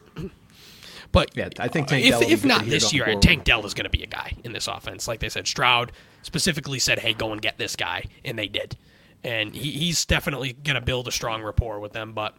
but 1.15 1.35
Yeah, 1.35 1.49
I 1.59 1.69
think 1.69 1.87
uh, 1.87 1.91
Tank 1.91 2.05
if 2.05 2.19
Dell 2.19 2.29
if 2.29 2.45
not 2.45 2.65
this 2.65 2.93
year, 2.93 3.05
forward. 3.05 3.21
Tank 3.21 3.45
Dell 3.45 3.65
is 3.65 3.73
going 3.73 3.85
to 3.85 3.89
be 3.89 4.03
a 4.03 4.07
guy 4.07 4.33
in 4.43 4.51
this 4.51 4.67
offense. 4.67 5.07
Like 5.07 5.21
they 5.21 5.29
said, 5.29 5.47
Stroud 5.47 5.93
specifically 6.23 6.77
said, 6.77 6.99
"Hey, 6.99 7.13
go 7.13 7.31
and 7.31 7.41
get 7.41 7.57
this 7.57 7.75
guy," 7.77 8.03
and 8.25 8.37
they 8.37 8.47
did. 8.47 8.75
And 9.23 9.55
he, 9.55 9.71
he's 9.71 10.05
definitely 10.05 10.53
going 10.53 10.75
to 10.75 10.81
build 10.81 11.07
a 11.07 11.11
strong 11.11 11.41
rapport 11.41 11.79
with 11.79 11.93
them. 11.93 12.11
But 12.11 12.35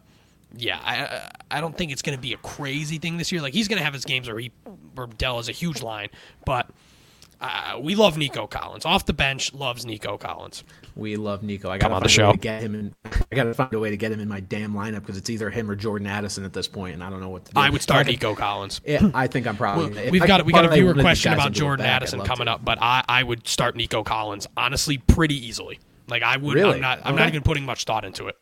yeah, 0.55 0.79
I 0.83 1.57
I 1.57 1.59
don't 1.59 1.75
think 1.75 1.91
it's 1.91 2.03
going 2.03 2.17
to 2.17 2.21
be 2.21 2.33
a 2.33 2.37
crazy 2.37 2.99
thing 2.99 3.17
this 3.17 3.31
year. 3.31 3.41
Like 3.41 3.53
he's 3.53 3.67
going 3.67 3.79
to 3.79 3.83
have 3.83 3.93
his 3.93 4.05
games 4.05 4.27
where 4.27 4.37
he 4.37 4.51
where 4.93 5.07
Dell 5.07 5.39
is 5.39 5.49
a 5.49 5.53
huge 5.53 5.81
line, 5.81 6.09
but. 6.45 6.69
Uh, 7.39 7.77
we 7.79 7.93
love 7.95 8.17
Nico 8.17 8.47
Collins. 8.47 8.83
Off 8.85 9.05
the 9.05 9.13
bench, 9.13 9.53
loves 9.53 9.85
Nico 9.85 10.17
Collins. 10.17 10.63
we 10.95 11.15
love 11.17 11.43
Nico. 11.43 11.69
I 11.69 11.77
gotta 11.77 11.93
on 11.93 12.01
find 12.01 12.09
the 12.09 12.21
a 12.21 12.25
way 12.25 12.29
show. 12.29 12.31
to 12.31 12.37
get 12.39 12.61
him 12.63 12.73
in. 12.75 12.95
I 13.31 13.35
gotta 13.35 13.53
find 13.53 13.71
a 13.73 13.79
way 13.79 13.91
to 13.91 13.97
get 13.97 14.11
him 14.11 14.19
in 14.19 14.27
my 14.27 14.39
damn 14.39 14.73
lineup 14.73 15.01
because 15.01 15.17
it's 15.17 15.29
either 15.29 15.49
him 15.51 15.69
or 15.69 15.75
Jordan 15.75 16.07
Addison 16.07 16.43
at 16.45 16.53
this 16.53 16.67
point, 16.67 16.95
and 16.95 17.03
I 17.03 17.09
don't 17.11 17.21
know 17.21 17.29
what 17.29 17.45
to 17.45 17.53
do. 17.53 17.59
I 17.59 17.69
would 17.69 17.81
start 17.83 18.07
Like, 18.07 18.13
Nico 18.15 18.33
Collins. 18.33 18.81
Yeah, 18.85 19.11
I 19.13 19.27
think 19.27 19.45
I'm 19.45 19.55
probably. 19.55 19.89
Well, 19.89 19.97
if 19.97 20.11
we've 20.11 20.21
I 20.23 20.27
got 20.27 20.37
could 20.37 20.47
we 20.47 20.53
got 20.53 20.65
a 20.65 20.69
viewer 20.69 20.87
one 20.87 20.89
of 20.91 20.95
these 20.97 21.03
question 21.03 21.33
about 21.33 21.51
Jordan 21.51 21.83
bag, 21.83 21.91
I'd 21.91 21.95
Addison 21.97 22.21
coming 22.21 22.45
to. 22.47 22.53
up, 22.53 22.65
but 22.65 22.79
I, 22.81 23.03
I 23.07 23.21
would 23.21 23.47
start 23.47 23.75
Nico 23.75 24.03
Collins 24.03 24.47
honestly 24.57 24.97
pretty 24.97 25.35
easily. 25.35 25.79
Like 26.07 26.23
I 26.23 26.37
would. 26.37 26.55
Really? 26.55 26.75
I'm 26.75 26.81
not. 26.81 27.01
I'm 27.03 27.15
not 27.15 27.27
even 27.27 27.43
putting 27.43 27.65
much 27.65 27.83
thought 27.83 28.03
into 28.05 28.27
it. 28.27 28.35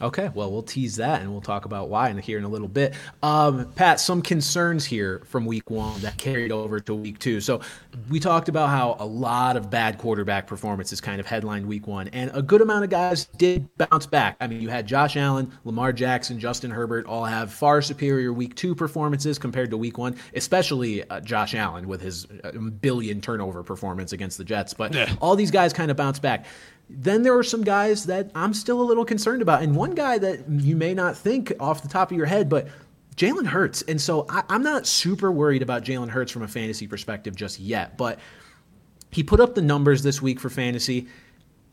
Okay, 0.00 0.30
well, 0.34 0.50
we'll 0.52 0.62
tease 0.62 0.96
that 0.96 1.22
and 1.22 1.32
we'll 1.32 1.40
talk 1.40 1.64
about 1.64 1.88
why 1.88 2.08
in 2.10 2.18
here 2.18 2.38
in 2.38 2.44
a 2.44 2.48
little 2.48 2.68
bit. 2.68 2.94
Um, 3.22 3.72
Pat, 3.74 3.98
some 4.00 4.22
concerns 4.22 4.84
here 4.84 5.22
from 5.26 5.44
week 5.44 5.68
one 5.70 6.00
that 6.02 6.16
carried 6.18 6.52
over 6.52 6.78
to 6.80 6.94
week 6.94 7.18
two. 7.18 7.40
So 7.40 7.60
we 8.08 8.20
talked 8.20 8.48
about 8.48 8.68
how 8.68 8.96
a 9.00 9.06
lot 9.06 9.56
of 9.56 9.70
bad 9.70 9.98
quarterback 9.98 10.46
performances 10.46 11.00
kind 11.00 11.20
of 11.20 11.26
headlined 11.26 11.66
week 11.66 11.86
one, 11.86 12.08
and 12.08 12.30
a 12.34 12.42
good 12.42 12.60
amount 12.60 12.84
of 12.84 12.90
guys 12.90 13.24
did 13.38 13.68
bounce 13.76 14.06
back. 14.06 14.36
I 14.40 14.46
mean, 14.46 14.60
you 14.60 14.68
had 14.68 14.86
Josh 14.86 15.16
Allen, 15.16 15.50
Lamar 15.64 15.92
Jackson, 15.92 16.38
Justin 16.38 16.70
Herbert 16.70 17.06
all 17.06 17.24
have 17.24 17.52
far 17.52 17.82
superior 17.82 18.32
week 18.32 18.54
two 18.54 18.74
performances 18.74 19.38
compared 19.38 19.70
to 19.70 19.76
week 19.76 19.98
one, 19.98 20.16
especially 20.34 21.08
uh, 21.10 21.20
Josh 21.20 21.54
Allen 21.54 21.88
with 21.88 22.00
his 22.00 22.26
uh, 22.44 22.52
billion 22.52 23.20
turnover 23.20 23.62
performance 23.62 24.12
against 24.12 24.38
the 24.38 24.44
Jets. 24.44 24.74
But 24.74 24.94
Yeah. 24.94 25.12
all 25.20 25.34
these 25.34 25.50
guys 25.50 25.72
kind 25.72 25.90
of 25.90 25.96
bounced 25.96 26.22
back. 26.22 26.46
Then 26.90 27.22
there 27.22 27.36
are 27.36 27.42
some 27.42 27.62
guys 27.62 28.06
that 28.06 28.30
I'm 28.34 28.54
still 28.54 28.80
a 28.80 28.84
little 28.84 29.04
concerned 29.04 29.42
about. 29.42 29.62
And 29.62 29.76
one 29.76 29.94
guy 29.94 30.18
that 30.18 30.48
you 30.48 30.74
may 30.74 30.94
not 30.94 31.16
think 31.16 31.52
off 31.60 31.82
the 31.82 31.88
top 31.88 32.10
of 32.10 32.16
your 32.16 32.26
head, 32.26 32.48
but 32.48 32.68
Jalen 33.16 33.46
Hurts. 33.46 33.82
And 33.82 34.00
so 34.00 34.26
I, 34.28 34.42
I'm 34.48 34.62
not 34.62 34.86
super 34.86 35.30
worried 35.30 35.62
about 35.62 35.84
Jalen 35.84 36.08
Hurts 36.08 36.32
from 36.32 36.42
a 36.42 36.48
fantasy 36.48 36.86
perspective 36.86 37.36
just 37.36 37.58
yet, 37.60 37.98
but 37.98 38.18
he 39.10 39.22
put 39.22 39.40
up 39.40 39.54
the 39.54 39.62
numbers 39.62 40.02
this 40.02 40.22
week 40.22 40.40
for 40.40 40.50
fantasy 40.50 41.08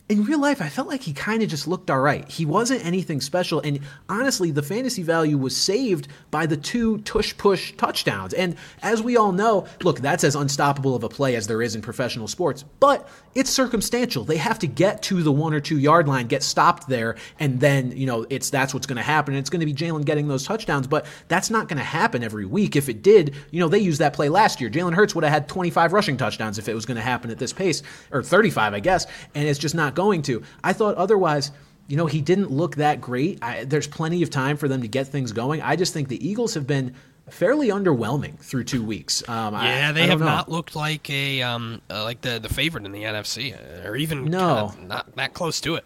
in 0.08 0.24
real 0.24 0.39
life, 0.39 0.62
I 0.62 0.70
felt 0.70 0.88
like 0.88 1.01
he 1.01 1.14
kind 1.14 1.41
of 1.41 1.49
just 1.49 1.68
looked 1.68 1.89
all 1.89 1.99
right. 1.99 2.30
He 2.30 2.45
wasn't 2.45 2.86
anything 2.86 3.22
special. 3.22 3.60
And 3.62 3.80
honestly, 4.08 4.51
the 4.51 4.62
fantasy 4.62 5.01
value 5.01 5.36
was 5.36 5.58
saved 5.58 6.10
by 6.30 6.45
the 6.45 6.58
two 6.58 6.99
tush 6.99 7.36
push 7.38 7.74
touchdowns. 7.76 8.36
And 8.36 8.56
as 8.84 9.01
we 9.01 9.18
all 9.18 9.32
know, 9.32 9.66
look, 9.82 10.01
that's 10.01 10.24
as 10.24 10.36
unstoppable 10.36 10.95
of 10.95 11.03
a 11.03 11.10
play 11.10 11.36
as 11.36 11.47
there 11.47 11.64
is 11.64 11.74
in 11.74 11.82
professional 11.82 12.28
sports, 12.28 12.64
but 12.80 13.10
it's 13.34 13.49
circumstantial. 13.49 14.24
They 14.24 14.38
have 14.38 14.60
to 14.60 14.68
get 14.68 15.01
to 15.03 15.24
the 15.24 15.32
one 15.32 15.56
or 15.56 15.60
two 15.60 15.80
yard 15.80 16.08
line, 16.08 16.28
get 16.28 16.43
stopped 16.43 16.88
there, 16.88 17.16
and 17.39 17.60
then, 17.60 17.91
you 17.97 18.06
know, 18.06 18.28
it's 18.30 18.51
that's 18.51 18.76
what's 18.76 18.86
going 18.86 18.97
to 18.97 19.03
happen. 19.03 19.34
And 19.34 19.39
it's 19.39 19.49
going 19.49 19.60
to 19.62 19.66
be 19.66 19.74
Jalen 19.74 20.06
getting 20.06 20.28
those 20.28 20.45
touchdowns, 20.45 20.86
but 20.86 21.08
that's 21.30 21.49
not 21.49 21.68
going 21.68 21.80
to 21.80 21.84
happen 21.84 22.24
every 22.24 22.45
week. 22.45 22.76
If 22.76 22.89
it 22.89 23.01
did, 23.01 23.34
you 23.49 23.60
know, 23.60 23.68
they 23.68 23.80
used 23.80 24.01
that 24.01 24.14
play 24.14 24.30
last 24.30 24.62
year. 24.62 24.70
Jalen 24.70 24.93
Hurts 24.93 25.16
would 25.16 25.24
have 25.24 25.34
had 25.34 25.49
25 25.49 25.93
rushing 25.93 26.16
touchdowns 26.16 26.60
if 26.60 26.70
it 26.70 26.76
was 26.76 26.86
going 26.86 26.97
to 26.97 27.01
happen 27.01 27.32
at 27.32 27.39
this 27.39 27.53
pace, 27.53 27.82
or 28.12 28.22
35, 28.22 28.76
I 28.76 28.80
guess. 28.80 29.08
And 29.34 29.47
it's 29.47 29.58
just 29.58 29.74
not 29.74 29.95
going 29.96 30.22
to. 30.24 30.43
I 30.64 30.74
thought 30.74 30.96
otherwise, 30.96 31.52
you 31.88 31.98
know, 31.98 32.06
he 32.06 32.22
didn't 32.22 32.52
look 32.52 32.76
that 32.78 33.02
great. 33.02 33.39
I, 33.41 33.64
there's 33.64 33.88
plenty 33.88 34.24
of 34.24 34.30
time 34.30 34.58
for 34.58 34.68
them 34.68 34.82
to 34.82 34.88
get 34.88 35.08
things 35.08 35.32
going. 35.32 35.62
I 35.62 35.76
just 35.76 35.93
think 35.93 36.08
the 36.08 36.28
Eagles 36.28 36.54
have 36.56 36.68
been 36.68 36.96
fairly 37.30 37.70
underwhelming 37.70 38.38
through 38.39 38.64
two 38.66 38.84
weeks. 38.84 39.28
Um, 39.28 39.54
yeah, 39.54 39.89
I, 39.89 39.91
they 39.91 40.04
I 40.04 40.08
have 40.08 40.20
know. 40.20 40.26
not 40.26 40.50
looked 40.50 40.76
like 40.76 41.10
a 41.10 41.41
um, 41.41 41.82
uh, 41.89 42.04
like 42.04 42.22
the 42.22 42.39
the 42.39 42.50
favorite 42.50 42.86
in 42.86 42.91
the 42.91 43.04
NFC, 43.04 43.56
or 43.86 43.96
even 43.96 44.26
no, 44.26 44.74
not 44.82 45.16
that 45.16 45.34
close 45.34 45.60
to 45.62 45.76
it. 45.76 45.86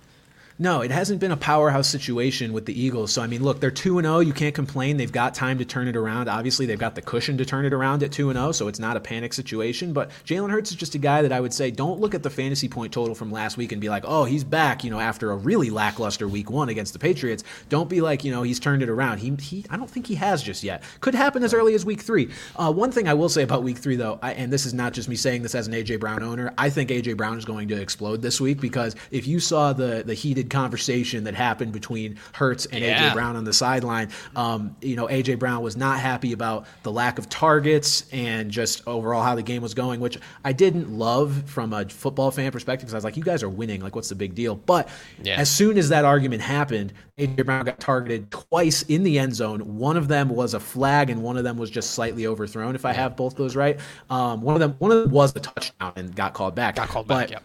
No, 0.61 0.81
it 0.81 0.91
hasn't 0.91 1.21
been 1.21 1.31
a 1.31 1.37
powerhouse 1.37 1.87
situation 1.87 2.51
with 2.51 2.65
the 2.65 2.77
Eagles. 2.77 3.13
So 3.13 3.21
I 3.21 3.27
mean, 3.27 3.41
look, 3.41 3.61
they're 3.61 3.71
2 3.71 3.97
and 3.97 4.05
0, 4.05 4.19
you 4.19 4.33
can't 4.33 4.53
complain. 4.53 4.97
They've 4.97 5.09
got 5.09 5.33
time 5.33 5.57
to 5.59 5.63
turn 5.63 5.87
it 5.87 5.95
around. 5.95 6.27
Obviously, 6.27 6.65
they've 6.65 6.77
got 6.77 6.95
the 6.95 7.01
cushion 7.01 7.37
to 7.37 7.45
turn 7.45 7.63
it 7.63 7.71
around 7.71 8.03
at 8.03 8.11
2 8.11 8.29
and 8.29 8.37
0, 8.37 8.51
so 8.51 8.67
it's 8.67 8.77
not 8.77 8.97
a 8.97 8.99
panic 8.99 9.31
situation, 9.31 9.93
but 9.93 10.11
Jalen 10.25 10.51
Hurts 10.51 10.71
is 10.71 10.75
just 10.75 10.95
a 10.95 10.97
guy 10.97 11.21
that 11.21 11.31
I 11.31 11.39
would 11.39 11.53
say 11.53 11.71
don't 11.71 12.01
look 12.01 12.13
at 12.13 12.23
the 12.23 12.29
fantasy 12.29 12.67
point 12.67 12.91
total 12.91 13.15
from 13.15 13.31
last 13.31 13.55
week 13.55 13.71
and 13.71 13.79
be 13.79 13.87
like, 13.87 14.03
"Oh, 14.05 14.25
he's 14.25 14.43
back," 14.43 14.83
you 14.83 14.91
know, 14.91 14.99
after 14.99 15.31
a 15.31 15.37
really 15.37 15.69
lackluster 15.69 16.27
week 16.27 16.51
1 16.51 16.67
against 16.67 16.91
the 16.91 16.99
Patriots. 16.99 17.45
Don't 17.69 17.89
be 17.89 18.01
like, 18.01 18.25
you 18.25 18.31
know, 18.33 18.43
he's 18.43 18.59
turned 18.59 18.83
it 18.83 18.89
around. 18.89 19.19
He 19.19 19.33
he 19.39 19.65
I 19.69 19.77
don't 19.77 19.89
think 19.89 20.07
he 20.07 20.15
has 20.15 20.43
just 20.43 20.61
yet. 20.61 20.83
Could 20.99 21.15
happen 21.15 21.41
as 21.41 21.53
early 21.53 21.73
as 21.73 21.85
week 21.85 22.01
3. 22.01 22.29
Uh, 22.57 22.73
one 22.73 22.91
thing 22.91 23.07
I 23.07 23.13
will 23.13 23.29
say 23.29 23.43
about 23.43 23.63
week 23.63 23.77
3 23.77 23.95
though, 23.95 24.19
I, 24.21 24.33
and 24.33 24.51
this 24.51 24.65
is 24.65 24.73
not 24.73 24.91
just 24.91 25.07
me 25.07 25.15
saying 25.15 25.41
this 25.43 25.55
as 25.55 25.67
an 25.67 25.73
AJ 25.73 26.01
Brown 26.01 26.21
owner, 26.21 26.53
I 26.57 26.69
think 26.69 26.89
AJ 26.89 27.15
Brown 27.15 27.37
is 27.37 27.45
going 27.45 27.69
to 27.69 27.81
explode 27.81 28.21
this 28.21 28.41
week 28.41 28.59
because 28.59 28.97
if 29.09 29.25
you 29.25 29.39
saw 29.39 29.71
the 29.71 30.03
the 30.05 30.13
heated 30.13 30.48
conversation 30.49 31.23
that 31.23 31.35
happened 31.35 31.71
between 31.71 32.19
Hurts 32.33 32.65
and 32.65 32.83
yeah. 32.83 33.09
AJ 33.09 33.13
Brown 33.13 33.35
on 33.35 33.43
the 33.43 33.53
sideline. 33.53 34.09
Um, 34.35 34.75
you 34.81 34.95
know, 34.95 35.07
AJ 35.07 35.39
Brown 35.39 35.61
was 35.61 35.77
not 35.77 35.99
happy 35.99 36.33
about 36.33 36.65
the 36.83 36.91
lack 36.91 37.19
of 37.19 37.29
targets 37.29 38.05
and 38.11 38.51
just 38.51 38.85
overall 38.87 39.23
how 39.23 39.35
the 39.35 39.43
game 39.43 39.61
was 39.61 39.73
going, 39.73 39.99
which 39.99 40.17
I 40.43 40.53
didn't 40.53 40.91
love 40.91 41.43
from 41.45 41.73
a 41.73 41.87
football 41.87 42.31
fan 42.31 42.51
perspective 42.51 42.87
because 42.87 42.93
I 42.93 42.97
was 42.97 43.03
like, 43.03 43.17
you 43.17 43.23
guys 43.23 43.43
are 43.43 43.49
winning. 43.49 43.81
Like, 43.81 43.95
what's 43.95 44.09
the 44.09 44.15
big 44.15 44.35
deal? 44.35 44.55
But 44.55 44.89
yeah. 45.23 45.39
as 45.39 45.49
soon 45.49 45.77
as 45.77 45.89
that 45.89 46.05
argument 46.05 46.41
happened, 46.41 46.93
AJ 47.17 47.45
Brown 47.45 47.65
got 47.65 47.79
targeted 47.79 48.31
twice 48.31 48.83
in 48.83 49.03
the 49.03 49.19
end 49.19 49.35
zone. 49.35 49.77
One 49.77 49.97
of 49.97 50.07
them 50.07 50.29
was 50.29 50.53
a 50.53 50.59
flag, 50.59 51.09
and 51.09 51.21
one 51.21 51.37
of 51.37 51.43
them 51.43 51.57
was 51.57 51.69
just 51.69 51.91
slightly 51.91 52.25
overthrown. 52.25 52.75
If 52.75 52.85
I 52.85 52.93
have 52.93 53.17
both 53.17 53.35
those 53.35 53.55
right, 53.55 53.79
um, 54.09 54.41
one 54.41 54.55
of 54.55 54.61
them 54.61 54.75
one 54.79 54.91
of 54.91 55.03
them 55.03 55.11
was 55.11 55.35
a 55.35 55.39
touchdown 55.39 55.93
and 55.95 56.15
got 56.15 56.33
called 56.33 56.55
back. 56.55 56.75
Got 56.75 56.87
called 56.87 57.07
but, 57.07 57.29
back. 57.29 57.31
Yep 57.31 57.43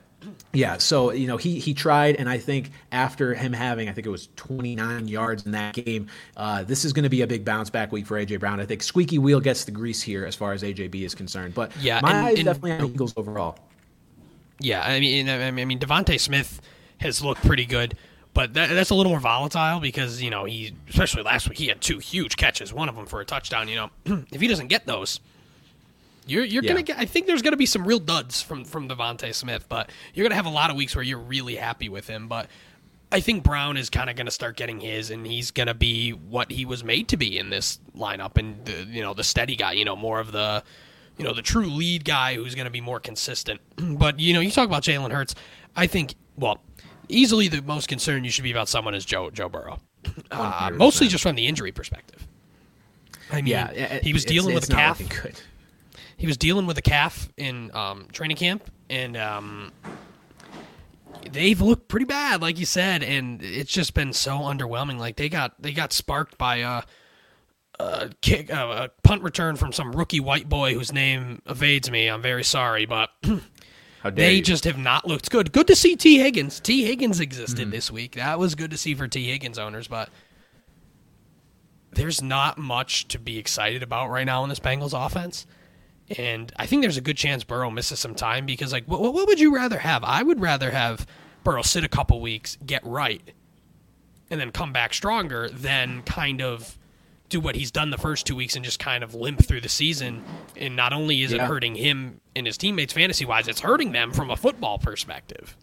yeah, 0.54 0.78
so 0.78 1.10
you 1.12 1.26
know 1.26 1.36
he 1.36 1.58
he 1.58 1.74
tried, 1.74 2.16
and 2.16 2.28
I 2.28 2.38
think 2.38 2.70
after 2.92 3.34
him 3.34 3.52
having 3.52 3.88
I 3.88 3.92
think 3.92 4.06
it 4.06 4.10
was 4.10 4.28
29 4.36 5.08
yards 5.08 5.44
in 5.46 5.52
that 5.52 5.74
game, 5.74 6.08
uh, 6.36 6.62
this 6.64 6.84
is 6.84 6.92
going 6.92 7.02
to 7.02 7.08
be 7.08 7.22
a 7.22 7.26
big 7.26 7.44
bounce 7.44 7.70
back 7.70 7.92
week 7.92 8.06
for 8.06 8.18
AJ 8.18 8.40
Brown. 8.40 8.60
I 8.60 8.66
think 8.66 8.82
squeaky 8.82 9.18
wheel 9.18 9.40
gets 9.40 9.64
the 9.64 9.70
grease 9.70 10.02
here 10.02 10.24
as 10.24 10.34
far 10.34 10.52
as 10.52 10.62
AJB 10.62 10.94
is 11.02 11.14
concerned. 11.14 11.54
But 11.54 11.72
yeah, 11.80 12.00
my 12.00 12.10
and, 12.10 12.18
eyes 12.18 12.38
and, 12.38 12.46
definitely 12.46 12.72
on 12.72 12.84
Eagles 12.86 13.14
overall. 13.16 13.58
Yeah, 14.60 14.82
I 14.82 15.00
mean, 15.00 15.28
I 15.28 15.50
mean, 15.50 15.78
DeVonta 15.78 16.18
Smith 16.18 16.60
has 16.98 17.22
looked 17.22 17.44
pretty 17.44 17.66
good, 17.66 17.96
but 18.32 18.54
that, 18.54 18.70
that's 18.70 18.90
a 18.90 18.94
little 18.94 19.10
more 19.10 19.20
volatile 19.20 19.80
because 19.80 20.22
you 20.22 20.30
know 20.30 20.44
he, 20.44 20.74
especially 20.88 21.22
last 21.22 21.48
week, 21.48 21.58
he 21.58 21.66
had 21.66 21.80
two 21.80 21.98
huge 21.98 22.36
catches, 22.36 22.72
one 22.72 22.88
of 22.88 22.96
them 22.96 23.06
for 23.06 23.20
a 23.20 23.24
touchdown. 23.24 23.68
You 23.68 23.76
know, 23.76 23.90
if 24.32 24.40
he 24.40 24.46
doesn't 24.46 24.68
get 24.68 24.86
those 24.86 25.20
you're 26.26 26.44
you're 26.44 26.62
yeah. 26.62 26.68
gonna 26.68 26.82
get. 26.82 26.98
I 26.98 27.04
think 27.04 27.26
there's 27.26 27.42
gonna 27.42 27.56
be 27.56 27.66
some 27.66 27.86
real 27.86 27.98
duds 27.98 28.42
from 28.42 28.64
from 28.64 28.88
DeVonta 28.88 29.34
Smith, 29.34 29.66
but 29.68 29.90
you're 30.14 30.24
gonna 30.24 30.34
have 30.34 30.46
a 30.46 30.50
lot 30.50 30.70
of 30.70 30.76
weeks 30.76 30.94
where 30.94 31.02
you're 31.02 31.18
really 31.18 31.56
happy 31.56 31.88
with 31.88 32.06
him. 32.06 32.28
But 32.28 32.48
I 33.12 33.20
think 33.20 33.44
Brown 33.44 33.76
is 33.76 33.90
kind 33.90 34.08
of 34.08 34.16
gonna 34.16 34.30
start 34.30 34.56
getting 34.56 34.80
his, 34.80 35.10
and 35.10 35.26
he's 35.26 35.50
gonna 35.50 35.74
be 35.74 36.10
what 36.10 36.50
he 36.50 36.64
was 36.64 36.82
made 36.82 37.08
to 37.08 37.16
be 37.16 37.38
in 37.38 37.50
this 37.50 37.78
lineup, 37.96 38.38
and 38.38 38.64
the, 38.64 38.84
you 38.84 39.02
know 39.02 39.14
the 39.14 39.24
steady 39.24 39.56
guy. 39.56 39.72
You 39.72 39.84
know 39.84 39.96
more 39.96 40.20
of 40.20 40.32
the 40.32 40.62
you 41.18 41.24
know 41.24 41.34
the 41.34 41.42
true 41.42 41.66
lead 41.66 42.04
guy 42.04 42.34
who's 42.34 42.54
gonna 42.54 42.70
be 42.70 42.80
more 42.80 43.00
consistent. 43.00 43.60
but 43.76 44.18
you 44.18 44.32
know 44.32 44.40
you 44.40 44.50
talk 44.50 44.66
about 44.66 44.82
Jalen 44.82 45.12
Hurts. 45.12 45.34
I 45.76 45.86
think 45.86 46.14
well 46.36 46.60
easily 47.08 47.48
the 47.48 47.60
most 47.62 47.88
concerned 47.88 48.24
you 48.24 48.30
should 48.30 48.44
be 48.44 48.50
about 48.50 48.68
someone 48.68 48.94
is 48.94 49.04
Joe 49.04 49.30
Joe 49.30 49.48
Burrow. 49.48 49.78
Uh, 50.30 50.70
mostly 50.74 51.08
just 51.08 51.22
from 51.22 51.34
the 51.34 51.46
injury 51.46 51.72
perspective. 51.72 52.26
I 53.30 53.36
mean, 53.36 53.46
yeah, 53.46 54.00
he 54.00 54.12
was 54.12 54.24
dealing 54.24 54.54
it's, 54.54 54.66
it's 54.66 54.68
with 54.68 54.76
a 54.76 54.80
calf 54.80 55.00
he 56.16 56.26
was 56.26 56.36
dealing 56.36 56.66
with 56.66 56.78
a 56.78 56.82
calf 56.82 57.28
in 57.36 57.74
um, 57.74 58.08
training 58.12 58.36
camp, 58.36 58.70
and 58.88 59.16
um, 59.16 59.72
they've 61.30 61.60
looked 61.60 61.88
pretty 61.88 62.06
bad, 62.06 62.40
like 62.42 62.58
you 62.58 62.66
said, 62.66 63.02
and 63.02 63.42
it's 63.42 63.72
just 63.72 63.94
been 63.94 64.12
so 64.12 64.38
underwhelming. 64.38 64.98
Like 64.98 65.16
they 65.16 65.28
got 65.28 65.60
they 65.60 65.72
got 65.72 65.92
sparked 65.92 66.38
by 66.38 66.56
a, 66.56 66.82
a 67.78 68.10
kick, 68.20 68.50
a 68.50 68.90
punt 69.02 69.22
return 69.22 69.56
from 69.56 69.72
some 69.72 69.92
rookie 69.92 70.20
white 70.20 70.48
boy 70.48 70.74
whose 70.74 70.92
name 70.92 71.42
evades 71.46 71.90
me. 71.90 72.08
I'm 72.08 72.22
very 72.22 72.44
sorry, 72.44 72.86
but. 72.86 73.10
they 74.12 74.34
you. 74.34 74.42
just 74.42 74.64
have 74.64 74.76
not 74.76 75.06
looked 75.06 75.30
good. 75.30 75.50
Good 75.50 75.66
to 75.68 75.76
see 75.76 75.96
Tee 75.96 76.18
Higgins. 76.18 76.60
Tee 76.60 76.84
Higgins 76.84 77.20
existed 77.20 77.62
mm-hmm. 77.62 77.70
this 77.70 77.90
week. 77.90 78.16
That 78.16 78.38
was 78.38 78.54
good 78.54 78.70
to 78.72 78.76
see 78.76 78.94
for 78.94 79.08
Tee 79.08 79.30
Higgins 79.30 79.58
owners, 79.58 79.88
but 79.88 80.10
there's 81.94 82.22
not 82.22 82.58
much 82.58 83.08
to 83.08 83.18
be 83.18 83.38
excited 83.38 83.82
about 83.82 84.10
right 84.10 84.24
now 84.24 84.42
in 84.42 84.50
this 84.50 84.60
Bengals 84.60 84.92
offense. 84.94 85.46
And 86.18 86.52
I 86.56 86.66
think 86.66 86.82
there's 86.82 86.96
a 86.96 87.02
good 87.02 87.16
chance 87.16 87.44
Burrow 87.44 87.70
misses 87.70 87.98
some 87.98 88.14
time 88.14 88.46
because, 88.46 88.72
like, 88.72 88.84
what, 88.86 89.00
what 89.00 89.26
would 89.26 89.40
you 89.40 89.54
rather 89.54 89.78
have? 89.78 90.04
I 90.04 90.22
would 90.22 90.40
rather 90.40 90.70
have 90.70 91.06
Burrow 91.44 91.62
sit 91.62 91.84
a 91.84 91.88
couple 91.88 92.20
weeks, 92.20 92.58
get 92.64 92.84
right, 92.84 93.22
and 94.30 94.40
then 94.40 94.50
come 94.50 94.72
back 94.72 94.92
stronger 94.92 95.48
than 95.48 96.02
kind 96.02 96.42
of 96.42 96.78
do 97.30 97.40
what 97.40 97.56
he's 97.56 97.70
done 97.70 97.90
the 97.90 97.98
first 97.98 98.26
two 98.26 98.36
weeks 98.36 98.54
and 98.54 98.64
just 98.64 98.78
kind 98.78 99.02
of 99.02 99.14
limp 99.14 99.44
through 99.44 99.60
the 99.60 99.68
season. 99.68 100.22
And 100.56 100.76
not 100.76 100.92
only 100.92 101.22
is 101.22 101.32
yeah. 101.32 101.42
it 101.42 101.46
hurting 101.46 101.74
him 101.74 102.20
and 102.36 102.46
his 102.46 102.58
teammates 102.58 102.92
fantasy 102.92 103.24
wise, 103.24 103.48
it's 103.48 103.60
hurting 103.60 103.92
them 103.92 104.12
from 104.12 104.30
a 104.30 104.36
football 104.36 104.78
perspective. 104.78 105.56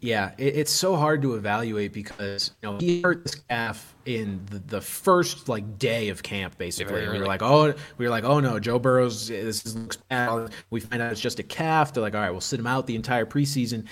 Yeah, 0.00 0.32
it, 0.38 0.56
it's 0.56 0.72
so 0.72 0.96
hard 0.96 1.22
to 1.22 1.34
evaluate 1.34 1.92
because 1.92 2.52
you 2.62 2.70
know 2.70 2.78
he 2.78 3.02
hurt 3.02 3.24
this 3.24 3.34
calf 3.34 3.94
in 4.06 4.40
the, 4.50 4.58
the 4.58 4.80
first 4.80 5.48
like 5.48 5.78
day 5.78 6.08
of 6.08 6.22
camp. 6.22 6.56
Basically, 6.58 7.08
we 7.08 7.18
were 7.18 7.26
like, 7.26 7.42
oh, 7.42 7.74
we 7.98 8.04
were 8.04 8.10
like, 8.10 8.24
oh 8.24 8.40
no, 8.40 8.58
Joe 8.58 8.78
Burrow's 8.78 9.28
this 9.28 9.74
looks 9.74 9.96
bad. 9.96 10.50
We 10.70 10.80
find 10.80 11.02
out 11.02 11.12
it's 11.12 11.20
just 11.20 11.38
a 11.38 11.42
calf. 11.42 11.92
They're 11.92 12.02
like, 12.02 12.14
all 12.14 12.20
right, 12.20 12.30
we'll 12.30 12.40
sit 12.40 12.58
him 12.58 12.66
out 12.66 12.86
the 12.86 12.96
entire 12.96 13.26
preseason, 13.26 13.86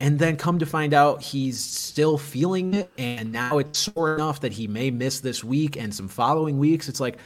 and 0.00 0.18
then 0.18 0.36
come 0.36 0.58
to 0.58 0.66
find 0.66 0.94
out 0.94 1.22
he's 1.22 1.60
still 1.60 2.16
feeling 2.16 2.74
it, 2.74 2.90
and 2.96 3.30
now 3.30 3.58
it's 3.58 3.78
sore 3.78 4.14
enough 4.14 4.40
that 4.40 4.52
he 4.52 4.66
may 4.66 4.90
miss 4.90 5.20
this 5.20 5.44
week 5.44 5.76
and 5.76 5.94
some 5.94 6.08
following 6.08 6.58
weeks. 6.58 6.88
It's 6.88 7.00
like 7.00 7.18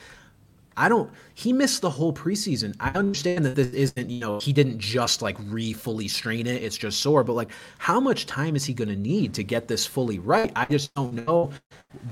I 0.77 0.89
don't. 0.89 1.11
He 1.35 1.53
missed 1.53 1.83
the 1.83 1.91
whole 1.91 2.13
preseason. 2.13 2.75
I 2.81 2.91
understand 2.91 3.45
that 3.45 3.57
this 3.57 3.69
isn't. 3.69 4.11
You 4.11 4.21
know, 4.21 4.41
he 4.41 4.53
didn't 4.53 4.79
just 4.79 5.23
like 5.23 5.37
re 5.45 5.73
fully 5.73 6.09
strain 6.09 6.47
it. 6.47 6.63
It's 6.63 6.77
just 6.77 7.01
sore. 7.01 7.25
But 7.25 7.35
like, 7.35 7.51
how 7.79 8.01
much 8.01 8.27
time 8.27 8.57
is 8.57 8.65
he 8.65 8.75
going 8.75 8.89
to 8.89 8.97
need 8.97 9.35
to 9.35 9.45
get 9.45 9.69
this 9.69 9.87
fully 9.87 10.19
right? 10.19 10.53
I 10.57 10.65
just 10.67 10.95
don't 10.95 11.27
know 11.27 11.51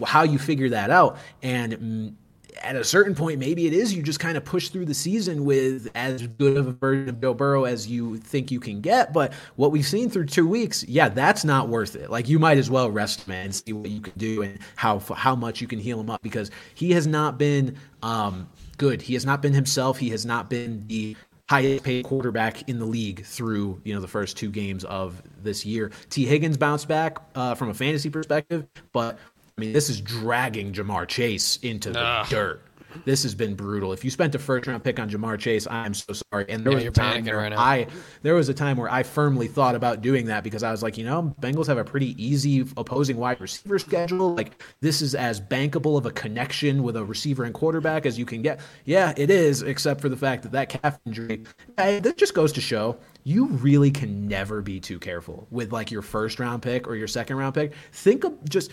how 0.05 0.23
you 0.23 0.39
figure 0.39 0.69
that 0.71 0.91
out. 0.91 1.19
And 1.43 1.73
mm, 1.73 2.15
at 2.61 2.77
a 2.77 2.85
certain 2.85 3.15
point, 3.15 3.39
maybe 3.39 3.67
it 3.67 3.73
is 3.73 3.95
you 3.95 4.03
just 4.03 4.21
kind 4.21 4.37
of 4.37 4.45
push 4.45 4.69
through 4.69 4.85
the 4.85 4.95
season 4.95 5.45
with 5.45 5.91
as 5.95 6.27
good 6.27 6.57
of 6.57 6.67
a 6.67 6.73
version 6.73 7.09
of 7.09 7.21
Joe 7.21 7.35
Burrow 7.35 7.65
as 7.65 7.87
you 7.87 8.19
think 8.19 8.51
you 8.51 8.61
can 8.61 8.81
get. 8.81 9.13
But 9.13 9.33
what 9.57 9.73
we've 9.73 9.87
seen 9.87 10.11
through 10.11 10.27
two 10.27 10.47
weeks, 10.47 10.85
yeah, 10.85 11.09
that's 11.09 11.45
not 11.45 11.69
worth 11.69 11.97
it. 11.97 12.11
Like 12.11 12.29
you 12.29 12.39
might 12.39 12.59
as 12.59 12.71
well 12.71 12.91
rest 12.91 13.23
him 13.23 13.33
and 13.33 13.55
see 13.55 13.73
what 13.73 13.91
you 13.91 14.01
can 14.01 14.13
do 14.17 14.43
and 14.43 14.59
how 14.77 14.99
how 14.99 15.35
much 15.35 15.61
you 15.61 15.67
can 15.67 15.79
heal 15.79 16.01
him 16.01 16.11
up 16.11 16.23
because 16.23 16.51
he 16.75 16.93
has 16.93 17.07
not 17.07 17.39
been 17.39 17.77
um, 18.03 18.49
good. 18.79 19.03
He 19.03 19.15
has 19.15 19.25
not 19.25 19.43
been 19.43 19.55
himself. 19.55 19.99
He 19.99 20.11
has 20.11 20.27
not 20.27 20.51
been 20.51 20.85
the 20.87 21.17
highest 21.49 21.85
paid 21.85 22.05
quarterback 22.05 22.67
in 22.69 22.79
the 22.79 22.85
league 22.85 23.25
through 23.25 23.79
you 23.85 23.95
know 23.95 24.01
the 24.01 24.09
first 24.09 24.37
two 24.37 24.51
games 24.51 24.85
of 24.85 25.23
this 25.43 25.67
year. 25.67 25.91
Tee 26.09 26.25
Higgins 26.25 26.57
bounced 26.57 26.89
back 26.89 27.19
uh, 27.35 27.55
from 27.55 27.69
a 27.69 27.75
fantasy 27.75 28.09
perspective, 28.09 28.67
but 28.93 29.19
I 29.57 29.61
mean, 29.61 29.73
this 29.73 29.91
is 29.91 30.01
dragging 30.01 30.73
Ja'Marr 30.73 31.07
Chase 31.09 31.59
into 31.59 31.91
the 31.91 32.27
dirt. 32.29 32.63
this 33.07 33.23
has 33.23 33.35
been 33.35 33.55
brutal. 33.55 33.93
If 33.93 34.05
you 34.05 34.11
spent 34.11 34.35
a 34.35 34.39
first 34.39 34.67
round 34.67 34.83
pick 34.85 34.99
on 35.01 35.09
Ja'Marr 35.11 35.39
Chase, 35.39 35.67
I 35.67 35.87
am 35.87 35.95
so 35.95 36.13
sorry. 36.33 36.47
And 36.49 36.65
there 36.65 36.73
Yeah, 36.73 36.77
was 36.79 36.85
a 36.87 36.91
time 36.91 37.25
where 37.25 37.37
right. 37.39 37.53
I 37.57 37.87
there 38.23 38.35
was 38.35 38.49
a 38.49 38.55
time 38.55 38.77
where 38.77 38.91
I 38.91 39.03
firmly 39.03 39.49
thought 39.49 39.75
about 39.75 40.01
doing 40.03 40.27
that 40.27 40.43
because 40.45 40.63
I 40.63 40.71
was 40.71 40.83
like, 40.83 40.97
you 40.99 41.05
know, 41.05 41.35
Bengals 41.41 41.67
have 41.69 41.79
a 41.79 41.85
pretty 41.85 42.15
easy 42.23 42.61
opposing 42.77 43.17
wide 43.19 43.41
receiver 43.41 43.79
schedule. 43.79 44.35
Like 44.35 44.63
this 44.81 45.01
is 45.03 45.15
as 45.15 45.41
bankable 45.41 45.97
of 45.99 46.07
a 46.07 46.11
connection 46.11 46.83
with 46.83 46.97
a 46.97 47.05
receiver 47.05 47.45
and 47.45 47.55
quarterback 47.55 48.05
as 48.07 48.19
you 48.19 48.25
can 48.27 48.41
get. 48.43 48.61
Yeah, 48.85 49.13
it 49.17 49.31
is, 49.31 49.63
except 49.63 50.01
for 50.01 50.09
the 50.09 50.17
fact 50.17 50.43
that 50.45 50.53
that 50.53 50.69
calf 50.69 50.99
injury. 51.07 51.45
eh, 51.79 52.01
That 52.01 52.17
just 52.19 52.35
goes 52.35 52.53
to 52.53 52.61
show 52.61 52.99
you 53.25 53.47
really 53.47 53.91
can 53.91 54.27
never 54.27 54.61
be 54.63 54.81
too 54.81 54.99
careful 54.99 55.47
with 55.51 55.73
like 55.73 55.91
your 55.93 56.03
first 56.03 56.41
round 56.41 56.61
pick 56.63 56.89
or 56.89 56.97
your 56.97 57.07
second 57.07 57.37
round 57.37 57.55
pick. 57.55 57.73
Think 57.93 58.25
of 58.25 58.45
just 58.49 58.71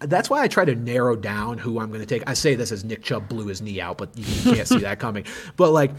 that's 0.00 0.30
why 0.30 0.42
I 0.42 0.48
try 0.48 0.64
to 0.64 0.74
narrow 0.74 1.14
down 1.14 1.58
who 1.58 1.78
I'm 1.78 1.88
going 1.88 2.00
to 2.00 2.06
take. 2.06 2.28
I 2.28 2.34
say 2.34 2.54
this 2.54 2.72
as 2.72 2.84
Nick 2.84 3.02
Chubb 3.02 3.28
blew 3.28 3.46
his 3.46 3.60
knee 3.60 3.80
out, 3.80 3.98
but 3.98 4.16
you 4.16 4.54
can't 4.54 4.66
see 4.66 4.78
that 4.78 4.98
coming. 4.98 5.24
But 5.56 5.72
like, 5.72 5.92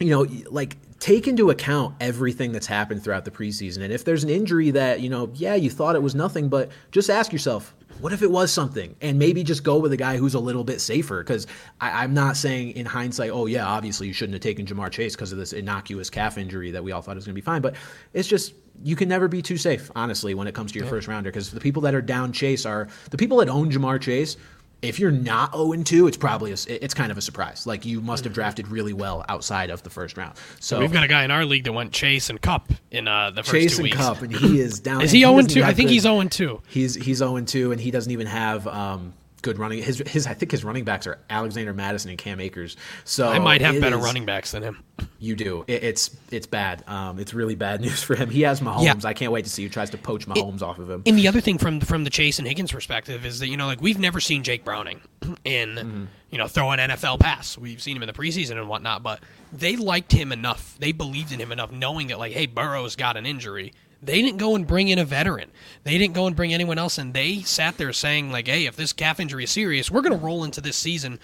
you 0.00 0.10
know, 0.10 0.26
like 0.50 0.76
take 0.98 1.28
into 1.28 1.50
account 1.50 1.94
everything 2.00 2.52
that's 2.52 2.66
happened 2.66 3.02
throughout 3.02 3.24
the 3.24 3.30
preseason. 3.30 3.82
And 3.82 3.92
if 3.92 4.04
there's 4.04 4.24
an 4.24 4.30
injury 4.30 4.70
that, 4.70 5.00
you 5.00 5.10
know, 5.10 5.30
yeah, 5.34 5.54
you 5.54 5.70
thought 5.70 5.96
it 5.96 6.02
was 6.02 6.14
nothing, 6.14 6.48
but 6.48 6.70
just 6.90 7.10
ask 7.10 7.32
yourself, 7.32 7.74
what 8.00 8.12
if 8.12 8.22
it 8.22 8.30
was 8.30 8.52
something? 8.52 8.94
And 9.00 9.18
maybe 9.18 9.42
just 9.42 9.62
go 9.62 9.78
with 9.78 9.92
a 9.92 9.96
guy 9.96 10.16
who's 10.16 10.34
a 10.34 10.40
little 10.40 10.64
bit 10.64 10.80
safer. 10.80 11.22
Because 11.22 11.46
I'm 11.80 12.14
not 12.14 12.36
saying 12.36 12.72
in 12.72 12.86
hindsight, 12.86 13.30
oh, 13.30 13.46
yeah, 13.46 13.66
obviously 13.66 14.06
you 14.06 14.12
shouldn't 14.12 14.34
have 14.34 14.42
taken 14.42 14.66
Ja'Marr 14.66 14.90
Chase 14.90 15.14
because 15.14 15.32
of 15.32 15.38
this 15.38 15.52
innocuous 15.52 16.10
calf 16.10 16.38
injury 16.38 16.70
that 16.70 16.84
we 16.84 16.92
all 16.92 17.02
thought 17.02 17.16
was 17.16 17.24
going 17.24 17.34
to 17.34 17.40
be 17.40 17.44
fine. 17.44 17.62
But 17.62 17.74
it's 18.12 18.28
just, 18.28 18.54
you 18.82 18.96
can 18.96 19.08
never 19.08 19.28
be 19.28 19.42
too 19.42 19.56
safe, 19.56 19.90
honestly, 19.96 20.34
when 20.34 20.46
it 20.46 20.54
comes 20.54 20.72
to 20.72 20.78
your 20.78 20.88
first 20.88 21.08
rounder. 21.08 21.30
Because 21.30 21.50
the 21.50 21.60
people 21.60 21.82
that 21.82 21.94
are 21.94 22.02
down 22.02 22.32
Chase 22.32 22.66
are 22.66 22.88
the 23.10 23.16
people 23.16 23.38
that 23.38 23.48
own 23.48 23.70
Ja'Marr 23.70 24.00
Chase. 24.00 24.36
If 24.82 25.00
you're 25.00 25.10
not 25.10 25.52
0 25.54 25.72
2, 25.82 26.06
it's 26.06 26.18
probably 26.18 26.52
a, 26.52 26.56
it's 26.68 26.92
kind 26.92 27.10
of 27.10 27.16
a 27.16 27.22
surprise. 27.22 27.66
Like 27.66 27.86
you 27.86 28.02
must 28.02 28.24
have 28.24 28.34
drafted 28.34 28.68
really 28.68 28.92
well 28.92 29.24
outside 29.28 29.70
of 29.70 29.82
the 29.82 29.88
first 29.90 30.18
round. 30.18 30.36
So 30.60 30.78
We've 30.78 30.92
got 30.92 31.02
a 31.02 31.08
guy 31.08 31.24
in 31.24 31.30
our 31.30 31.46
league 31.46 31.64
that 31.64 31.72
went 31.72 31.92
Chase 31.92 32.28
and 32.28 32.40
Kupp 32.40 32.70
in 32.90 33.08
uh, 33.08 33.30
the 33.30 33.42
first 33.42 33.52
Chase 33.52 33.72
two 33.72 33.78
and 33.78 33.82
weeks. 33.84 33.96
Kupp, 33.96 34.20
and 34.20 34.36
he 34.36 34.60
is 34.60 34.78
down. 34.80 35.00
Is 35.00 35.12
he 35.12 35.20
0 35.20 35.40
2? 35.42 35.62
I 35.64 35.72
think 35.72 35.88
he's 35.88 36.02
0 36.02 36.22
2. 36.24 36.62
He's 36.68 36.94
he's 36.94 37.18
0 37.18 37.40
2, 37.40 37.72
and 37.72 37.80
he 37.80 37.90
doesn't 37.90 38.12
even 38.12 38.26
have 38.26 38.66
um, 38.66 39.14
good 39.46 39.58
running. 39.58 39.82
His 39.82 39.98
his 40.06 40.26
I 40.26 40.34
think 40.34 40.50
his 40.50 40.62
running 40.64 40.84
backs 40.84 41.06
are 41.06 41.18
Alexander 41.30 41.72
Mattison 41.72 42.10
and 42.10 42.18
Cam 42.18 42.40
Akers. 42.40 42.76
So 43.04 43.28
I 43.28 43.38
might 43.38 43.62
have 43.62 43.80
better 43.80 43.96
is- 43.98 44.04
running 44.04 44.26
backs 44.26 44.50
than 44.52 44.62
him. 44.62 44.82
You 45.18 45.34
do. 45.36 45.64
It, 45.66 45.82
it's 45.84 46.14
it's 46.30 46.46
bad. 46.46 46.82
Um, 46.86 47.18
it's 47.18 47.32
really 47.32 47.54
bad 47.54 47.80
news 47.86 48.02
for 48.02 48.14
him. 48.14 48.28
He 48.28 48.42
has 48.42 48.60
Mahomes. 48.60 48.84
Yeah. 48.84 48.94
I 49.08 49.14
can't 49.14 49.32
wait 49.32 49.44
to 49.44 49.50
see 49.50 49.62
who 49.62 49.68
tries 49.68 49.90
to 49.90 49.98
poach 49.98 50.26
Mahomes 50.26 50.60
off 50.62 50.78
of 50.78 50.90
him. 50.90 51.02
And 51.06 51.16
the 51.18 51.28
other 51.28 51.40
thing 51.40 51.56
from 51.58 51.80
from 51.80 52.04
the 52.04 52.10
Chase 52.10 52.38
and 52.38 52.46
Higgins 52.46 52.72
perspective 52.72 53.24
is 53.24 53.38
that 53.38 53.48
you 53.48 53.56
know 53.56 53.66
like 53.66 53.80
we've 53.80 53.98
never 53.98 54.20
seen 54.20 54.42
Jake 54.42 54.64
Browning 54.64 55.00
in 55.44 55.68
Mm-hmm. 55.76 56.04
you 56.30 56.38
know 56.38 56.48
throw 56.48 56.70
an 56.72 56.78
NFL 56.78 57.20
pass. 57.20 57.56
We've 57.56 57.80
seen 57.80 57.96
him 57.96 58.02
in 58.02 58.06
the 58.08 58.12
preseason 58.12 58.52
and 58.58 58.68
whatnot, 58.68 59.02
but 59.02 59.20
they 59.52 59.76
liked 59.76 60.12
him 60.12 60.32
enough. 60.32 60.76
They 60.78 60.92
believed 60.92 61.32
in 61.32 61.40
him 61.40 61.52
enough, 61.52 61.70
knowing 61.72 62.08
that 62.08 62.18
like 62.18 62.32
hey 62.32 62.46
Burrow's 62.46 62.96
got 62.96 63.16
an 63.16 63.26
injury. 63.26 63.72
They 64.02 64.20
didn't 64.22 64.36
go 64.38 64.54
and 64.54 64.66
bring 64.66 64.88
in 64.88 64.98
a 64.98 65.04
veteran. 65.04 65.50
They 65.84 65.96
didn't 65.98 66.14
go 66.14 66.26
and 66.26 66.36
bring 66.36 66.52
anyone 66.52 66.78
else, 66.78 66.98
and 66.98 67.14
they 67.14 67.40
sat 67.42 67.78
there 67.78 67.92
saying 67.92 68.30
like 68.30 68.46
hey 68.46 68.66
if 68.66 68.76
this 68.76 68.92
calf 68.92 69.18
injury 69.20 69.44
is 69.44 69.50
serious, 69.50 69.90
we're 69.90 70.02
going 70.02 70.18
to 70.18 70.24
roll 70.24 70.44
into 70.44 70.60
this 70.60 70.76
season. 70.76 71.18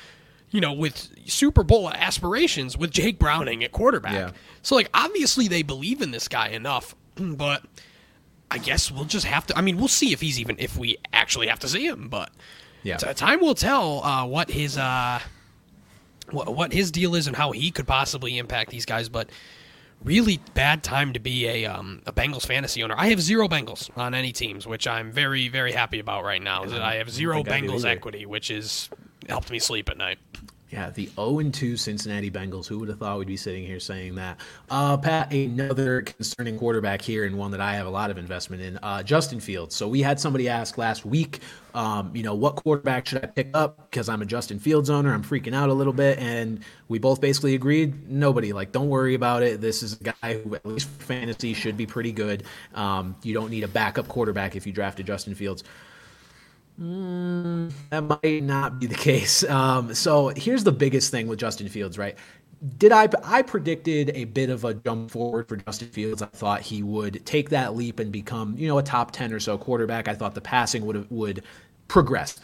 You 0.50 0.60
know, 0.60 0.74
with 0.74 1.08
Super 1.30 1.62
Bowl 1.62 1.88
aspirations 1.90 2.76
with 2.76 2.90
Jake 2.90 3.18
Browning 3.18 3.64
at 3.64 3.72
quarterback. 3.72 4.12
Yeah. 4.12 4.30
So, 4.60 4.74
like, 4.74 4.90
obviously 4.92 5.48
they 5.48 5.62
believe 5.62 6.02
in 6.02 6.10
this 6.10 6.28
guy 6.28 6.48
enough, 6.48 6.94
but 7.16 7.62
I 8.50 8.58
guess 8.58 8.90
we'll 8.90 9.06
just 9.06 9.24
have 9.24 9.46
to. 9.46 9.56
I 9.56 9.62
mean, 9.62 9.78
we'll 9.78 9.88
see 9.88 10.12
if 10.12 10.20
he's 10.20 10.38
even 10.38 10.56
if 10.58 10.76
we 10.76 10.98
actually 11.10 11.46
have 11.46 11.58
to 11.60 11.68
see 11.68 11.86
him. 11.86 12.08
But 12.10 12.30
Yeah. 12.82 12.98
t- 12.98 13.14
time 13.14 13.40
will 13.40 13.54
tell 13.54 14.04
uh, 14.04 14.26
what 14.26 14.50
his 14.50 14.76
uh, 14.76 15.20
what 16.30 16.54
what 16.54 16.72
his 16.74 16.90
deal 16.90 17.14
is 17.14 17.26
and 17.26 17.34
how 17.34 17.52
he 17.52 17.70
could 17.70 17.86
possibly 17.86 18.36
impact 18.36 18.70
these 18.70 18.84
guys. 18.84 19.08
But 19.08 19.30
really 20.04 20.40
bad 20.54 20.82
time 20.82 21.12
to 21.12 21.20
be 21.20 21.46
a 21.46 21.66
um, 21.66 22.02
a 22.06 22.12
Bengals 22.12 22.46
fantasy 22.46 22.82
owner. 22.82 22.94
I 22.96 23.08
have 23.08 23.20
zero 23.20 23.48
Bengals 23.48 23.96
on 23.96 24.14
any 24.14 24.32
teams, 24.32 24.66
which 24.66 24.86
I'm 24.86 25.12
very 25.12 25.48
very 25.48 25.72
happy 25.72 25.98
about 25.98 26.24
right 26.24 26.42
now. 26.42 26.64
Is 26.64 26.72
that 26.72 26.82
I 26.82 26.96
have 26.96 27.10
zero 27.10 27.40
I 27.40 27.42
Bengals 27.42 27.84
equity, 27.84 28.26
which 28.26 28.50
is 28.50 28.88
helped 29.28 29.50
me 29.50 29.58
sleep 29.58 29.88
at 29.88 29.96
night. 29.96 30.18
Yeah, 30.72 30.88
the 30.88 31.10
0 31.16 31.50
2 31.50 31.76
Cincinnati 31.76 32.30
Bengals. 32.30 32.66
Who 32.66 32.78
would 32.78 32.88
have 32.88 32.98
thought 32.98 33.18
we'd 33.18 33.28
be 33.28 33.36
sitting 33.36 33.66
here 33.66 33.78
saying 33.78 34.14
that? 34.14 34.40
Uh, 34.70 34.96
Pat, 34.96 35.30
another 35.30 36.00
concerning 36.00 36.58
quarterback 36.58 37.02
here, 37.02 37.26
and 37.26 37.36
one 37.36 37.50
that 37.50 37.60
I 37.60 37.74
have 37.74 37.86
a 37.86 37.90
lot 37.90 38.10
of 38.10 38.16
investment 38.16 38.62
in, 38.62 38.78
uh, 38.78 39.02
Justin 39.02 39.38
Fields. 39.38 39.76
So 39.76 39.86
we 39.86 40.00
had 40.00 40.18
somebody 40.18 40.48
ask 40.48 40.78
last 40.78 41.04
week, 41.04 41.40
um, 41.74 42.16
you 42.16 42.22
know, 42.22 42.34
what 42.34 42.56
quarterback 42.56 43.04
should 43.04 43.22
I 43.22 43.26
pick 43.26 43.50
up? 43.52 43.90
Because 43.90 44.08
I'm 44.08 44.22
a 44.22 44.24
Justin 44.24 44.58
Fields 44.58 44.88
owner. 44.88 45.12
I'm 45.12 45.22
freaking 45.22 45.54
out 45.54 45.68
a 45.68 45.74
little 45.74 45.92
bit. 45.92 46.18
And 46.18 46.60
we 46.88 46.98
both 46.98 47.20
basically 47.20 47.54
agreed 47.54 48.08
nobody. 48.08 48.54
Like, 48.54 48.72
don't 48.72 48.88
worry 48.88 49.14
about 49.14 49.42
it. 49.42 49.60
This 49.60 49.82
is 49.82 50.00
a 50.00 50.04
guy 50.04 50.40
who, 50.42 50.54
at 50.54 50.64
least 50.64 50.88
for 50.88 51.04
fantasy, 51.04 51.52
should 51.52 51.76
be 51.76 51.84
pretty 51.84 52.12
good. 52.12 52.44
Um, 52.74 53.14
you 53.22 53.34
don't 53.34 53.50
need 53.50 53.64
a 53.64 53.68
backup 53.68 54.08
quarterback 54.08 54.56
if 54.56 54.66
you 54.66 54.72
drafted 54.72 55.06
Justin 55.06 55.34
Fields. 55.34 55.64
That 56.78 58.18
might 58.22 58.42
not 58.42 58.80
be 58.80 58.86
the 58.86 58.94
case. 58.94 59.44
Um, 59.44 59.94
so 59.94 60.28
here's 60.28 60.64
the 60.64 60.72
biggest 60.72 61.10
thing 61.10 61.28
with 61.28 61.38
Justin 61.38 61.68
Fields, 61.68 61.98
right? 61.98 62.16
Did 62.78 62.92
I? 62.92 63.08
I 63.24 63.42
predicted 63.42 64.10
a 64.14 64.24
bit 64.24 64.48
of 64.48 64.64
a 64.64 64.74
jump 64.74 65.10
forward 65.10 65.48
for 65.48 65.56
Justin 65.56 65.88
Fields. 65.88 66.22
I 66.22 66.26
thought 66.26 66.60
he 66.60 66.82
would 66.82 67.26
take 67.26 67.50
that 67.50 67.74
leap 67.74 67.98
and 67.98 68.12
become, 68.12 68.56
you 68.56 68.68
know, 68.68 68.78
a 68.78 68.82
top 68.82 69.10
ten 69.10 69.32
or 69.32 69.40
so 69.40 69.58
quarterback. 69.58 70.06
I 70.06 70.14
thought 70.14 70.34
the 70.34 70.40
passing 70.40 70.86
would 70.86 71.10
would 71.10 71.42
progress. 71.88 72.40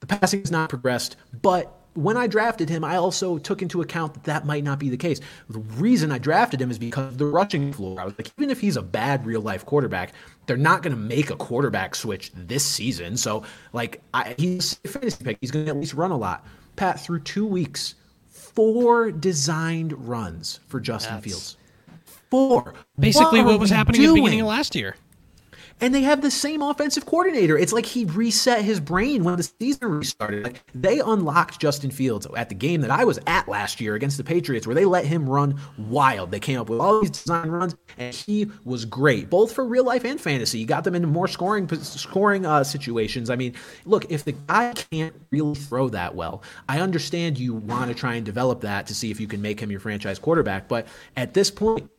The 0.00 0.06
passing 0.06 0.40
has 0.40 0.50
not 0.50 0.70
progressed, 0.70 1.16
but 1.40 1.80
when 1.94 2.16
I 2.16 2.26
drafted 2.26 2.68
him, 2.68 2.84
I 2.84 2.96
also 2.96 3.38
took 3.38 3.62
into 3.62 3.82
account 3.82 4.14
that 4.14 4.24
that 4.24 4.46
might 4.46 4.64
not 4.64 4.78
be 4.78 4.88
the 4.88 4.96
case. 4.96 5.20
The 5.48 5.58
reason 5.58 6.12
I 6.12 6.18
drafted 6.18 6.60
him 6.60 6.70
is 6.70 6.78
because 6.78 7.12
of 7.12 7.18
the 7.18 7.26
rushing 7.26 7.72
floor. 7.72 8.00
I 8.00 8.04
was 8.04 8.14
like, 8.16 8.30
even 8.38 8.50
if 8.50 8.60
he's 8.60 8.76
a 8.76 8.82
bad 8.82 9.26
real 9.26 9.40
life 9.40 9.66
quarterback, 9.66 10.12
they're 10.50 10.56
not 10.56 10.82
going 10.82 10.92
to 10.92 11.00
make 11.00 11.30
a 11.30 11.36
quarterback 11.36 11.94
switch 11.94 12.32
this 12.34 12.64
season. 12.64 13.16
So, 13.16 13.44
like, 13.72 14.02
I, 14.12 14.34
he's 14.36 14.80
a 14.84 14.88
fantasy 14.88 15.22
pick. 15.22 15.38
He's 15.40 15.52
going 15.52 15.64
to 15.64 15.70
at 15.70 15.76
least 15.76 15.94
run 15.94 16.10
a 16.10 16.16
lot. 16.16 16.44
Pat, 16.74 16.98
through 16.98 17.20
two 17.20 17.46
weeks, 17.46 17.94
four 18.26 19.12
designed 19.12 19.92
runs 20.08 20.58
for 20.66 20.80
Justin 20.80 21.14
That's- 21.14 21.32
Fields. 21.32 21.56
Four. 22.30 22.74
Basically, 22.98 23.40
are 23.40 23.44
what 23.44 23.60
was 23.60 23.70
happening 23.70 24.02
at 24.02 24.08
the 24.08 24.14
beginning 24.14 24.40
of 24.40 24.48
last 24.48 24.74
year. 24.74 24.96
And 25.80 25.94
they 25.94 26.02
have 26.02 26.20
the 26.20 26.30
same 26.30 26.62
offensive 26.62 27.06
coordinator. 27.06 27.56
It's 27.56 27.72
like 27.72 27.86
he 27.86 28.04
reset 28.04 28.62
his 28.62 28.80
brain 28.80 29.24
when 29.24 29.36
the 29.36 29.42
season 29.42 29.88
restarted. 29.88 30.44
Like 30.44 30.62
they 30.74 31.00
unlocked 31.00 31.60
Justin 31.60 31.90
Fields 31.90 32.26
at 32.36 32.48
the 32.48 32.54
game 32.54 32.80
that 32.82 32.90
I 32.90 33.04
was 33.04 33.18
at 33.26 33.48
last 33.48 33.80
year 33.80 33.94
against 33.94 34.16
the 34.16 34.24
Patriots, 34.24 34.66
where 34.66 34.74
they 34.74 34.84
let 34.84 35.04
him 35.04 35.28
run 35.28 35.58
wild. 35.78 36.30
They 36.30 36.40
came 36.40 36.60
up 36.60 36.68
with 36.68 36.80
all 36.80 37.00
these 37.00 37.10
design 37.10 37.48
runs, 37.48 37.74
and 37.98 38.14
he 38.14 38.50
was 38.64 38.84
great, 38.84 39.30
both 39.30 39.52
for 39.52 39.64
real 39.64 39.84
life 39.84 40.04
and 40.04 40.20
fantasy. 40.20 40.58
You 40.58 40.66
got 40.66 40.84
them 40.84 40.94
into 40.94 41.08
more 41.08 41.28
scoring 41.28 41.68
scoring 41.80 42.46
uh, 42.46 42.64
situations. 42.64 43.30
I 43.30 43.36
mean, 43.36 43.54
look, 43.84 44.10
if 44.10 44.24
the 44.24 44.32
guy 44.32 44.74
can't 44.90 45.14
really 45.30 45.54
throw 45.54 45.88
that 45.90 46.14
well, 46.14 46.42
I 46.68 46.80
understand 46.80 47.38
you 47.38 47.54
want 47.54 47.88
to 47.88 47.94
try 47.94 48.14
and 48.14 48.24
develop 48.24 48.60
that 48.62 48.86
to 48.88 48.94
see 48.94 49.10
if 49.10 49.20
you 49.20 49.26
can 49.26 49.40
make 49.40 49.60
him 49.60 49.70
your 49.70 49.80
franchise 49.80 50.18
quarterback. 50.18 50.68
But 50.68 50.86
at 51.16 51.34
this 51.34 51.50
point, 51.50 51.90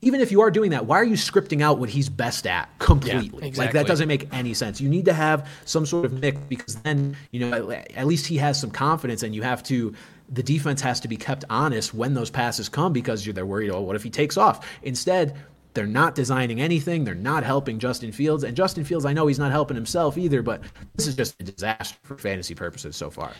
even 0.00 0.20
if 0.20 0.30
you 0.30 0.40
are 0.40 0.50
doing 0.50 0.70
that, 0.70 0.86
why 0.86 0.96
are 0.96 1.04
you 1.04 1.14
scripting 1.14 1.60
out 1.60 1.78
what 1.78 1.88
he's 1.88 2.08
best 2.08 2.46
at 2.46 2.68
completely? 2.78 3.30
Like 3.30 3.44
exactly. 3.44 3.78
that 3.78 3.86
doesn't 3.86 4.08
make 4.08 4.32
any 4.32 4.54
sense. 4.54 4.80
You 4.80 4.88
need 4.88 5.04
to 5.06 5.12
have 5.12 5.48
some 5.64 5.86
sort 5.86 6.04
of 6.04 6.12
mix 6.12 6.38
because 6.48 6.76
then, 6.76 7.16
you 7.30 7.40
know, 7.40 7.70
at 7.70 7.92
at 7.92 8.06
least 8.06 8.26
he 8.26 8.36
has 8.36 8.60
some 8.60 8.70
confidence 8.70 9.22
and 9.22 9.34
you 9.34 9.42
have 9.42 9.62
to 9.64 9.94
the 10.28 10.42
defense 10.42 10.80
has 10.82 11.00
to 11.00 11.08
be 11.08 11.16
kept 11.16 11.44
honest 11.48 11.94
when 11.94 12.14
those 12.14 12.30
passes 12.30 12.68
come 12.68 12.92
because 12.92 13.24
you're 13.24 13.32
they're 13.32 13.46
worried, 13.46 13.70
oh, 13.70 13.80
what 13.80 13.96
if 13.96 14.02
he 14.02 14.10
takes 14.10 14.36
off? 14.36 14.68
Instead, 14.82 15.36
they're 15.74 15.86
not 15.86 16.14
designing 16.14 16.60
anything. 16.60 17.04
They're 17.04 17.14
not 17.14 17.44
helping 17.44 17.78
Justin 17.78 18.12
Fields. 18.12 18.44
And 18.44 18.56
Justin 18.56 18.84
Fields, 18.84 19.04
I 19.04 19.12
know 19.12 19.26
he's 19.26 19.38
not 19.38 19.50
helping 19.50 19.74
himself 19.74 20.18
either, 20.18 20.42
but 20.42 20.62
this 20.96 21.06
is 21.06 21.14
just 21.14 21.40
a 21.40 21.44
disaster 21.44 21.96
for 22.02 22.18
fantasy 22.18 22.54
purposes 22.54 22.96
so 22.96 23.10
far. 23.10 23.32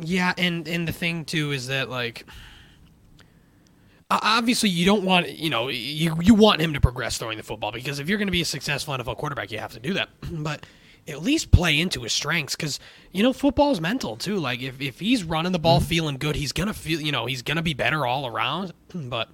Yeah, 0.00 0.34
and 0.36 0.68
and 0.68 0.86
the 0.86 0.92
thing 0.92 1.24
too 1.24 1.52
is 1.52 1.68
that 1.68 1.88
like 1.88 2.26
obviously 4.22 4.68
you 4.68 4.84
don't 4.84 5.04
want 5.04 5.28
you 5.30 5.50
know 5.50 5.68
you 5.68 6.16
you 6.20 6.34
want 6.34 6.60
him 6.60 6.72
to 6.74 6.80
progress 6.80 7.18
throwing 7.18 7.36
the 7.36 7.42
football 7.42 7.72
because 7.72 7.98
if 7.98 8.08
you're 8.08 8.18
going 8.18 8.28
to 8.28 8.32
be 8.32 8.42
a 8.42 8.44
successful 8.44 8.94
NFL 8.94 9.16
quarterback 9.16 9.50
you 9.50 9.58
have 9.58 9.72
to 9.72 9.80
do 9.80 9.94
that. 9.94 10.08
But 10.32 10.66
at 11.08 11.20
least 11.20 11.50
play 11.50 11.80
into 11.80 12.02
his 12.02 12.12
strengths 12.12 12.54
because 12.54 12.78
you 13.10 13.22
know 13.22 13.32
football's 13.32 13.80
mental 13.80 14.16
too. 14.16 14.36
Like 14.36 14.62
if 14.62 14.80
if 14.80 15.00
he's 15.00 15.24
running 15.24 15.52
the 15.52 15.58
ball 15.58 15.80
feeling 15.80 16.16
good, 16.16 16.36
he's 16.36 16.52
gonna 16.52 16.74
feel 16.74 17.00
you 17.00 17.12
know 17.12 17.26
he's 17.26 17.42
gonna 17.42 17.62
be 17.62 17.74
better 17.74 18.06
all 18.06 18.26
around. 18.26 18.72
But 18.94 19.28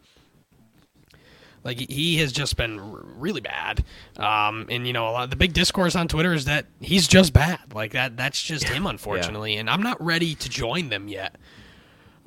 like 1.64 1.78
he 1.90 2.16
has 2.18 2.32
just 2.32 2.56
been 2.56 2.78
r- 2.78 3.00
really 3.16 3.40
bad. 3.40 3.84
Um, 4.16 4.66
and 4.70 4.86
you 4.86 4.92
know, 4.92 5.08
a 5.08 5.10
lot 5.10 5.30
the 5.30 5.36
big 5.36 5.52
discourse 5.52 5.94
on 5.96 6.08
Twitter 6.08 6.32
is 6.32 6.46
that 6.46 6.66
he's 6.80 7.06
just 7.06 7.32
bad. 7.32 7.74
Like 7.74 7.92
that, 7.92 8.16
that's 8.16 8.42
just 8.42 8.64
him, 8.64 8.86
unfortunately. 8.86 9.56
And 9.56 9.68
I'm 9.68 9.82
not 9.82 10.02
ready 10.02 10.34
to 10.36 10.48
join 10.48 10.88
them 10.88 11.08
yet. 11.08 11.36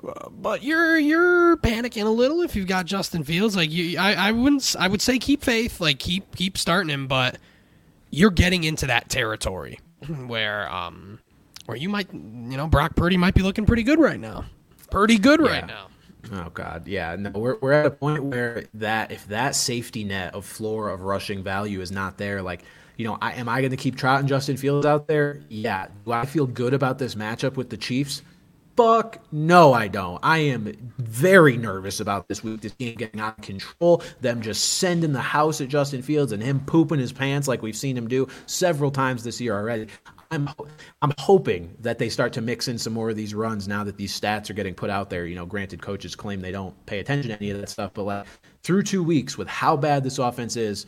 Uh, 0.08 0.30
But 0.30 0.64
you're 0.64 0.98
you're 0.98 1.58
panicking 1.58 2.06
a 2.06 2.10
little 2.10 2.42
if 2.42 2.56
you've 2.56 2.68
got 2.68 2.86
Justin 2.86 3.24
Fields. 3.24 3.56
Like 3.56 3.70
you, 3.72 3.98
I, 4.00 4.14
I 4.14 4.32
wouldn't. 4.32 4.62
s- 4.62 4.76
I 4.80 4.88
would 4.88 5.02
say 5.02 5.20
keep 5.20 5.44
faith. 5.44 5.80
Like 5.80 6.00
keep 6.00 6.36
keep 6.36 6.58
starting 6.58 6.90
him. 6.90 7.08
But 7.08 7.38
you're 8.10 8.32
getting 8.32 8.64
into 8.64 8.88
that 8.88 9.10
territory 9.10 9.80
where 10.28 10.70
um 10.74 11.20
or 11.68 11.76
you 11.76 11.88
might, 11.90 12.12
you 12.14 12.20
know, 12.58 12.68
Brock 12.68 12.96
Purdy 12.96 13.18
might 13.18 13.34
be 13.36 13.44
looking 13.44 13.66
pretty 13.66 13.84
good 13.84 14.00
right 14.00 14.20
now. 14.20 14.46
Pretty 14.90 15.18
good 15.18 15.40
right 15.40 15.66
now. 15.68 15.88
Oh 16.34 16.50
God, 16.54 16.88
yeah. 16.88 17.16
No, 17.16 17.30
we're 17.32 17.58
we're 17.62 17.72
at 17.72 17.86
a 17.86 17.92
point 17.92 18.24
where 18.24 18.66
that 18.76 19.12
if 19.12 19.28
that 19.28 19.56
safety 19.56 20.04
net 20.04 20.36
of 20.36 20.46
floor 20.46 20.90
of 20.90 21.02
rushing 21.02 21.44
value 21.44 21.82
is 21.82 21.92
not 21.92 22.18
there, 22.18 22.42
like 22.42 22.64
you 22.98 23.08
know, 23.08 23.18
I, 23.22 23.34
am 23.34 23.48
I 23.50 23.62
going 23.62 23.72
to 23.72 23.78
keep 23.78 23.96
trotting 23.96 24.28
Justin 24.28 24.58
Fields 24.58 24.86
out 24.86 25.08
there? 25.08 25.42
Yeah. 25.50 25.88
Do 26.06 26.12
I 26.12 26.26
feel 26.26 26.46
good 26.46 26.74
about 26.76 27.00
this 27.00 27.16
matchup 27.16 27.56
with 27.56 27.70
the 27.72 27.78
Chiefs? 27.78 28.22
Fuck 28.78 29.20
no, 29.32 29.74
I 29.74 29.88
don't. 29.88 30.20
I 30.24 30.40
am 30.40 30.94
very 30.98 31.58
nervous 31.58 32.00
about 32.00 32.28
this 32.28 32.44
week. 32.44 32.62
This 32.62 32.74
game 32.74 32.96
getting 32.96 33.20
out 33.20 33.38
of 33.38 33.44
control. 33.44 34.02
Them 34.22 34.42
just 34.42 34.78
sending 34.78 35.12
the 35.12 35.22
house 35.22 35.62
at 35.62 35.68
Justin 35.68 36.02
Fields 36.02 36.32
and 36.32 36.42
him 36.42 36.62
pooping 36.62 37.00
his 37.00 37.12
pants 37.12 37.48
like 37.48 37.62
we've 37.62 37.76
seen 37.76 37.98
him 37.98 38.08
do 38.08 38.28
several 38.46 38.90
times 38.92 39.24
this 39.24 39.42
year 39.42 39.54
already. 39.54 39.88
I'm 40.32 40.50
I'm 41.02 41.14
hoping 41.18 41.76
that 41.82 42.00
they 42.00 42.08
start 42.08 42.32
to 42.34 42.42
mix 42.42 42.70
in 42.70 42.78
some 42.78 42.94
more 42.94 43.10
of 43.10 43.18
these 43.18 43.36
runs 43.36 43.68
now 43.68 43.84
that 43.84 43.98
these 43.98 44.18
stats 44.18 44.50
are 44.50 44.54
getting 44.54 44.74
put 44.74 44.90
out 44.90 45.10
there. 45.10 45.26
You 45.26 45.36
know, 45.36 45.46
granted, 45.46 45.82
coaches 45.82 46.16
claim 46.16 46.40
they 46.40 46.54
don't 46.54 46.74
pay 46.86 47.00
attention 47.00 47.32
to 47.32 47.38
any 47.38 47.52
of 47.52 47.60
that 47.60 47.70
stuff, 47.70 47.92
but 47.94 48.04
like, 48.04 48.26
through 48.64 48.84
two 48.84 49.04
weeks 49.04 49.38
with 49.38 49.50
how 49.50 49.76
bad 49.76 50.04
this 50.04 50.20
offense 50.20 50.56
is, 50.56 50.86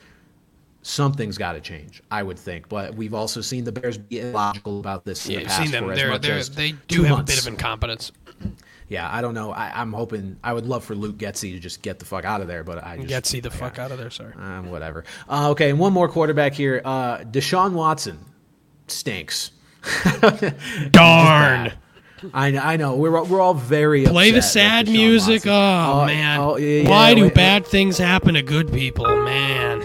something's 0.84 1.38
got 1.39 1.53
to 1.53 1.61
change. 1.61 2.03
I 2.11 2.22
would 2.22 2.38
think, 2.38 2.69
but 2.69 2.93
we've 2.93 3.14
also 3.15 3.41
seen 3.41 3.64
the 3.64 3.72
Bears 3.72 3.97
be 3.97 4.19
illogical 4.19 4.80
about 4.80 5.03
this. 5.05 5.27
Yeah, 5.27 5.38
in 5.39 5.43
the 5.43 5.49
past 5.49 5.61
seen 5.64 5.72
them. 5.72 5.85
for 5.88 5.95
They're, 5.95 6.10
much 6.11 6.22
they're, 6.22 6.38
as 6.38 6.49
they 6.51 6.73
do 6.73 6.77
two 6.88 7.03
have 7.03 7.18
months. 7.18 7.34
a 7.34 7.35
bit 7.35 7.41
of 7.41 7.47
incompetence. 7.47 8.11
Yeah, 8.89 9.10
I 9.11 9.22
don't 9.22 9.34
know. 9.34 9.51
I, 9.51 9.72
I'm 9.81 9.91
hoping. 9.93 10.38
I 10.43 10.53
would 10.53 10.65
love 10.68 10.84
for 10.84 10.93
Luke 10.93 11.18
Getsy 11.18 11.53
to 11.53 11.60
just 11.60 11.81
get 11.81 11.97
the 11.99 12.05
fuck 12.05 12.26
out 12.26 12.41
of 12.41 12.47
there, 12.47 12.64
but 12.64 12.84
I 12.84 12.97
just 12.97 13.07
Get 13.07 13.26
see 13.26 13.39
the 13.39 13.49
fuck 13.49 13.80
out 13.80 13.91
of 13.91 13.97
there, 13.97 14.11
sorry. 14.11 14.34
um, 14.35 14.69
whatever. 14.69 15.05
Uh, 15.27 15.49
okay, 15.51 15.69
and 15.72 15.80
one 15.80 15.93
more 15.93 16.07
quarterback 16.07 16.53
here. 16.53 16.81
Uh, 16.85 17.19
Deshaun 17.19 17.72
Watson 17.73 18.19
stinks. 18.88 19.51
Darn. 20.91 21.73
I, 22.34 22.57
I 22.57 22.77
know 22.77 22.95
we're 22.95 23.18
all- 23.18 23.26
we're 23.26 23.41
all 23.41 23.53
very 23.53 24.05
Play 24.05 24.31
the 24.31 24.41
sad 24.41 24.88
music. 24.88 25.45
Watson- 25.45 25.51
Oh, 25.51 26.05
man. 26.05 26.39
oh, 26.39 26.57
yeah, 26.57 26.84
yeah, 26.84 26.89
Why 26.89 27.14
do 27.15 27.23
wait, 27.23 27.34
bad 27.34 27.65
things 27.68 27.97
happen 27.97 28.35
to 28.35 28.41
good 28.41 28.72
people, 28.72 29.05
man? 29.23 29.81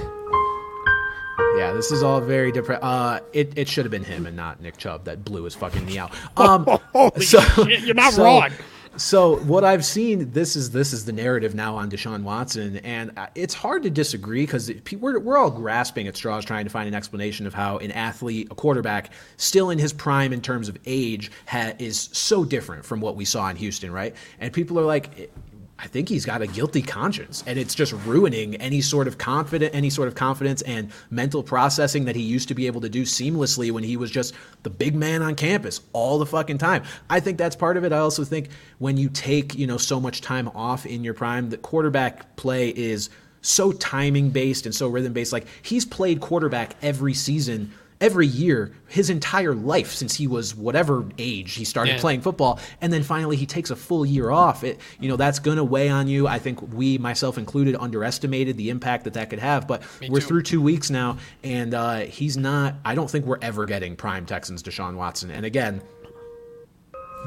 Yeah, 1.59 1.73
this 1.73 1.91
is 1.91 2.03
all 2.03 2.21
very 2.21 2.53
different. 2.53 2.83
Uh, 2.83 3.21
it 3.33 3.53
it 3.57 3.69
should 3.69 3.85
have 3.85 3.91
been 3.91 4.05
him 4.05 4.27
and 4.27 4.37
not 4.37 4.61
Nick 4.61 4.77
Chubb 4.77 5.05
that 5.05 5.25
blew 5.25 5.43
his 5.45 5.55
fucking 5.55 5.85
knee 5.87 5.99
out. 5.99 6.13
Um, 6.37 6.65
so- 7.21 7.41
shit, 7.41 7.81
you're 7.81 7.95
not 7.95 8.13
so- 8.13 8.25
wrong. 8.25 8.51
So 8.97 9.37
what 9.43 9.63
I've 9.63 9.85
seen, 9.85 10.33
this 10.33 10.57
is 10.57 10.71
this 10.73 10.93
is 10.93 11.05
the 11.05 11.13
narrative 11.13 11.55
now 11.55 11.77
on 11.77 11.89
Deshaun 11.89 12.25
Watson, 12.25 12.79
and 12.79 13.13
uh, 13.17 13.29
it's 13.37 13.55
hard 13.55 13.85
to 13.85 13.91
disagree 13.91 14.43
because 14.43 14.73
we're 14.99 15.21
we're 15.21 15.37
all 15.39 15.53
grasping 15.53 16.09
at 16.09 16.17
straws 16.17 16.45
trying 16.45 16.65
to 16.65 16.71
find 16.71 16.89
an 16.89 16.95
explanation 16.95 17.47
of 17.47 17.55
how 17.55 17.79
an 17.79 17.93
athlete, 17.93 18.49
a 18.51 18.57
quarterback, 18.57 19.13
still 19.37 19.71
in 19.71 19.79
his 19.79 19.93
prime 19.93 20.33
in 20.33 20.41
terms 20.41 20.69
of 20.69 20.77
age, 20.85 21.31
ha- 21.47 21.75
is 21.79 22.09
so 22.13 22.45
different 22.45 22.85
from 22.85 23.01
what 23.01 23.15
we 23.15 23.25
saw 23.25 23.49
in 23.49 23.55
Houston, 23.57 23.93
right? 23.93 24.15
And 24.41 24.53
people 24.53 24.79
are 24.81 24.85
like. 24.87 25.31
I 25.81 25.87
think 25.87 26.09
he's 26.09 26.25
got 26.25 26.43
a 26.43 26.47
guilty 26.49 26.83
conscience, 26.83 27.45
and 27.47 27.57
it's 27.57 27.75
just 27.75 27.93
ruining 28.05 28.57
any 28.57 28.81
sort 28.81 29.07
of 29.07 29.17
confident, 29.17 29.75
any 29.75 29.91
sort 29.91 30.09
of 30.09 30.17
confidence 30.17 30.61
and 30.63 30.91
mental 31.11 31.43
processing 31.43 32.05
that 32.07 32.17
he 32.17 32.23
used 32.23 32.49
to 32.49 32.55
be 32.55 32.67
able 32.67 32.81
to 32.81 32.89
do 32.89 33.03
seamlessly 33.03 33.71
when 33.71 33.85
he 33.85 33.97
was 33.97 34.11
just 34.11 34.35
the 34.65 34.71
big 34.71 34.97
man 34.97 35.23
on 35.23 35.37
campus 35.37 35.81
all 35.93 36.19
the 36.19 36.27
fucking 36.27 36.59
time. 36.59 36.83
I 37.09 37.21
think 37.21 37.39
that's 37.39 37.55
part 37.55 37.77
of 37.77 37.85
it. 37.85 37.93
I 37.93 37.99
also 37.99 38.25
think 38.25 38.49
when 38.79 38.97
you 38.97 39.09
take 39.09 39.55
you 39.55 39.69
know 39.69 39.77
so 39.77 40.01
much 40.01 40.21
time 40.21 40.49
off 40.49 40.85
in 40.85 41.05
your 41.05 41.15
prime, 41.15 41.51
the 41.51 41.59
quarterback 41.59 42.35
play 42.35 42.71
is 42.71 43.09
so 43.41 43.71
timing 43.71 44.31
based 44.31 44.67
and 44.67 44.75
so 44.75 44.89
rhythm 44.89 45.13
based. 45.13 45.33
Like 45.33 45.47
he's 45.63 45.85
played 45.85 46.21
quarterback 46.21 46.75
every 46.83 47.15
season 47.15 47.73
every 48.01 48.27
year 48.27 48.73
his 48.89 49.11
entire 49.11 49.55
life 49.55 49.93
since 49.93 50.15
he 50.15 50.27
was 50.29 50.55
whatever 50.55 51.05
age 51.19 51.55
he 51.55 51.65
started 51.65 51.95
Yeah. 51.95 52.01
playing 52.01 52.20
football 52.20 52.61
and 52.81 52.93
then 52.93 53.03
finally 53.03 53.37
he 53.37 53.45
takes 53.45 53.70
a 53.70 53.77
full 53.77 54.07
year 54.07 54.31
off 54.31 54.62
it 54.62 54.79
you 55.01 55.09
know 55.09 55.16
that's 55.16 55.41
going 55.41 55.57
to 55.57 55.65
weigh 55.65 55.89
on 55.89 56.07
you 56.07 56.29
i 56.29 56.39
think 56.39 56.61
we 56.73 56.97
myself 56.99 57.39
included 57.39 57.75
underestimated 57.81 58.57
the 58.57 58.70
impact 58.70 59.03
that 59.05 59.15
that 59.15 59.31
could 59.31 59.41
have 59.41 59.66
but 59.66 59.83
we're 60.09 60.20
too. 60.20 60.27
through 60.27 60.43
two 60.43 60.62
weeks 60.62 60.91
now 60.91 61.16
and 61.43 61.75
uh, 61.75 61.97
he's 62.01 62.37
not 62.37 62.77
i 62.85 62.95
don't 62.95 63.11
think 63.11 63.25
we're 63.27 63.39
ever 63.43 63.66
getting 63.66 63.97
prime 63.97 64.25
texans 64.25 64.62
deshaun 64.62 64.95
watson 64.95 65.31
and 65.33 65.45
again 65.45 65.83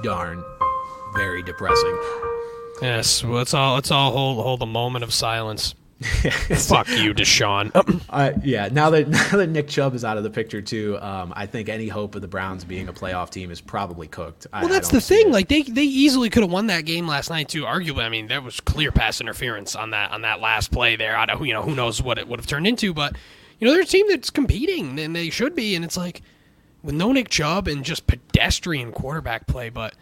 darn 0.03 0.43
very 1.15 1.43
depressing 1.43 1.97
Yes, 2.81 3.23
well, 3.23 3.33
let's 3.33 3.53
all 3.53 3.75
let's 3.75 3.91
all 3.91 4.11
hold 4.11 4.43
hold 4.43 4.63
a 4.63 4.65
moment 4.65 5.03
of 5.03 5.13
silence. 5.13 5.75
Fuck 6.03 6.89
you, 6.89 7.13
Deshaun. 7.13 7.71
Uh, 8.11 8.33
yeah, 8.43 8.67
now 8.69 8.89
that 8.89 9.07
now 9.31 9.37
that 9.37 9.47
Nick 9.47 9.69
Chubb 9.69 9.95
is 9.95 10.03
out 10.03 10.17
of 10.17 10.23
the 10.23 10.29
picture 10.29 10.61
too, 10.61 10.97
um, 10.99 11.31
I 11.33 11.45
think 11.45 11.69
any 11.69 11.87
hope 11.87 12.15
of 12.15 12.21
the 12.21 12.27
Browns 12.27 12.65
being 12.65 12.89
a 12.89 12.93
playoff 12.93 13.29
team 13.29 13.51
is 13.51 13.61
probably 13.61 14.07
cooked. 14.07 14.47
Well, 14.51 14.65
I 14.65 14.67
that's 14.67 14.89
don't 14.89 14.97
the 14.97 15.01
thing. 15.01 15.29
it. 15.29 15.31
Like 15.31 15.47
they 15.47 15.61
they 15.61 15.83
easily 15.83 16.29
could 16.29 16.43
have 16.43 16.51
won 16.51 16.67
that 16.67 16.81
game 16.81 17.07
last 17.07 17.29
night 17.29 17.47
too. 17.47 17.63
Arguably, 17.63 18.03
I 18.03 18.09
mean, 18.09 18.27
there 18.27 18.41
was 18.41 18.59
clear 18.59 18.91
pass 18.91 19.21
interference 19.21 19.75
on 19.75 19.91
that 19.91 20.11
on 20.11 20.23
that 20.23 20.41
last 20.41 20.71
play 20.71 20.97
there. 20.97 21.15
I 21.15 21.25
don't, 21.25 21.45
you 21.45 21.53
know, 21.53 21.61
who 21.61 21.73
knows 21.73 22.01
what 22.01 22.17
it 22.17 22.27
would 22.27 22.39
have 22.39 22.47
turned 22.47 22.67
into, 22.67 22.93
but 22.93 23.15
you 23.59 23.67
know, 23.67 23.73
they're 23.73 23.83
a 23.83 23.85
team 23.85 24.07
that's 24.09 24.29
competing 24.29 24.99
and 24.99 25.15
they 25.15 25.29
should 25.29 25.55
be. 25.55 25.75
And 25.75 25.85
it's 25.85 25.95
like 25.95 26.21
with 26.83 26.95
no 26.95 27.11
Nick 27.13 27.29
Chubb 27.29 27.67
and 27.67 27.85
just 27.85 28.07
pedestrian 28.07 28.91
quarterback 28.91 29.47
play, 29.47 29.69
but 29.69 29.93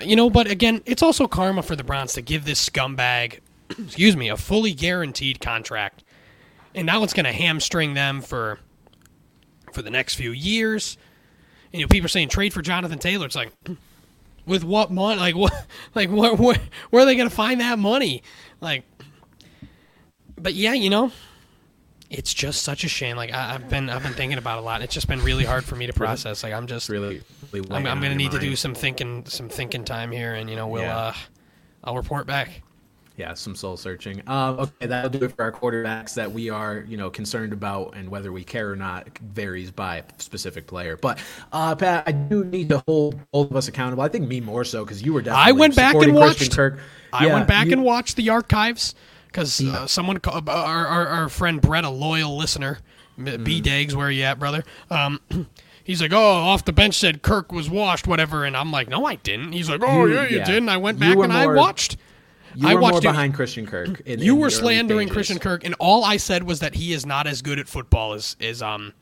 you 0.00 0.16
know, 0.16 0.30
but 0.30 0.50
again, 0.50 0.82
it's 0.86 1.02
also 1.02 1.26
karma 1.28 1.62
for 1.62 1.76
the 1.76 1.84
Browns 1.84 2.14
to 2.14 2.22
give 2.22 2.44
this 2.44 2.68
scumbag, 2.68 3.38
excuse 3.70 4.16
me, 4.16 4.28
a 4.28 4.36
fully 4.36 4.72
guaranteed 4.72 5.40
contract, 5.40 6.04
and 6.74 6.86
now 6.86 7.02
it's 7.02 7.12
going 7.12 7.26
to 7.26 7.32
hamstring 7.32 7.94
them 7.94 8.20
for 8.20 8.58
for 9.72 9.82
the 9.82 9.90
next 9.90 10.14
few 10.14 10.30
years. 10.32 10.96
And, 11.72 11.80
you 11.80 11.84
know, 11.84 11.88
people 11.88 12.06
are 12.06 12.08
saying 12.08 12.30
trade 12.30 12.54
for 12.54 12.62
Jonathan 12.62 12.98
Taylor. 12.98 13.26
It's 13.26 13.36
like, 13.36 13.52
with 14.46 14.64
what 14.64 14.90
money? 14.90 15.20
Like 15.20 15.36
what? 15.36 15.52
Like 15.94 16.10
where? 16.10 16.34
Where, 16.34 16.56
where 16.90 17.02
are 17.02 17.06
they 17.06 17.16
going 17.16 17.28
to 17.28 17.34
find 17.34 17.60
that 17.60 17.78
money? 17.78 18.22
Like, 18.60 18.84
but 20.36 20.54
yeah, 20.54 20.72
you 20.72 20.88
know, 20.90 21.10
it's 22.10 22.32
just 22.32 22.62
such 22.62 22.84
a 22.84 22.88
shame. 22.88 23.16
Like 23.16 23.32
I, 23.32 23.54
I've 23.54 23.68
been 23.68 23.90
I've 23.90 24.02
been 24.02 24.14
thinking 24.14 24.38
about 24.38 24.58
it 24.58 24.62
a 24.62 24.64
lot. 24.64 24.80
It's 24.82 24.94
just 24.94 25.08
been 25.08 25.22
really 25.22 25.44
hard 25.44 25.64
for 25.64 25.76
me 25.76 25.86
to 25.86 25.92
process. 25.92 26.42
Like 26.42 26.52
I'm 26.52 26.66
just 26.66 26.88
really, 26.88 27.22
really 27.52 27.68
I'm, 27.70 27.86
I'm 27.86 28.00
going 28.00 28.12
to 28.12 28.16
need 28.16 28.30
to 28.32 28.38
do 28.38 28.56
some 28.56 28.74
thinking 28.74 29.24
some 29.26 29.48
thinking 29.48 29.84
time 29.84 30.10
here, 30.12 30.34
and 30.34 30.48
you 30.48 30.56
know 30.56 30.68
we'll 30.68 30.82
Yeah. 30.82 30.96
uh, 30.96 31.14
I'll 31.84 31.96
report 31.96 32.26
back. 32.26 32.62
Yeah, 33.18 33.34
some 33.34 33.56
soul 33.56 33.76
searching. 33.76 34.22
Um, 34.28 34.60
okay, 34.60 34.86
that'll 34.86 35.10
do 35.10 35.24
it 35.24 35.34
for 35.34 35.42
our 35.42 35.50
quarterbacks 35.50 36.14
that 36.14 36.30
we 36.30 36.50
are, 36.50 36.84
you 36.86 36.96
know, 36.96 37.10
concerned 37.10 37.52
about, 37.52 37.96
and 37.96 38.08
whether 38.08 38.30
we 38.30 38.44
care 38.44 38.70
or 38.70 38.76
not 38.76 39.18
varies 39.18 39.72
by 39.72 40.04
specific 40.18 40.68
player. 40.68 40.96
But 40.96 41.18
uh, 41.52 41.74
Pat, 41.74 42.04
I 42.06 42.12
do 42.12 42.44
need 42.44 42.68
to 42.68 42.78
hold 42.86 43.18
both 43.32 43.50
of 43.50 43.56
us 43.56 43.66
accountable. 43.66 44.04
I 44.04 44.08
think 44.08 44.28
me 44.28 44.40
more 44.40 44.64
so 44.64 44.84
because 44.84 45.02
you 45.02 45.12
were 45.12 45.20
definitely 45.20 45.48
I 45.48 45.52
went 45.52 45.74
back 45.74 45.96
and 45.96 46.14
watched- 46.14 46.54
Kirk. 46.54 46.78
I 47.12 47.26
Yeah, 47.26 47.34
went 47.34 47.48
back 47.48 47.66
you- 47.66 47.72
and 47.72 47.82
watched 47.82 48.14
the 48.14 48.30
archives 48.30 48.94
because 49.26 49.60
uh, 49.60 49.88
someone, 49.88 50.20
uh, 50.24 50.40
our, 50.46 50.86
our 50.86 51.06
our 51.08 51.28
friend 51.28 51.60
Brett, 51.60 51.84
a 51.84 51.90
loyal 51.90 52.36
listener, 52.36 52.78
Mm-hmm. 53.18 53.42
B 53.42 53.60
Dags, 53.60 53.96
where 53.96 54.12
you 54.12 54.22
at, 54.22 54.38
brother? 54.38 54.62
Um, 54.90 55.20
he's 55.82 56.00
like, 56.00 56.12
oh, 56.12 56.16
off 56.22 56.64
the 56.64 56.72
bench 56.72 56.94
said 56.94 57.22
Kirk 57.22 57.50
was 57.50 57.68
washed, 57.68 58.06
whatever, 58.06 58.44
and 58.44 58.56
I'm 58.56 58.70
like, 58.70 58.88
no, 58.88 59.04
I 59.06 59.16
didn't. 59.16 59.50
He's 59.52 59.68
like, 59.68 59.80
oh 59.82 60.04
yeah, 60.04 60.28
you 60.28 60.36
yeah. 60.38 60.44
did, 60.44 60.58
and 60.58 60.70
I 60.70 60.76
went 60.76 61.00
back 61.00 61.16
and 61.16 61.32
I 61.32 61.48
watched. 61.48 61.96
You 62.60 62.68
I 62.68 62.74
were 62.74 62.80
watched 62.80 62.92
more 62.94 62.98
it- 63.10 63.12
behind 63.12 63.34
Christian 63.34 63.66
Kirk. 63.66 64.00
In, 64.00 64.18
You 64.20 64.34
in 64.34 64.40
were 64.40 64.50
slandering. 64.50 65.08
Christian 65.08 65.38
Kirk, 65.38 65.64
and 65.64 65.74
all 65.78 66.04
I 66.04 66.16
said 66.16 66.42
was 66.42 66.58
that 66.60 66.74
he 66.74 66.92
is 66.92 67.06
not 67.06 67.26
as 67.26 67.40
good 67.42 67.58
at 67.60 67.68
football 67.68 68.14
as 68.14 68.34
is 68.40 68.62
um 68.62 68.94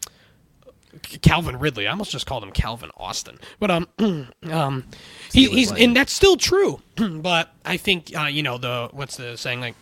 Calvin 1.23 1.59
Ridley. 1.59 1.87
I 1.87 1.91
almost 1.91 2.11
just 2.11 2.27
called 2.27 2.43
him 2.43 2.51
Calvin 2.53 2.91
Austin, 2.97 3.39
but 3.59 3.71
um 3.71 3.89
um 4.51 4.85
he, 5.33 5.47
he's 5.49 5.73
and 5.73 5.97
that's 5.97 6.13
still 6.13 6.37
true. 6.37 6.81
but 6.97 7.51
I 7.65 7.77
think 7.79 8.13
uh, 8.19 8.25
you 8.25 8.43
know 8.43 8.59
the 8.59 8.89
what's 8.93 9.17
the 9.17 9.37
saying 9.39 9.61
like 9.61 9.75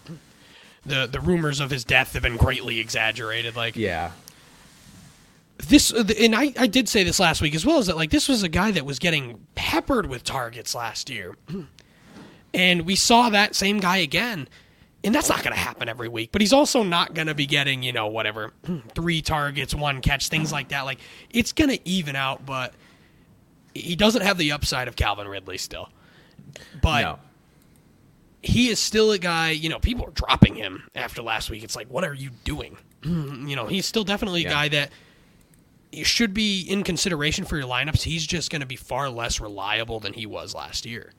the 0.86 1.06
the 1.10 1.20
rumors 1.20 1.58
of 1.60 1.70
his 1.70 1.84
death 1.84 2.12
have 2.12 2.22
been 2.22 2.36
greatly 2.36 2.78
exaggerated. 2.78 3.56
Like 3.56 3.74
Yeah, 3.76 4.12
this, 5.58 5.92
uh, 5.92 6.04
and 6.20 6.34
I 6.34 6.52
I 6.58 6.66
did 6.66 6.88
say 6.88 7.04
this 7.04 7.18
last 7.20 7.40
week 7.40 7.54
as 7.54 7.64
well. 7.64 7.78
Is 7.78 7.86
that 7.86 7.96
like 7.96 8.10
this 8.10 8.28
was 8.28 8.42
a 8.42 8.48
guy 8.48 8.70
that 8.72 8.84
was 8.84 8.98
getting 8.98 9.46
peppered 9.54 10.06
with 10.06 10.24
targets 10.24 10.74
last 10.74 11.08
year, 11.10 11.36
and 12.54 12.82
we 12.86 12.96
saw 12.96 13.28
that 13.30 13.54
same 13.54 13.80
guy 13.80 13.98
again. 13.98 14.48
And 15.02 15.14
that's 15.14 15.28
not 15.28 15.42
going 15.42 15.52
to 15.52 15.60
happen 15.60 15.90
every 15.90 16.08
week, 16.08 16.30
but 16.32 16.40
he's 16.40 16.54
also 16.54 16.82
not 16.82 17.12
going 17.12 17.26
to 17.26 17.34
be 17.34 17.44
getting, 17.44 17.82
you 17.82 17.92
know, 17.92 18.06
whatever, 18.06 18.54
three 18.94 19.20
targets, 19.20 19.74
one 19.74 20.00
catch, 20.00 20.28
things 20.28 20.50
like 20.50 20.68
that. 20.68 20.86
Like, 20.86 20.98
it's 21.28 21.52
going 21.52 21.68
to 21.68 21.86
even 21.86 22.16
out, 22.16 22.46
but 22.46 22.72
he 23.74 23.96
doesn't 23.96 24.22
have 24.22 24.38
the 24.38 24.52
upside 24.52 24.88
of 24.88 24.96
Calvin 24.96 25.28
Ridley 25.28 25.58
still. 25.58 25.90
But 26.80 27.02
no. 27.02 27.18
he 28.42 28.68
is 28.70 28.78
still 28.78 29.12
a 29.12 29.18
guy, 29.18 29.50
you 29.50 29.68
know, 29.68 29.78
people 29.78 30.06
are 30.06 30.10
dropping 30.12 30.54
him 30.54 30.88
after 30.94 31.20
last 31.20 31.50
week. 31.50 31.64
It's 31.64 31.76
like, 31.76 31.88
what 31.88 32.04
are 32.04 32.14
you 32.14 32.30
doing? 32.44 32.78
you 33.02 33.56
know, 33.56 33.66
he's 33.66 33.84
still 33.84 34.04
definitely 34.04 34.40
a 34.40 34.48
Yeah. 34.48 34.50
guy 34.54 34.68
that 34.68 34.90
you 35.92 36.04
should 36.04 36.32
be 36.32 36.62
in 36.62 36.82
consideration 36.82 37.44
for 37.44 37.58
your 37.58 37.68
lineups. 37.68 38.02
He's 38.02 38.26
just 38.26 38.50
going 38.50 38.60
to 38.62 38.66
be 38.66 38.76
far 38.76 39.10
less 39.10 39.38
reliable 39.38 40.00
than 40.00 40.14
he 40.14 40.24
was 40.24 40.54
last 40.54 40.86
year. 40.86 41.12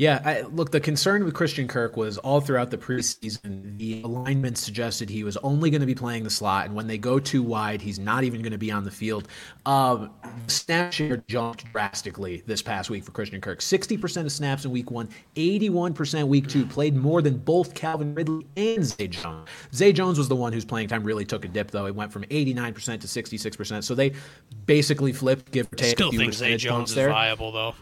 Yeah, 0.00 0.22
I, 0.24 0.40
look, 0.40 0.70
the 0.70 0.80
concern 0.80 1.26
with 1.26 1.34
Christian 1.34 1.68
Kirk 1.68 1.94
was 1.94 2.16
all 2.16 2.40
throughout 2.40 2.70
the 2.70 2.78
preseason. 2.78 3.76
The 3.76 4.00
alignment 4.00 4.56
suggested 4.56 5.10
he 5.10 5.24
was 5.24 5.36
only 5.42 5.68
going 5.68 5.82
to 5.82 5.86
be 5.86 5.94
playing 5.94 6.24
the 6.24 6.30
slot, 6.30 6.64
and 6.64 6.74
when 6.74 6.86
they 6.86 6.96
go 6.96 7.18
too 7.18 7.42
wide, 7.42 7.82
he's 7.82 7.98
not 7.98 8.24
even 8.24 8.40
going 8.40 8.52
to 8.52 8.58
be 8.58 8.72
on 8.72 8.82
the 8.82 8.90
field. 8.90 9.28
Um, 9.66 10.10
snap 10.46 10.94
share 10.94 11.18
jumped 11.28 11.70
drastically 11.70 12.42
this 12.46 12.62
past 12.62 12.88
week 12.88 13.04
for 13.04 13.10
Christian 13.10 13.42
Kirk. 13.42 13.58
60% 13.58 14.24
of 14.24 14.32
snaps 14.32 14.64
in 14.64 14.70
week 14.70 14.90
one, 14.90 15.06
81% 15.36 16.28
week 16.28 16.48
two, 16.48 16.64
played 16.64 16.96
more 16.96 17.20
than 17.20 17.36
both 17.36 17.74
Calvin 17.74 18.14
Ridley 18.14 18.46
and 18.56 18.82
Zay 18.82 19.06
Jones. 19.06 19.50
Zay 19.74 19.92
Jones 19.92 20.16
was 20.16 20.28
the 20.28 20.36
one 20.36 20.54
whose 20.54 20.64
playing 20.64 20.88
time 20.88 21.04
really 21.04 21.26
took 21.26 21.44
a 21.44 21.48
dip, 21.48 21.70
though. 21.70 21.84
It 21.84 21.94
went 21.94 22.10
from 22.10 22.22
89% 22.22 23.02
to 23.02 23.06
66%. 23.06 23.84
So 23.84 23.94
they 23.94 24.14
basically 24.64 25.12
flipped, 25.12 25.52
give 25.52 25.70
or 25.70 25.76
take. 25.76 25.90
Still 25.90 26.10
think 26.10 26.32
Zay 26.32 26.56
Jones 26.56 26.88
is 26.88 26.96
there. 26.96 27.10
viable, 27.10 27.52
though. 27.52 27.74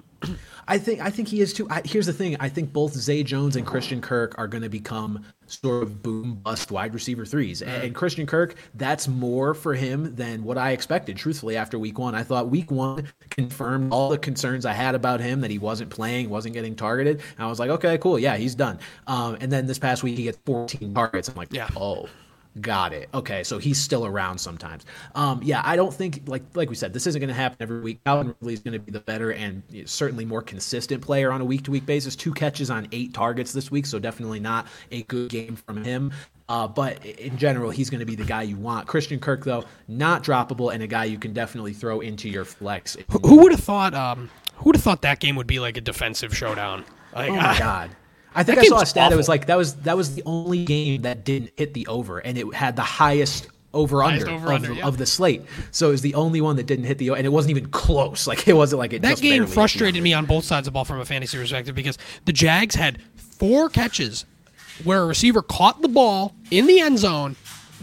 I 0.68 0.78
think 0.78 1.00
I 1.00 1.10
think 1.10 1.28
he 1.28 1.40
is 1.40 1.52
too. 1.52 1.66
I, 1.70 1.82
here's 1.84 2.06
the 2.06 2.12
thing: 2.12 2.36
I 2.40 2.48
think 2.48 2.72
both 2.72 2.92
Zay 2.92 3.22
Jones 3.22 3.56
and 3.56 3.66
Christian 3.66 4.00
Kirk 4.00 4.34
are 4.38 4.46
going 4.46 4.62
to 4.62 4.68
become 4.68 5.24
sort 5.46 5.82
of 5.82 6.02
boom 6.02 6.34
bust 6.34 6.70
wide 6.70 6.92
receiver 6.92 7.24
threes. 7.24 7.62
And, 7.62 7.84
and, 7.84 7.94
Christian 7.94 8.26
Kirk, 8.26 8.54
that's 8.74 9.08
more 9.08 9.54
for 9.54 9.74
him 9.74 10.14
than 10.14 10.44
what 10.44 10.58
I 10.58 10.72
expected. 10.72 11.16
Truthfully, 11.16 11.56
after 11.56 11.78
week 11.78 11.98
one, 11.98 12.14
I 12.14 12.22
thought 12.22 12.50
week 12.50 12.70
one 12.70 13.08
confirmed 13.30 13.92
all 13.92 14.10
the 14.10 14.18
concerns 14.18 14.66
I 14.66 14.74
had 14.74 14.94
about 14.94 15.20
him 15.20 15.40
that 15.40 15.50
he 15.50 15.58
wasn't 15.58 15.88
playing, 15.88 16.28
wasn't 16.28 16.52
getting 16.52 16.74
targeted. 16.74 17.22
And 17.38 17.46
I 17.46 17.48
was 17.48 17.58
like, 17.58 17.70
okay, 17.70 17.96
cool, 17.96 18.18
yeah, 18.18 18.36
he's 18.36 18.54
done. 18.54 18.78
Um, 19.06 19.38
and 19.40 19.50
then 19.50 19.66
this 19.66 19.78
past 19.78 20.02
week, 20.02 20.18
he 20.18 20.24
gets 20.24 20.38
14 20.44 20.92
targets. 20.92 21.30
I'm 21.30 21.34
like, 21.34 21.52
yeah. 21.52 21.68
oh 21.76 22.08
Got 22.60 22.92
it. 22.92 23.08
Okay, 23.12 23.44
so 23.44 23.58
he's 23.58 23.78
still 23.78 24.06
around 24.06 24.38
sometimes. 24.38 24.86
Um, 25.14 25.40
yeah, 25.42 25.60
I 25.64 25.76
don't 25.76 25.92
think 25.92 26.22
like 26.26 26.42
like 26.54 26.68
we 26.68 26.74
said, 26.74 26.92
this 26.92 27.06
isn't 27.06 27.20
going 27.20 27.28
to 27.28 27.34
happen 27.34 27.58
every 27.60 27.80
week. 27.80 28.00
Calvin 28.04 28.34
Ridley 28.40 28.54
is 28.54 28.60
going 28.60 28.72
to 28.72 28.78
be 28.78 28.90
the 28.90 29.00
better 29.00 29.32
and 29.32 29.62
certainly 29.84 30.24
more 30.24 30.42
consistent 30.42 31.02
player 31.02 31.30
on 31.30 31.40
a 31.40 31.44
week 31.44 31.64
to 31.64 31.70
week 31.70 31.86
basis. 31.86 32.16
Two 32.16 32.32
catches 32.32 32.70
on 32.70 32.88
eight 32.92 33.12
targets 33.12 33.52
this 33.52 33.70
week, 33.70 33.86
so 33.86 33.98
definitely 33.98 34.40
not 34.40 34.66
a 34.90 35.02
good 35.04 35.30
game 35.30 35.56
from 35.56 35.84
him. 35.84 36.12
Uh, 36.48 36.66
but 36.66 37.04
in 37.04 37.36
general, 37.36 37.70
he's 37.70 37.90
going 37.90 38.00
to 38.00 38.06
be 38.06 38.16
the 38.16 38.24
guy 38.24 38.42
you 38.42 38.56
want. 38.56 38.86
Christian 38.86 39.20
Kirk, 39.20 39.44
though, 39.44 39.64
not 39.86 40.24
droppable 40.24 40.72
and 40.72 40.82
a 40.82 40.86
guy 40.86 41.04
you 41.04 41.18
can 41.18 41.34
definitely 41.34 41.74
throw 41.74 42.00
into 42.00 42.28
your 42.28 42.46
flex. 42.46 42.96
Who, 43.10 43.18
who 43.18 43.42
would 43.42 43.52
have 43.52 43.60
thought? 43.60 43.92
Um, 43.92 44.30
who 44.56 44.70
would 44.70 44.76
have 44.76 44.82
thought 44.82 45.02
that 45.02 45.20
game 45.20 45.36
would 45.36 45.46
be 45.46 45.60
like 45.60 45.76
a 45.76 45.82
defensive 45.82 46.34
showdown? 46.34 46.86
Like, 47.14 47.30
oh 47.30 47.36
my 47.36 47.54
uh, 47.54 47.58
god! 47.58 47.90
I 48.34 48.42
think 48.42 48.58
I 48.58 48.64
saw 48.64 48.80
a 48.80 48.86
stat 48.86 49.04
awful. 49.04 49.10
that 49.10 49.16
was 49.16 49.28
like 49.28 49.46
that 49.46 49.56
was 49.56 49.74
that 49.76 49.96
was 49.96 50.14
the 50.14 50.22
only 50.26 50.64
game 50.64 51.02
that 51.02 51.24
didn't 51.24 51.52
hit 51.56 51.74
the 51.74 51.86
over, 51.86 52.18
and 52.18 52.38
it 52.38 52.54
had 52.54 52.76
the 52.76 52.82
highest 52.82 53.48
over 53.74 54.02
under, 54.02 54.28
of, 54.30 54.76
yeah. 54.76 54.86
of, 54.86 54.96
the 54.96 55.04
slate. 55.04 55.42
So 55.72 55.88
it 55.88 55.92
was 55.92 56.00
the 56.00 56.14
only 56.14 56.40
one 56.40 56.56
that 56.56 56.66
didn't 56.66 56.86
hit 56.86 56.98
the 56.98 57.10
over. 57.10 57.18
and 57.18 57.26
it 57.26 57.30
wasn't 57.30 57.50
even 57.50 57.68
close. 57.70 58.26
Like 58.26 58.48
it 58.48 58.54
wasn't 58.54 58.78
like 58.78 58.92
it. 58.92 59.02
That 59.02 59.20
game 59.20 59.46
frustrated 59.46 60.02
me 60.02 60.14
on 60.14 60.26
both 60.26 60.44
sides 60.44 60.66
of 60.66 60.72
the 60.72 60.74
ball 60.74 60.84
from 60.84 61.00
a 61.00 61.04
fantasy 61.04 61.36
perspective 61.38 61.74
because 61.74 61.98
the 62.24 62.32
Jags 62.32 62.74
had 62.74 63.00
four 63.16 63.68
catches 63.68 64.24
where 64.84 65.02
a 65.02 65.06
receiver 65.06 65.42
caught 65.42 65.82
the 65.82 65.88
ball 65.88 66.34
in 66.50 66.66
the 66.66 66.80
end 66.80 66.98
zone 66.98 67.36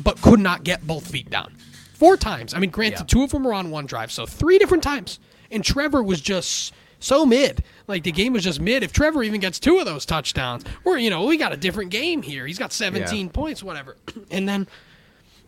but 0.03 0.21
could 0.21 0.39
not 0.39 0.63
get 0.63 0.85
both 0.85 1.07
feet 1.07 1.29
down. 1.29 1.55
Four 1.93 2.17
times. 2.17 2.53
I 2.53 2.59
mean, 2.59 2.69
granted, 2.69 2.99
yeah. 2.99 3.05
two 3.05 3.23
of 3.23 3.31
them 3.31 3.43
were 3.43 3.53
on 3.53 3.71
one 3.71 3.85
drive, 3.85 4.11
so 4.11 4.25
three 4.25 4.57
different 4.57 4.83
times. 4.83 5.19
And 5.51 5.63
Trevor 5.63 6.03
was 6.03 6.19
just 6.19 6.73
so 6.99 7.25
mid. 7.25 7.63
Like 7.87 8.03
the 8.03 8.11
game 8.11 8.33
was 8.33 8.43
just 8.43 8.59
mid. 8.59 8.83
If 8.83 8.91
Trevor 8.93 9.23
even 9.23 9.39
gets 9.41 9.59
two 9.59 9.77
of 9.77 9.85
those 9.85 10.05
touchdowns, 10.05 10.63
we're 10.83 10.97
you 10.97 11.09
know 11.09 11.25
we 11.25 11.37
got 11.37 11.53
a 11.53 11.57
different 11.57 11.91
game 11.91 12.21
here. 12.21 12.45
He's 12.45 12.59
got 12.59 12.73
17 12.73 13.25
yeah. 13.25 13.31
points, 13.31 13.63
whatever. 13.63 13.97
And 14.31 14.49
then 14.49 14.67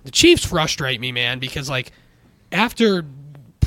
the 0.04 0.12
Chiefs 0.12 0.46
frustrate 0.46 1.02
me, 1.02 1.12
man, 1.12 1.40
because 1.40 1.70
like 1.70 1.92
after 2.52 3.06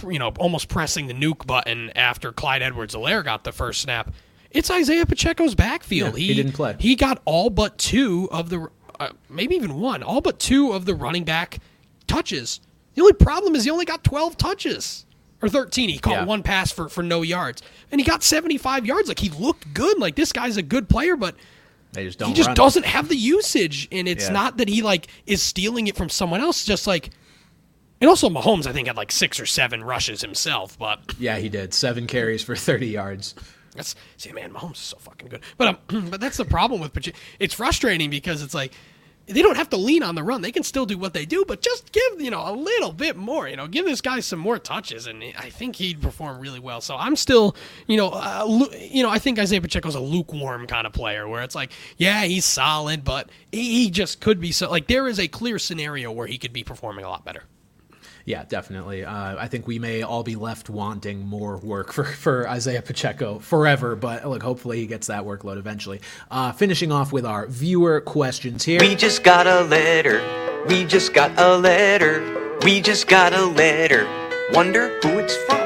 you 0.08 0.18
know 0.18 0.32
almost 0.38 0.68
pressing 0.68 1.06
the 1.06 1.14
nuke 1.14 1.46
button 1.46 1.90
after 1.96 2.32
Clyde 2.32 2.62
Edwards-Helaire 2.62 3.24
got 3.24 3.44
the 3.44 3.52
first 3.52 3.80
snap, 3.80 4.12
it's 4.50 4.70
Isaiah 4.70 5.04
Pacheco's 5.04 5.54
backfield. 5.54 6.14
Yeah, 6.14 6.18
he, 6.18 6.26
he, 6.28 6.34
didn't 6.34 6.52
play. 6.52 6.76
He 6.78 6.96
got 6.96 7.20
all 7.24 7.50
but 7.50 7.76
two 7.76 8.28
of 8.30 8.50
the 8.50 8.68
uh, 8.98 9.10
maybe 9.28 9.56
even 9.56 9.80
one, 9.80 10.02
all 10.02 10.20
but 10.20 10.38
two 10.38 10.72
of 10.72 10.84
the 10.84 10.94
running 10.94 11.24
back 11.24 11.58
touches. 12.06 12.60
The 12.94 13.02
only 13.02 13.14
problem 13.14 13.54
is 13.54 13.64
he 13.64 13.70
only 13.70 13.84
got 13.84 14.04
12 14.04 14.36
touches 14.36 15.06
or 15.42 15.48
13. 15.48 15.88
He 15.88 15.98
caught 15.98 16.12
yeah. 16.12 16.24
one 16.24 16.42
pass 16.42 16.70
for, 16.70 16.88
for 16.88 17.02
no 17.02 17.22
yards, 17.22 17.62
and 17.90 18.00
he 18.00 18.04
got 18.04 18.22
75 18.22 18.86
yards. 18.86 19.08
Like 19.08 19.18
he 19.18 19.30
looked 19.30 19.72
good. 19.74 19.98
Like 19.98 20.16
this 20.16 20.32
guy's 20.32 20.56
a 20.56 20.62
good 20.62 20.88
player, 20.88 21.16
but 21.16 21.34
just 21.94 22.22
he 22.22 22.32
just 22.32 22.54
doesn't 22.54 22.86
have 22.86 23.08
the 23.08 23.16
usage. 23.16 23.88
And 23.90 24.08
it's 24.08 24.26
yeah. 24.26 24.32
not 24.32 24.56
that 24.58 24.68
he 24.68 24.82
like 24.82 25.08
is 25.26 25.42
stealing 25.42 25.86
it 25.86 25.96
from 25.96 26.08
someone 26.08 26.40
else. 26.40 26.64
Just 26.64 26.86
like, 26.86 27.10
and 28.00 28.08
also 28.08 28.28
Mahomes, 28.28 28.66
I 28.66 28.72
think 28.72 28.86
had 28.86 28.96
like 28.96 29.12
six 29.12 29.40
or 29.40 29.46
seven 29.46 29.82
rushes 29.84 30.20
himself. 30.20 30.78
But 30.78 31.00
yeah, 31.18 31.38
he 31.38 31.48
did 31.48 31.74
seven 31.74 32.06
carries 32.06 32.42
for 32.42 32.56
30 32.56 32.88
yards. 32.88 33.34
That's 33.74 33.94
see, 34.16 34.32
man, 34.32 34.52
Mahomes 34.52 34.74
is 34.74 34.78
so 34.78 34.98
fucking 34.98 35.28
good. 35.28 35.42
But 35.56 35.80
um, 35.90 36.08
but 36.10 36.20
that's 36.20 36.36
the 36.36 36.44
problem 36.44 36.80
with 36.80 36.92
Pacheco. 36.92 37.16
It's 37.38 37.54
frustrating 37.54 38.10
because 38.10 38.42
it's 38.42 38.54
like 38.54 38.72
they 39.30 39.42
don't 39.42 39.56
have 39.56 39.70
to 39.70 39.76
lean 39.76 40.02
on 40.02 40.14
the 40.14 40.22
run. 40.22 40.42
They 40.42 40.52
can 40.52 40.62
still 40.62 40.86
do 40.86 40.98
what 40.98 41.14
they 41.14 41.24
do, 41.24 41.44
but 41.46 41.62
just 41.62 41.92
give 41.92 42.20
you 42.20 42.30
know 42.30 42.42
a 42.48 42.54
little 42.54 42.92
bit 42.92 43.16
more. 43.16 43.48
You 43.48 43.56
know, 43.56 43.66
give 43.66 43.86
this 43.86 44.00
guy 44.00 44.20
some 44.20 44.38
more 44.38 44.58
touches, 44.58 45.06
and 45.06 45.22
I 45.38 45.50
think 45.50 45.76
he'd 45.76 46.00
perform 46.00 46.40
really 46.40 46.60
well. 46.60 46.80
So 46.80 46.96
I'm 46.96 47.16
still, 47.16 47.56
you 47.86 47.96
know, 47.96 48.10
uh, 48.10 48.68
you 48.78 49.02
know, 49.02 49.10
I 49.10 49.18
think 49.18 49.38
Isaiah 49.38 49.60
Pacheco's 49.60 49.94
a 49.94 50.00
lukewarm 50.00 50.66
kind 50.66 50.86
of 50.86 50.92
player 50.92 51.28
where 51.28 51.42
it's 51.42 51.54
like, 51.54 51.72
yeah, 51.96 52.24
he's 52.24 52.44
solid, 52.44 53.04
but 53.04 53.30
he 53.52 53.90
just 53.90 54.20
could 54.20 54.40
be 54.40 54.52
so. 54.52 54.70
Like 54.70 54.86
there 54.86 55.08
is 55.08 55.18
a 55.18 55.28
clear 55.28 55.58
scenario 55.58 56.10
where 56.12 56.26
he 56.26 56.38
could 56.38 56.52
be 56.52 56.64
performing 56.64 57.04
a 57.04 57.08
lot 57.08 57.24
better. 57.24 57.44
Yeah, 58.24 58.44
definitely. 58.44 59.04
Uh, 59.04 59.36
I 59.38 59.48
think 59.48 59.66
we 59.66 59.78
may 59.78 60.02
all 60.02 60.22
be 60.22 60.36
left 60.36 60.70
wanting 60.70 61.26
more 61.26 61.56
work 61.58 61.92
for, 61.92 62.04
for 62.24 62.48
Isaiah 62.48 62.82
Pacheco 62.82 63.38
forever, 63.38 63.96
but 63.96 64.26
look, 64.26 64.42
hopefully 64.42 64.78
he 64.80 64.86
gets 64.86 65.06
that 65.08 65.24
workload 65.24 65.58
eventually. 65.58 66.00
Uh, 66.30 66.52
finishing 66.52 66.92
off 66.92 67.12
with 67.12 67.24
our 67.24 67.46
viewer 67.46 68.00
questions 68.00 68.64
here. 68.64 68.80
We 68.80 68.94
just 68.94 69.22
got 69.22 69.46
a 69.46 69.62
letter. 69.62 70.20
We 70.68 70.84
just 70.84 71.14
got 71.14 71.32
a 71.38 71.56
letter. 71.56 72.58
We 72.62 72.80
just 72.80 73.08
got 73.08 73.32
a 73.32 73.44
letter. 73.44 74.06
Wonder 74.52 74.98
who 75.02 75.18
it's 75.18 75.36
from. 75.44 75.59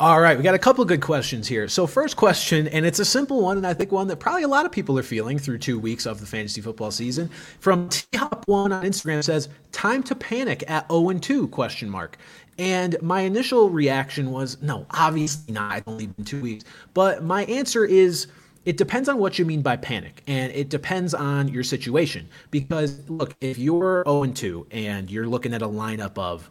All 0.00 0.18
right, 0.18 0.34
we 0.34 0.42
got 0.42 0.54
a 0.54 0.58
couple 0.58 0.82
good 0.86 1.02
questions 1.02 1.46
here. 1.46 1.68
So, 1.68 1.86
first 1.86 2.16
question, 2.16 2.66
and 2.68 2.86
it's 2.86 3.00
a 3.00 3.04
simple 3.04 3.42
one, 3.42 3.58
and 3.58 3.66
I 3.66 3.74
think 3.74 3.92
one 3.92 4.06
that 4.06 4.16
probably 4.16 4.44
a 4.44 4.48
lot 4.48 4.64
of 4.64 4.72
people 4.72 4.98
are 4.98 5.02
feeling 5.02 5.38
through 5.38 5.58
two 5.58 5.78
weeks 5.78 6.06
of 6.06 6.20
the 6.20 6.26
fantasy 6.26 6.62
football 6.62 6.90
season. 6.90 7.28
From 7.58 7.90
T 7.90 8.06
Hop 8.16 8.48
One 8.48 8.72
on 8.72 8.82
Instagram 8.82 9.22
says, 9.22 9.50
"Time 9.72 10.02
to 10.04 10.14
panic 10.14 10.64
at 10.68 10.90
0 10.90 11.10
and 11.10 11.22
2?" 11.22 11.48
Question 11.48 11.90
mark. 11.90 12.16
And 12.56 12.96
my 13.02 13.20
initial 13.20 13.68
reaction 13.68 14.30
was, 14.30 14.56
no, 14.62 14.86
obviously 14.92 15.52
not. 15.52 15.76
It's 15.76 15.86
only 15.86 16.06
been 16.06 16.24
two 16.24 16.40
weeks. 16.40 16.64
But 16.94 17.22
my 17.22 17.44
answer 17.44 17.84
is, 17.84 18.26
it 18.64 18.78
depends 18.78 19.06
on 19.06 19.18
what 19.18 19.38
you 19.38 19.44
mean 19.44 19.60
by 19.60 19.76
panic, 19.76 20.22
and 20.26 20.50
it 20.52 20.70
depends 20.70 21.12
on 21.12 21.48
your 21.48 21.62
situation. 21.62 22.26
Because 22.50 23.06
look, 23.10 23.36
if 23.42 23.58
you're 23.58 24.02
0 24.06 24.22
and 24.22 24.34
2 24.34 24.66
and 24.70 25.10
you're 25.10 25.26
looking 25.26 25.52
at 25.52 25.60
a 25.60 25.68
lineup 25.68 26.16
of 26.16 26.48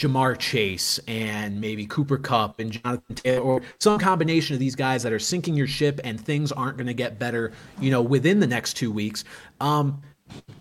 Ja'Marr 0.00 0.38
Chase 0.38 0.98
and 1.06 1.60
maybe 1.60 1.86
Cooper 1.86 2.16
Kupp 2.16 2.58
and 2.58 2.72
Jonathan 2.72 3.14
Taylor 3.14 3.42
or 3.42 3.62
some 3.78 3.98
combination 3.98 4.54
of 4.54 4.60
these 4.60 4.74
guys 4.74 5.02
that 5.02 5.12
are 5.12 5.18
sinking 5.18 5.54
your 5.54 5.66
ship 5.66 6.00
and 6.04 6.18
things 6.18 6.52
aren't 6.52 6.78
going 6.78 6.86
to 6.86 6.94
get 6.94 7.18
better, 7.18 7.52
you 7.80 7.90
know, 7.90 8.00
within 8.00 8.40
the 8.40 8.46
next 8.46 8.74
two 8.74 8.90
weeks. 8.90 9.24
Um, 9.60 10.00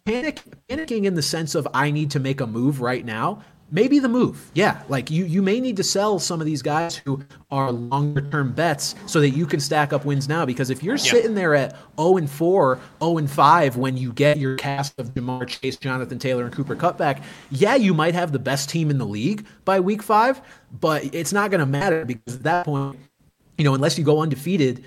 panic, 0.03 0.41
panicking 0.67 1.05
in 1.05 1.13
the 1.15 1.21
sense 1.21 1.55
of 1.55 1.67
I 1.73 1.89
need 1.89 2.11
to 2.11 2.19
make 2.19 2.41
a 2.41 2.47
move 2.47 2.81
right 2.81 3.05
now 3.05 3.41
maybe 3.71 3.99
the 3.99 4.09
move. 4.09 4.51
Yeah, 4.53 4.81
like 4.89 5.09
you 5.09 5.25
you 5.25 5.41
may 5.41 5.59
need 5.59 5.77
to 5.77 5.83
sell 5.83 6.19
some 6.19 6.39
of 6.39 6.45
these 6.45 6.61
guys 6.61 6.95
who 6.95 7.23
are 7.51 7.71
longer 7.71 8.21
term 8.29 8.53
bets 8.53 8.95
so 9.05 9.19
that 9.21 9.29
you 9.31 9.45
can 9.45 9.59
stack 9.59 9.93
up 9.93 10.05
wins 10.05 10.27
now 10.27 10.45
because 10.45 10.69
if 10.69 10.83
you're 10.83 10.95
yep. 10.95 11.05
sitting 11.05 11.35
there 11.35 11.55
at 11.55 11.75
0 11.99 12.17
and 12.17 12.29
4, 12.29 12.79
0 13.01 13.17
and 13.17 13.29
5 13.29 13.77
when 13.77 13.97
you 13.97 14.13
get 14.13 14.37
your 14.37 14.55
cast 14.55 14.99
of 14.99 15.13
Ja'Marr 15.13 15.47
Chase, 15.47 15.77
Jonathan 15.77 16.19
Taylor 16.19 16.45
and 16.45 16.53
Cooper 16.53 16.75
Cutback, 16.75 17.23
yeah, 17.49 17.75
you 17.75 17.93
might 17.93 18.13
have 18.13 18.31
the 18.31 18.39
best 18.39 18.69
team 18.69 18.89
in 18.89 18.97
the 18.97 19.05
league 19.05 19.45
by 19.65 19.79
week 19.79 20.03
5, 20.03 20.41
but 20.79 21.03
it's 21.13 21.33
not 21.33 21.51
going 21.51 21.59
to 21.59 21.65
matter 21.65 22.05
because 22.05 22.35
at 22.35 22.43
that 22.43 22.65
point, 22.65 22.99
you 23.57 23.65
know, 23.65 23.73
unless 23.73 23.97
you 23.97 24.03
go 24.03 24.21
undefeated, 24.21 24.83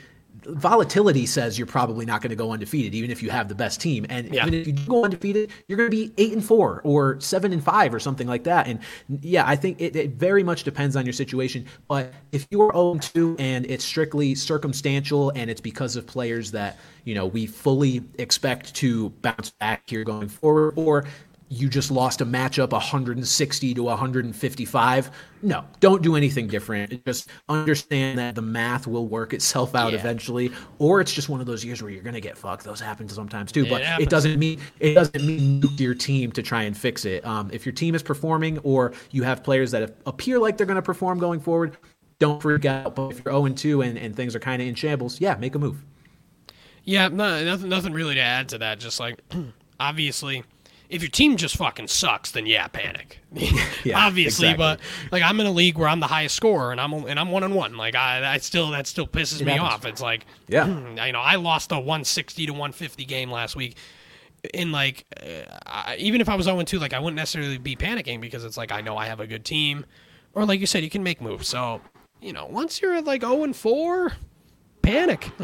volatility 0.46 1.26
says 1.26 1.58
you're 1.58 1.66
probably 1.66 2.06
not 2.06 2.20
going 2.20 2.30
to 2.30 2.36
go 2.36 2.52
undefeated, 2.52 2.94
even 2.94 3.10
if 3.10 3.22
you 3.22 3.30
have 3.30 3.48
the 3.48 3.54
best 3.54 3.80
team. 3.80 4.06
And 4.08 4.32
yeah. 4.32 4.42
even 4.42 4.54
if 4.54 4.66
you 4.66 4.72
go 4.72 5.04
undefeated, 5.04 5.50
you're 5.66 5.76
going 5.76 5.90
to 5.90 5.96
be 5.96 6.12
eight 6.18 6.32
and 6.32 6.44
four 6.44 6.80
or 6.84 7.20
seven 7.20 7.52
and 7.52 7.62
five 7.62 7.94
or 7.94 8.00
something 8.00 8.26
like 8.26 8.44
that. 8.44 8.66
And 8.66 8.80
yeah, 9.08 9.44
I 9.46 9.56
think 9.56 9.80
it, 9.80 9.96
it 9.96 10.10
very 10.12 10.42
much 10.42 10.64
depends 10.64 10.96
on 10.96 11.06
your 11.06 11.12
situation. 11.12 11.66
But 11.88 12.12
if 12.32 12.46
you 12.50 12.62
are 12.62 12.72
0 12.72 12.98
2 12.98 13.36
and 13.38 13.66
it's 13.66 13.84
strictly 13.84 14.34
circumstantial 14.34 15.30
and 15.34 15.50
it's 15.50 15.60
because 15.60 15.96
of 15.96 16.06
players 16.06 16.50
that 16.52 16.78
you 17.04 17.14
know 17.14 17.26
we 17.26 17.46
fully 17.46 18.02
expect 18.18 18.74
to 18.76 19.10
bounce 19.10 19.50
back 19.50 19.82
here 19.86 20.04
going 20.04 20.28
forward, 20.28 20.74
or 20.76 21.04
you 21.52 21.68
just 21.68 21.90
lost 21.90 22.22
a 22.22 22.26
matchup 22.26 22.72
160 22.72 23.74
to 23.74 23.82
155. 23.82 25.10
No, 25.42 25.64
don't 25.80 26.02
do 26.02 26.16
anything 26.16 26.46
different. 26.46 27.04
Just 27.04 27.28
understand 27.46 28.18
that 28.18 28.34
the 28.34 28.42
math 28.42 28.86
will 28.86 29.06
work 29.06 29.34
itself 29.34 29.74
out 29.74 29.92
yeah. 29.92 29.98
eventually, 29.98 30.50
or 30.78 31.02
it's 31.02 31.12
just 31.12 31.28
one 31.28 31.40
of 31.40 31.46
those 31.46 31.62
years 31.62 31.82
where 31.82 31.90
you're 31.90 32.02
going 32.02 32.14
to 32.14 32.22
get 32.22 32.38
fucked. 32.38 32.64
Those 32.64 32.80
happen 32.80 33.06
sometimes 33.06 33.52
too, 33.52 33.66
but 33.66 33.82
it, 33.82 34.02
it 34.02 34.08
doesn't 34.08 34.38
mean 34.38 34.60
it 34.80 34.94
doesn't 34.94 35.22
mean 35.22 35.60
nuke 35.60 35.78
your 35.78 35.94
team 35.94 36.32
to 36.32 36.42
try 36.42 36.62
and 36.62 36.74
fix 36.74 37.04
it. 37.04 37.24
Um, 37.26 37.50
if 37.52 37.66
your 37.66 37.74
team 37.74 37.94
is 37.94 38.02
performing, 38.02 38.58
or 38.60 38.94
you 39.10 39.22
have 39.24 39.44
players 39.44 39.72
that 39.72 39.94
appear 40.06 40.38
like 40.38 40.56
they're 40.56 40.66
going 40.66 40.76
to 40.76 40.82
perform 40.82 41.18
going 41.18 41.40
forward, 41.40 41.76
don't 42.18 42.40
freak 42.40 42.64
out. 42.64 42.94
But 42.94 43.10
if 43.10 43.22
you're 43.22 43.34
0 43.34 43.48
2 43.48 43.82
and, 43.82 43.98
and 43.98 44.16
things 44.16 44.34
are 44.34 44.40
kind 44.40 44.62
of 44.62 44.68
in 44.68 44.74
shambles, 44.74 45.20
yeah, 45.20 45.34
make 45.34 45.54
a 45.54 45.58
move. 45.58 45.84
Yeah, 46.84 47.08
no, 47.08 47.44
nothing, 47.44 47.68
nothing 47.68 47.92
really 47.92 48.14
to 48.14 48.22
add 48.22 48.48
to 48.50 48.58
that. 48.58 48.80
Just 48.80 48.98
like, 48.98 49.20
obviously, 49.80 50.44
if 50.92 51.02
your 51.02 51.08
team 51.10 51.36
just 51.36 51.56
fucking 51.56 51.88
sucks, 51.88 52.30
then 52.30 52.46
yeah, 52.46 52.68
panic. 52.68 53.18
Yeah, 53.84 54.06
obviously, 54.06 54.50
exactly. 54.50 54.56
but 55.10 55.12
like 55.12 55.22
I'm 55.24 55.40
in 55.40 55.46
a 55.46 55.50
league 55.50 55.76
where 55.76 55.88
I'm 55.88 55.98
the 55.98 56.06
highest 56.06 56.36
scorer 56.36 56.70
and 56.70 56.80
I'm 56.80 56.92
and 56.92 57.18
I'm 57.18 57.30
one 57.32 57.42
on 57.42 57.54
one. 57.54 57.76
Like 57.76 57.96
I, 57.96 58.34
I 58.34 58.38
still 58.38 58.70
that 58.70 58.86
still 58.86 59.08
pisses 59.08 59.40
It 59.40 59.44
me 59.46 59.52
happens. 59.52 59.72
off. 59.72 59.86
It's 59.86 60.00
like, 60.00 60.26
Yeah. 60.48 60.66
you 61.06 61.12
know, 61.12 61.20
I 61.20 61.34
lost 61.36 61.72
a 61.72 61.76
160 61.76 62.46
to 62.46 62.52
150 62.52 63.04
game 63.06 63.30
last 63.30 63.56
week. 63.56 63.76
In 64.54 64.70
like, 64.72 65.04
uh, 65.20 65.58
I, 65.66 65.96
even 65.98 66.20
if 66.20 66.28
I 66.28 66.34
was 66.36 66.44
0 66.46 66.62
2, 66.62 66.78
like 66.78 66.92
I 66.92 66.98
wouldn't 66.98 67.16
necessarily 67.16 67.58
be 67.58 67.74
panicking 67.76 68.20
because 68.20 68.44
it's 68.44 68.56
like 68.56 68.70
I 68.72 68.80
know 68.80 68.96
I 68.96 69.06
have 69.06 69.20
a 69.20 69.26
good 69.26 69.44
team, 69.44 69.84
or 70.34 70.44
like 70.44 70.60
you 70.60 70.66
said, 70.66 70.82
you 70.84 70.90
can 70.90 71.02
make 71.02 71.20
moves. 71.20 71.48
So, 71.48 71.80
you 72.20 72.32
know, 72.32 72.46
once 72.46 72.82
you're 72.82 72.94
at 72.94 73.04
like 73.04 73.22
0 73.22 73.52
4, 73.52 74.12
panic. 74.82 75.30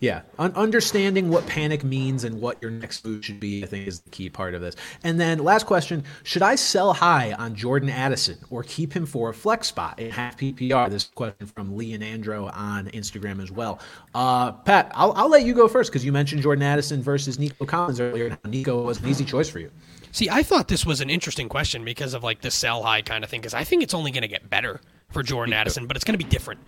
Yeah, 0.00 0.22
Un- 0.38 0.52
understanding 0.54 1.30
what 1.30 1.46
panic 1.46 1.82
means 1.82 2.24
and 2.24 2.40
what 2.40 2.60
your 2.60 2.70
next 2.70 3.04
move 3.04 3.24
should 3.24 3.40
be, 3.40 3.62
I 3.62 3.66
think, 3.66 3.86
is 3.86 4.00
the 4.00 4.10
key 4.10 4.28
part 4.28 4.54
of 4.54 4.60
this. 4.60 4.76
And 5.04 5.18
then, 5.18 5.38
last 5.38 5.64
question: 5.66 6.04
Should 6.22 6.42
I 6.42 6.54
sell 6.54 6.92
high 6.92 7.32
on 7.32 7.54
Jordan 7.54 7.88
Addison 7.88 8.38
or 8.50 8.62
keep 8.62 8.92
him 8.92 9.06
for 9.06 9.30
a 9.30 9.34
flex 9.34 9.68
spot 9.68 9.98
in 9.98 10.10
half 10.10 10.36
PPR? 10.36 10.90
This 10.90 11.04
question 11.04 11.46
from 11.46 11.76
Lee 11.76 11.94
and 11.94 12.02
Andro 12.02 12.54
on 12.54 12.86
Instagram 12.88 13.42
as 13.42 13.50
well. 13.50 13.80
Uh, 14.14 14.52
Pat, 14.52 14.92
I'll, 14.94 15.12
I'll 15.12 15.30
let 15.30 15.44
you 15.44 15.54
go 15.54 15.66
first 15.68 15.90
because 15.90 16.04
you 16.04 16.12
mentioned 16.12 16.42
Jordan 16.42 16.62
Addison 16.62 17.02
versus 17.02 17.38
Nico 17.38 17.64
Collins 17.64 17.98
earlier. 18.00 18.36
and 18.42 18.52
Nico 18.52 18.82
was 18.82 19.00
an 19.00 19.08
easy 19.08 19.24
choice 19.24 19.48
for 19.48 19.60
you. 19.60 19.70
See, 20.12 20.28
I 20.30 20.42
thought 20.42 20.68
this 20.68 20.86
was 20.86 21.00
an 21.00 21.10
interesting 21.10 21.48
question 21.48 21.84
because 21.84 22.14
of 22.14 22.22
like 22.22 22.40
the 22.40 22.50
sell 22.50 22.82
high 22.82 23.02
kind 23.02 23.24
of 23.24 23.30
thing. 23.30 23.40
Because 23.40 23.54
I 23.54 23.64
think 23.64 23.82
it's 23.82 23.94
only 23.94 24.10
going 24.10 24.22
to 24.22 24.28
get 24.28 24.48
better 24.48 24.80
for 25.10 25.22
Jordan 25.22 25.52
Addison, 25.60 25.86
but 25.86 25.96
it's 25.96 26.04
going 26.04 26.18
to 26.18 26.22
be 26.24 26.30
different. 26.30 26.60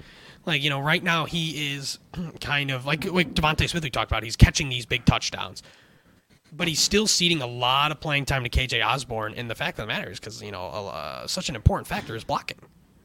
Like 0.48 0.62
you 0.62 0.70
know, 0.70 0.80
right 0.80 1.02
now 1.02 1.26
he 1.26 1.74
is 1.74 1.98
kind 2.40 2.70
of 2.70 2.86
like 2.86 3.04
like 3.04 3.34
DeVonta 3.34 3.68
Smith 3.68 3.84
we 3.84 3.90
talked 3.90 4.10
about. 4.10 4.22
He's 4.22 4.36
catching 4.36 4.68
these 4.68 4.86
big 4.86 5.04
touchdowns, 5.04 5.62
but 6.52 6.66
he's 6.66 6.80
still 6.80 7.06
ceding 7.06 7.42
a 7.42 7.46
lot 7.46 7.92
of 7.92 8.00
playing 8.00 8.24
time 8.24 8.42
to 8.44 8.50
KJ 8.50 8.84
Osborn. 8.84 9.34
And 9.34 9.48
the 9.48 9.54
fact 9.54 9.78
of 9.78 9.86
the 9.86 9.92
matter 9.92 10.10
is, 10.10 10.18
because 10.18 10.42
you 10.42 10.50
know, 10.50 10.66
uh, 10.66 11.26
such 11.26 11.48
an 11.48 11.54
important 11.54 11.86
factor 11.86 12.16
is 12.16 12.24
blocking. 12.24 12.58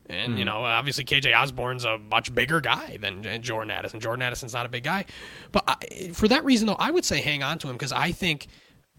And 0.07 0.37
you 0.37 0.45
know, 0.45 0.65
obviously 0.65 1.05
KJ 1.05 1.37
Osborn's 1.37 1.85
a 1.85 1.97
much 1.97 2.33
bigger 2.33 2.59
guy 2.61 2.97
than 2.97 3.41
Jordan 3.41 3.71
Addison. 3.71 3.99
Jordan 3.99 4.21
Addison's 4.21 4.53
not 4.53 4.65
a 4.65 4.69
big 4.69 4.83
guy, 4.83 5.05
but 5.51 5.63
I, 5.67 6.09
for 6.13 6.27
that 6.27 6.43
reason, 6.43 6.67
though, 6.67 6.75
I 6.75 6.91
would 6.91 7.05
say 7.05 7.21
hang 7.21 7.43
on 7.43 7.57
to 7.59 7.69
him 7.69 7.75
because 7.75 7.91
I 7.91 8.11
think 8.11 8.47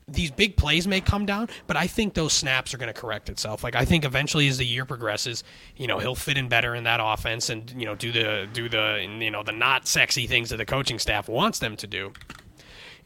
these 0.06 0.30
big 0.30 0.56
plays 0.56 0.86
may 0.86 1.00
come 1.00 1.24
down, 1.26 1.48
but 1.66 1.76
I 1.76 1.86
think 1.86 2.14
those 2.14 2.32
snaps 2.32 2.74
are 2.74 2.78
going 2.78 2.92
to 2.92 2.98
correct 2.98 3.28
itself. 3.28 3.64
Like 3.64 3.74
I 3.74 3.84
think 3.84 4.04
eventually, 4.04 4.48
as 4.48 4.58
the 4.58 4.66
year 4.66 4.84
progresses, 4.84 5.44
you 5.76 5.86
know 5.86 5.98
he'll 5.98 6.14
fit 6.14 6.36
in 6.36 6.48
better 6.48 6.74
in 6.74 6.84
that 6.84 7.00
offense, 7.02 7.50
and 7.50 7.70
you 7.76 7.86
know 7.86 7.94
do 7.94 8.12
the 8.12 8.48
do 8.52 8.68
the 8.68 9.06
you 9.20 9.30
know 9.30 9.42
the 9.42 9.52
not 9.52 9.86
sexy 9.86 10.26
things 10.26 10.50
that 10.50 10.58
the 10.58 10.66
coaching 10.66 10.98
staff 10.98 11.28
wants 11.28 11.58
them 11.58 11.76
to 11.76 11.86
do. 11.86 12.12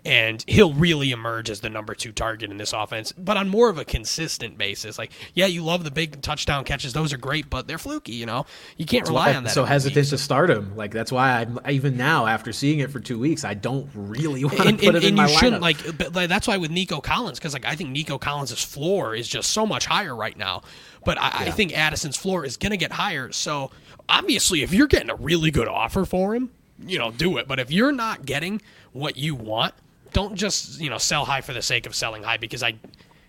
And 0.04 0.44
he'll 0.46 0.72
really 0.72 1.10
emerge 1.10 1.50
as 1.50 1.60
the 1.60 1.68
number 1.68 1.94
two 1.94 2.12
target 2.12 2.50
in 2.50 2.56
this 2.56 2.72
offense, 2.72 3.12
but 3.12 3.36
on 3.36 3.48
more 3.48 3.68
of 3.68 3.78
a 3.78 3.84
consistent 3.84 4.56
basis. 4.56 4.96
Like, 4.96 5.10
yeah, 5.34 5.46
you 5.46 5.64
love 5.64 5.82
the 5.82 5.90
big 5.90 6.22
touchdown 6.22 6.64
catches; 6.64 6.92
those 6.92 7.12
are 7.12 7.18
great, 7.18 7.50
but 7.50 7.66
they're 7.66 7.78
fluky. 7.78 8.12
You 8.12 8.26
know, 8.26 8.46
you 8.76 8.86
can't 8.86 9.06
rely 9.08 9.34
on 9.34 9.44
that. 9.44 9.52
so 9.52 9.64
hesitant 9.64 10.08
to 10.08 10.18
start 10.18 10.50
him. 10.50 10.76
Like 10.76 10.92
that's 10.92 11.10
why 11.10 11.40
I'm 11.40 11.58
even 11.68 11.96
now 11.96 12.26
after 12.26 12.52
seeing 12.52 12.78
it 12.78 12.90
for 12.90 13.00
two 13.00 13.18
weeks, 13.18 13.44
I 13.44 13.54
don't 13.54 13.90
really 13.92 14.44
want 14.44 14.56
to 14.58 14.68
and, 14.68 14.78
put 14.78 14.88
and, 14.88 14.96
it 14.98 15.04
in 15.04 15.14
my 15.16 15.26
lineup. 15.26 15.38
shouldn't 15.38 15.62
like, 15.62 15.98
but 15.98 16.14
like, 16.14 16.28
that's 16.28 16.46
why 16.46 16.56
with 16.58 16.70
Nico 16.70 17.00
Collins 17.00 17.38
because 17.38 17.52
like 17.52 17.64
I 17.64 17.74
think 17.74 17.90
Nico 17.90 18.18
Collins' 18.18 18.62
floor 18.62 19.14
is 19.14 19.26
just 19.26 19.50
so 19.50 19.66
much 19.66 19.86
higher 19.86 20.14
right 20.14 20.36
now, 20.36 20.62
but 21.04 21.18
I, 21.18 21.46
I 21.46 21.50
think 21.50 21.76
Addison's 21.76 22.16
floor 22.16 22.44
is 22.44 22.56
gonna 22.56 22.76
get 22.76 22.92
higher. 22.92 23.32
So 23.32 23.72
obviously, 24.08 24.62
if 24.62 24.72
you're 24.72 24.86
getting 24.86 25.10
a 25.10 25.16
really 25.16 25.50
good 25.50 25.68
offer 25.68 26.04
for 26.04 26.34
him, 26.34 26.50
you 26.86 26.98
know, 26.98 27.10
do 27.10 27.38
it. 27.38 27.48
But 27.48 27.58
if 27.58 27.70
you're 27.70 27.92
not 27.92 28.24
getting 28.24 28.62
what 28.92 29.16
you 29.16 29.34
want, 29.34 29.74
don't 30.18 30.34
just 30.34 30.80
you 30.80 30.90
know 30.90 30.98
sell 30.98 31.24
high 31.24 31.40
for 31.40 31.52
the 31.52 31.62
sake 31.62 31.86
of 31.86 31.94
selling 31.94 32.24
high 32.24 32.38
because 32.38 32.64
I, 32.64 32.74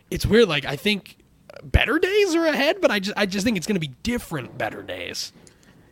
it's 0.09 0.25
weird. 0.25 0.49
Like 0.49 0.65
I 0.65 0.75
think 0.75 1.17
better 1.61 1.99
days 1.99 2.33
are 2.33 2.47
ahead, 2.47 2.81
but 2.81 2.89
I 2.89 2.99
just 2.99 3.15
I 3.15 3.27
just 3.27 3.45
think 3.45 3.57
it's 3.57 3.67
gonna 3.67 3.79
be 3.79 3.93
different 4.01 4.57
better 4.57 4.81
days. 4.81 5.31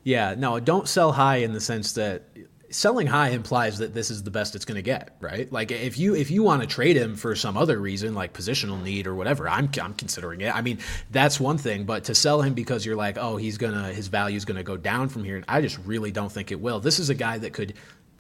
Yeah, 0.04 0.34
no, 0.36 0.60
don't 0.60 0.88
sell 0.88 1.12
high 1.12 1.38
in 1.38 1.54
the 1.54 1.62
sense 1.62 1.94
that 1.94 2.24
selling 2.70 3.08
high 3.08 3.30
implies 3.30 3.78
that 3.78 3.94
this 3.94 4.12
is 4.12 4.24
the 4.24 4.32
best 4.32 4.56
it's 4.56 4.66
going 4.66 4.76
to 4.76 4.82
get, 4.82 5.16
right? 5.22 5.52
Like 5.52 5.72
if 5.72 5.98
you 5.98 6.16
if 6.16 6.32
you 6.32 6.44
want 6.44 6.62
to 6.62 6.68
trade 6.68 6.98
him 6.98 7.16
for 7.16 7.36
some 7.36 7.58
other 7.58 7.80
reason 7.80 8.14
like 8.14 8.34
positional 8.34 8.82
need 8.82 9.08
or 9.08 9.16
whatever, 9.16 9.48
I'm 9.48 9.70
I'm 9.82 9.94
considering 9.94 10.42
it. 10.42 10.54
I 10.56 10.62
mean, 10.62 10.80
that's 11.12 11.40
one 11.40 11.58
thing, 11.58 11.86
but 11.86 12.06
to 12.06 12.16
sell 12.16 12.42
him 12.42 12.54
because 12.54 12.86
you're 12.86 12.96
like, 12.96 13.18
"Oh, 13.18 13.38
he's 13.38 13.58
going 13.58 13.74
to 13.74 13.94
his 13.94 14.08
value 14.08 14.38
is 14.38 14.46
going 14.46 14.58
to 14.58 14.64
go 14.64 14.78
down 14.78 15.10
from 15.10 15.24
here." 15.24 15.36
And 15.36 15.46
I 15.48 15.62
just 15.62 15.78
really 15.86 16.12
don't 16.12 16.32
think 16.32 16.52
it 16.52 16.60
will. 16.60 16.80
This 16.80 17.00
is 17.00 17.10
a 17.10 17.16
guy 17.16 17.38
that 17.38 17.54
could 17.54 17.74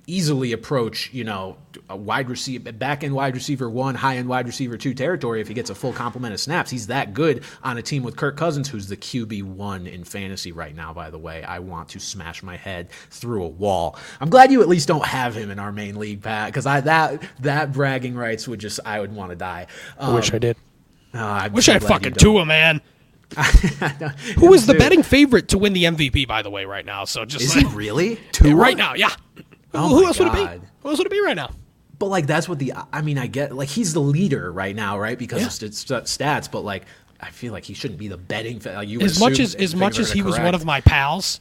easily 0.07 0.53
approach, 0.53 1.13
you 1.13 1.23
know, 1.25 1.57
a 1.89 1.95
wide 1.95 2.29
receiver, 2.29 2.71
back 2.71 3.03
end 3.03 3.13
wide 3.13 3.35
receiver 3.35 3.69
one, 3.69 3.93
high 3.93 4.15
end 4.15 4.27
wide 4.29 4.47
receiver 4.47 4.77
two 4.77 4.93
territory 4.93 5.41
if 5.41 5.47
he 5.49 5.53
gets 5.53 5.69
a 5.69 5.75
full 5.75 5.91
complement 5.93 6.34
of 6.34 6.39
snaps. 6.39 6.71
He's 6.71 6.88
that 6.88 7.13
good 7.13 7.43
on 7.61 7.77
a 7.77 7.81
team 7.81 8.03
with 8.03 8.15
Kirk 8.15 8.38
Cousins, 8.38 8.69
who's 8.69 8.88
the 8.88 8.97
QB 8.97 9.43
one 9.43 9.85
in 9.85 10.03
fantasy 10.05 10.51
right 10.53 10.73
now. 10.75 10.93
By 10.93 11.09
the 11.09 11.17
way, 11.19 11.43
I 11.43 11.59
want 11.59 11.89
to 11.89 11.99
smash 11.99 12.41
my 12.41 12.55
head 12.55 12.89
through 13.09 13.43
a 13.43 13.47
wall. 13.49 13.97
I'm 14.21 14.29
glad 14.29 14.51
you 14.51 14.61
at 14.61 14.69
least 14.69 14.88
don't 14.88 15.05
have 15.05 15.35
him 15.35 15.51
in 15.51 15.59
our 15.59 15.71
main 15.73 15.97
league, 15.97 16.23
Pat, 16.23 16.47
because 16.47 16.65
I 16.65 16.81
that 16.81 17.21
that 17.41 17.73
bragging 17.73 18.15
rights 18.15 18.47
would 18.47 18.59
just 18.59 18.79
I 18.85 18.99
would 19.01 19.13
want 19.13 19.31
to 19.31 19.35
die. 19.35 19.67
Um, 19.99 20.15
wish 20.15 20.34
I 20.34 20.39
did. 20.39 20.55
uh, 21.13 21.19
I'm 21.19 21.53
Wish 21.53 21.65
so 21.65 21.73
I 21.73 21.73
had 21.73 21.84
fucking 21.84 22.13
don't. 22.13 22.19
Tua, 22.19 22.45
man. 22.45 22.81
Who 24.38 24.53
is 24.53 24.67
the 24.67 24.75
betting 24.75 25.03
favorite 25.03 25.49
to 25.49 25.57
win 25.57 25.73
the 25.73 25.84
MVP, 25.84 26.25
by 26.29 26.41
the 26.41 26.49
way, 26.49 26.63
right 26.63 26.85
now? 26.85 27.03
So 27.03 27.25
just 27.25 27.43
Is 27.43 27.55
like, 27.57 27.67
he 27.67 27.75
really? 27.75 28.09
Yeah, 28.11 28.19
Tua? 28.31 28.55
right 28.55 28.77
now, 28.77 28.93
yeah. 28.93 29.09
Oh 29.73 29.89
Who 29.89 30.06
else 30.06 30.19
would 30.19 30.30
it 30.30 30.34
be? 30.34 30.39
God. 30.44 30.61
Who 30.81 30.89
else 30.89 30.98
would 30.98 31.07
it 31.07 31.11
be 31.11 31.22
right 31.22 31.35
now? 31.35 31.52
But 31.99 32.07
like 32.07 32.27
that's 32.27 32.48
what 32.48 32.60
the 32.60 32.73
I 32.94 33.02
mean 33.02 33.18
I 33.18 33.27
get 33.27 33.53
like 33.56 33.69
he's 33.69 33.94
the 33.94 33.99
leader 34.02 34.52
right 34.52 34.76
now 34.76 34.99
right 34.99 35.18
because 35.18 35.41
Yeah. 35.41 35.48
of 35.48 35.53
st- 35.53 35.73
st- 35.73 36.03
stats 36.06 36.49
but 36.49 36.61
like 36.64 36.85
I 37.19 37.31
feel 37.31 37.52
like 37.53 37.64
he 37.65 37.73
shouldn't 37.73 37.99
be 37.99 38.07
the 38.07 38.18
betting 38.18 38.61
like 38.64 38.88
you 38.88 39.02
As 39.02 39.19
much 39.19 39.39
as 39.39 39.56
as 39.56 39.76
much 39.76 39.98
as 39.99 40.11
he 40.11 40.22
was 40.22 40.38
one 40.39 40.53
of 40.53 40.64
my 40.65 40.81
pals, 40.81 41.39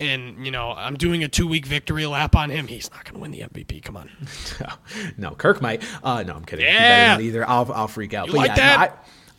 and 0.00 0.44
you 0.46 0.50
know 0.50 0.72
I'm 0.72 0.96
doing 0.96 1.22
a 1.22 1.28
two 1.28 1.46
week 1.46 1.66
victory 1.66 2.06
lap 2.06 2.34
on 2.34 2.48
him, 2.48 2.66
he's 2.66 2.90
not 2.90 3.04
going 3.04 3.14
to 3.16 3.20
win 3.20 3.30
the 3.30 3.40
MVP. 3.40 3.82
Come 3.84 3.98
on. 3.98 4.08
no 5.18 5.32
Kirk 5.32 5.60
might 5.60 5.82
uh 6.02 6.22
no 6.22 6.34
I'm 6.34 6.44
kidding 6.46 6.64
Yeah. 6.64 7.20
either 7.20 7.46
I'll 7.48 7.70
I'll 7.72 7.88
freak 7.88 8.14
out 8.14 8.28
You 8.28 8.32
but 8.32 8.38
like 8.38 8.48
yeah, 8.48 8.54
that? 8.56 8.90
no, 8.90 8.96
I, 8.96 8.98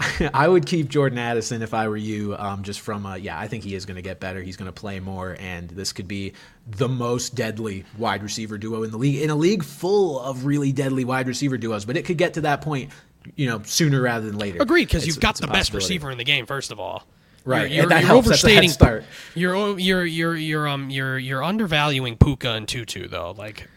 I 0.33 0.47
would 0.47 0.65
keep 0.65 0.89
Jordan 0.89 1.17
Addison 1.17 1.61
if 1.61 1.73
I 1.73 1.87
were 1.87 1.97
you 1.97 2.35
um 2.37 2.63
just 2.63 2.79
from 2.79 3.05
uh 3.05 3.15
yeah 3.15 3.39
I 3.39 3.47
think 3.47 3.63
he 3.63 3.75
is 3.75 3.85
going 3.85 3.95
to 3.95 4.01
get 4.01 4.19
better 4.19 4.41
he's 4.41 4.57
going 4.57 4.71
to 4.71 4.79
play 4.79 4.99
more 4.99 5.35
and 5.39 5.69
this 5.69 5.93
could 5.93 6.07
be 6.07 6.33
the 6.67 6.87
most 6.87 7.35
deadly 7.35 7.85
wide 7.97 8.23
receiver 8.23 8.57
duo 8.57 8.83
in 8.83 8.91
the 8.91 8.97
league 8.97 9.21
in 9.21 9.29
a 9.29 9.35
league 9.35 9.63
full 9.63 10.19
of 10.19 10.45
really 10.45 10.71
deadly 10.71 11.05
wide 11.05 11.27
receiver 11.27 11.57
duos 11.57 11.85
but 11.85 11.97
it 11.97 12.05
could 12.05 12.17
get 12.17 12.33
to 12.35 12.41
that 12.41 12.61
point 12.61 12.91
you 13.35 13.47
know 13.47 13.61
sooner 13.63 14.01
rather 14.01 14.25
than 14.25 14.37
later 14.37 14.61
Agreed, 14.61 14.85
because 14.85 15.05
you've 15.05 15.19
got 15.19 15.37
the 15.37 15.47
best 15.47 15.73
receiver 15.73 16.11
in 16.11 16.17
the 16.17 16.23
game. 16.23 16.45
First 16.45 16.71
of 16.71 16.79
all, 16.79 17.05
Right, 17.43 17.71
You're, 17.71 17.89
you're 17.89 17.99
helps. 17.99 18.29
That's 18.29 18.43
a 18.43 18.49
head 18.49 18.57
overstating. 18.59 19.03
You're 19.35 19.79
you're 19.79 20.05
you're 20.05 20.35
you're 20.35 20.67
um 20.67 20.91
you're 20.91 21.17
you're 21.17 21.43
undervaluing 21.43 22.15
Puka 22.17 22.51
and 22.51 22.67
Tutu 22.67 23.07
though. 23.07 23.33
Like 23.35 23.67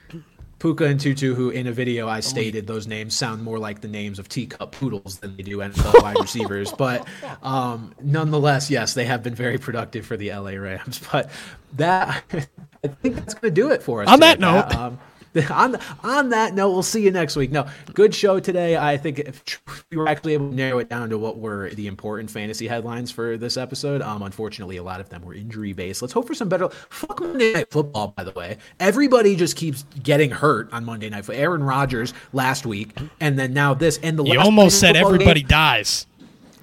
Puka 0.64 0.86
and 0.86 0.98
Tutu, 0.98 1.34
who 1.34 1.50
in 1.50 1.66
a 1.66 1.72
video 1.72 2.08
I 2.08 2.20
stated 2.20 2.66
those 2.66 2.86
names 2.86 3.12
sound 3.12 3.42
more 3.42 3.58
like 3.58 3.82
the 3.82 3.88
names 3.88 4.18
of 4.18 4.30
teacup 4.30 4.72
poodles 4.72 5.18
than 5.18 5.36
they 5.36 5.42
do 5.42 5.58
NFL 5.58 6.02
wide 6.02 6.16
receivers. 6.18 6.72
But 6.72 7.06
um, 7.42 7.94
nonetheless, 8.00 8.70
yes, 8.70 8.94
they 8.94 9.04
have 9.04 9.22
been 9.22 9.34
very 9.34 9.58
productive 9.58 10.06
for 10.06 10.16
the 10.16 10.32
LA 10.32 10.52
Rams. 10.52 11.02
But 11.12 11.30
that 11.74 12.24
I 12.82 12.88
think 12.88 13.16
that's 13.16 13.34
going 13.34 13.54
to 13.54 13.60
do 13.60 13.70
it 13.72 13.82
for 13.82 14.02
us. 14.04 14.08
On 14.08 14.20
that 14.20 14.36
today, 14.36 14.46
Pat. 14.46 14.70
note. 14.70 14.78
um, 14.80 14.98
on 15.50 15.76
on 16.02 16.28
that 16.30 16.54
note, 16.54 16.70
we'll 16.70 16.82
see 16.82 17.02
you 17.02 17.10
next 17.10 17.36
week. 17.36 17.50
No, 17.50 17.66
good 17.92 18.14
show 18.14 18.38
today. 18.40 18.76
I 18.76 18.96
think 18.96 19.18
if 19.18 19.60
we 19.90 19.96
were 19.96 20.08
actually 20.08 20.34
able 20.34 20.50
to 20.50 20.54
narrow 20.54 20.78
it 20.78 20.88
down 20.88 21.10
to 21.10 21.18
what 21.18 21.38
were 21.38 21.70
the 21.70 21.86
important 21.86 22.30
fantasy 22.30 22.68
headlines 22.68 23.10
for 23.10 23.36
this 23.36 23.56
episode. 23.56 24.02
Um, 24.02 24.22
unfortunately, 24.22 24.76
a 24.76 24.82
lot 24.82 25.00
of 25.00 25.08
them 25.08 25.22
were 25.22 25.34
injury 25.34 25.72
based. 25.72 26.02
Let's 26.02 26.12
hope 26.14 26.26
for 26.26 26.34
some 26.34 26.48
better. 26.48 26.68
Fuck 26.68 27.20
Monday 27.20 27.52
Night 27.52 27.70
Football, 27.70 28.08
by 28.16 28.24
the 28.24 28.32
way. 28.32 28.58
Everybody 28.78 29.34
just 29.34 29.56
keeps 29.56 29.84
getting 30.02 30.30
hurt 30.30 30.72
on 30.72 30.84
Monday 30.84 31.10
Night. 31.10 31.24
Football. 31.24 31.42
Aaron 31.42 31.64
Rodgers 31.64 32.14
last 32.32 32.66
week, 32.66 32.96
and 33.20 33.38
then 33.38 33.52
now 33.52 33.74
this. 33.74 33.98
And 34.02 34.18
the 34.18 34.24
you 34.24 34.38
almost 34.38 34.78
said 34.78 34.96
everybody 34.96 35.40
game- 35.40 35.48
dies. 35.48 36.06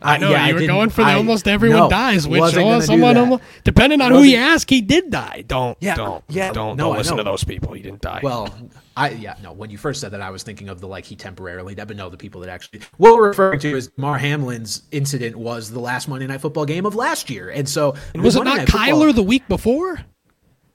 I 0.01 0.17
know 0.17 0.31
yeah, 0.31 0.43
I 0.43 0.49
you 0.49 0.55
were 0.55 0.65
going 0.65 0.89
for 0.89 1.03
the 1.03 1.11
I- 1.11 1.13
almost 1.15 1.47
everyone 1.47 1.79
no, 1.79 1.89
dies, 1.89 2.27
which 2.27 2.41
oh, 2.41 2.79
someone 2.79 3.17
almost, 3.17 3.43
depending 3.63 4.01
on 4.01 4.11
who 4.11 4.23
you 4.23 4.37
ask, 4.37 4.69
he 4.69 4.81
did 4.81 5.09
die. 5.09 5.43
Don't 5.47 5.77
Yeah, 5.79 5.95
don't 5.95 6.23
yeah, 6.27 6.51
don't 6.51 6.77
no, 6.77 6.85
don't 6.85 6.97
listen 6.97 7.17
to 7.17 7.23
those 7.23 7.43
people. 7.43 7.73
He 7.73 7.81
didn't 7.81 8.01
die. 8.01 8.21
Well, 8.23 8.53
I 8.97 9.09
yeah 9.11 9.35
no. 9.43 9.51
When 9.53 9.69
you 9.69 9.77
first 9.77 10.01
said 10.01 10.11
that, 10.11 10.21
I 10.21 10.29
was 10.31 10.43
thinking 10.43 10.69
of 10.69 10.81
the 10.81 10.87
like 10.87 11.05
he 11.05 11.15
temporarily 11.15 11.75
died, 11.75 11.87
but 11.87 11.97
no, 11.97 12.09
the 12.09 12.17
people 12.17 12.41
that 12.41 12.49
actually 12.49 12.81
what 12.97 13.15
we're 13.15 13.27
referring 13.27 13.59
to 13.59 13.75
is 13.75 13.91
Mar 13.97 14.17
Hamlin's 14.17 14.83
incident 14.91 15.35
was 15.35 15.69
the 15.71 15.79
last 15.79 16.07
Monday 16.07 16.27
Night 16.27 16.41
Football 16.41 16.65
game 16.65 16.85
of 16.85 16.95
last 16.95 17.29
year, 17.29 17.49
and 17.49 17.67
so 17.69 17.95
was 18.15 18.35
it 18.35 18.39
Monday 18.39 18.51
not 18.51 18.57
Night 18.57 18.69
Football- 18.69 19.01
Kyler 19.01 19.15
the 19.15 19.23
week 19.23 19.47
before? 19.47 19.99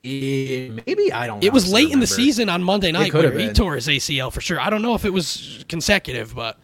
Maybe 0.06 1.12
I 1.12 1.26
don't. 1.26 1.42
It 1.42 1.52
was 1.52 1.72
late 1.72 1.90
in 1.90 1.98
the 1.98 2.06
season 2.06 2.48
on 2.48 2.62
Monday 2.62 2.92
night 2.92 3.12
where 3.12 3.36
he 3.36 3.52
tore 3.52 3.74
his 3.74 3.88
ACL 3.88 4.32
for 4.32 4.40
sure. 4.40 4.60
I 4.60 4.70
don't 4.70 4.82
know 4.82 4.94
if 4.94 5.04
it 5.04 5.12
was 5.12 5.64
consecutive, 5.68 6.34
but 6.34 6.58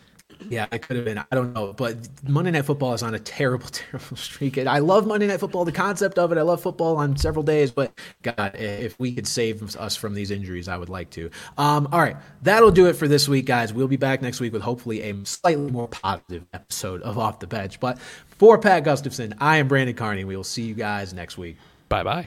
Yeah, 0.49 0.67
it 0.73 0.83
could 0.83 0.97
have 0.97 1.05
been. 1.05 1.19
I 1.19 1.25
don't 1.31 1.53
know, 1.53 1.73
but 1.73 1.97
Monday 2.27 2.51
Night 2.51 2.65
Football 2.65 2.95
is 2.95 3.03
on 3.03 3.15
a 3.15 3.19
terrible, 3.19 3.69
terrible 3.71 4.17
streak. 4.17 4.57
And 4.57 4.69
I 4.69 4.79
love 4.79 5.07
Monday 5.07 5.27
Night 5.27 5.41
Football, 5.41 5.65
the 5.65 5.73
concept 5.73 6.19
of 6.19 6.33
it. 6.33 6.39
I 6.39 6.43
love 6.43 6.61
football 6.61 6.97
on 6.97 7.17
several 7.17 7.43
days, 7.43 7.71
but 7.71 7.93
God, 8.23 8.55
if 8.55 8.99
we 8.99 9.15
could 9.15 9.27
save 9.27 9.77
us 9.77 9.97
from 9.97 10.15
these 10.15 10.31
injuries, 10.31 10.69
I 10.69 10.77
would 10.77 10.89
like 10.89 11.11
to. 11.11 11.31
Um, 11.59 11.89
all 11.93 12.01
right, 12.01 12.17
that'll 12.43 12.71
do 12.71 12.87
it 12.87 12.95
for 12.95 13.09
this 13.09 13.29
week, 13.29 13.47
guys. 13.47 13.73
We'll 13.73 13.89
be 13.89 13.97
back 13.97 14.23
next 14.23 14.41
week 14.41 14.53
with 14.53 14.63
hopefully 14.63 15.03
a 15.03 15.25
slightly 15.25 15.71
more 15.71 15.89
positive 15.89 16.47
episode 16.53 17.03
of 17.03 17.19
Off 17.19 17.41
the 17.41 17.47
Bench. 17.47 17.81
But 17.81 17.99
for 17.99 18.59
Pat 18.59 18.85
Gustafson, 18.85 19.35
I 19.39 19.59
am 19.59 19.69
Brandon 19.69 19.97
Carney. 19.97 20.25
We 20.25 20.37
will 20.37 20.45
see 20.45 20.63
you 20.63 20.75
guys 20.75 21.13
next 21.13 21.39
week. 21.39 21.57
Bye 21.89 22.03
bye. 22.03 22.27